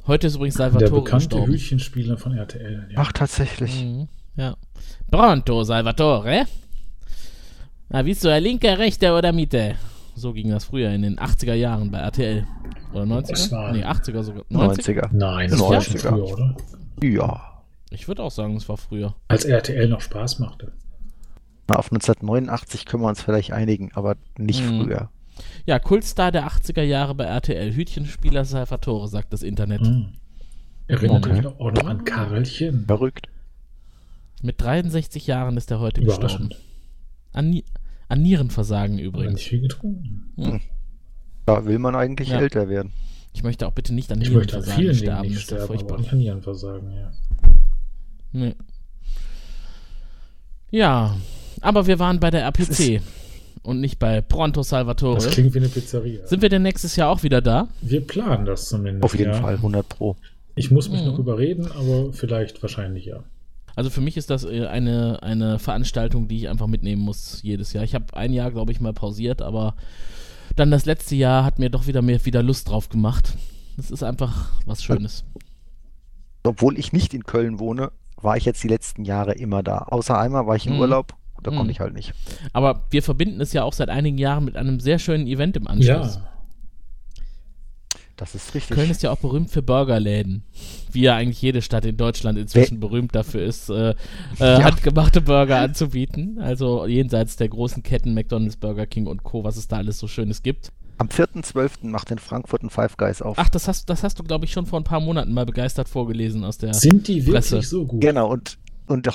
heute 0.06 0.28
ist 0.28 0.36
übrigens 0.36 0.56
der 0.56 0.72
Salvatore 0.72 1.02
bekannte 1.02 1.28
gestorben. 1.30 1.52
Hütchenspieler 1.52 2.18
von 2.18 2.38
RTL. 2.38 2.88
Ja. 2.92 3.00
Ach, 3.00 3.12
tatsächlich. 3.12 3.84
Mhm, 3.84 4.08
ja. 4.36 4.56
Pronto, 5.10 5.64
Salvatore. 5.64 6.46
Na, 7.90 8.06
willst 8.06 8.24
du 8.24 8.30
ja 8.30 8.38
linke, 8.38 8.78
rechte 8.78 9.12
oder 9.14 9.32
Mitte? 9.32 9.76
So 10.16 10.34
ging 10.34 10.50
das 10.50 10.66
früher 10.66 10.90
in 10.92 11.02
den 11.02 11.18
80er 11.20 11.54
Jahren 11.56 11.90
bei 11.92 11.98
RTL. 12.00 12.46
Oder 12.94 13.04
90er? 13.06 13.28
Das 13.32 13.52
war- 13.52 13.72
Nee, 13.72 13.84
80er 13.84 14.24
sogar. 14.24 14.44
90? 14.50 14.86
90er. 14.98 15.10
Nein, 15.12 15.50
das 15.50 15.60
Ja. 15.60 15.70
war 15.70 15.82
schon 15.82 15.94
90er. 15.96 16.10
früher, 16.10 16.24
oder? 16.34 16.58
Ja. 17.02 17.64
Ich 17.90 18.08
würde 18.08 18.24
auch 18.24 18.32
sagen, 18.32 18.56
es 18.56 18.68
war 18.70 18.78
früher. 18.78 19.16
Als 19.28 19.46
RTL 19.46 19.88
noch 19.88 20.02
Spaß 20.02 20.40
machte. 20.40 20.72
Na, 21.68 21.76
auf 21.78 21.92
1989 21.92 22.86
können 22.86 23.04
wir 23.04 23.10
uns 23.10 23.22
vielleicht 23.22 23.52
einigen, 23.54 23.92
aber 23.94 24.16
nicht 24.38 24.64
Mhm. 24.64 24.84
früher. 24.84 25.10
Ja, 25.66 25.80
Kultstar 25.80 26.32
der 26.32 26.46
80er 26.46 26.84
Jahre 26.84 27.16
bei 27.16 27.24
RTL. 27.26 27.74
Hütchenspieler 27.74 28.46
Salvatore, 28.46 29.08
sagt 29.08 29.34
das 29.34 29.42
Internet. 29.44 29.82
Hm. 29.82 30.08
Erinnert 30.88 31.26
Okay. 31.26 31.38
euch 31.38 31.42
noch- 31.44 31.60
auch 31.60 31.72
noch 31.72 31.86
an 31.88 32.04
Karlchen? 32.04 32.86
Verrückt. 32.86 33.28
Mit 34.42 34.62
63 34.62 35.26
Jahren 35.26 35.56
ist 35.58 35.72
er 35.72 35.80
heute 35.80 36.02
gestorben. 36.02 36.50
An, 37.32 37.62
an 38.14 38.22
Nierenversagen 38.22 39.00
übrigens. 39.00 39.34
nicht 39.36 39.48
viel 39.50 39.62
getrunken. 39.62 40.62
Da 41.46 41.66
will 41.66 41.80
man 41.80 41.96
eigentlich 41.96 42.30
Ja. 42.30 42.40
älter 42.40 42.70
werden. 42.70 42.92
Ich 43.34 43.44
möchte 43.44 43.68
auch 43.68 43.72
bitte 43.74 43.94
nicht 43.94 44.12
an 44.12 44.22
Ich 44.22 44.30
möchte 44.32 44.58
an 44.58 44.62
Nierenversagen 44.64 44.82
vielen 44.82 44.94
Dingen 44.96 45.04
sterben. 45.06 45.28
nicht 45.28 45.36
ja 45.36 45.42
sterben, 45.42 45.64
aber 45.64 45.74
furchtbar. 45.74 45.98
nicht 46.00 46.12
an 46.12 46.18
Nierenversagen, 46.20 46.92
ja. 46.92 47.12
Nee. 48.32 48.56
Ja, 50.72 51.16
aber 51.62 51.88
wir 51.88 52.00
waren 52.00 52.20
bei 52.20 52.32
der 52.32 52.44
RPC 52.46 53.02
und 53.64 53.80
nicht 53.80 54.00
bei 54.00 54.22
Pronto 54.22 54.64
Salvatore. 54.64 55.16
Das 55.16 55.30
klingt 55.30 55.54
wie 55.54 55.60
eine 55.60 55.70
Pizzeria. 55.70 56.26
Sind 56.28 56.42
wir 56.42 56.50
denn 56.50 56.64
nächstes 56.64 56.96
Jahr 56.96 57.10
auch 57.10 57.24
wieder 57.24 57.42
da? 57.42 57.68
Wir 57.82 58.02
planen 58.02 58.46
das 58.46 58.70
zumindest. 58.70 59.04
Auf 59.04 59.18
jeden 59.18 59.32
ja. 59.34 59.42
Fall, 59.42 59.58
100 59.62 59.88
Pro. 59.90 60.16
Ich 60.56 60.72
muss 60.72 60.90
mich 60.90 61.02
Mhm. 61.02 61.08
noch 61.08 61.20
überreden, 61.20 61.68
aber 61.72 62.14
vielleicht 62.14 62.62
wahrscheinlich 62.62 63.06
ja. 63.06 63.24
Also 63.76 63.90
für 63.90 64.02
mich 64.02 64.18
ist 64.18 64.30
das 64.30 64.44
äh, 64.44 64.68
eine, 64.68 65.22
eine 65.24 65.58
Veranstaltung, 65.60 66.28
die 66.28 66.38
ich 66.38 66.50
einfach 66.50 66.68
mitnehmen 66.68 67.02
muss 67.02 67.42
jedes 67.42 67.74
Jahr. 67.74 67.84
Ich 67.84 67.96
habe 67.96 68.16
ein 68.16 68.32
Jahr, 68.34 68.52
glaube 68.52 68.72
ich, 68.72 68.80
mal 68.80 68.94
pausiert, 68.94 69.42
aber 69.42 69.76
dann 70.56 70.70
das 70.72 70.86
letzte 70.86 71.16
Jahr 71.16 71.44
hat 71.44 71.58
mir 71.60 71.70
doch 71.70 71.88
wieder 71.88 72.02
mehr 72.02 72.24
wieder 72.26 72.44
Lust 72.44 72.70
drauf 72.70 72.90
gemacht. 72.90 73.34
Das 73.78 73.90
ist 73.90 74.04
einfach 74.04 74.50
was 74.66 74.84
Schönes. 74.84 75.24
Obwohl 76.44 76.78
ich 76.78 76.94
nicht 76.94 77.14
in 77.16 77.24
Köln 77.24 77.58
wohne, 77.60 77.92
war 78.22 78.38
ich 78.38 78.46
jetzt 78.46 78.64
die 78.64 78.68
letzten 78.68 79.04
Jahre 79.06 79.34
immer 79.34 79.64
da. 79.64 79.80
Außer 79.80 80.18
einmal 80.20 80.46
war 80.46 80.56
ich 80.56 80.68
im 80.68 80.74
Mhm. 80.74 80.80
Urlaub, 80.82 81.16
da 81.42 81.50
Mhm. 81.52 81.56
konnte 81.56 81.72
ich 81.72 81.80
halt 81.80 81.94
nicht. 81.94 82.14
Aber 82.54 82.84
wir 82.92 83.02
verbinden 83.02 83.42
es 83.42 83.54
ja 83.54 83.64
auch 83.64 83.74
seit 83.74 83.90
einigen 83.90 84.18
Jahren 84.20 84.46
mit 84.46 84.56
einem 84.56 84.80
sehr 84.80 85.00
schönen 85.00 85.26
Event 85.26 85.58
im 85.58 85.68
Anschluss. 85.68 86.16
Ja, 86.16 86.30
Das 88.16 88.36
ist 88.36 88.54
richtig. 88.54 88.76
Köln 88.76 88.92
ist 88.92 89.02
ja 89.02 89.12
auch 89.12 89.18
berühmt 89.18 89.50
für 89.50 89.64
Burgerläden. 89.64 90.44
Wie 90.94 91.02
ja 91.02 91.16
eigentlich 91.16 91.42
jede 91.42 91.62
Stadt 91.62 91.86
in 91.86 91.98
Deutschland 91.98 92.38
inzwischen 92.38 92.80
berühmt 92.80 93.16
dafür 93.16 93.44
ist, 93.44 93.70
äh, 93.70 93.96
äh, 94.40 94.62
handgemachte 94.62 95.22
Burger 95.22 95.60
anzubieten. 95.60 96.40
Also 96.40 96.86
jenseits 96.86 97.36
der 97.36 97.50
großen 97.50 97.84
Ketten 97.84 98.14
McDonalds, 98.14 98.58
Burger 98.58 98.86
King 98.86 99.08
und 99.08 99.24
Co., 99.24 99.44
was 99.44 99.58
es 99.58 99.68
da 99.68 99.78
alles 99.78 100.00
so 100.00 100.08
Schönes 100.08 100.44
gibt. 100.44 100.72
Am 100.98 101.08
4.12. 101.08 101.88
macht 101.88 102.12
in 102.12 102.20
Frankfurt 102.20 102.64
ein 102.64 102.70
Five 102.70 102.98
Guys 102.98 103.22
auf. 103.22 103.38
Ach, 103.40 103.50
das 103.50 103.68
hast, 103.68 103.90
das 103.90 104.04
hast 104.04 104.20
du, 104.20 104.24
glaube 104.24 104.46
ich, 104.46 104.52
schon 104.52 104.66
vor 104.66 104.80
ein 104.80 104.84
paar 104.84 105.00
Monaten 105.00 105.34
mal 105.34 105.46
begeistert 105.46 105.90
vorgelesen 105.90 106.44
aus 106.44 106.60
der. 106.60 106.74
Sind 106.74 107.08
die 107.08 107.26
wirklich 107.26 107.50
Presse. 107.50 107.62
so 107.62 107.86
gut? 107.86 108.02
Genau, 108.02 108.30
und, 108.30 108.60
und 108.88 109.08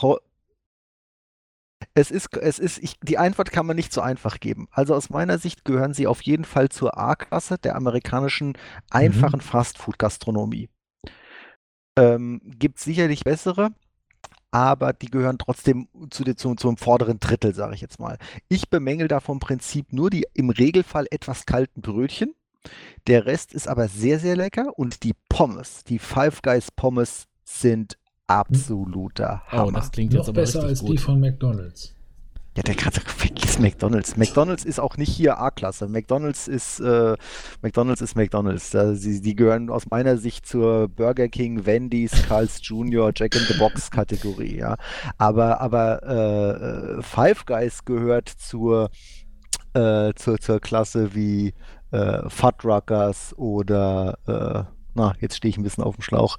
es 1.95 2.11
ist, 2.11 2.37
es 2.37 2.59
ist, 2.59 2.79
ich, 2.79 2.99
die 3.01 3.19
Antwort 3.19 3.53
kann 3.53 3.67
man 3.67 3.77
nicht 3.77 3.93
so 3.93 4.01
einfach 4.01 4.41
geben. 4.41 4.69
Also 4.71 4.95
aus 4.95 5.11
meiner 5.11 5.39
Sicht 5.39 5.65
gehören 5.65 5.95
sie 5.95 6.07
auf 6.07 6.23
jeden 6.23 6.45
Fall 6.45 6.69
zur 6.69 6.99
A-Klasse 6.99 7.59
der 7.59 7.77
amerikanischen 7.77 8.55
einfachen 8.91 9.41
Fastfood-Gastronomie. 9.41 10.69
Ähm, 11.99 12.41
Gibt 12.45 12.79
sicherlich 12.79 13.25
bessere, 13.25 13.71
aber 14.51 14.93
die 14.93 15.11
gehören 15.11 15.39
trotzdem 15.39 15.89
zu, 16.11 16.25
zu, 16.35 16.55
zum 16.55 16.77
vorderen 16.77 17.19
Drittel, 17.21 17.55
sage 17.55 17.75
ich 17.75 17.81
jetzt 17.81 17.99
mal. 17.99 18.19
Ich 18.49 18.71
bemängel 18.71 19.09
da 19.09 19.21
vom 19.21 19.41
Prinzip 19.41 19.93
nur 19.93 20.11
die 20.11 20.27
im 20.35 20.51
Regelfall 20.51 21.07
etwas 21.11 21.45
kalten 21.47 21.81
Brötchen. 21.81 22.35
Der 23.07 23.27
Rest 23.27 23.53
ist 23.55 23.69
aber 23.69 23.89
sehr, 23.89 24.19
sehr 24.19 24.37
lecker 24.37 24.79
und 24.79 25.03
die 25.03 25.15
Pommes, 25.29 25.85
die 25.85 25.99
Five 25.99 26.43
Guys 26.43 26.71
Pommes 26.71 27.27
sind 27.45 27.97
absoluter 28.27 29.43
Oh, 29.49 29.53
Hammer. 29.53 29.73
das 29.81 29.91
klingt 29.91 30.13
jetzt 30.13 30.21
Noch 30.23 30.29
aber 30.29 30.43
besser 30.43 30.59
richtig 30.59 30.71
als 30.71 30.81
gut. 30.81 30.93
die 30.93 30.99
von 30.99 31.21
McDonalds. 31.21 31.95
Ja, 32.57 32.63
der 32.65 32.75
gerade 32.75 33.01
vergiss 33.01 33.59
McDonalds. 33.59 34.17
McDonalds 34.17 34.65
ist 34.65 34.81
auch 34.81 34.97
nicht 34.97 35.11
hier 35.11 35.39
A-Klasse. 35.39 35.87
McDonalds 35.87 36.49
ist 36.49 36.81
äh, 36.81 37.15
McDonalds 37.63 38.01
ist 38.01 38.17
McDonalds. 38.17 38.71
Da, 38.71 38.95
sie, 38.95 39.21
die 39.21 39.37
gehören 39.37 39.71
aus 39.71 39.89
meiner 39.91 40.17
Sicht 40.17 40.45
zur 40.47 40.89
Burger 40.89 41.29
King, 41.29 41.67
Wendy's, 41.67 42.11
Carl's 42.27 42.59
Jr., 42.63 43.13
Jack 43.15 43.37
in 43.37 43.43
the 43.43 43.59
Box 43.59 43.91
Kategorie. 43.91 44.57
Ja, 44.57 44.77
aber 45.19 45.61
aber 45.61 46.03
äh, 46.03 46.99
äh, 46.99 47.03
Five 47.03 47.47
Guys 47.47 47.85
gehört 47.85 48.29
zur 48.29 48.91
äh, 49.75 50.13
zur, 50.15 50.39
zur 50.41 50.61
Klasse 50.61 51.15
wie 51.15 51.55
äh, 51.93 52.29
Fuddruckers 52.29 53.35
oder 53.37 54.19
äh, 54.27 54.78
na 54.95 55.15
jetzt 55.21 55.37
stehe 55.37 55.51
ich 55.51 55.57
ein 55.59 55.63
bisschen 55.63 55.85
auf 55.85 55.95
dem 55.97 56.03
Schlauch. 56.03 56.37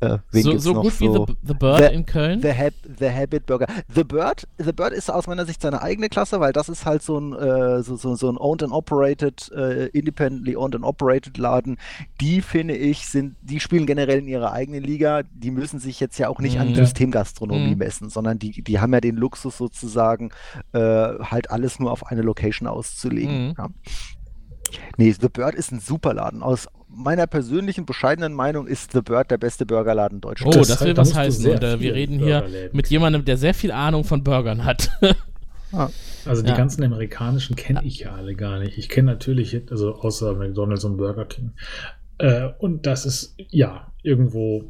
Äh, 0.00 0.18
So, 0.32 0.58
so 0.58 0.74
gut 0.74 0.98
wie 1.00 1.06
so? 1.06 1.26
The, 1.26 1.34
The 1.48 1.54
Bird 1.54 1.78
The- 1.78 1.94
in 1.94 2.04
Köln. 2.06 2.42
The, 2.42 2.52
Hab 2.52 2.72
The 2.98 3.10
Habit 3.10 3.46
Burger. 3.46 3.66
The 3.94 4.04
Bird, 4.04 4.46
The 4.58 4.72
Bird 4.72 4.92
ist 4.92 5.10
aus 5.10 5.26
meiner 5.26 5.46
Sicht 5.46 5.62
seine 5.62 5.80
eigene 5.82 6.08
Klasse, 6.08 6.38
weil 6.40 6.52
das 6.52 6.68
ist 6.68 6.84
halt 6.84 7.02
so 7.02 7.18
ein, 7.18 7.32
äh, 7.32 7.82
so, 7.82 7.96
so, 7.96 8.14
so 8.14 8.28
ein 8.30 8.36
Owned 8.36 8.62
and 8.64 8.72
Operated, 8.72 9.50
äh, 9.52 9.86
independently 9.86 10.56
owned 10.56 10.74
and 10.74 10.84
operated 10.84 11.38
Laden. 11.38 11.78
Die 12.20 12.40
finde 12.42 12.76
ich, 12.76 13.06
sind, 13.06 13.36
die 13.42 13.60
spielen 13.60 13.86
generell 13.86 14.18
in 14.18 14.28
ihrer 14.28 14.52
eigenen 14.52 14.82
Liga. 14.82 15.22
Die 15.32 15.50
müssen 15.50 15.78
sich 15.80 16.00
jetzt 16.00 16.18
ja 16.18 16.28
auch 16.28 16.40
nicht 16.40 16.58
an 16.58 16.68
Mhm. 16.70 16.74
Systemgastronomie 16.74 17.72
Mhm. 17.72 17.78
messen, 17.78 18.10
sondern 18.10 18.38
die, 18.38 18.62
die 18.62 18.78
haben 18.80 18.92
ja 18.92 19.00
den 19.00 19.16
Luxus 19.16 19.56
sozusagen, 19.56 20.30
äh, 20.72 20.78
halt 20.78 21.50
alles 21.50 21.78
nur 21.78 21.90
auf 21.92 22.06
eine 22.06 22.22
Location 22.22 22.66
auszulegen. 22.68 23.48
Mhm. 23.48 23.54
Ja. 23.56 23.68
Nee, 24.96 25.12
The 25.12 25.28
Bird 25.28 25.54
ist 25.54 25.70
ein 25.72 25.80
super 25.80 26.14
Laden. 26.14 26.42
Aus 26.42 26.66
meiner 26.94 27.26
persönlichen, 27.26 27.86
bescheidenen 27.86 28.34
Meinung 28.34 28.66
ist 28.66 28.92
The 28.92 29.00
Bird 29.00 29.30
der 29.30 29.38
beste 29.38 29.66
Burgerladen 29.66 30.18
Oh, 30.18 30.28
Deutschlands. 30.28 30.56
das, 30.58 30.68
Das 30.78 30.84
will 30.86 30.96
was 30.96 31.14
heißen. 31.14 31.50
Und, 31.50 31.62
äh, 31.62 31.80
wir 31.80 31.94
reden 31.94 32.18
hier 32.18 32.46
mit 32.72 32.88
jemandem, 32.88 33.24
der 33.24 33.36
sehr 33.36 33.54
viel 33.54 33.72
Ahnung 33.72 34.04
von 34.04 34.22
Burgern 34.22 34.64
hat. 34.64 34.90
Also 36.26 36.42
die 36.42 36.50
Ja. 36.50 36.54
ganzen 36.56 36.84
amerikanischen 36.84 37.56
kenne 37.56 37.80
ich 37.82 38.00
ja 38.00 38.12
alle 38.14 38.34
gar 38.34 38.58
nicht. 38.58 38.76
Ich 38.76 38.90
kenne 38.90 39.10
natürlich, 39.10 39.58
also 39.70 39.94
außer 39.94 40.34
McDonalds 40.34 40.84
und 40.84 40.98
Burger 40.98 41.24
King. 41.24 41.52
Äh, 42.18 42.50
und 42.58 42.84
das 42.86 43.06
ist 43.06 43.34
ja 43.48 43.90
irgendwo 44.02 44.64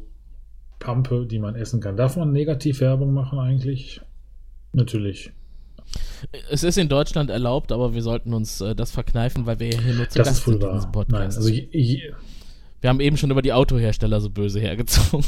Pampe, 0.79 1.25
die 1.25 1.39
man 1.39 1.55
essen 1.55 1.81
kann. 1.81 1.97
Darf 1.97 2.15
man 2.15 2.31
Negativwerbung 2.31 3.11
machen 3.13 3.37
eigentlich? 3.37 3.99
Natürlich. 4.71 5.33
Es 6.49 6.63
ist 6.63 6.77
in 6.77 6.89
Deutschland 6.89 7.29
erlaubt, 7.29 7.71
aber 7.71 7.93
wir 7.93 8.01
sollten 8.01 8.33
uns 8.33 8.59
äh, 8.61 8.75
das 8.75 8.91
verkneifen, 8.91 9.45
weil 9.45 9.59
wir 9.59 9.69
ja 9.69 9.79
hier 9.79 9.93
nur 9.95 10.09
zu 10.09 10.17
Das 10.19 10.27
Gast 10.27 10.39
ist 10.39 10.47
wohl 10.47 10.53
sind 10.53 10.63
in 10.63 10.69
diesem 10.73 10.83
wahr. 10.85 10.91
Podcast. 10.91 11.37
Nein, 11.37 11.37
also 11.37 11.49
je, 11.49 11.67
je, 11.71 12.13
wir 12.81 12.89
haben 12.89 12.99
eben 12.99 13.17
schon 13.17 13.31
über 13.31 13.41
die 13.41 13.53
Autohersteller 13.53 14.19
so 14.21 14.29
böse 14.29 14.59
hergezogen. 14.59 15.25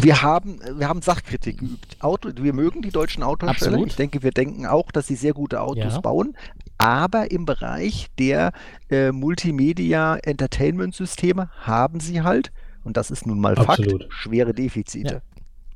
Wir 0.00 0.22
haben, 0.22 0.58
wir 0.78 0.88
haben 0.88 1.02
Sachkritik 1.02 1.58
geübt. 1.58 1.96
Auto, 2.00 2.30
wir 2.36 2.52
mögen 2.54 2.82
die 2.82 2.90
deutschen 2.90 3.22
Autohersteller. 3.22 3.72
Absolut. 3.72 3.90
Ich 3.90 3.96
denke, 3.96 4.22
wir 4.22 4.30
denken 4.32 4.66
auch, 4.66 4.90
dass 4.90 5.06
sie 5.06 5.14
sehr 5.14 5.32
gute 5.34 5.60
Autos 5.60 5.94
Ja. 5.94 6.00
bauen. 6.00 6.34
Aber 6.78 7.30
im 7.30 7.44
Bereich 7.44 8.08
der 8.18 8.52
äh, 8.90 9.12
Multimedia-Entertainment-Systeme 9.12 11.50
haben 11.60 12.00
sie 12.00 12.22
halt, 12.22 12.50
und 12.84 12.96
das 12.96 13.10
ist 13.12 13.26
nun 13.26 13.38
mal 13.38 13.54
Absolut. 13.56 14.02
Fakt, 14.04 14.14
schwere 14.14 14.54
Defizite. 14.54 15.14
Ja. 15.14 15.20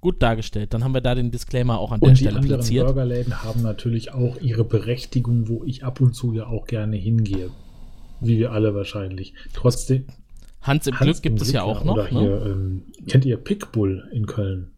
Gut 0.06 0.22
dargestellt. 0.22 0.72
Dann 0.72 0.84
haben 0.84 0.94
wir 0.94 1.00
da 1.00 1.16
den 1.16 1.32
Disclaimer 1.32 1.80
auch 1.80 1.90
an 1.90 1.98
der 1.98 2.10
und 2.10 2.14
die 2.14 2.22
Stelle 2.22 2.36
anderen 2.38 2.58
platziert. 2.58 2.86
Burgerläden 2.86 3.42
haben 3.42 3.60
natürlich 3.62 4.12
auch 4.14 4.40
ihre 4.40 4.62
Berechtigung, 4.64 5.48
wo 5.48 5.64
ich 5.64 5.82
ab 5.82 6.00
und 6.00 6.14
zu 6.14 6.32
ja 6.32 6.46
auch 6.46 6.66
gerne 6.66 6.94
hingehe. 6.94 7.50
Wie 8.20 8.38
wir 8.38 8.52
alle 8.52 8.72
wahrscheinlich. 8.72 9.34
Trotzdem. 9.52 10.04
Hans 10.62 10.86
im 10.86 10.94
Hans 11.00 11.02
Glück 11.10 11.22
gibt 11.24 11.38
im 11.40 11.42
es 11.42 11.50
ja 11.50 11.64
auch 11.64 11.82
noch. 11.82 11.94
Oder 11.94 12.04
Ne? 12.04 12.20
hier, 12.20 12.46
ähm, 12.46 12.82
kennt 13.08 13.24
ihr 13.24 13.36
Pickbull 13.36 14.08
in 14.12 14.26
Köln? 14.26 14.70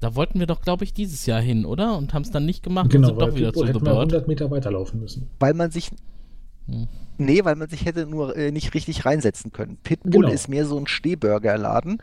Da 0.00 0.14
wollten 0.14 0.38
wir 0.38 0.46
doch, 0.46 0.60
glaube 0.60 0.84
ich, 0.84 0.92
dieses 0.92 1.24
Jahr 1.24 1.40
hin, 1.40 1.64
oder? 1.64 1.96
Und 1.96 2.12
haben 2.12 2.22
es 2.24 2.30
dann 2.30 2.44
nicht 2.44 2.62
gemacht 2.62 2.84
und 2.84 2.90
Genau, 2.92 3.08
sind 3.08 3.16
weil 3.18 3.30
doch 3.30 3.36
wieder 3.36 3.52
zu 3.54 3.60
Pickbull 3.60 3.66
The 3.66 3.72
hätten 3.72 3.86
wir 3.86 3.92
Bird. 3.92 4.12
100 4.12 4.28
Meter 4.28 4.50
weiterlaufen 4.50 5.00
müssen. 5.00 5.30
Weil 5.40 5.54
man 5.54 5.70
sich. 5.70 5.90
Hm. 6.66 6.86
Nee, 7.16 7.46
weil 7.46 7.56
man 7.56 7.70
sich 7.70 7.86
hätte 7.86 8.04
nur 8.06 8.36
äh, 8.36 8.50
nicht 8.52 8.74
richtig 8.74 9.06
reinsetzen 9.06 9.52
können. 9.52 9.78
Pitbull 9.82 10.24
Genau. 10.24 10.34
ist 10.34 10.48
mehr 10.48 10.66
so 10.66 10.76
ein 10.76 10.86
Stehburgerladen. 10.86 11.98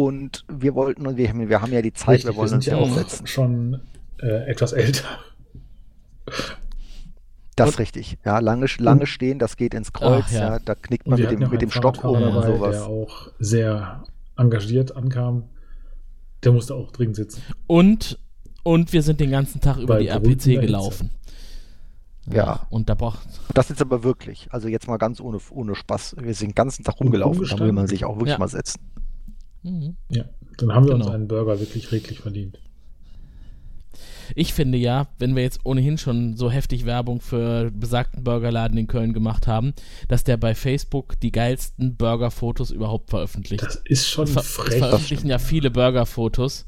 Und 0.00 0.46
wir 0.48 0.74
wollten, 0.74 1.06
und 1.06 1.18
wir 1.18 1.28
haben, 1.28 1.46
wir 1.50 1.60
haben 1.60 1.72
ja 1.74 1.82
die 1.82 1.92
Zeit, 1.92 2.20
Richtig, 2.20 2.30
wir 2.30 2.36
wollen 2.36 2.48
sind 2.48 2.56
uns 2.56 2.66
ja 2.66 2.78
ja 2.78 2.82
auch 2.82 3.26
schon 3.26 3.82
äh, 4.22 4.50
etwas 4.50 4.72
älter. 4.72 5.04
Das 7.54 7.68
ist 7.68 7.78
richtig. 7.78 8.16
Ja, 8.24 8.38
lange, 8.38 8.64
lange 8.78 9.06
stehen, 9.06 9.38
das 9.38 9.58
geht 9.58 9.74
ins 9.74 9.92
Kreuz. 9.92 10.24
Ach, 10.28 10.32
ja. 10.32 10.40
ja. 10.52 10.58
da 10.58 10.74
knickt 10.74 11.06
man 11.06 11.20
mit 11.20 11.30
dem, 11.30 11.50
mit 11.50 11.60
dem 11.60 11.70
Stock 11.70 12.02
um 12.02 12.22
und 12.22 12.42
sowas. 12.44 12.76
der 12.76 12.86
auch 12.86 13.28
sehr 13.38 14.04
engagiert 14.38 14.96
ankam. 14.96 15.50
Der 16.44 16.52
musste 16.52 16.76
auch 16.76 16.92
dringend 16.92 17.16
sitzen. 17.16 17.42
Und, 17.66 18.18
und 18.62 18.94
wir 18.94 19.02
sind 19.02 19.20
den 19.20 19.30
ganzen 19.32 19.60
Tag 19.60 19.76
über 19.76 19.96
Bei 19.96 20.00
die 20.00 20.06
brütender 20.06 20.54
RPC 20.54 20.60
gelaufen. 20.62 21.10
Ja. 22.32 22.66
Und 22.70 22.88
da 22.88 22.94
braucht. 22.94 23.18
Das 23.52 23.68
jetzt 23.68 23.82
aber 23.82 24.02
wirklich. 24.02 24.48
Also 24.50 24.66
jetzt 24.68 24.88
mal 24.88 24.96
ganz 24.96 25.20
ohne, 25.20 25.40
ohne 25.50 25.74
Spaß. 25.74 26.16
Wir 26.18 26.32
sind 26.32 26.52
den 26.52 26.54
ganzen 26.54 26.84
Tag 26.84 26.98
rumgelaufen. 27.00 27.46
Da 27.46 27.58
will 27.58 27.72
man 27.72 27.86
sich 27.86 28.06
auch 28.06 28.16
wirklich 28.16 28.30
Ja. 28.30 28.38
mal 28.38 28.48
setzen. 28.48 28.80
Mhm. 29.62 29.96
Ja, 30.10 30.24
dann 30.58 30.72
haben 30.72 30.86
wir 30.86 30.94
uns 30.94 31.04
Genau. 31.04 31.14
einen 31.14 31.28
Burger 31.28 31.60
wirklich 31.60 31.92
redlich 31.92 32.20
verdient. 32.20 32.58
Ich 34.36 34.54
finde 34.54 34.78
ja, 34.78 35.08
wenn 35.18 35.34
wir 35.34 35.42
jetzt 35.42 35.60
ohnehin 35.64 35.98
schon 35.98 36.36
so 36.36 36.50
heftig 36.52 36.86
Werbung 36.86 37.20
für 37.20 37.70
besagten 37.72 38.22
Burgerladen 38.22 38.78
in 38.78 38.86
Köln 38.86 39.12
gemacht 39.12 39.48
haben, 39.48 39.74
dass 40.06 40.22
der 40.22 40.36
bei 40.36 40.54
Facebook 40.54 41.18
die 41.20 41.32
geilsten 41.32 41.96
Burgerfotos 41.96 42.70
überhaupt 42.70 43.10
veröffentlicht. 43.10 43.64
Das 43.64 43.74
ist 43.84 44.08
schon 44.08 44.28
Ver 44.28 44.42
frech. 44.44 44.78
veröffentlichen 44.78 45.28
ja 45.28 45.38
viele 45.38 45.70
Burgerfotos. 45.72 46.64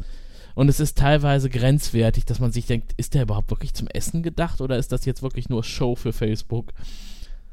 Und 0.57 0.69
es 0.69 0.81
ist 0.81 0.99
teilweise 0.99 1.49
grenzwertig, 1.49 2.25
dass 2.25 2.41
man 2.41 2.51
sich 2.53 2.67
denkt, 2.67 2.93
ist 2.97 3.15
der 3.15 3.23
überhaupt 3.23 3.51
wirklich 3.51 3.75
zum 3.75 3.87
Essen 3.89 4.23
gedacht 4.25 4.61
oder 4.61 4.77
ist 4.77 4.91
das 4.91 5.05
jetzt 5.05 5.23
wirklich 5.23 5.49
nur 5.49 5.63
Show 5.63 5.95
für 5.95 6.13
Facebook? 6.13 6.73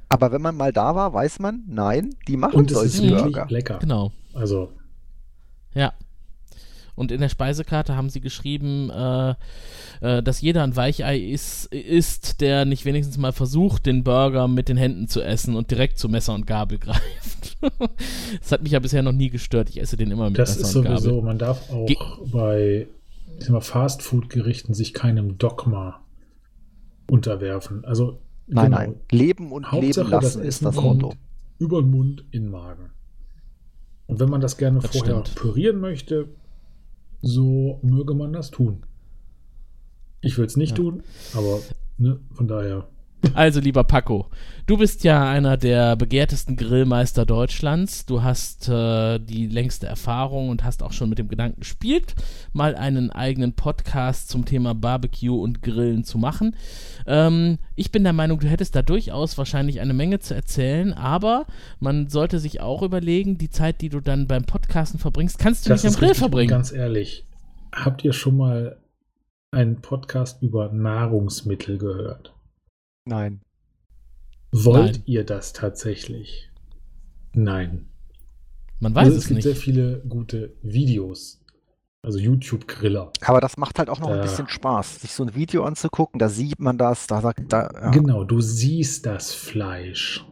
Aber 0.10 0.32
wenn 0.32 0.42
man 0.42 0.58
mal 0.58 0.74
da 0.74 0.96
war, 0.96 1.14
weiß 1.14 1.38
man, 1.40 1.64
nein, 1.68 2.16
die 2.28 2.36
machen 2.36 2.56
Und 2.56 2.72
es 2.72 2.82
ist 2.82 2.98
solche 2.98 3.12
wirklich 3.12 3.36
Burger. 3.36 3.48
lecker. 3.50 3.78
Genau. 3.80 4.12
Also, 4.34 4.72
Ja. 5.74 5.94
Und 6.96 7.14
in 7.14 7.22
der 7.22 7.30
Speisekarte 7.30 7.96
haben 7.96 8.10
sie 8.10 8.20
geschrieben, 8.20 8.90
äh, 8.90 9.36
äh, 10.02 10.22
dass 10.22 10.42
jeder 10.42 10.64
ein 10.64 10.76
Weichei 10.76 11.18
ist, 11.18 11.66
ist, 11.68 12.42
der 12.42 12.66
nicht 12.66 12.84
wenigstens 12.84 13.18
mal 13.18 13.32
versucht, 13.32 13.86
den 13.86 14.04
Burger 14.04 14.50
mit 14.50 14.68
den 14.68 14.76
Händen 14.76 15.08
zu 15.08 15.22
essen 15.22 15.56
und 15.56 15.72
direkt 15.72 15.98
zu 15.98 16.10
Messer 16.10 16.34
und 16.34 16.46
Gabel 16.46 16.78
greift. 16.80 17.58
das 18.42 18.52
hat 18.52 18.64
mich 18.64 18.74
ja 18.74 18.80
bisher 18.80 19.02
noch 19.02 19.14
nie 19.14 19.30
gestört. 19.30 19.70
Ich 19.70 19.80
esse 19.80 19.96
den 19.96 20.12
immer 20.12 20.30
mit 20.30 20.38
das 20.40 20.58
Messer 20.58 20.68
ist 20.70 20.76
und 20.76 20.84
Gabel. 20.84 21.00
sowieso, 21.00 21.22
man 21.22 21.38
darf 21.38 21.70
auch 21.72 21.86
Ge- 21.86 21.98
bei 22.32 22.88
Fastfood-Gerichten 23.62 24.74
sich 24.74 24.94
keinem 24.94 25.38
Dogma 25.38 26.02
unterwerfen. 27.10 27.86
Also, 27.86 28.20
Nein, 28.48 28.66
genau, 28.66 28.78
nein. 28.78 28.96
Leben 29.12 29.52
und 29.52 29.72
Hauptsache, 29.72 30.02
leben 30.04 30.12
das 30.12 30.24
lassen 30.36 30.44
ist 30.44 30.66
das 30.66 30.76
kommt 30.76 31.02
Motto. 31.04 31.16
über 31.60 31.82
den 31.82 31.92
Mund 31.92 32.26
in 32.32 32.44
den 32.44 32.52
Magen. 32.52 32.90
Und 34.10 34.20
wenn 34.20 34.30
man 34.30 34.42
das 34.42 34.58
gerne 34.58 34.80
Das 34.80 34.92
vorher 34.98 35.24
stimmt. 35.24 35.36
pürieren 35.36 35.80
möchte, 35.80 36.28
so 37.22 37.80
möge 37.84 38.16
man 38.16 38.34
das 38.34 38.50
tun. 38.50 38.84
Ich 40.22 40.38
will 40.38 40.46
es 40.46 40.58
nicht 40.58 40.72
Ja. 40.72 40.76
tun, 40.78 41.04
aber 41.36 41.60
ne, 41.98 42.20
von 42.34 42.48
daher. 42.48 42.88
Also, 43.34 43.60
lieber 43.60 43.84
Paco, 43.84 44.28
du 44.66 44.78
bist 44.78 45.04
ja 45.04 45.30
einer 45.30 45.58
der 45.58 45.96
begehrtesten 45.96 46.56
Grillmeister 46.56 47.26
Deutschlands. 47.26 48.06
Du 48.06 48.24
hast 48.24 48.70
äh, 48.70 49.20
die 49.20 49.48
längste 49.48 49.88
Erfahrung 49.88 50.50
und 50.50 50.64
hast 50.64 50.84
auch 50.84 50.94
schon 50.94 51.10
mit 51.10 51.18
dem 51.18 51.28
Gedanken 51.28 51.60
gespielt, 51.60 52.16
mal 52.54 52.76
einen 52.76 53.12
eigenen 53.12 53.54
Podcast 53.54 54.30
zum 54.30 54.46
Thema 54.46 54.74
Barbecue 54.74 55.38
und 55.38 55.62
Grillen 55.62 56.04
zu 56.06 56.18
machen. 56.18 56.56
Ähm, 57.06 57.58
ich 57.76 57.92
bin 57.92 58.04
der 58.04 58.14
Meinung, 58.14 58.40
du 58.40 58.48
hättest 58.48 58.76
da 58.76 58.82
durchaus 58.82 59.38
wahrscheinlich 59.38 59.82
eine 59.82 59.94
Menge 59.94 60.20
zu 60.20 60.34
erzählen, 60.34 60.94
aber 60.94 61.46
man 61.80 62.08
sollte 62.08 62.40
sich 62.40 62.62
auch 62.62 62.84
überlegen, 62.84 63.38
die 63.38 63.50
Zeit, 63.50 63.82
die 63.82 63.90
du 63.90 64.00
dann 64.00 64.28
beim 64.28 64.46
Podcasten 64.46 65.00
verbringst, 65.00 65.40
kannst 65.40 65.66
du 65.66 65.70
Das 65.70 65.84
nicht 65.84 65.94
am 65.94 66.00
Grill 66.00 66.16
verbringen. 66.16 66.50
Ganz 66.50 66.72
ehrlich, 66.72 67.26
habt 67.74 68.04
ihr 68.06 68.14
schon 68.14 68.38
mal 68.38 68.78
einen 69.52 69.82
Podcast 69.82 70.42
über 70.42 70.72
Nahrungsmittel 70.72 71.78
gehört? 71.78 72.34
Nein. 73.10 73.42
Wollt 74.52 74.94
Nein. 74.94 75.04
ihr 75.06 75.24
das 75.26 75.52
tatsächlich? 75.54 76.50
Nein. 77.34 77.88
Man 78.80 78.94
weiß 78.96 79.06
also 79.06 79.18
es 79.18 79.24
es 79.24 79.28
gibt 79.28 79.36
nicht. 79.38 79.44
sehr 79.44 79.56
viele 79.56 80.00
gute 80.08 80.54
Videos. 80.62 81.42
Also 82.02 82.18
YouTube-Griller. 82.20 83.12
Aber 83.26 83.42
das 83.42 83.58
macht 83.58 83.78
halt 83.78 83.90
auch 83.90 84.00
noch 84.00 84.10
ein 84.10 84.18
Ja. 84.18 84.22
bisschen 84.22 84.48
Spaß, 84.48 85.02
sich 85.02 85.12
so 85.14 85.24
ein 85.24 85.36
Video 85.36 85.64
anzugucken, 85.66 86.18
da 86.20 86.30
sieht 86.30 86.60
man 86.60 86.78
das, 86.78 87.08
da 87.08 87.20
sagt, 87.20 87.52
da, 87.52 87.70
ja. 87.74 87.90
Genau, 87.92 88.24
du 88.24 88.40
siehst 88.40 89.06
das 89.06 89.34
Fleisch. 89.34 90.26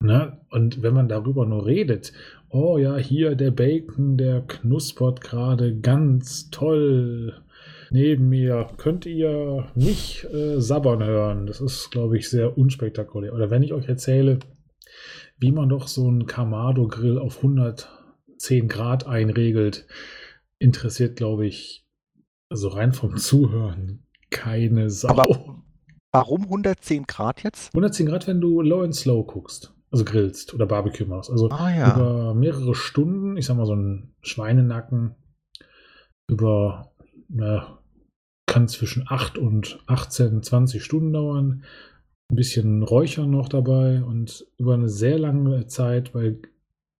Ne? 0.00 0.40
Und 0.50 0.82
wenn 0.82 0.94
man 0.94 1.08
darüber 1.08 1.44
nur 1.44 1.66
redet, 1.66 2.12
oh 2.48 2.78
ja, 2.78 2.96
hier 2.96 3.34
der 3.34 3.50
Bacon, 3.50 4.16
der 4.16 4.40
knuspert 4.42 5.20
gerade 5.20 5.76
ganz 5.78 6.50
toll 6.50 7.42
neben 7.92 8.28
mir. 8.28 8.68
Könnt 8.76 9.06
ihr 9.06 9.70
mich 9.74 10.26
äh, 10.32 10.60
sabbern 10.60 11.04
hören? 11.04 11.46
Das 11.46 11.60
ist, 11.60 11.90
glaube 11.90 12.18
ich, 12.18 12.28
sehr 12.28 12.56
unspektakulär. 12.56 13.34
Oder 13.34 13.50
wenn 13.50 13.62
ich 13.62 13.72
euch 13.72 13.88
erzähle, 13.88 14.38
wie 15.38 15.52
man 15.52 15.68
doch 15.68 15.88
so 15.88 16.06
einen 16.06 16.26
Kamado-Grill 16.26 17.18
auf 17.18 17.38
110 17.38 18.68
Grad 18.68 19.06
einregelt, 19.06 19.86
interessiert, 20.58 21.16
glaube 21.16 21.46
ich, 21.46 21.86
also 22.48 22.68
rein 22.68 22.92
vom 22.92 23.16
Zuhören 23.16 24.06
keine 24.30 24.90
Sau. 24.90 25.08
Aber 25.08 25.26
warum 26.10 26.44
110 26.44 27.06
Grad 27.06 27.42
jetzt? 27.42 27.68
110 27.74 28.06
Grad, 28.06 28.26
wenn 28.26 28.40
du 28.40 28.60
low 28.60 28.82
and 28.82 28.94
slow 28.94 29.24
guckst, 29.24 29.74
also 29.90 30.04
grillst 30.04 30.54
oder 30.54 30.66
Barbecue 30.66 31.06
machst. 31.06 31.30
Also 31.30 31.50
Ah 31.50 31.70
ja. 31.70 31.94
über 31.94 32.34
mehrere 32.34 32.74
Stunden, 32.74 33.36
ich 33.36 33.46
sag 33.46 33.56
mal 33.56 33.66
so 33.66 33.76
ein 33.76 34.14
Schweinenacken, 34.22 35.14
über, 36.28 36.92
na, 37.28 37.81
kann 38.52 38.68
zwischen 38.68 39.04
8 39.08 39.38
und 39.38 39.78
18, 39.86 40.42
20 40.42 40.84
Stunden 40.84 41.12
dauern. 41.12 41.64
Ein 42.30 42.36
bisschen 42.36 42.82
Räuchern 42.82 43.30
noch 43.30 43.48
dabei 43.48 44.02
und 44.02 44.46
über 44.58 44.74
eine 44.74 44.88
sehr 44.90 45.18
lange 45.18 45.66
Zeit, 45.66 46.12
bei 46.12 46.36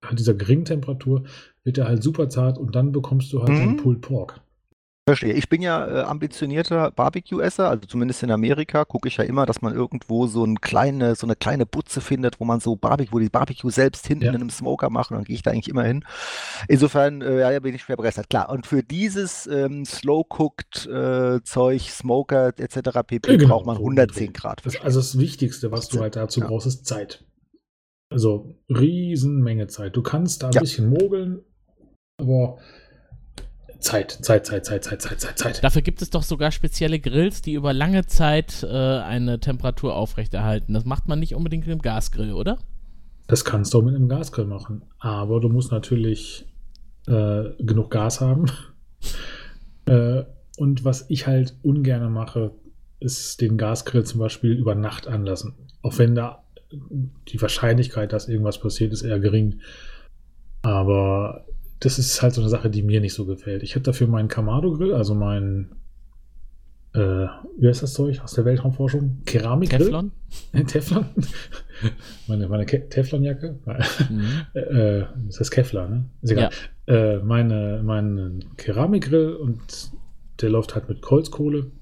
halt 0.05 0.19
dieser 0.19 0.35
geringen 0.35 0.65
Temperatur, 0.65 1.25
wird 1.65 1.79
er 1.79 1.89
halt 1.89 2.03
super 2.03 2.29
zart 2.29 2.59
und 2.59 2.75
dann 2.75 2.93
bekommst 2.93 3.33
du 3.33 3.43
halt 3.43 3.51
Mhm. 3.51 3.63
einen 3.63 3.77
Pulled 3.77 4.01
Pork. 4.01 4.41
Verstehe. 5.05 5.33
Ich 5.33 5.49
bin 5.49 5.63
ja 5.63 5.85
äh, 5.85 6.01
ambitionierter 6.03 6.93
Barbecue-Esser, 6.93 7.69
also 7.69 7.87
zumindest 7.87 8.23
in 8.23 8.31
Amerika 8.31 8.85
gucke 8.85 9.09
ich 9.09 9.17
ja 9.17 9.25
immer, 9.25 9.47
dass 9.47 9.61
man 9.61 9.75
irgendwo 9.75 10.29
so, 10.29 10.45
ein 10.45 10.61
kleine, 10.61 11.17
so 11.17 11.27
eine 11.27 11.35
kleine 11.35 11.67
Butze 11.67 12.01
findet, 12.01 12.39
wo 12.39 12.45
man 12.45 12.61
so 12.61 12.77
Barbecue, 12.77 13.13
wo 13.13 13.19
die 13.19 13.29
Barbecue 13.29 13.71
selbst 13.71 14.07
hinten 14.07 14.27
Ja. 14.27 14.31
in 14.31 14.37
einem 14.37 14.51
Smoker 14.51 14.91
machen, 14.91 15.15
dann 15.15 15.25
gehe 15.25 15.35
ich 15.35 15.43
da 15.43 15.51
eigentlich 15.51 15.69
immer 15.69 15.83
hin. 15.83 16.05
Insofern, 16.69 17.21
äh, 17.21 17.41
ja, 17.53 17.59
bin 17.59 17.75
ich 17.75 17.83
schwer 17.83 17.97
begeistert, 17.97 18.31
klar. 18.31 18.49
Und 18.49 18.65
für 18.65 18.85
dieses 18.85 19.49
ähm, 19.49 19.85
Slow-Cooked-Zeug, 19.85 21.81
Smoker 21.81 22.53
etc. 22.57 23.01
pp. 23.05 23.29
Ja, 23.33 23.37
genau, 23.39 23.55
braucht 23.57 23.67
man 23.67 23.77
so 23.79 23.83
110 23.83 24.29
ungefähr. 24.29 24.41
Grad. 24.41 24.65
Das, 24.65 24.81
also 24.83 25.01
das 25.01 25.19
Wichtigste, 25.19 25.73
was 25.73 25.89
du 25.89 25.99
halt 26.01 26.15
dazu 26.15 26.39
Ja. 26.43 26.47
brauchst, 26.47 26.69
ist 26.69 26.87
Zeit. 26.87 27.25
Also 28.09 28.55
Riesenmenge 28.69 29.67
Zeit. 29.67 29.97
Du 29.97 30.03
kannst 30.03 30.45
da 30.45 30.47
ein 30.47 30.53
Ja. 30.53 30.61
bisschen 30.61 30.89
mogeln, 30.89 31.41
aber 32.21 32.59
Zeit, 33.83 34.11
Zeit, 34.23 34.47
Zeit, 34.47 34.65
Zeit, 34.65 34.85
Zeit, 34.85 35.03
Zeit, 35.03 35.21
Zeit, 35.21 35.39
Zeit. 35.39 35.65
Dafür 35.65 35.83
gibt 35.83 36.03
es 36.03 36.11
doch 36.11 36.23
sogar 36.23 36.51
spezielle 36.51 36.99
Grills, 36.99 37.43
die 37.43 37.55
über 37.55 37.73
lange 37.73 38.07
Zeit 38.07 38.63
äh, 38.63 38.67
eine 38.67 39.41
Temperatur 39.41 39.95
aufrechterhalten. 39.95 40.73
Das 40.73 40.85
macht 40.85 41.09
man 41.09 41.19
nicht 41.19 41.35
unbedingt 41.35 41.67
mit 41.67 41.73
dem 41.73 41.83
Gasgrill, 41.83 42.33
oder? 42.33 42.59
Das 43.27 43.45
kannst 43.45 43.75
du 43.75 43.79
auch 43.79 43.83
mit 43.83 43.95
einem 43.95 44.09
Gasgrill 44.09 44.47
machen. 44.47 44.83
Aber 44.99 45.41
du 45.41 45.49
musst 45.49 45.73
natürlich 45.73 46.47
äh, 47.07 47.45
genug 47.59 47.91
Gas 47.91 48.21
haben. 48.21 48.47
äh, 49.87 50.23
und 50.57 50.85
was 50.85 51.07
ich 51.09 51.27
halt 51.27 51.55
ungern 51.63 52.13
mache, 52.13 52.53
ist 53.01 53.41
den 53.41 53.57
Gasgrill 53.57 54.05
zum 54.05 54.21
Beispiel 54.21 54.53
über 54.53 54.75
Nacht 54.75 55.09
anlassen. 55.09 55.55
Auch 55.83 55.99
wenn 55.99 56.15
da 56.15 56.45
die 57.29 57.41
Wahrscheinlichkeit, 57.41 58.13
dass 58.13 58.29
irgendwas 58.29 58.61
passiert, 58.61 58.93
ist 58.93 59.03
eher 59.03 59.19
gering. 59.19 59.61
Aber 60.63 61.45
das 61.85 61.99
ist 61.99 62.23
halt 62.23 62.33
so 62.33 62.41
eine 62.41 62.51
Sache, 62.51 62.71
die 62.71 62.83
mir 62.83 63.01
nicht 63.01 63.15
so 63.15 63.27
gefällt. 63.27 63.65
Ich 63.65 63.75
hätte 63.75 63.87
dafür 63.87 64.07
meinen 64.07 64.29
Kamado-Grill, 64.29 64.95
also 64.95 65.17
meinen, 65.17 65.75
äh, 66.95 67.27
wie 67.59 67.67
heißt 67.67 67.83
das 67.83 67.95
Zeug 67.95 68.21
aus 68.23 68.35
der 68.35 68.45
Weltraumforschung? 68.45 69.23
Keramikgrill? 69.27 69.87
Teflon? 69.87 70.13
Teflon? 70.69 71.07
meine 72.29 72.49
meine 72.49 72.67
Ke 72.67 72.89
Teflonjacke? 72.89 73.59
Mhm. 74.09 74.25
äh, 74.55 75.05
das 75.27 75.41
heißt 75.41 75.51
Kevlar, 75.51 75.89
ne? 75.89 76.05
Ist 76.23 76.31
egal. 76.31 76.51
Äh, 76.87 77.19
meine, 77.19 77.83
meinen 77.83 78.57
Keramikgrill 78.57 79.35
und 79.35 79.91
der 80.41 80.51
läuft 80.51 80.77
halt 80.77 80.89
mit 80.89 81.03
Kreuzkohle 81.03 81.73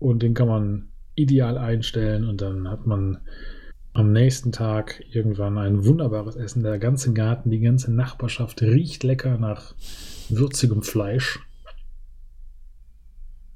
und 0.00 0.24
den 0.24 0.34
kann 0.34 0.48
man 0.48 0.88
ideal 1.14 1.58
einstellen 1.58 2.28
und 2.28 2.40
dann 2.40 2.68
hat 2.68 2.86
man 2.86 3.18
am 3.94 4.12
nächsten 4.12 4.52
Tag 4.52 5.02
irgendwann 5.10 5.58
ein 5.58 5.84
wunderbares 5.84 6.36
Essen. 6.36 6.62
Der 6.62 6.78
ganze 6.78 7.12
Garten, 7.12 7.50
die 7.50 7.60
ganze 7.60 7.92
Nachbarschaft 7.92 8.62
riecht 8.62 9.02
lecker 9.04 9.36
nach 9.38 9.74
würzigem 10.28 10.82
Fleisch. 10.82 11.40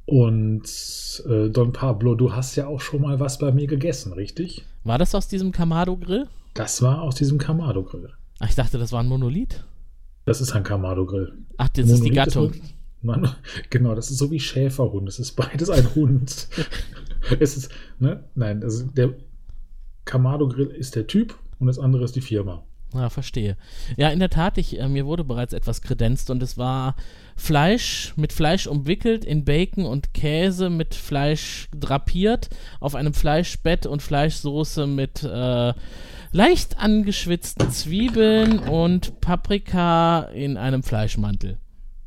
Und 0.05 1.23
äh, 1.29 1.49
Don 1.51 1.73
Pablo, 1.73 2.15
du 2.15 2.33
hast 2.33 2.55
ja 2.57 2.67
auch 2.69 2.81
schon 2.81 3.01
mal 3.03 3.19
was 3.19 3.39
bei 3.39 3.51
mir 3.51 3.67
gegessen, 3.67 4.13
richtig? 4.13 4.65
War 4.85 4.99
das 4.99 5.15
aus 5.15 5.27
diesem 5.27 5.51
Kamado-Grill? 5.51 6.29
Das 6.55 6.81
war 6.81 7.03
aus 7.03 7.17
diesem 7.17 7.39
Kamado-Grill. 7.39 8.11
Ach, 8.39 8.49
ich 8.49 8.55
dachte, 8.55 8.79
das 8.79 8.93
war 8.93 9.01
ein 9.03 9.09
Monolith. 9.09 9.65
Das 10.25 10.41
ist 10.41 10.53
ein 10.53 10.63
Kamado-Grill. 10.63 11.33
Ach, 11.57 11.69
das 11.71 11.87
ist 11.91 12.05
die 12.05 12.11
Monolith 12.11 12.15
Gattung. 12.15 12.51
wohl- 12.55 12.61
Man, 13.03 13.29
genau, 13.71 13.95
das 13.97 14.11
ist 14.11 14.19
so 14.19 14.31
wie 14.31 14.39
Schäferhund. 14.39 15.09
Es 15.09 15.19
ist 15.19 15.33
beides 15.33 15.71
ein 15.71 15.93
Hund. 15.97 16.49
es 17.41 17.57
ist, 17.57 17.71
ne? 17.99 18.23
Nein, 18.37 18.63
also 18.63 18.85
der 18.87 19.15
Kamado-Grill 20.07 20.69
ist 20.69 20.97
der 20.97 21.07
Typ 21.07 21.39
und 21.59 21.67
das 21.67 21.79
andere 21.79 22.05
ist 22.05 22.17
die 22.17 22.23
Firma. 22.23 22.63
Ja, 22.95 23.11
verstehe. 23.11 23.57
Ja, 23.97 24.09
in 24.11 24.21
der 24.21 24.31
Tat, 24.31 24.59
ich, 24.59 24.79
äh, 24.79 24.89
mir 24.89 25.05
wurde 25.07 25.25
bereits 25.25 25.53
etwas 25.53 25.83
kredenzt 25.83 26.31
und 26.31 26.43
es 26.43 26.57
war 26.57 26.95
Fleisch 27.37 28.15
mit 28.17 28.33
Fleisch 28.33 28.67
umwickelt, 28.67 29.25
in 29.25 29.45
Bacon 29.45 29.85
und 29.85 30.15
Käse 30.15 30.71
mit 30.71 30.95
Fleisch 30.95 31.69
drapiert, 31.77 32.49
auf 32.81 32.95
einem 32.95 33.13
Fleischbett 33.13 33.87
und 33.87 34.03
Fleischsoße 34.03 34.87
mit 34.87 35.23
äh, 35.25 35.75
leicht 36.33 36.79
angeschwitzten 36.79 37.71
Zwiebeln 37.71 38.61
und 38.61 39.21
Paprika 39.21 40.23
in 40.23 40.57
einem 40.57 40.83
Fleischmantel. 40.83 41.59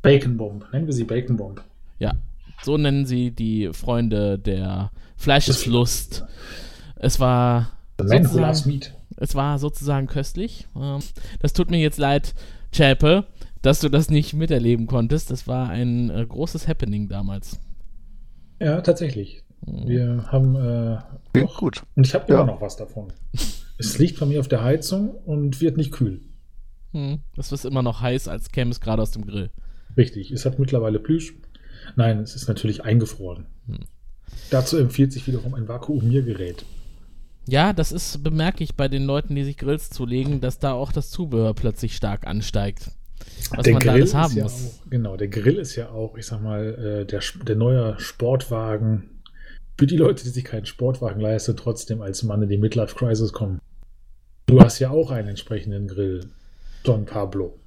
Bacon 0.02 0.36
Bomb. 0.36 0.64
Nennen 0.72 0.86
wir 0.86 0.94
sie 0.94 1.04
Bacon 1.04 1.36
Bomb. 1.36 1.62
Ja, 1.98 2.14
so 2.62 2.78
nennen 2.78 3.04
sie 3.04 3.30
die 3.30 3.70
Freunde 3.72 4.38
der 4.38 4.90
Fleischeslust. 5.16 6.24
Es 6.96 7.20
war 7.20 7.72
The 8.08 8.14
man 8.20 8.32
who 8.32 8.38
loves 8.38 8.66
meat. 8.66 8.94
es 9.16 9.34
war 9.34 9.58
sozusagen 9.58 10.06
köstlich. 10.06 10.66
Ähm, 10.76 11.00
Das 11.40 11.52
tut 11.52 11.70
mir 11.70 11.78
jetzt 11.80 11.98
leid, 11.98 12.34
Chapel, 12.72 13.24
dass 13.62 13.80
du 13.80 13.88
das 13.88 14.10
nicht 14.10 14.32
miterleben 14.34 14.86
konntest. 14.86 15.30
Das 15.30 15.46
war 15.46 15.68
ein 15.70 16.10
äh, 16.10 16.24
großes 16.26 16.66
Happening 16.68 17.08
damals. 17.08 17.58
Ja, 18.60 18.80
tatsächlich. 18.80 19.42
Wir 19.66 20.24
haben 20.28 20.56
äh, 20.56 20.98
doch- 21.40 21.58
gut. 21.58 21.82
und 21.96 22.06
ich 22.06 22.14
habe 22.14 22.24
Ja. 22.32 22.36
immer 22.42 22.52
noch 22.52 22.60
was 22.60 22.76
davon. 22.76 23.12
es 23.78 23.98
liegt 23.98 24.18
bei 24.20 24.26
mir 24.26 24.40
auf 24.40 24.48
der 24.48 24.62
Heizung 24.64 25.10
und 25.10 25.60
wird 25.60 25.76
nicht 25.76 25.92
kühl. 25.92 26.20
Hm, 26.92 27.20
Das 27.36 27.52
ist 27.52 27.64
immer 27.64 27.82
noch 27.82 28.00
heiß, 28.00 28.26
als 28.28 28.50
käme 28.50 28.70
es 28.70 28.80
gerade 28.80 29.02
aus 29.02 29.10
dem 29.12 29.26
Grill. 29.26 29.50
Richtig. 29.96 30.30
Es 30.30 30.44
hat 30.46 30.58
mittlerweile 30.58 30.98
Plüsch. 30.98 31.34
Nein, 31.96 32.18
es 32.20 32.34
ist 32.34 32.48
natürlich 32.48 32.84
eingefroren. 32.84 33.46
Hm. 33.66 33.78
Dazu 34.50 34.76
empfiehlt 34.78 35.12
sich 35.12 35.26
wiederum 35.26 35.54
ein 35.54 35.68
Vakuumiergerät. 35.68 36.64
Ja, 37.46 37.72
das 37.72 37.92
ist, 37.92 38.22
bemerke 38.22 38.62
ich 38.62 38.74
bei 38.74 38.88
den 38.88 39.04
Leuten, 39.04 39.34
die 39.34 39.44
sich 39.44 39.56
Grills 39.56 39.90
zulegen, 39.90 40.40
dass 40.40 40.58
da 40.58 40.72
auch 40.72 40.92
das 40.92 41.10
Zubehör 41.10 41.54
plötzlich 41.54 41.96
stark 41.96 42.26
ansteigt. 42.26 42.90
Was 43.54 43.66
man 43.66 43.80
da 43.80 43.92
alles 43.92 44.14
haben 44.14 44.36
ja 44.36 44.44
muss. 44.44 44.80
Auch, 44.84 44.90
genau, 44.90 45.16
der 45.16 45.28
Grill 45.28 45.56
ist 45.56 45.76
ja 45.76 45.90
auch, 45.90 46.16
ich 46.16 46.26
sag 46.26 46.42
mal, 46.42 47.02
äh, 47.02 47.06
der, 47.06 47.20
der 47.46 47.56
neue 47.56 47.98
Sportwagen. 47.98 49.22
Für 49.78 49.86
die 49.86 49.96
Leute, 49.96 50.24
die 50.24 50.30
sich 50.30 50.44
keinen 50.44 50.66
Sportwagen 50.66 51.20
leisten, 51.20 51.56
trotzdem 51.56 52.02
als 52.02 52.22
Mann 52.22 52.42
in 52.42 52.48
die 52.48 52.58
Midlife 52.58 52.94
Crisis 52.94 53.32
kommen. 53.32 53.60
Du 54.46 54.60
hast 54.60 54.78
ja 54.78 54.90
auch 54.90 55.10
einen 55.10 55.28
entsprechenden 55.28 55.88
Grill, 55.88 56.28
Don 56.82 57.06
Pablo. 57.06 57.58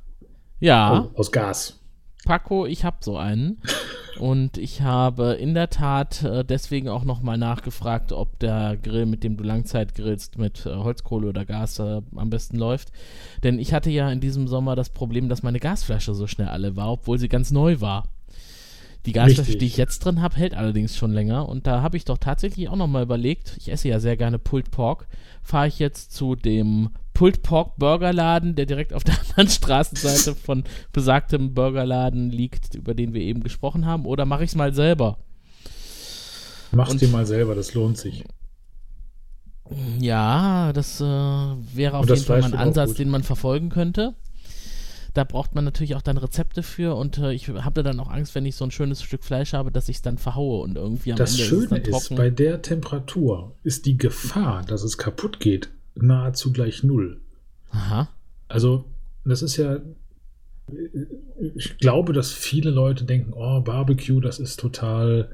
Ja, 0.59 0.99
Aus, 0.99 1.15
aus 1.15 1.31
Gas. 1.31 1.79
Paco, 2.25 2.65
ich 2.65 2.85
hab 2.85 3.03
so 3.03 3.17
einen. 3.17 3.61
Und 4.19 4.57
ich 4.57 4.81
habe 4.81 5.33
in 5.33 5.53
der 5.53 5.69
Tat 5.69 6.23
äh, 6.23 6.45
deswegen 6.45 6.89
auch 6.89 7.03
nochmal 7.03 7.37
nachgefragt, 7.37 8.11
ob 8.11 8.39
der 8.39 8.77
Grill, 8.81 9.05
mit 9.05 9.23
dem 9.23 9.37
du 9.37 9.43
Langzeit 9.43 9.95
grillst, 9.95 10.37
mit 10.37 10.65
äh, 10.65 10.75
Holzkohle 10.75 11.27
oder 11.27 11.45
Gas 11.45 11.79
äh, 11.79 12.01
am 12.15 12.29
besten 12.29 12.57
läuft. 12.57 12.91
Denn 13.43 13.59
ich 13.59 13.73
hatte 13.73 13.89
ja 13.89 14.11
in 14.11 14.19
diesem 14.19 14.47
Sommer 14.47 14.75
das 14.75 14.89
Problem, 14.89 15.29
dass 15.29 15.43
meine 15.43 15.59
Gasflasche 15.59 16.13
so 16.13 16.27
schnell 16.27 16.47
alle 16.47 16.75
war, 16.75 16.91
obwohl 16.91 17.17
sie 17.17 17.29
ganz 17.29 17.51
neu 17.51 17.81
war. 17.81 18.05
Die 19.05 19.11
Gasflasche, 19.11 19.41
Richtig. 19.41 19.59
die 19.59 19.65
ich 19.65 19.77
jetzt 19.77 19.99
drin 19.99 20.21
habe, 20.21 20.37
hält 20.37 20.53
allerdings 20.53 20.95
schon 20.95 21.11
länger. 21.11 21.49
Und 21.49 21.67
da 21.67 21.81
habe 21.81 21.97
ich 21.97 22.05
doch 22.05 22.17
tatsächlich 22.17 22.69
auch 22.69 22.75
nochmal 22.77 23.03
überlegt, 23.03 23.55
ich 23.57 23.69
esse 23.69 23.89
ja 23.89 23.99
sehr 23.99 24.15
gerne 24.15 24.39
Pulled 24.39 24.71
Pork, 24.71 25.07
fahre 25.41 25.67
ich 25.67 25.79
jetzt 25.79 26.13
zu 26.13 26.35
dem 26.35 26.89
Pulled 27.13 27.43
Pork 27.43 27.77
Burgerladen, 27.77 28.55
der 28.55 28.65
direkt 28.65 28.93
auf 28.93 29.03
der 29.03 29.15
anderen 29.29 29.49
Straßenseite 29.49 30.35
von 30.35 30.63
besagtem 30.91 31.53
Burgerladen 31.53 32.29
liegt, 32.31 32.75
über 32.75 32.93
den 32.93 33.13
wir 33.13 33.21
eben 33.21 33.43
gesprochen 33.43 33.85
haben, 33.85 34.05
oder 34.05 34.25
mache 34.25 34.43
ich 34.43 34.51
es 34.51 34.55
mal 34.55 34.73
selber? 34.73 35.17
Mach's 36.71 36.95
dir 36.97 37.07
mal 37.09 37.25
selber, 37.25 37.53
das 37.53 37.73
lohnt 37.73 37.97
sich. 37.97 38.23
Ja, 39.99 40.73
das 40.73 40.99
äh, 40.99 41.03
wäre 41.03 41.97
auf 41.97 42.09
jeden 42.09 42.21
Fall 42.21 42.41
mal 42.41 42.53
ein 42.53 42.59
Ansatz, 42.59 42.95
den 42.95 43.09
man 43.09 43.23
verfolgen 43.23 43.69
könnte. 43.69 44.15
Da 45.13 45.23
braucht 45.23 45.53
man 45.53 45.63
natürlich 45.63 45.95
auch 45.95 46.01
dann 46.01 46.17
Rezepte 46.17 46.63
für 46.63 46.95
und 46.95 47.19
äh, 47.19 47.33
ich 47.33 47.47
habe 47.47 47.83
dann 47.83 47.99
auch 47.99 48.09
Angst, 48.09 48.33
wenn 48.33 48.47
ich 48.47 48.55
so 48.55 48.65
ein 48.65 48.71
schönes 48.71 49.03
Stück 49.03 49.23
Fleisch 49.23 49.53
habe, 49.53 49.71
dass 49.71 49.87
ich 49.87 49.97
es 49.97 50.01
dann 50.01 50.17
verhaue 50.17 50.63
und 50.63 50.75
irgendwie 50.75 51.11
am 51.11 51.17
Das 51.17 51.33
Ende 51.33 51.43
Schöne 51.43 51.61
ist 51.61 51.63
es 51.63 51.69
dann 51.69 51.81
ist, 51.81 51.91
trocken. 51.91 52.15
bei 52.15 52.29
der 52.31 52.61
Temperatur 52.63 53.55
ist 53.61 53.85
die 53.85 53.97
Gefahr, 53.97 54.63
dass 54.63 54.81
es 54.83 54.97
kaputt 54.97 55.39
geht, 55.39 55.69
nahezu 55.95 56.51
gleich 56.51 56.83
null. 56.83 57.21
Aha. 57.69 58.09
Also, 58.47 58.85
das 59.25 59.41
ist 59.41 59.57
ja. 59.57 59.79
Ich 61.55 61.77
glaube, 61.77 62.13
dass 62.13 62.31
viele 62.31 62.71
Leute 62.71 63.03
denken, 63.03 63.33
oh, 63.33 63.61
Barbecue, 63.61 64.21
das 64.21 64.39
ist 64.39 64.59
total 64.59 65.29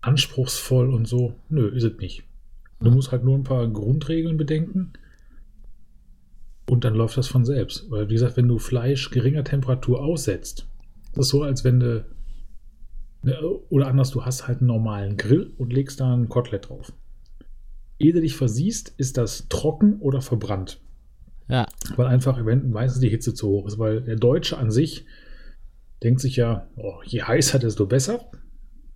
anspruchsvoll 0.00 0.92
und 0.92 1.06
so. 1.06 1.34
Nö, 1.48 1.68
ist 1.68 1.84
es 1.84 1.98
nicht. 1.98 2.24
Du 2.80 2.90
musst 2.90 3.12
halt 3.12 3.24
nur 3.24 3.36
ein 3.36 3.44
paar 3.44 3.68
Grundregeln 3.68 4.36
bedenken 4.36 4.92
und 6.68 6.84
dann 6.84 6.94
läuft 6.94 7.16
das 7.16 7.28
von 7.28 7.44
selbst. 7.44 7.90
Weil, 7.90 8.08
wie 8.08 8.14
gesagt, 8.14 8.36
wenn 8.36 8.48
du 8.48 8.58
Fleisch 8.58 9.10
geringer 9.10 9.44
Temperatur 9.44 10.00
aussetzt, 10.02 10.68
das 11.14 11.26
ist 11.26 11.30
so, 11.30 11.42
als 11.42 11.64
wenn 11.64 11.80
du. 11.80 12.04
ne, 13.22 13.40
Oder 13.68 13.88
anders, 13.88 14.10
du 14.10 14.24
hast 14.24 14.48
halt 14.48 14.58
einen 14.58 14.68
normalen 14.68 15.16
Grill 15.16 15.52
und 15.58 15.72
legst 15.72 16.00
da 16.00 16.14
ein 16.14 16.28
Kotelett 16.28 16.68
drauf. 16.68 16.92
Ehe 18.02 18.12
du 18.12 18.20
dich 18.20 18.34
versiehst, 18.34 18.92
ist 18.96 19.16
das 19.16 19.46
trocken 19.48 20.00
oder 20.00 20.20
verbrannt 20.22 20.80
Ja, 21.48 21.66
weil 21.96 22.06
einfach 22.08 22.42
meistens 22.42 23.00
die 23.00 23.08
Hitze 23.08 23.32
zu 23.32 23.48
hoch 23.48 23.66
ist, 23.68 23.78
weil 23.78 24.00
der 24.02 24.16
Deutsche 24.16 24.58
an 24.58 24.72
sich 24.72 25.06
denkt 26.02 26.20
sich 26.20 26.34
ja, 26.34 26.66
oh, 26.76 26.94
je 27.04 27.22
heißer, 27.22 27.60
desto 27.60 27.86
besser 27.86 28.28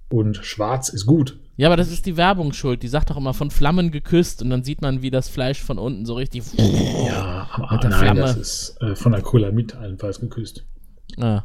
und 0.08 0.38
schwarz 0.38 0.88
ist 0.88 1.06
gut. 1.06 1.38
Ja, 1.56 1.68
aber 1.68 1.76
das 1.76 1.90
ist 1.92 2.04
die 2.04 2.16
Werbung 2.16 2.52
schuld. 2.52 2.82
Die 2.82 2.88
sagt 2.88 3.10
doch 3.10 3.16
immer 3.16 3.32
von 3.32 3.50
Flammen 3.50 3.92
geküsst 3.92 4.42
und 4.42 4.50
dann 4.50 4.64
sieht 4.64 4.82
man, 4.82 5.02
wie 5.02 5.10
das 5.10 5.28
Fleisch 5.28 5.62
von 5.62 5.78
unten 5.78 6.04
so 6.04 6.14
richtig. 6.14 6.42
Ja, 7.06 7.48
aber 7.52 7.72
Mit 7.74 7.82
der 7.84 7.90
nein, 7.90 8.00
Flamme. 8.00 8.20
das 8.20 8.36
ist 8.36 8.76
äh, 8.82 8.96
von 8.96 9.14
Acrylamid 9.14 9.76
allenfalls 9.76 10.20
geküsst. 10.20 10.66
Ah, 11.18 11.44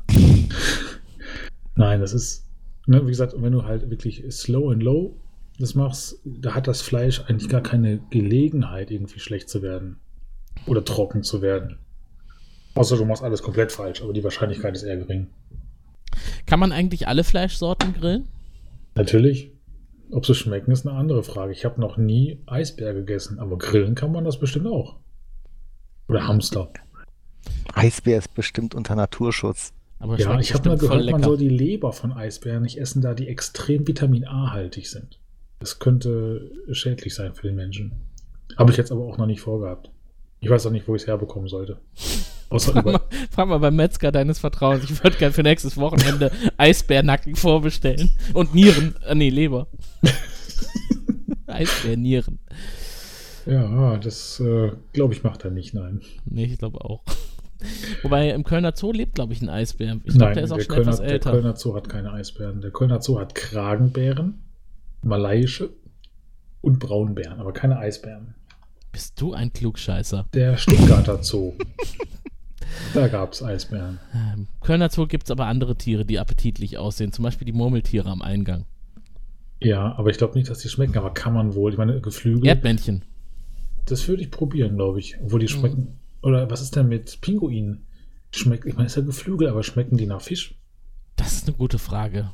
Nein, 1.75 2.01
das 2.01 2.13
ist, 2.13 2.45
ne, 2.87 3.05
wie 3.05 3.11
gesagt, 3.11 3.35
wenn 3.37 3.53
du 3.53 3.63
halt 3.63 3.89
wirklich 3.89 4.23
slow 4.31 4.71
and 4.71 4.81
low 4.83 5.20
das 5.61 5.75
machst, 5.75 6.19
da 6.25 6.53
hat 6.55 6.67
das 6.67 6.81
Fleisch 6.81 7.21
eigentlich 7.21 7.49
gar 7.49 7.61
keine 7.61 7.99
Gelegenheit, 8.09 8.91
irgendwie 8.91 9.19
schlecht 9.19 9.49
zu 9.49 9.61
werden 9.61 9.99
oder 10.67 10.83
trocken 10.83 11.23
zu 11.23 11.41
werden. 11.41 11.79
Außer 12.75 12.97
du 12.97 13.05
machst 13.05 13.23
alles 13.23 13.43
komplett 13.43 13.71
falsch, 13.71 14.01
aber 14.01 14.13
die 14.13 14.23
Wahrscheinlichkeit 14.23 14.75
ist 14.75 14.83
eher 14.83 14.97
gering. 14.97 15.27
Kann 16.45 16.59
man 16.59 16.71
eigentlich 16.71 17.07
alle 17.07 17.23
Fleischsorten 17.23 17.93
grillen? 17.93 18.27
Natürlich. 18.95 19.51
Ob 20.11 20.25
sie 20.25 20.35
schmecken, 20.35 20.71
ist 20.71 20.85
eine 20.85 20.97
andere 20.97 21.23
Frage. 21.23 21.53
Ich 21.53 21.63
habe 21.63 21.79
noch 21.79 21.97
nie 21.97 22.41
Eisbär 22.45 22.93
gegessen, 22.93 23.39
aber 23.39 23.57
grillen 23.57 23.95
kann 23.95 24.11
man 24.11 24.25
das 24.25 24.39
bestimmt 24.39 24.67
auch. 24.67 24.97
Oder 26.09 26.27
Hamster. 26.27 26.71
Eisbär 27.73 28.17
ist 28.17 28.33
bestimmt 28.33 28.75
unter 28.75 28.95
Naturschutz. 28.95 29.71
Aber 29.99 30.17
Ja, 30.19 30.37
ich 30.39 30.53
habe 30.53 30.67
mal 30.67 30.77
gehört, 30.77 31.09
man 31.11 31.23
soll 31.23 31.37
die 31.37 31.47
Leber 31.47 31.93
von 31.93 32.11
Eisbären 32.11 32.63
nicht 32.63 32.77
essen, 32.77 33.01
da 33.01 33.13
die 33.13 33.27
extrem 33.27 33.87
Vitamin 33.87 34.25
A-haltig 34.25 34.89
sind. 34.89 35.20
Das 35.61 35.79
könnte 35.79 36.51
schädlich 36.71 37.15
sein 37.15 37.33
für 37.33 37.43
den 37.43 37.55
Menschen. 37.55 37.93
Habe 38.57 38.71
ich 38.71 38.77
jetzt 38.77 38.91
aber 38.91 39.05
auch 39.05 39.17
noch 39.17 39.27
nicht 39.27 39.41
vorgehabt. 39.41 39.89
Ich 40.39 40.49
weiß 40.49 40.65
auch 40.65 40.71
nicht, 40.71 40.87
wo 40.87 40.95
ich 40.95 41.03
es 41.03 41.07
herbekommen 41.07 41.47
sollte. 41.47 41.77
Außer 42.49 42.73
Frag 42.73 42.85
mal, 42.85 42.99
frag 43.29 43.47
mal 43.47 43.59
beim 43.59 43.75
Metzger 43.75 44.11
deines 44.11 44.39
Vertrauens. 44.39 44.83
Ich 44.83 45.03
würde 45.03 45.17
gerne 45.17 45.33
für 45.33 45.43
nächstes 45.43 45.77
Wochenende 45.77 46.31
Eisbärnacken 46.57 47.35
vorbestellen. 47.35 48.09
Und 48.33 48.53
Nieren. 48.55 48.95
Äh, 49.07 49.15
nee, 49.15 49.29
Leber. 49.29 49.67
Eisbärnieren. 51.47 52.39
ja, 53.45 53.97
das 53.97 54.39
äh, 54.39 54.71
glaube 54.93 55.13
ich 55.13 55.23
macht 55.23 55.45
er 55.45 55.51
nicht, 55.51 55.73
nein. 55.73 56.01
Nee, 56.25 56.45
ich 56.45 56.57
glaube 56.57 56.83
auch. 56.83 57.03
Wobei 58.01 58.31
im 58.31 58.43
Kölner 58.43 58.73
Zoo 58.75 58.91
lebt, 58.91 59.15
glaube 59.15 59.33
ich, 59.33 59.41
ein 59.41 59.49
Eisbär. 59.49 59.97
Ich 60.03 60.13
glaube, 60.13 60.25
Nein, 60.25 60.33
der 60.33 60.43
ist 60.43 60.51
auch 60.51 60.57
der, 60.57 60.63
schon 60.63 60.75
Kölner, 60.75 60.87
etwas 60.87 61.01
der 61.01 61.09
älter. 61.09 61.31
Kölner 61.31 61.55
Zoo 61.55 61.75
hat 61.75 61.87
keine 61.87 62.11
Eisbären. 62.11 62.61
Der 62.61 62.71
Kölner 62.71 63.01
Zoo 63.01 63.19
hat 63.19 63.35
Kragenbären, 63.35 64.41
malaiische 65.03 65.71
und 66.61 66.79
Braunbären, 66.79 67.39
aber 67.39 67.53
keine 67.53 67.77
Eisbären. 67.77 68.35
Bist 68.91 69.19
du 69.21 69.33
ein 69.33 69.51
Klugscheißer? 69.53 70.27
Der 70.33 70.57
Stuttgarter 70.57 71.23
Zoo. 71.23 71.53
da 72.93 73.07
gab 73.07 73.33
es 73.33 73.41
Eisbären. 73.41 73.99
Ähm, 74.13 74.47
Kölner 74.61 74.89
Zoo 74.89 75.07
gibt 75.07 75.23
es 75.25 75.31
aber 75.31 75.45
andere 75.47 75.75
Tiere, 75.77 76.05
die 76.05 76.19
appetitlich 76.19 76.77
aussehen. 76.77 77.11
Zum 77.13 77.23
Beispiel 77.23 77.45
die 77.45 77.53
Murmeltiere 77.53 78.09
am 78.09 78.21
Eingang. 78.21 78.65
Ja, 79.61 79.95
aber 79.95 80.09
ich 80.09 80.17
glaube 80.17 80.37
nicht, 80.37 80.49
dass 80.49 80.59
die 80.59 80.69
schmecken, 80.69 80.97
aber 80.97 81.13
kann 81.13 81.33
man 81.33 81.53
wohl. 81.55 81.71
Ich 81.71 81.77
meine, 81.77 82.01
Geflügel, 82.01 82.47
Erdmännchen. 82.47 83.05
das 83.85 84.07
würde 84.07 84.23
ich 84.23 84.31
probieren, 84.31 84.75
glaube 84.75 84.99
ich. 84.99 85.15
Obwohl 85.21 85.39
Mhm. 85.39 85.41
die 85.41 85.47
schmecken. 85.47 85.99
Oder 86.23 86.49
was 86.51 86.61
ist 86.61 86.75
denn 86.75 86.87
mit 86.87 87.21
Pinguinen? 87.21 87.85
Schmeckt, 88.33 88.65
ich 88.65 88.75
meine, 88.75 88.87
es 88.87 88.93
ist 88.93 88.97
ja 88.97 89.03
Geflügel, 89.03 89.47
aber 89.49 89.63
schmecken 89.63 89.97
die 89.97 90.05
nach 90.05 90.21
Fisch? 90.21 90.55
Das 91.15 91.33
ist 91.33 91.47
eine 91.47 91.55
gute 91.57 91.79
Frage. 91.79 92.31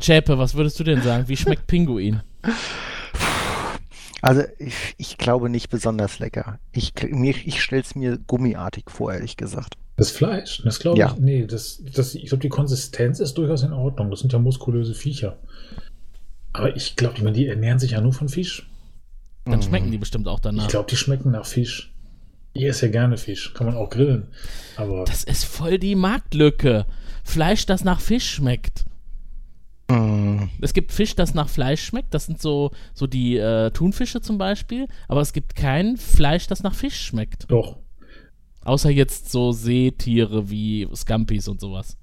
Chäpe, 0.00 0.38
was 0.38 0.54
würdest 0.54 0.78
du 0.80 0.84
denn 0.84 1.02
sagen? 1.02 1.28
Wie 1.28 1.36
schmeckt 1.36 1.66
Pinguin? 1.66 2.22
Also 4.22 4.42
ich, 4.58 4.74
ich 4.98 5.18
glaube 5.18 5.48
nicht 5.48 5.70
besonders 5.70 6.18
lecker. 6.18 6.58
Ich, 6.72 6.92
mir- 7.10 7.34
ich 7.46 7.62
stelle 7.62 7.82
es 7.82 7.94
mir 7.94 8.18
gummiartig 8.18 8.84
vor, 8.90 9.12
ehrlich 9.12 9.36
gesagt. 9.36 9.74
Das 9.96 10.10
Fleisch, 10.10 10.62
das 10.64 10.78
glaube 10.78 10.98
Ja. 10.98 11.12
ich. 11.14 11.20
Nee, 11.20 11.46
das, 11.46 11.82
das, 11.94 12.14
ich 12.14 12.26
glaube, 12.26 12.42
die 12.42 12.48
Konsistenz 12.48 13.20
ist 13.20 13.34
durchaus 13.38 13.62
in 13.62 13.72
Ordnung. 13.72 14.10
Das 14.10 14.20
sind 14.20 14.32
ja 14.32 14.38
muskulöse 14.38 14.94
Viecher. 14.94 15.38
Aber 16.52 16.74
ich 16.76 16.96
glaube, 16.96 17.16
ich 17.16 17.22
meine, 17.22 17.36
die 17.36 17.46
ernähren 17.46 17.78
sich 17.78 17.92
ja 17.92 18.00
nur 18.00 18.12
von 18.12 18.28
Fisch. 18.28 18.68
Dann 19.44 19.58
Mm. 19.60 19.62
schmecken 19.62 19.90
die 19.90 19.98
bestimmt 19.98 20.28
auch 20.28 20.36
Ich 20.38 20.42
danach. 20.42 20.68
glaube, 20.68 20.90
die 20.90 20.96
schmecken 20.96 21.30
nach 21.30 21.46
Fisch. 21.46 21.92
Ich 22.52 22.64
esse 22.64 22.86
ja 22.86 22.92
gerne 22.92 23.16
Fisch. 23.16 23.54
Kann 23.54 23.66
man 23.66 23.76
auch 23.76 23.88
grillen. 23.88 24.26
Aber 24.76 25.04
Das 25.04 25.22
ist 25.24 25.44
voll 25.44 25.78
die 25.78 25.94
Marktlücke. 25.94 26.84
Fleisch, 27.24 27.64
das 27.66 27.84
nach 27.84 28.00
Fisch 28.00 28.28
schmeckt. 28.28 28.84
Mm. 29.90 30.48
Es 30.60 30.72
gibt 30.72 30.92
Fisch, 30.92 31.14
das 31.16 31.34
nach 31.34 31.48
Fleisch 31.48 31.82
schmeckt. 31.82 32.14
Das 32.14 32.26
sind 32.26 32.40
so, 32.40 32.70
so 32.94 33.06
die 33.06 33.36
äh, 33.36 33.70
Thunfische 33.70 34.20
zum 34.20 34.38
Beispiel. 34.38 34.86
Aber 35.08 35.20
es 35.20 35.32
gibt 35.32 35.56
kein 35.56 35.96
Fleisch, 35.96 36.46
das 36.46 36.62
nach 36.62 36.74
Fisch 36.74 37.00
schmeckt. 37.00 37.50
doch. 37.50 37.78
Außer 38.62 38.90
jetzt 38.90 39.30
so 39.32 39.52
Seetiere 39.52 40.50
wie 40.50 40.86
Scampis 40.94 41.48
und 41.48 41.60
sowas. 41.60 41.96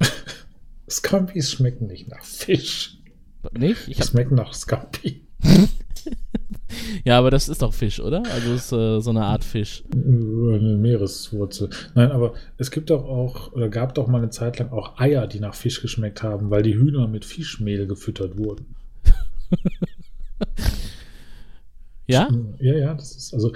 Scampis 0.88 1.50
schmecken 1.50 1.86
nicht 1.86 2.08
nach 2.08 2.22
Fisch. 2.22 2.98
Nicht? 3.52 3.88
Ich 3.88 3.96
Die 3.96 4.02
hab, 4.02 4.10
schmecken 4.10 4.34
nach 4.34 4.52
Scampi. 4.52 5.26
ja, 7.04 7.18
aber 7.18 7.30
das 7.30 7.48
ist 7.48 7.62
doch 7.62 7.72
Fisch, 7.72 8.00
oder? 8.00 8.22
Also 8.32 8.52
ist 8.52 8.72
äh, 8.72 9.00
so 9.00 9.10
eine 9.10 9.24
Art 9.24 9.44
Fisch. 9.44 9.84
Eine 9.92 10.76
Meereswurzel. 10.76 11.70
Nein, 11.94 12.10
aber 12.10 12.34
es 12.58 12.70
gibt 12.70 12.90
doch 12.90 13.04
auch, 13.04 13.52
oder 13.52 13.68
gab 13.68 13.94
doch 13.94 14.06
mal 14.06 14.18
eine 14.18 14.30
Zeit 14.30 14.58
lang 14.58 14.70
auch 14.70 14.98
Eier, 14.98 15.26
die 15.26 15.40
nach 15.40 15.54
Fisch 15.54 15.80
geschmeckt 15.80 16.22
haben, 16.22 16.50
weil 16.50 16.62
die 16.62 16.76
Hühner 16.76 17.08
mit 17.08 17.24
Fischmehl 17.24 17.86
gefüttert 17.86 18.38
wurden. 18.38 18.66
Ja? 22.06 22.28
Ja, 22.58 22.74
ja, 22.74 22.94
das 22.94 23.16
ist, 23.16 23.34
also 23.34 23.52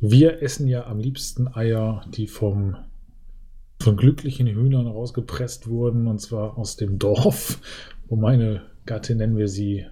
wir 0.00 0.42
essen 0.42 0.66
ja 0.66 0.86
am 0.86 0.98
liebsten 0.98 1.46
Eier, 1.46 2.04
die 2.08 2.26
vom 2.26 2.76
von 3.80 3.96
glücklichen 3.96 4.46
Hühnern 4.46 4.86
rausgepresst 4.86 5.68
wurden, 5.68 6.06
und 6.06 6.20
zwar 6.20 6.56
aus 6.56 6.76
dem 6.76 7.00
Dorf, 7.00 7.58
wo 8.08 8.14
meine 8.14 8.62
Gattin, 8.86 9.18
nennen 9.18 9.36
wir 9.36 9.48
sie 9.48 9.86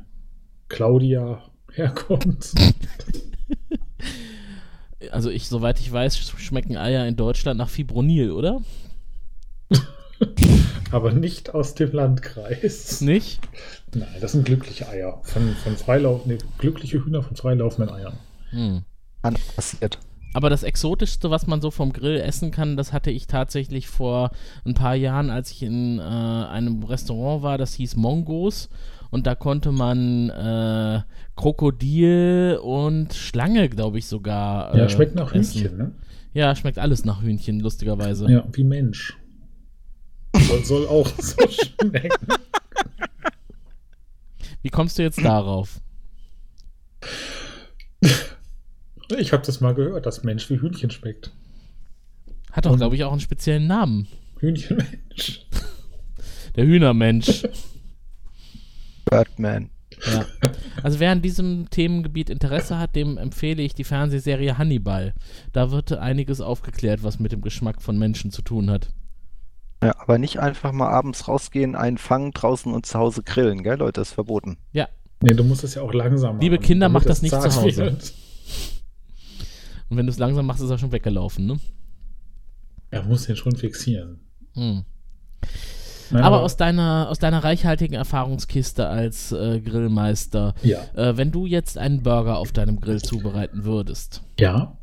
Claudia, 0.69 1.43
herkommt. 1.75 2.53
Also 5.13 5.31
ich, 5.31 5.49
soweit 5.49 5.81
ich 5.81 5.91
weiß, 5.91 6.19
sch- 6.19 6.39
schmecken 6.39 6.77
Eier 6.77 7.07
in 7.07 7.17
Deutschland 7.17 7.57
nach 7.57 7.71
Fibronil, 7.71 8.33
oder? 8.33 8.61
Aber 10.91 11.13
nicht 11.13 11.55
aus 11.55 11.75
dem 11.75 11.93
Landkreis. 11.93 13.01
Nicht? 13.01 13.41
Nein, 13.95 14.09
das 14.21 14.33
sind 14.33 14.45
glückliche 14.45 14.89
Eier. 14.89 15.21
Von, 15.23 15.55
von 15.65 15.77
Freilauf, 15.77 16.27
nee, 16.27 16.37
glückliche 16.59 17.03
Hühner 17.05 17.23
von 17.23 17.35
freilaufenden 17.35 17.95
Eiern. 17.95 18.13
Hm. 18.51 18.83
Passiert. 19.57 19.99
Aber 20.35 20.51
das 20.51 20.63
Exotischste, 20.63 21.31
was 21.31 21.47
man 21.47 21.61
so 21.63 21.71
vom 21.71 21.93
Grill 21.93 22.21
essen 22.21 22.51
kann, 22.51 22.77
das 22.77 22.93
hatte 22.93 23.11
ich 23.11 23.27
tatsächlich 23.27 23.89
vor 23.89 24.31
ein 24.67 24.75
paar 24.75 24.95
Jahren, 24.95 25.31
als 25.31 25.51
ich 25.51 25.63
in 25.63 25.99
äh, 25.99 26.03
einem 26.03 26.83
Restaurant 26.85 27.43
war, 27.43 27.57
das 27.59 27.75
hieß 27.75 27.97
Mongos. 27.97 28.69
Und 29.11 29.27
da 29.27 29.35
konnte 29.35 29.73
man 29.73 30.31
äh, 30.31 31.03
Krokodil 31.37 32.61
und 32.63 33.13
Schlange, 33.13 33.69
glaube 33.69 33.99
ich, 33.99 34.07
sogar. 34.07 34.77
Ja, 34.77 34.85
äh, 34.85 34.89
schmeckt 34.89 35.15
nach 35.17 35.35
essen. 35.35 35.63
Hühnchen, 35.63 35.77
ne? 35.77 35.93
Ja, 36.33 36.55
schmeckt 36.55 36.79
alles 36.79 37.05
nach 37.05 37.23
Hühnchen, 37.23 37.61
lustigerweise. 37.61 38.31
Ja, 38.31 38.45
wie 38.53 38.65
Mensch. 38.65 39.17
Soll, 40.37 40.65
soll 40.65 40.87
auch 40.87 41.09
so 41.19 41.37
schmecken. 41.49 42.29
Wie 44.63 44.69
kommst 44.69 44.99
du 44.99 45.03
jetzt 45.03 45.25
darauf? 45.25 45.81
Ich 49.19 49.33
habe 49.33 49.45
das 49.45 49.61
mal 49.61 49.75
gehört, 49.75 50.07
dass 50.07 50.23
Mensch 50.23 50.49
wie 50.51 50.61
Hühnchen 50.61 50.91
schmeckt. 50.91 51.33
Hat 52.53 52.67
doch, 52.67 52.77
glaube 52.77 52.95
ich, 52.95 53.05
auch 53.05 53.13
einen 53.13 53.21
speziellen 53.21 53.67
Namen. 53.67 54.07
Hühnchenmensch. 54.39 55.47
Der 56.57 56.65
Hühnermensch. 56.65 57.43
Birdman. 59.11 59.71
Ja. 60.11 60.25
Also 60.83 61.01
wer 61.01 61.11
an 61.11 61.21
diesem 61.21 61.69
Themengebiet 61.69 62.31
Interesse 62.31 62.79
hat, 62.79 62.97
dem 62.97 63.19
empfehle 63.19 63.63
ich 63.63 63.75
die 63.75 63.85
Fernsehserie 63.85 64.57
Hannibal. 64.57 65.15
Da 65.53 65.71
wird 65.71 65.93
einiges 65.93 66.41
aufgeklärt, 66.41 67.03
was 67.03 67.19
mit 67.19 67.33
dem 67.33 67.43
Geschmack 67.43 67.83
von 67.83 67.99
Menschen 67.99 68.31
zu 68.31 68.41
tun 68.41 68.71
hat. 68.71 68.95
Ja, 69.83 69.95
aber 69.99 70.19
nicht 70.19 70.39
einfach 70.39 70.73
mal 70.73 70.89
abends 70.89 71.27
rausgehen, 71.27 71.75
einen 71.75 71.99
fangen 71.99 72.31
draußen 72.33 72.73
und 72.73 72.87
zu 72.87 72.99
Hause 72.99 73.23
grillen, 73.23 73.63
gell, 73.63 73.79
Leute? 73.79 74.01
Das 74.01 74.09
ist 74.09 74.15
verboten. 74.15 74.59
Ja, 74.73 74.89
Nee, 75.23 75.35
du 75.35 75.45
musst 75.45 75.65
es 75.65 75.75
ja 75.75 75.83
auch 75.83 75.93
langsam 75.93 76.37
machen. 76.37 76.43
Liebe 76.43 76.59
Kinder, 76.59 76.89
macht 76.89 77.09
das 77.09 77.21
nicht 77.21 77.33
zu 77.33 77.55
Hause. 77.55 77.77
wird. 77.77 78.15
und 79.91 79.97
wenn 79.97 80.07
du 80.07 80.13
es 80.13 80.19
langsam 80.19 80.47
machst, 80.47 80.63
ist 80.63 80.71
er 80.71 80.79
schon 80.79 80.93
weggelaufen, 80.93 81.47
ne? 81.47 81.61
Er 82.91 83.05
muss 83.05 83.27
den 83.27 83.37
schon 83.37 83.55
fixieren. 83.55 84.21
Hm. 84.55 84.85
Nein, 86.11 86.23
Aber 86.23 86.43
aus 86.43 86.57
deiner, 86.57 87.09
aus 87.09 87.19
deiner 87.19 87.43
reichhaltigen 87.45 87.95
Erfahrungskiste 87.95 88.87
als 88.89 89.33
äh, 89.33 89.61
Grillmeister, 89.61 90.55
Ja. 90.63 90.79
äh, 90.95 91.17
wenn 91.17 91.31
du 91.31 91.47
jetzt 91.47 91.79
einen 91.79 92.03
Burger 92.03 92.39
auf 92.39 92.53
deinem 92.53 92.81
Grill 92.81 93.01
zubereiten 93.01 93.65
würdest, 93.65 94.23
Ja. 94.39 94.77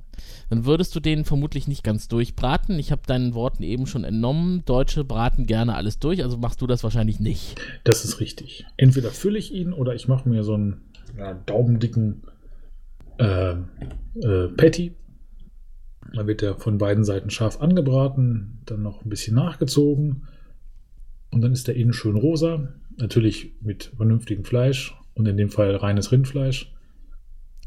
dann 0.50 0.66
würdest 0.66 0.96
du 0.96 1.00
den 1.00 1.26
vermutlich 1.26 1.68
nicht 1.68 1.84
ganz 1.84 2.08
durchbraten. 2.08 2.80
Ich 2.80 2.92
habe 2.92 3.02
deinen 3.06 3.34
Worten 3.34 3.64
eben 3.64 3.88
schon 3.88 4.04
entnommen, 4.04 4.64
Deutsche 4.66 5.04
braten 5.04 5.46
gerne 5.46 5.76
alles 5.76 6.00
durch, 6.00 6.24
also 6.24 6.38
machst 6.38 6.62
du 6.62 6.68
das 6.68 6.84
wahrscheinlich 6.84 7.20
nicht. 7.20 7.56
Das 7.84 8.06
ist 8.06 8.20
richtig. 8.20 8.66
Entweder 8.78 9.12
fülle 9.12 9.38
ich 9.40 9.54
ihn 9.54 9.74
oder 9.74 9.96
ich 9.96 10.08
mache 10.08 10.30
mir 10.30 10.44
so 10.44 10.54
einen 10.54 10.82
ja, 11.18 11.34
daumendicken 11.34 12.24
äh, 13.18 13.52
äh, 14.22 14.48
Patty. 14.56 14.94
Dann 16.14 16.26
wird 16.28 16.42
er 16.42 16.56
von 16.56 16.78
beiden 16.78 17.04
Seiten 17.04 17.30
scharf 17.30 17.60
angebraten, 17.60 18.60
dann 18.66 18.82
noch 18.82 19.04
ein 19.04 19.10
bisschen 19.10 19.36
nachgezogen. 19.36 20.28
Und 21.32 21.42
dann 21.42 21.54
ist 21.54 21.68
der 21.68 21.76
innen 21.76 21.94
schön 21.94 22.16
rosa. 22.16 22.74
Natürlich 22.98 23.54
mit 23.62 23.92
vernünftigem 23.96 24.44
Fleisch 24.44 24.96
und 25.14 25.28
in 25.28 25.38
dem 25.38 25.50
Fall 25.50 25.76
reines 25.76 26.12
Rindfleisch. 26.12 26.74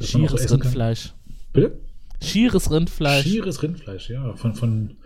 Schieres 0.01 0.45
essen 0.45 0.61
kann. 0.61 0.63
Rindfleisch. 0.63 1.15
Bitte? 1.53 1.79
Schieres 2.23 2.71
Rindfleisch. 2.71 3.25
Schieres 3.25 3.63
Rindfleisch, 3.63 4.11
ja. 4.11 4.35
Von, 4.35 4.55
von, 4.55 4.97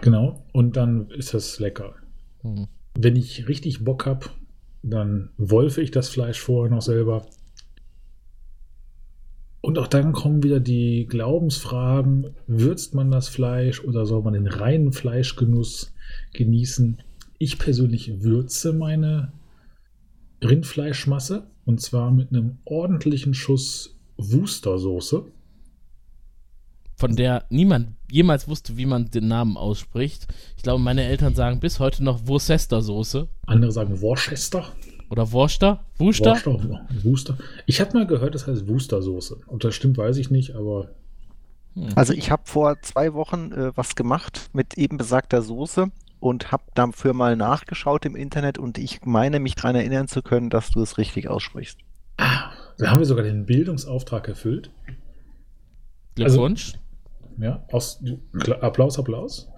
genau. 0.00 0.44
Und 0.52 0.76
dann 0.76 1.10
ist 1.10 1.34
das 1.34 1.58
lecker. 1.58 1.94
Hm. 2.42 2.66
Wenn 2.98 3.16
ich 3.16 3.48
richtig 3.48 3.84
Bock 3.84 4.06
habe, 4.06 4.26
dann 4.82 5.30
wolfe 5.36 5.82
ich 5.82 5.90
das 5.90 6.08
Fleisch 6.08 6.40
vorher 6.40 6.74
noch 6.74 6.82
selber. 6.82 7.26
Und 9.60 9.78
auch 9.78 9.88
dann 9.88 10.12
kommen 10.12 10.42
wieder 10.42 10.60
die 10.60 11.06
Glaubensfragen, 11.06 12.34
würzt 12.46 12.94
man 12.94 13.10
das 13.10 13.28
Fleisch 13.28 13.82
oder 13.82 14.06
soll 14.06 14.22
man 14.22 14.34
den 14.34 14.46
reinen 14.46 14.92
Fleischgenuss 14.92 15.92
genießen? 16.32 16.98
Ich 17.38 17.58
persönlich 17.58 18.22
würze 18.22 18.72
meine 18.72 19.32
Rindfleischmasse 20.42 21.46
und 21.64 21.80
zwar 21.80 22.10
mit 22.10 22.30
einem 22.30 22.58
ordentlichen 22.64 23.34
Schuss 23.34 23.96
Wustersoße. 24.16 25.24
von 26.98 27.14
der 27.14 27.44
niemand 27.50 27.90
jemals 28.10 28.48
wusste, 28.48 28.78
wie 28.78 28.86
man 28.86 29.10
den 29.10 29.28
Namen 29.28 29.58
ausspricht. 29.58 30.26
Ich 30.56 30.62
glaube, 30.62 30.82
meine 30.82 31.04
Eltern 31.04 31.34
sagen 31.34 31.60
bis 31.60 31.78
heute 31.78 32.02
noch 32.02 32.26
Worcestersoße 32.26 33.28
Andere 33.46 33.70
sagen 33.72 34.00
Worcester. 34.00 34.72
oder 35.10 35.30
Worcester. 35.30 35.84
Wuster? 35.98 36.30
Worcester. 36.44 36.86
Wuster. 37.02 37.38
Ich 37.66 37.80
habe 37.82 37.92
mal 37.98 38.06
gehört, 38.06 38.34
das 38.34 38.46
heißt 38.46 38.66
Wustersoße. 38.66 39.36
Ob 39.46 39.60
das 39.60 39.74
stimmt, 39.74 39.98
weiß 39.98 40.16
ich 40.16 40.30
nicht, 40.30 40.54
aber 40.54 40.88
Also 41.94 42.14
ich 42.14 42.30
habe 42.30 42.42
vor 42.46 42.80
zwei 42.80 43.12
Wochen 43.12 43.52
äh, 43.52 43.72
was 43.76 43.94
gemacht 43.94 44.48
mit 44.54 44.78
eben 44.78 44.96
besagter 44.96 45.42
Soße 45.42 45.90
und 46.20 46.52
habe 46.52 46.64
dafür 46.74 47.12
mal 47.12 47.36
nachgeschaut 47.36 48.04
im 48.04 48.16
Internet 48.16 48.58
und 48.58 48.78
ich 48.78 49.04
meine 49.04 49.40
mich 49.40 49.54
daran 49.54 49.76
erinnern 49.76 50.08
zu 50.08 50.22
können, 50.22 50.50
dass 50.50 50.70
du 50.70 50.80
es 50.82 50.98
richtig 50.98 51.28
aussprichst. 51.28 51.78
ah, 52.18 52.50
da 52.78 52.90
haben 52.90 52.98
wir 52.98 53.06
sogar 53.06 53.24
den 53.24 53.46
Bildungsauftrag 53.46 54.28
erfüllt. 54.28 54.70
Glückwunsch. 56.14 56.74
Ja, 57.38 57.64
aus, 57.70 58.02
Applaus, 58.60 58.98
Applaus. 58.98 59.48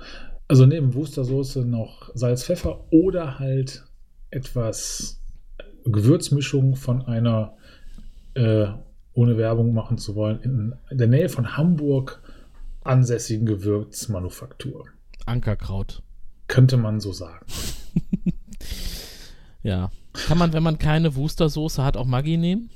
Also 0.49 0.67
neben 0.67 0.95
Wustersoße 0.95 1.65
noch 1.65 2.11
Salz, 2.15 2.45
Pfeffer 2.45 2.85
oder 2.91 3.39
halt 3.39 3.85
etwas 4.31 5.21
Gewürzmischung 5.85 6.75
von 6.75 7.07
einer, 7.07 7.57
äh, 8.35 8.67
ohne 9.13 9.37
Werbung 9.37 9.73
machen 9.73 9.99
zu 9.99 10.15
wollen, 10.15 10.41
in 10.91 10.99
der 10.99 11.07
Nähe 11.07 11.29
von 11.29 11.57
Hamburg 11.57 12.23
ansässigen 12.83 13.47
Gewürzmanufaktur. 13.47 14.87
Ankerkraut. 15.27 16.03
Könnte 16.49 16.77
man 16.77 17.01
so 17.01 17.13
sagen. 17.13 17.47
Ja. 19.63 19.91
Kann 20.13 20.39
man, 20.39 20.53
wenn 20.53 20.63
man 20.63 20.79
keine 20.79 21.15
Wustersoße 21.17 21.83
hat, 21.85 21.97
auch 21.97 22.07
Maggi 22.07 22.37
nehmen? 22.37 22.71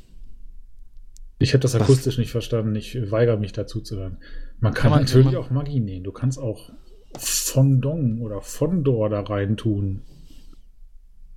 Ich 1.38 1.54
habe 1.54 1.60
das 1.60 1.74
Was? 1.74 1.82
akustisch 1.82 2.18
nicht 2.18 2.30
verstanden. 2.30 2.74
Ich 2.74 3.10
weigere 3.10 3.36
mich 3.38 3.52
dazu 3.52 3.80
zu 3.80 3.96
hören. 3.96 4.18
Man 4.60 4.74
kann, 4.74 4.82
Kann 4.82 4.90
man- 4.90 5.00
natürlich 5.04 5.26
man- 5.26 5.36
auch 5.36 5.50
Maggi 5.50 5.80
nehmen. 5.80 6.04
Du 6.04 6.12
kannst 6.12 6.38
auch 6.38 6.70
Fondong 7.16 8.20
oder 8.20 8.40
Fondor 8.42 9.08
da 9.10 9.20
rein 9.20 9.56
tun. 9.56 10.02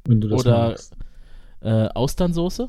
Wenn 0.06 0.20
du 0.22 0.28
das 0.30 0.42
Oder 0.42 0.70
magst. 0.70 0.96
äh, 1.62 1.88
Austernsoße? 1.90 2.68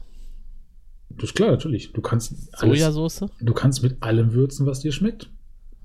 Das 1.10 1.24
ist 1.30 1.34
klar, 1.34 1.50
natürlich. 1.50 1.92
Du 1.92 2.00
kannst, 2.02 2.32
alles, 2.54 2.78
Sojasauce? 2.80 3.26
du 3.40 3.54
kannst 3.54 3.82
mit 3.82 4.02
allem 4.02 4.32
würzen, 4.32 4.66
was 4.66 4.80
dir 4.80 4.92
schmeckt. 4.92 5.30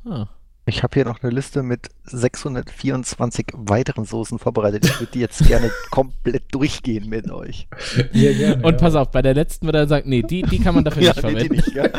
Ah. 0.06 0.28
Ich 0.66 0.84
habe 0.84 0.94
hier 0.94 1.06
noch 1.06 1.24
eine 1.24 1.34
Liste 1.34 1.64
mit 1.64 1.90
624 2.04 3.48
weiteren 3.54 4.06
Soßen 4.06 4.38
vorbereitet. 4.38 4.86
Ich 4.86 5.00
würde 5.00 5.12
die 5.12 5.20
jetzt 5.20 5.46
gerne 5.48 5.72
komplett 5.90 6.44
durchgehen 6.54 7.10
mit 7.10 7.32
euch. 7.32 7.68
Sehr 8.14 8.36
gerne. 8.36 8.64
Und 8.64 8.74
ja. 8.74 8.78
pass 8.78 8.94
auf, 8.94 9.10
bei 9.10 9.24
der 9.24 9.34
letzten 9.34 9.66
wird 9.66 9.76
er 9.76 9.88
sagen, 9.88 10.08
nee, 10.10 10.22
die, 10.22 10.44
die 10.44 10.60
kann 10.60 10.76
man 10.76 10.84
dafür 10.84 11.02
nicht 11.02 11.16
nee, 11.16 11.22
verwenden. 11.22 11.54
die 11.54 11.56
nicht, 11.56 11.76
ja. 11.76 11.90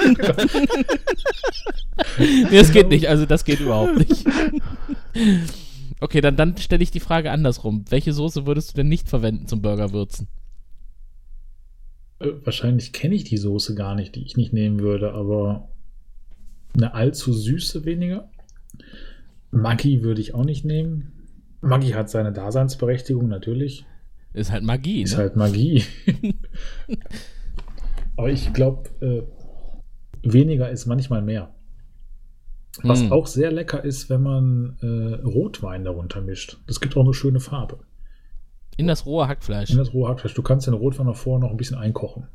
Nee, 2.19 2.59
das 2.59 2.73
geht 2.73 2.89
nicht, 2.89 3.09
also 3.09 3.27
das 3.27 3.45
geht 3.45 3.61
überhaupt 3.61 3.97
nicht. 3.97 4.25
Okay, 6.01 6.21
dann, 6.21 6.37
dann 6.37 6.57
stelle 6.57 6.83
ich 6.83 6.91
die 6.91 7.01
Frage 7.01 7.31
andersrum. 7.31 7.85
Welche 7.91 8.13
Soße 8.13 8.47
würdest 8.47 8.73
du 8.73 8.77
denn 8.77 8.89
nicht 8.89 9.09
verwenden 9.09 9.47
zum 9.47 9.63
Burgerwürzen? 9.63 10.29
Äh, 12.19 12.31
Wahrscheinlich 12.45 12.93
kenne 12.93 13.15
ich 13.15 13.25
die 13.25 13.37
Soße 13.37 13.75
gar 13.75 13.95
nicht, 13.95 14.15
die 14.15 14.23
ich 14.25 14.37
nicht 14.37 14.53
nehmen 14.53 14.81
würde, 14.81 15.13
aber 15.13 15.69
eine 16.75 16.95
allzu 16.95 17.33
süße 17.33 17.85
weniger. 17.85 18.31
Maggi 19.53 20.03
würde 20.03 20.21
ich 20.21 20.35
auch 20.35 20.45
nicht 20.45 20.65
nehmen. 20.65 21.13
Maggi 21.61 21.91
hat 21.91 22.11
seine 22.11 22.33
Daseinsberechtigung, 22.33 23.29
natürlich. 23.29 23.87
Ist 24.33 24.51
halt 24.51 24.65
Magie, 24.65 25.03
Ist 25.03 25.13
ne? 25.13 25.19
halt 25.19 25.37
Magie. 25.37 25.85
Aber 28.17 28.31
ich 28.31 28.53
glaube, 28.53 28.89
äh, 29.01 29.23
weniger 30.29 30.71
ist 30.71 30.87
manchmal 30.87 31.23
mehr. 31.23 31.55
Was 32.83 33.03
Hm. 33.03 33.13
auch 33.13 33.27
sehr 33.27 33.53
lecker 33.53 33.85
ist, 33.85 34.09
wenn 34.09 34.23
man 34.23 34.79
äh, 34.81 35.23
Rotwein 35.23 35.85
darunter 35.85 36.23
mischt. 36.23 36.59
Das 36.67 36.81
gibt 36.81 36.97
auch 36.97 37.05
eine 37.05 37.13
schöne 37.15 37.41
Farbe. 37.41 37.81
In 38.79 38.87
das 38.87 39.05
rohe 39.05 39.29
Hackfleisch. 39.29 39.71
In 39.71 39.77
das 39.77 39.93
rohe 39.93 40.09
Hackfleisch. 40.09 40.33
Du 40.35 40.43
kannst 40.43 40.67
den 40.67 40.73
Rotwein 40.75 41.13
vorher 41.15 41.41
noch 41.41 41.51
ein 41.51 41.59
bisschen 41.59 41.77
einkochen. 41.77 42.29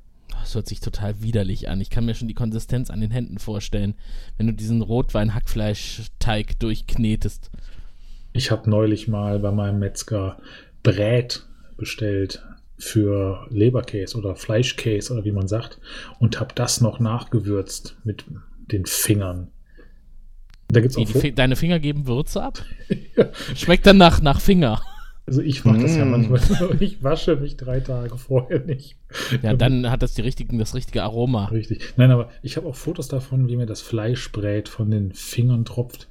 Das 0.47 0.55
hört 0.55 0.67
sich 0.69 0.79
total 0.79 1.21
widerlich 1.21 1.67
an. 1.67 1.81
Ich 1.81 1.89
kann 1.89 2.05
mir 2.05 2.15
schon 2.15 2.29
die 2.29 2.33
Konsistenz 2.33 2.89
an 2.89 3.01
den 3.01 3.11
Händen 3.11 3.37
vorstellen, 3.37 3.95
wenn 4.37 4.47
du 4.47 4.53
diesen 4.53 4.81
Rotwein-Hackfleischteig 4.81 6.57
durchknetest. 6.59 7.51
Ich 8.31 8.49
habe 8.49 8.69
neulich 8.69 9.09
mal 9.09 9.39
bei 9.39 9.51
meinem 9.51 9.79
Metzger 9.79 10.37
Brät 10.83 11.45
bestellt 11.75 12.45
für 12.77 13.45
Leberkäse 13.49 14.17
oder 14.17 14.37
Fleischkäse 14.37 15.11
oder 15.11 15.25
wie 15.25 15.33
man 15.33 15.49
sagt 15.49 15.81
und 16.19 16.39
habe 16.39 16.55
das 16.55 16.79
noch 16.79 17.01
nachgewürzt 17.01 17.97
mit 18.05 18.23
den 18.71 18.85
Fingern. 18.85 19.49
Da 20.69 20.79
gibt 20.79 20.91
es 20.91 20.95
Die, 20.95 21.13
auch 21.13 21.19
Fi- 21.19 21.33
deine 21.33 21.57
Finger 21.57 21.79
geben 21.79 22.07
Würze 22.07 22.41
ab? 22.41 22.63
Ja. 23.17 23.31
Schmeckt 23.53 23.85
dann 23.85 23.97
nach, 23.97 24.21
nach 24.21 24.39
Finger. 24.39 24.81
Also 25.27 25.41
ich 25.41 25.65
mache 25.65 25.79
das 25.79 25.95
ja 25.97 26.05
Mm. 26.05 26.11
manchmal 26.11 26.39
so. 26.39 26.71
Ich 26.79 27.03
wasche 27.03 27.35
mich 27.35 27.57
drei 27.57 27.81
Tage 27.81 28.17
vorher 28.17 28.59
nicht. 28.61 28.95
Ja, 29.41 29.53
dann 29.53 29.89
hat 29.91 30.01
das 30.01 30.13
die 30.13 30.21
richtigen, 30.21 30.57
das 30.57 30.73
richtige 30.73 31.03
Aroma. 31.03 31.45
Richtig. 31.47 31.81
Nein, 31.97 32.11
aber 32.11 32.29
ich 32.41 32.55
habe 32.55 32.67
auch 32.67 32.75
Fotos 32.75 33.09
davon, 33.09 33.47
wie 33.49 33.57
mir 33.57 33.65
das 33.65 33.81
Fleisch 33.81 34.31
brät, 34.31 34.69
von 34.69 34.89
den 34.89 35.11
Fingern 35.11 35.65
tropft. 35.65 36.07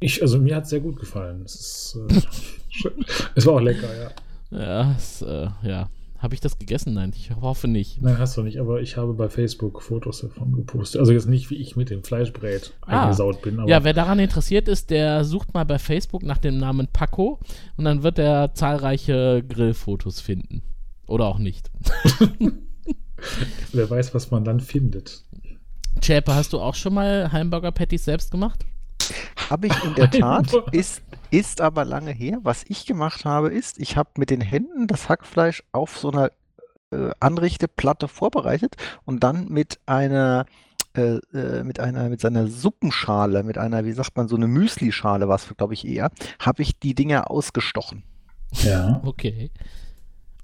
Ich, 0.00 0.20
also 0.22 0.38
mir 0.38 0.56
hat 0.56 0.64
es 0.64 0.70
sehr 0.70 0.80
gut 0.80 0.98
gefallen. 0.98 1.42
Es, 1.44 1.54
ist, 1.54 1.98
äh, 2.10 2.88
es 3.36 3.46
war 3.46 3.54
auch 3.54 3.60
lecker, 3.60 3.88
ja. 3.96 4.10
Ja, 4.58 4.94
es, 4.96 5.22
äh, 5.22 5.48
ja. 5.62 5.88
Habe 6.18 6.34
ich 6.34 6.40
das 6.40 6.58
gegessen? 6.58 6.94
Nein, 6.94 7.12
ich 7.14 7.30
hoffe 7.36 7.68
nicht. 7.68 8.00
Nein, 8.02 8.18
hast 8.18 8.36
du 8.36 8.42
nicht, 8.42 8.58
aber 8.58 8.80
ich 8.80 8.96
habe 8.96 9.12
bei 9.14 9.28
Facebook 9.28 9.82
Fotos 9.82 10.20
davon 10.22 10.52
gepostet. 10.52 10.98
Also 11.00 11.12
jetzt 11.12 11.28
nicht, 11.28 11.50
wie 11.50 11.56
ich 11.56 11.76
mit 11.76 11.90
dem 11.90 12.02
Fleischbrät 12.02 12.72
Ah. 12.82 13.02
eingesaut 13.04 13.42
bin, 13.42 13.60
aber 13.60 13.68
Ja, 13.68 13.84
wer 13.84 13.92
daran 13.92 14.18
interessiert 14.18 14.66
ist, 14.68 14.90
der 14.90 15.24
sucht 15.24 15.52
mal 15.54 15.64
bei 15.64 15.78
Facebook 15.78 16.22
nach 16.22 16.38
dem 16.38 16.56
Namen 16.58 16.88
Paco 16.92 17.38
und 17.76 17.84
dann 17.84 18.02
wird 18.02 18.18
er 18.18 18.54
zahlreiche 18.54 19.44
Grillfotos 19.46 20.20
finden. 20.20 20.62
Oder 21.06 21.26
auch 21.26 21.38
nicht. 21.38 21.70
wer 23.72 23.88
weiß, 23.90 24.14
was 24.14 24.30
man 24.30 24.44
dann 24.44 24.60
findet. 24.60 25.22
Chäpe, 26.00 26.34
hast 26.34 26.52
du 26.52 26.60
auch 26.60 26.74
schon 26.74 26.94
mal 26.94 27.32
Heimburger 27.32 27.72
Patties 27.72 28.04
selbst 28.04 28.30
gemacht? 28.30 28.64
Habe 29.50 29.68
ich 29.68 29.84
in 29.84 29.94
der 29.94 30.10
Tat, 30.10 30.52
ist, 30.72 31.02
ist 31.30 31.60
aber 31.60 31.84
lange 31.84 32.12
her. 32.12 32.38
Was 32.42 32.64
ich 32.68 32.86
gemacht 32.86 33.24
habe, 33.24 33.48
ist, 33.48 33.78
ich 33.78 33.96
habe 33.96 34.10
mit 34.18 34.30
den 34.30 34.40
Händen 34.40 34.86
das 34.86 35.08
Hackfleisch 35.08 35.62
auf 35.72 35.98
so 35.98 36.10
einer 36.10 36.30
äh, 36.90 37.10
Anrichteplatte 37.20 38.08
vorbereitet 38.08 38.76
und 39.04 39.22
dann 39.24 39.48
mit 39.48 39.78
einer, 39.86 40.46
äh, 40.96 41.18
äh, 41.34 41.64
mit 41.64 41.80
einer, 41.80 42.08
mit 42.08 42.20
seiner 42.20 42.46
Suppenschale, 42.46 43.42
mit 43.42 43.58
einer, 43.58 43.84
wie 43.84 43.92
sagt 43.92 44.16
man, 44.16 44.28
so 44.28 44.36
eine 44.36 44.46
Müslischale, 44.46 45.28
was 45.28 45.54
glaube 45.56 45.74
ich 45.74 45.86
eher, 45.86 46.10
habe 46.38 46.62
ich 46.62 46.78
die 46.78 46.94
Dinger 46.94 47.30
ausgestochen. 47.30 48.02
Ja. 48.62 49.00
Okay. 49.04 49.50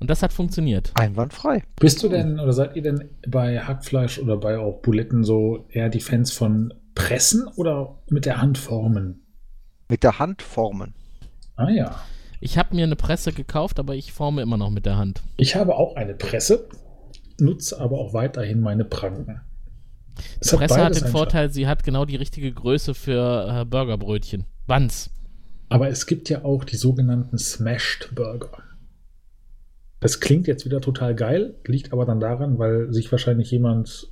Und 0.00 0.10
das 0.10 0.20
hat 0.24 0.32
funktioniert. 0.32 0.90
Einwandfrei. 0.94 1.62
Bist 1.78 2.02
du 2.02 2.08
denn 2.08 2.40
oder 2.40 2.52
seid 2.52 2.74
ihr 2.74 2.82
denn 2.82 3.10
bei 3.28 3.60
Hackfleisch 3.60 4.18
oder 4.18 4.36
bei 4.36 4.58
auch 4.58 4.82
Buletten 4.82 5.22
so 5.22 5.66
eher 5.70 5.90
die 5.90 6.00
Fans 6.00 6.32
von 6.32 6.74
Pressen 6.94 7.48
oder 7.56 7.98
mit 8.08 8.26
der 8.26 8.40
Hand 8.40 8.58
formen? 8.58 9.26
Mit 9.88 10.02
der 10.02 10.18
Hand 10.18 10.42
formen. 10.42 10.94
Ah 11.56 11.70
ja. 11.70 12.00
Ich 12.40 12.58
habe 12.58 12.74
mir 12.74 12.84
eine 12.84 12.96
Presse 12.96 13.32
gekauft, 13.32 13.78
aber 13.78 13.94
ich 13.94 14.12
forme 14.12 14.42
immer 14.42 14.56
noch 14.56 14.70
mit 14.70 14.84
der 14.84 14.96
Hand. 14.96 15.22
Ich 15.36 15.54
habe 15.54 15.76
auch 15.76 15.96
eine 15.96 16.14
Presse, 16.14 16.68
nutze 17.38 17.80
aber 17.80 17.98
auch 17.98 18.14
weiterhin 18.14 18.60
meine 18.60 18.84
Pranken. 18.84 19.40
Es 20.40 20.50
Die 20.50 20.56
Presse 20.56 20.74
hat 20.74 20.82
beides 20.82 21.02
den 21.02 21.08
Vorteil, 21.08 21.50
sie 21.50 21.66
hat 21.66 21.84
genau 21.84 22.04
die 22.04 22.16
richtige 22.16 22.52
Größe 22.52 22.94
für 22.94 23.60
äh, 23.60 23.64
Burgerbrötchen. 23.64 24.44
Buns. 24.66 25.10
Aber 25.68 25.88
es 25.88 26.06
gibt 26.06 26.28
ja 26.28 26.44
auch 26.44 26.64
die 26.64 26.76
sogenannten 26.76 27.38
Smashed 27.38 28.14
Burger. 28.14 28.50
Das 30.00 30.20
klingt 30.20 30.48
jetzt 30.48 30.64
wieder 30.64 30.80
total 30.80 31.14
geil, 31.14 31.54
liegt 31.64 31.92
aber 31.92 32.04
dann 32.04 32.18
daran, 32.18 32.58
weil 32.58 32.92
sich 32.92 33.10
wahrscheinlich 33.12 33.50
jemand 33.52 34.11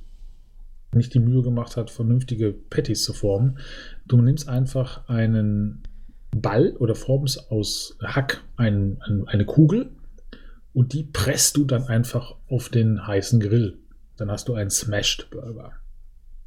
nicht 0.93 1.13
die 1.13 1.19
Mühe 1.19 1.41
gemacht 1.41 1.77
hat, 1.77 1.89
vernünftige 1.89 2.51
Patties 2.51 3.03
zu 3.03 3.13
formen. 3.13 3.57
Du 4.05 4.21
nimmst 4.21 4.47
einfach 4.49 5.07
einen 5.07 5.83
Ball 6.31 6.75
oder 6.77 6.95
formst 6.95 7.51
aus 7.51 7.97
Hack 8.01 8.43
ein, 8.57 8.97
ein, 9.01 9.27
eine 9.27 9.45
Kugel 9.45 9.91
und 10.73 10.93
die 10.93 11.03
presst 11.03 11.57
du 11.57 11.65
dann 11.65 11.83
einfach 11.87 12.35
auf 12.49 12.69
den 12.69 13.05
heißen 13.05 13.39
Grill. 13.39 13.77
Dann 14.17 14.31
hast 14.31 14.47
du 14.47 14.53
einen 14.53 14.69
Smashed 14.69 15.29
Burger. 15.29 15.73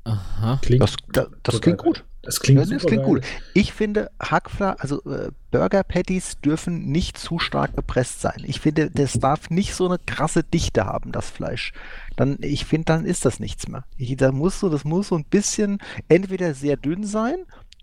Aha. 0.05 0.59
Klingt, 0.63 0.83
Das, 0.83 0.97
das, 1.13 1.29
das 1.43 1.61
klingt 1.61 1.79
geil. 1.79 1.87
gut. 1.93 2.05
Das 2.25 2.41
klingt, 2.41 2.61
Ja, 2.61 2.67
das 2.67 2.87
klingt 2.87 3.05
gut. 3.05 3.23
Ich 3.53 3.73
finde, 3.73 4.11
Hackfleisch, 4.21 4.77
also 4.79 5.03
äh, 5.05 5.31
Burger 5.51 5.83
Patties 5.85 6.41
dürfen 6.41 6.87
nicht 6.91 7.19
zu 7.19 7.39
stark 7.39 7.77
gepresst 7.77 8.21
sein. 8.21 8.43
Ich 8.45 8.61
finde, 8.61 8.91
das 8.91 9.15
darf 9.15 9.51
nicht 9.51 9.75
so 9.75 9.87
eine 9.87 9.99
krasse 9.99 10.43
Dichte 10.43 10.87
haben, 10.87 11.13
das 11.13 11.31
Fleisch. 11.31 11.73
Dann, 12.17 12.39
ich 12.41 12.65
finde, 12.65 12.87
dann 12.87 13.05
ist 13.07 13.25
das 13.25 13.41
nichts 13.41 13.69
mehr. 13.69 13.85
Ich, 13.97 14.17
da 14.17 14.33
muss 14.33 14.61
so, 14.61 14.69
das 14.69 14.85
muss 14.85 15.09
so 15.09 15.17
ein 15.17 15.25
bisschen 15.25 15.79
entweder 16.09 16.55
sehr 16.55 16.77
dünn 16.77 17.05
sein 17.05 17.37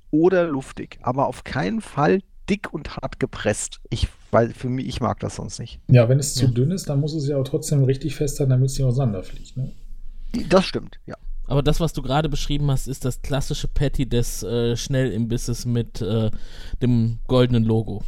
oder 0.09 0.45
luftig, 0.47 0.99
aber 1.01 1.27
auf 1.27 1.43
keinen 1.43 1.81
Fall 1.81 2.22
dick 2.49 2.73
und 2.73 2.97
hart 2.97 3.19
gepresst. 3.19 3.80
Ich, 3.89 4.09
weil 4.31 4.49
für 4.53 4.68
mich, 4.69 4.88
ich 4.88 4.99
mag 4.99 5.19
das 5.19 5.35
sonst 5.35 5.59
nicht. 5.59 5.80
Ja, 5.88 6.09
wenn 6.09 6.19
es 6.19 6.34
zu 6.34 6.45
Ja. 6.45 6.51
dünn 6.51 6.72
ist, 6.72 6.89
dann 6.89 6.99
muss 6.99 7.13
es 7.13 7.27
ja 7.27 7.38
auch 7.38 7.43
trotzdem 7.47 7.84
richtig 7.84 8.15
fest 8.15 8.38
sein, 8.38 8.49
damit 8.49 8.69
es 8.69 8.77
nicht 8.77 8.85
auseinanderfliegt. 8.85 9.55
Ne? 9.55 9.72
Das 10.49 10.65
stimmt, 10.65 10.97
ja. 11.05 11.15
Aber 11.52 11.61
das, 11.61 11.82
was 11.82 11.91
du 11.91 12.02
gerade 12.02 12.30
beschrieben 12.30 12.72
hast, 12.72 12.88
ist 12.88 13.03
das 13.03 13.22
klassische 13.22 13.68
Patty 13.68 14.07
des 14.07 14.41
äh, 14.41 14.78
Schnellimbisses 14.78 15.65
mit 15.65 16.02
äh, 16.02 16.32
dem 16.82 17.19
goldenen 17.28 17.65
Logo. 17.65 18.03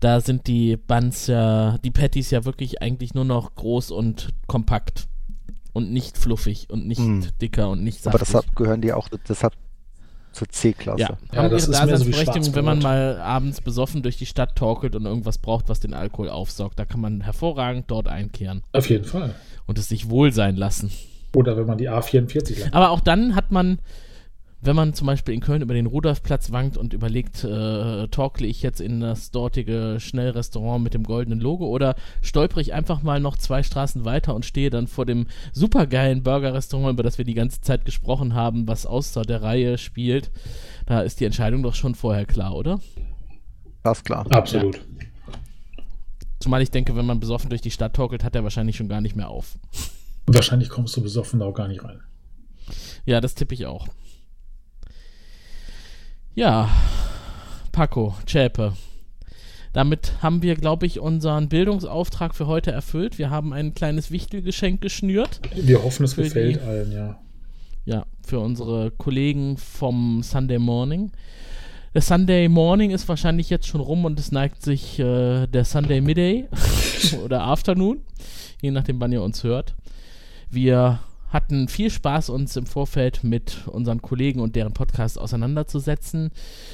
Da 0.00 0.20
sind 0.20 0.46
die 0.48 0.76
Buns 0.76 1.28
ja, 1.28 1.78
die 1.78 1.90
Patties 1.90 2.30
ja 2.30 2.44
wirklich 2.44 2.82
eigentlich 2.82 3.14
nur 3.14 3.24
noch 3.24 3.54
groß 3.54 3.90
und 3.90 4.28
kompakt. 4.46 5.06
Und 5.72 5.90
nicht 5.92 6.18
fluffig 6.18 6.68
und 6.68 6.86
nicht 6.86 7.00
Mm. 7.00 7.22
dicker 7.40 7.70
und 7.70 7.82
nicht 7.82 8.06
Aber 8.06 8.18
saftig. 8.18 8.26
deshalb 8.28 8.56
gehören 8.56 8.82
die 8.82 8.92
auch 8.92 9.08
deshalb 9.26 9.54
zur 10.32 10.46
C-Klasse. 10.50 11.00
ja, 11.00 11.18
Ja, 11.32 11.38
haben 11.38 11.50
das 11.50 11.62
ihre 11.68 11.72
ist 11.72 11.86
mehr 11.86 11.96
so 11.96 12.04
Daseinsberechtigung, 12.04 12.54
wenn 12.54 12.64
man 12.66 12.80
mal 12.80 13.18
abends 13.18 13.62
besoffen 13.62 14.02
durch 14.02 14.18
die 14.18 14.26
Stadt 14.26 14.56
torkelt 14.56 14.94
und 14.94 15.06
irgendwas 15.06 15.38
braucht, 15.38 15.70
was 15.70 15.80
den 15.80 15.94
Alkohol 15.94 16.28
aufsaugt. 16.28 16.78
Da 16.78 16.84
kann 16.84 17.00
man 17.00 17.22
hervorragend 17.22 17.90
dort 17.90 18.08
einkehren 18.08 18.62
Auf 18.74 18.90
jeden 18.90 19.06
Fall. 19.06 19.34
und 19.66 19.78
es 19.78 19.88
sich 19.88 20.10
wohl 20.10 20.32
sein 20.32 20.56
lassen. 20.56 20.90
Oder 21.34 21.56
wenn 21.56 21.66
man 21.66 21.78
die 21.78 21.90
A44 21.90 22.60
lang. 22.60 22.72
Aber 22.72 22.90
auch 22.90 23.00
dann 23.00 23.34
hat 23.34 23.50
man, 23.50 23.78
wenn 24.60 24.76
man 24.76 24.94
zum 24.94 25.06
Beispiel 25.06 25.34
in 25.34 25.40
Köln 25.40 25.62
über 25.62 25.74
den 25.74 25.86
Rudolfplatz 25.86 26.52
wankt 26.52 26.76
und 26.76 26.92
überlegt, 26.92 27.42
äh, 27.44 28.08
torkle 28.08 28.46
ich 28.46 28.62
jetzt 28.62 28.80
in 28.80 29.00
das 29.00 29.30
dortige 29.30 29.96
Schnellrestaurant 29.98 30.84
mit 30.84 30.94
dem 30.94 31.04
goldenen 31.04 31.40
Logo 31.40 31.66
oder 31.66 31.94
stolpere 32.20 32.60
ich 32.60 32.72
einfach 32.72 33.02
mal 33.02 33.18
noch 33.18 33.36
zwei 33.36 33.62
Straßen 33.62 34.04
weiter 34.04 34.34
und 34.34 34.44
stehe 34.44 34.70
dann 34.70 34.86
vor 34.86 35.06
dem 35.06 35.26
supergeilen 35.52 36.22
Burgerrestaurant, 36.22 36.92
über 36.92 37.02
das 37.02 37.18
wir 37.18 37.24
die 37.24 37.34
ganze 37.34 37.60
Zeit 37.60 37.84
gesprochen 37.84 38.34
haben, 38.34 38.68
was 38.68 38.86
außer 38.86 39.22
der 39.22 39.42
Reihe 39.42 39.78
spielt. 39.78 40.30
Da 40.86 41.00
ist 41.00 41.20
die 41.20 41.24
Entscheidung 41.24 41.62
doch 41.62 41.74
schon 41.74 41.94
vorher 41.94 42.26
klar, 42.26 42.54
oder? 42.54 42.78
Das 43.82 43.98
ist 43.98 44.04
klar. 44.04 44.26
Absolut. 44.30 44.80
Zumal 46.38 46.60
ich 46.60 46.70
denke, 46.70 46.96
wenn 46.96 47.06
man 47.06 47.20
besoffen 47.20 47.50
durch 47.50 47.62
die 47.62 47.70
Stadt 47.70 47.94
torkelt, 47.94 48.24
hat 48.24 48.34
er 48.34 48.42
wahrscheinlich 48.42 48.76
schon 48.76 48.88
gar 48.88 49.00
nicht 49.00 49.14
mehr 49.14 49.28
auf. 49.28 49.56
Wahrscheinlich 50.26 50.68
kommst 50.68 50.96
du 50.96 51.02
besoffen 51.02 51.40
da 51.40 51.46
auch 51.46 51.54
gar 51.54 51.68
nicht 51.68 51.84
rein. 51.84 52.00
Ja, 53.04 53.20
das 53.20 53.34
tippe 53.34 53.54
ich 53.54 53.66
auch. 53.66 53.86
Ja, 56.34 56.70
Paco, 57.72 58.14
Chäpe. 58.26 58.72
Damit 59.72 60.12
haben 60.22 60.42
wir, 60.42 60.54
glaube 60.54 60.86
ich, 60.86 61.00
unseren 61.00 61.48
Bildungsauftrag 61.48 62.34
für 62.34 62.46
heute 62.46 62.70
erfüllt. 62.72 63.18
Wir 63.18 63.30
haben 63.30 63.52
ein 63.52 63.74
kleines 63.74 64.10
Wichtelgeschenk 64.10 64.80
geschnürt. 64.82 65.40
Wir 65.54 65.82
hoffen, 65.82 66.04
es 66.04 66.14
gefällt 66.16 66.56
die- 66.56 66.60
allen, 66.60 66.92
ja. 66.92 67.18
Ja, 67.84 68.06
für 68.24 68.38
unsere 68.38 68.90
Kollegen 68.92 69.56
vom 69.56 70.22
Sunday 70.22 70.58
Morning. 70.58 71.10
Der 71.94 72.02
Sunday 72.02 72.48
Morning 72.48 72.90
ist 72.90 73.08
wahrscheinlich 73.08 73.50
jetzt 73.50 73.66
schon 73.66 73.80
rum 73.80 74.04
und 74.04 74.20
es 74.20 74.30
neigt 74.30 74.62
sich 74.62 74.98
äh, 74.98 75.46
der 75.46 75.64
Sunday 75.64 76.00
Midday 76.00 76.48
oder 77.24 77.42
Afternoon, 77.42 78.00
je 78.60 78.70
nachdem, 78.70 79.00
wann 79.00 79.12
ihr 79.12 79.22
uns 79.22 79.42
hört. 79.42 79.74
Wir 80.52 81.00
hatten 81.28 81.66
viel 81.66 81.88
Spaß, 81.88 82.28
uns 82.28 82.56
im 82.56 82.66
Vorfeld 82.66 83.24
mit 83.24 83.66
unseren 83.66 84.02
Kollegen 84.02 84.40
und 84.40 84.54
deren 84.54 84.74
Podcast 84.74 85.18
auseinanderzusetzen. 85.18 86.30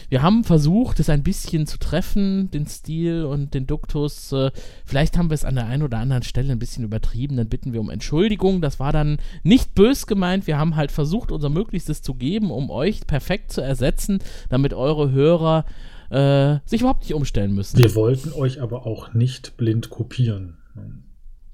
Wir 0.08 0.20
haben 0.20 0.42
versucht, 0.42 0.98
es 0.98 1.08
ein 1.08 1.22
bisschen 1.22 1.68
zu 1.68 1.78
treffen, 1.78 2.50
den 2.50 2.66
Stil 2.66 3.24
und 3.24 3.54
den 3.54 3.68
Duktus. 3.68 4.32
Äh, 4.32 4.50
vielleicht 4.84 5.16
haben 5.16 5.30
wir 5.30 5.36
es 5.36 5.44
an 5.44 5.54
der 5.54 5.66
einen 5.66 5.84
oder 5.84 5.98
anderen 5.98 6.24
Stelle 6.24 6.50
ein 6.50 6.58
bisschen 6.58 6.82
übertrieben, 6.82 7.36
dann 7.36 7.48
bitten 7.48 7.72
wir 7.72 7.80
um 7.80 7.88
Entschuldigung. 7.88 8.60
Das 8.60 8.80
war 8.80 8.92
dann 8.92 9.18
nicht 9.44 9.76
bös 9.76 10.08
gemeint. 10.08 10.48
Wir 10.48 10.58
haben 10.58 10.74
halt 10.74 10.90
versucht, 10.90 11.30
unser 11.30 11.48
Möglichstes 11.48 12.02
zu 12.02 12.14
geben, 12.14 12.50
um 12.50 12.70
euch 12.70 13.06
perfekt 13.06 13.52
zu 13.52 13.60
ersetzen, 13.60 14.18
damit 14.48 14.74
eure 14.74 15.12
Hörer 15.12 15.64
äh, 16.10 16.58
sich 16.64 16.80
überhaupt 16.80 17.02
nicht 17.02 17.14
umstellen 17.14 17.54
müssen. 17.54 17.78
Wir 17.78 17.94
wollten 17.94 18.32
euch 18.32 18.60
aber 18.60 18.86
auch 18.86 19.14
nicht 19.14 19.56
blind 19.56 19.88
kopieren. 19.88 20.56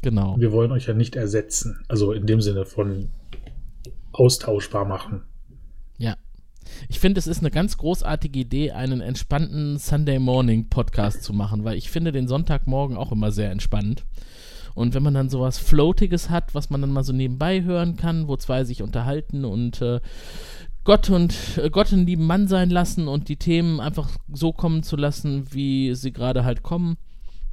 Genau. 0.05 0.37
Wir 0.39 0.53
wollen 0.53 0.71
euch 0.71 0.85
ja 0.87 0.93
nicht 0.93 1.17
ersetzen. 1.17 1.83
Also 1.89 2.13
in 2.13 2.27
dem 2.27 2.43
Sinne 2.43 2.67
von 2.67 3.09
austauschbar 4.13 4.85
machen. 4.85 5.23
Ja. 5.97 6.17
Ich 6.91 7.01
finde, 7.01 7.19
es 7.19 7.27
ist 7.27 7.39
eine 7.39 7.51
ganz 7.51 7.79
großartige 7.79 8.39
Idee, 8.39 8.73
einen 8.73 9.01
entspannten 9.01 9.79
Sunday 9.79 10.19
Morning 10.19 10.69
Podcast 10.69 11.23
zu 11.23 11.33
machen, 11.33 11.65
weil 11.65 11.79
ich 11.79 11.91
finde 11.91 12.13
den 12.13 12.29
Sonntagmorgen 12.29 12.99
auch 12.99 13.13
immer 13.13 13.33
sehr 13.33 13.51
entspannend. 13.51 14.05
Und 14.75 14.93
wenn 14.93 15.03
man 15.03 15.15
dann 15.15 15.31
sowas 15.31 15.57
Floatiges 15.57 16.29
hat, 16.29 16.55
was 16.55 16.69
man 16.69 16.83
dann 16.83 16.93
mal 16.93 17.05
so 17.05 17.15
nebenbei 17.15 17.63
hören 17.63 17.97
kann, 17.97 18.29
wo 18.29 18.37
zwei 18.37 18.65
sich 18.65 18.83
unterhalten 18.83 19.47
und 19.47 19.81
äh, 19.81 20.01
Gott 20.85 21.09
und 21.09 21.35
äh, 21.57 21.71
Gott 21.71 21.95
einen 21.95 22.07
lieben 22.07 22.27
Mann 22.27 22.47
sein 22.47 22.69
lassen 22.69 23.09
und 23.09 23.31
die 23.31 23.39
Themen 23.39 23.81
einfach 23.81 24.11
so 24.31 24.53
kommen 24.53 24.83
zu 24.83 24.97
lassen, 24.97 25.47
wie 25.55 25.95
sie 25.95 26.13
gerade 26.13 26.45
halt 26.45 26.63
kommen, 26.63 26.99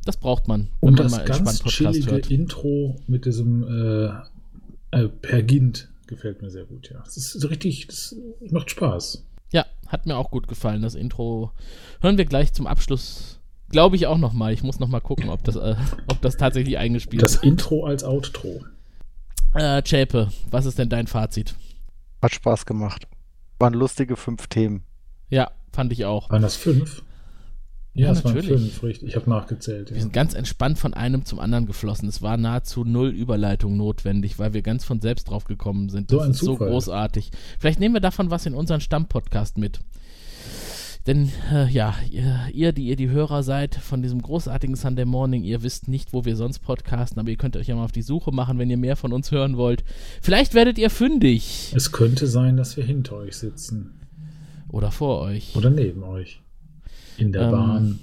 das 0.05 0.17
braucht 0.17 0.47
man, 0.47 0.69
wenn 0.81 0.89
Und 0.89 0.95
man 0.95 1.03
das 1.03 1.11
mal 1.11 1.17
entspannt 1.19 1.45
ganz 1.45 1.59
Podcast 1.59 1.77
chillige 1.77 2.11
hört. 2.11 2.31
Intro 2.31 2.99
mit 3.07 3.25
diesem 3.25 3.63
äh, 3.63 4.97
äh, 4.97 5.07
Pergint 5.07 5.89
gefällt 6.07 6.41
mir 6.41 6.49
sehr 6.49 6.65
gut, 6.65 6.89
ja. 6.89 7.01
Das 7.03 7.17
ist 7.17 7.31
so 7.31 7.47
richtig, 7.47 7.87
das 7.87 8.15
macht 8.49 8.69
Spaß. 8.71 9.25
Ja, 9.53 9.65
hat 9.87 10.05
mir 10.05 10.17
auch 10.17 10.31
gut 10.31 10.47
gefallen. 10.47 10.81
Das 10.81 10.95
Intro 10.95 11.51
hören 12.01 12.17
wir 12.17 12.25
gleich 12.25 12.53
zum 12.53 12.67
Abschluss 12.67 13.41
glaube 13.71 13.95
ich 13.95 14.07
auch 14.07 14.17
noch 14.17 14.33
mal. 14.33 14.53
Ich 14.53 14.63
muss 14.63 14.79
noch 14.79 14.87
mal 14.87 14.99
gucken, 14.99 15.29
ob 15.29 15.43
das, 15.43 15.55
äh, 15.55 15.75
ob 16.07 16.21
das 16.21 16.37
tatsächlich 16.37 16.77
eingespielt 16.77 17.23
Das 17.23 17.35
ist. 17.35 17.43
Intro 17.43 17.85
als 17.85 18.03
Outro. 18.03 18.63
Äh, 19.53 19.81
Chape, 19.81 20.29
was 20.49 20.65
ist 20.65 20.77
denn 20.77 20.89
dein 20.89 21.07
Fazit? 21.07 21.55
Hat 22.21 22.33
Spaß 22.33 22.65
gemacht. 22.65 23.07
Waren 23.59 23.73
lustige 23.73 24.15
fünf 24.15 24.47
Themen. 24.47 24.83
Ja, 25.29 25.51
fand 25.71 25.91
ich 25.91 26.05
auch. 26.05 26.29
Waren 26.29 26.41
das 26.41 26.55
fünf? 26.55 27.03
Ja, 27.93 28.05
Ja, 28.07 28.11
es 28.13 28.23
waren 28.23 28.35
natürlich. 28.35 28.61
fünf, 28.61 28.83
richtig. 28.83 29.09
Ich 29.09 29.15
habe 29.17 29.29
nachgezählt. 29.29 29.89
Wir 29.89 29.97
Ja. 29.97 30.01
sind 30.03 30.13
ganz 30.13 30.33
entspannt 30.33 30.79
von 30.79 30.93
einem 30.93 31.25
zum 31.25 31.39
anderen 31.39 31.65
geflossen. 31.65 32.07
Es 32.07 32.21
war 32.21 32.37
nahezu 32.37 32.85
null 32.85 33.09
Überleitung 33.09 33.75
notwendig, 33.75 34.39
weil 34.39 34.53
wir 34.53 34.61
ganz 34.61 34.85
von 34.85 35.01
selbst 35.01 35.29
drauf 35.29 35.43
gekommen 35.43 35.89
sind. 35.89 36.09
So 36.09 36.17
Das 36.17 36.25
ein 36.25 36.31
ist 36.31 36.39
so 36.39 36.53
Zufall. 36.53 36.69
großartig. 36.69 37.31
Vielleicht 37.59 37.79
nehmen 37.81 37.93
wir 37.95 37.99
davon 38.01 38.29
was 38.31 38.45
in 38.45 38.53
unseren 38.53 38.79
Stammpodcast 38.79 39.57
mit. 39.57 39.81
Denn 41.07 41.31
äh, 41.51 41.67
ja, 41.67 41.95
ihr, 42.11 42.41
ihr, 42.53 42.71
die 42.73 42.85
ihr 42.85 42.95
die 42.95 43.09
Hörer 43.09 43.41
seid 43.41 43.73
von 43.73 44.03
diesem 44.03 44.21
großartigen 44.21 44.75
Sunday 44.75 45.03
Morning, 45.05 45.43
ihr 45.43 45.63
wisst 45.63 45.87
nicht, 45.87 46.13
wo 46.13 46.25
wir 46.25 46.35
sonst 46.35 46.59
podcasten, 46.59 47.19
aber 47.19 47.29
ihr 47.29 47.37
könnt 47.37 47.57
euch 47.57 47.67
ja 47.67 47.75
mal 47.75 47.85
auf 47.85 47.91
die 47.91 48.03
Suche 48.03 48.31
machen, 48.31 48.59
wenn 48.59 48.69
ihr 48.69 48.77
mehr 48.77 48.95
von 48.95 49.11
uns 49.11 49.31
hören 49.31 49.57
wollt. 49.57 49.83
Vielleicht 50.21 50.53
werdet 50.53 50.77
ihr 50.77 50.91
fündig 50.91 51.73
Es 51.75 51.91
könnte 51.91 52.27
sein, 52.27 52.55
dass 52.55 52.77
wir 52.77 52.83
hinter 52.83 53.15
euch 53.15 53.35
sitzen. 53.35 53.99
oder 54.69 54.91
vor 54.91 55.21
euch 55.21 55.55
Oder 55.55 55.71
neben 55.71 56.03
euch. 56.03 56.39
In 57.21 57.31
der 57.31 57.43
Ähm, 57.43 57.51
Bahn, 57.51 57.99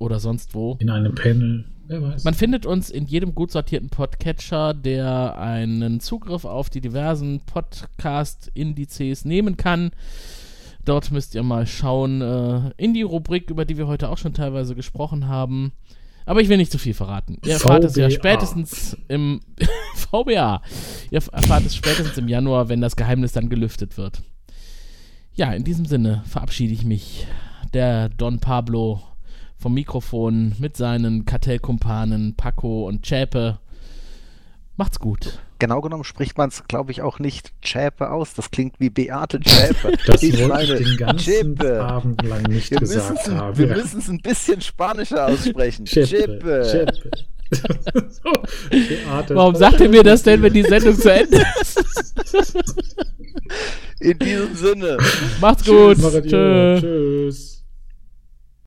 oder 0.00 0.18
sonst 0.18 0.54
wo. 0.54 0.76
in 0.80 0.90
einem 0.90 1.14
Panel. 1.14 1.64
Wer 1.86 2.02
weiß. 2.02 2.24
Man 2.24 2.34
findet 2.34 2.66
uns 2.66 2.90
in 2.90 3.06
jedem 3.06 3.34
gut 3.34 3.52
sortierten 3.52 3.88
Podcatcher, 3.90 4.74
der 4.74 5.38
einen 5.38 6.00
Zugriff 6.00 6.44
auf 6.44 6.70
die 6.70 6.80
diversen 6.80 7.40
Podcast-Indizes 7.46 9.24
nehmen 9.24 9.56
kann. 9.56 9.90
Dort 10.84 11.10
müsst 11.12 11.34
ihr 11.34 11.42
mal 11.42 11.66
schauen 11.66 12.20
äh, 12.20 12.70
in 12.76 12.94
die 12.94 13.02
Rubrik, 13.02 13.48
über 13.50 13.64
die 13.64 13.78
wir 13.78 13.86
heute 13.86 14.08
auch 14.08 14.18
schon 14.18 14.34
teilweise 14.34 14.74
gesprochen 14.74 15.28
haben. 15.28 15.72
Aber 16.26 16.40
ich 16.40 16.48
will 16.48 16.56
nicht 16.56 16.72
zu 16.72 16.78
viel 16.78 16.94
verraten. 16.94 17.38
Ihr 17.44 17.52
erfahrt 17.54 17.84
es 17.84 17.96
ja 17.96 18.10
spätestens 18.10 18.96
im 19.08 19.40
VBA. 19.94 20.62
Ihr 21.10 21.22
erfahrt 21.32 21.66
es 21.66 21.76
spätestens 21.76 22.16
im 22.18 22.28
Januar, 22.28 22.68
wenn 22.68 22.80
das 22.80 22.96
Geheimnis 22.96 23.32
dann 23.32 23.48
gelüftet 23.50 23.96
wird. 23.98 24.22
Ja, 25.34 25.52
in 25.52 25.64
diesem 25.64 25.84
Sinne 25.84 26.22
verabschiede 26.26 26.72
ich 26.72 26.84
mich. 26.84 27.26
Der 27.74 28.08
Don 28.08 28.38
Pablo 28.38 29.02
vom 29.58 29.74
Mikrofon 29.74 30.54
mit 30.60 30.76
seinen 30.76 31.24
Kartellkumpanen 31.24 32.34
Paco 32.36 32.86
und 32.86 33.02
Chäpe. 33.02 33.58
Macht's 34.76 35.00
gut. 35.00 35.40
Genau 35.58 35.80
genommen 35.80 36.04
spricht 36.04 36.38
man 36.38 36.50
es, 36.50 36.64
glaube 36.68 36.92
ich, 36.92 37.02
auch 37.02 37.18
nicht 37.18 37.52
Chäpe 37.62 38.10
aus. 38.10 38.34
Das 38.34 38.50
klingt 38.52 38.78
wie 38.78 38.90
Beate 38.90 39.40
Chäpe. 39.40 39.92
das 40.06 40.22
Ich 40.22 40.34
wollte 40.38 40.48
meine, 40.48 40.78
ich 40.78 40.86
den 40.88 40.96
ganzen 40.98 41.24
Chäpe. 41.56 41.82
Abend 41.84 42.22
lang 42.22 42.42
nicht 42.44 42.70
Wir 42.70 42.80
müssen 42.80 42.94
gesagt 42.94 43.26
es 43.26 43.32
haben. 43.32 43.58
wir 43.58 43.66
Ja. 43.68 43.74
müssen 43.76 43.98
es 43.98 44.08
ein 44.08 44.20
bisschen 44.20 44.60
spanischer 44.60 45.26
aussprechen. 45.26 45.84
Chäpe. 45.84 46.06
Chäpe. 46.06 46.70
Chäpe. 46.70 47.10
so. 48.08 48.32
Warum 49.34 49.54
sagt 49.56 49.80
ihr 49.80 49.88
mir 49.88 50.02
das 50.04 50.22
denn, 50.22 50.42
wenn 50.42 50.52
die 50.52 50.62
Sendung 50.62 50.96
zu 50.96 51.12
Ende 51.12 51.44
ist? 51.60 52.14
In 54.00 54.18
diesem 54.18 54.54
Sinne. 54.54 54.98
Macht's 55.40 55.64
gut. 55.64 55.98
Tschö. 55.98 56.78
Tschüss. 56.80 57.53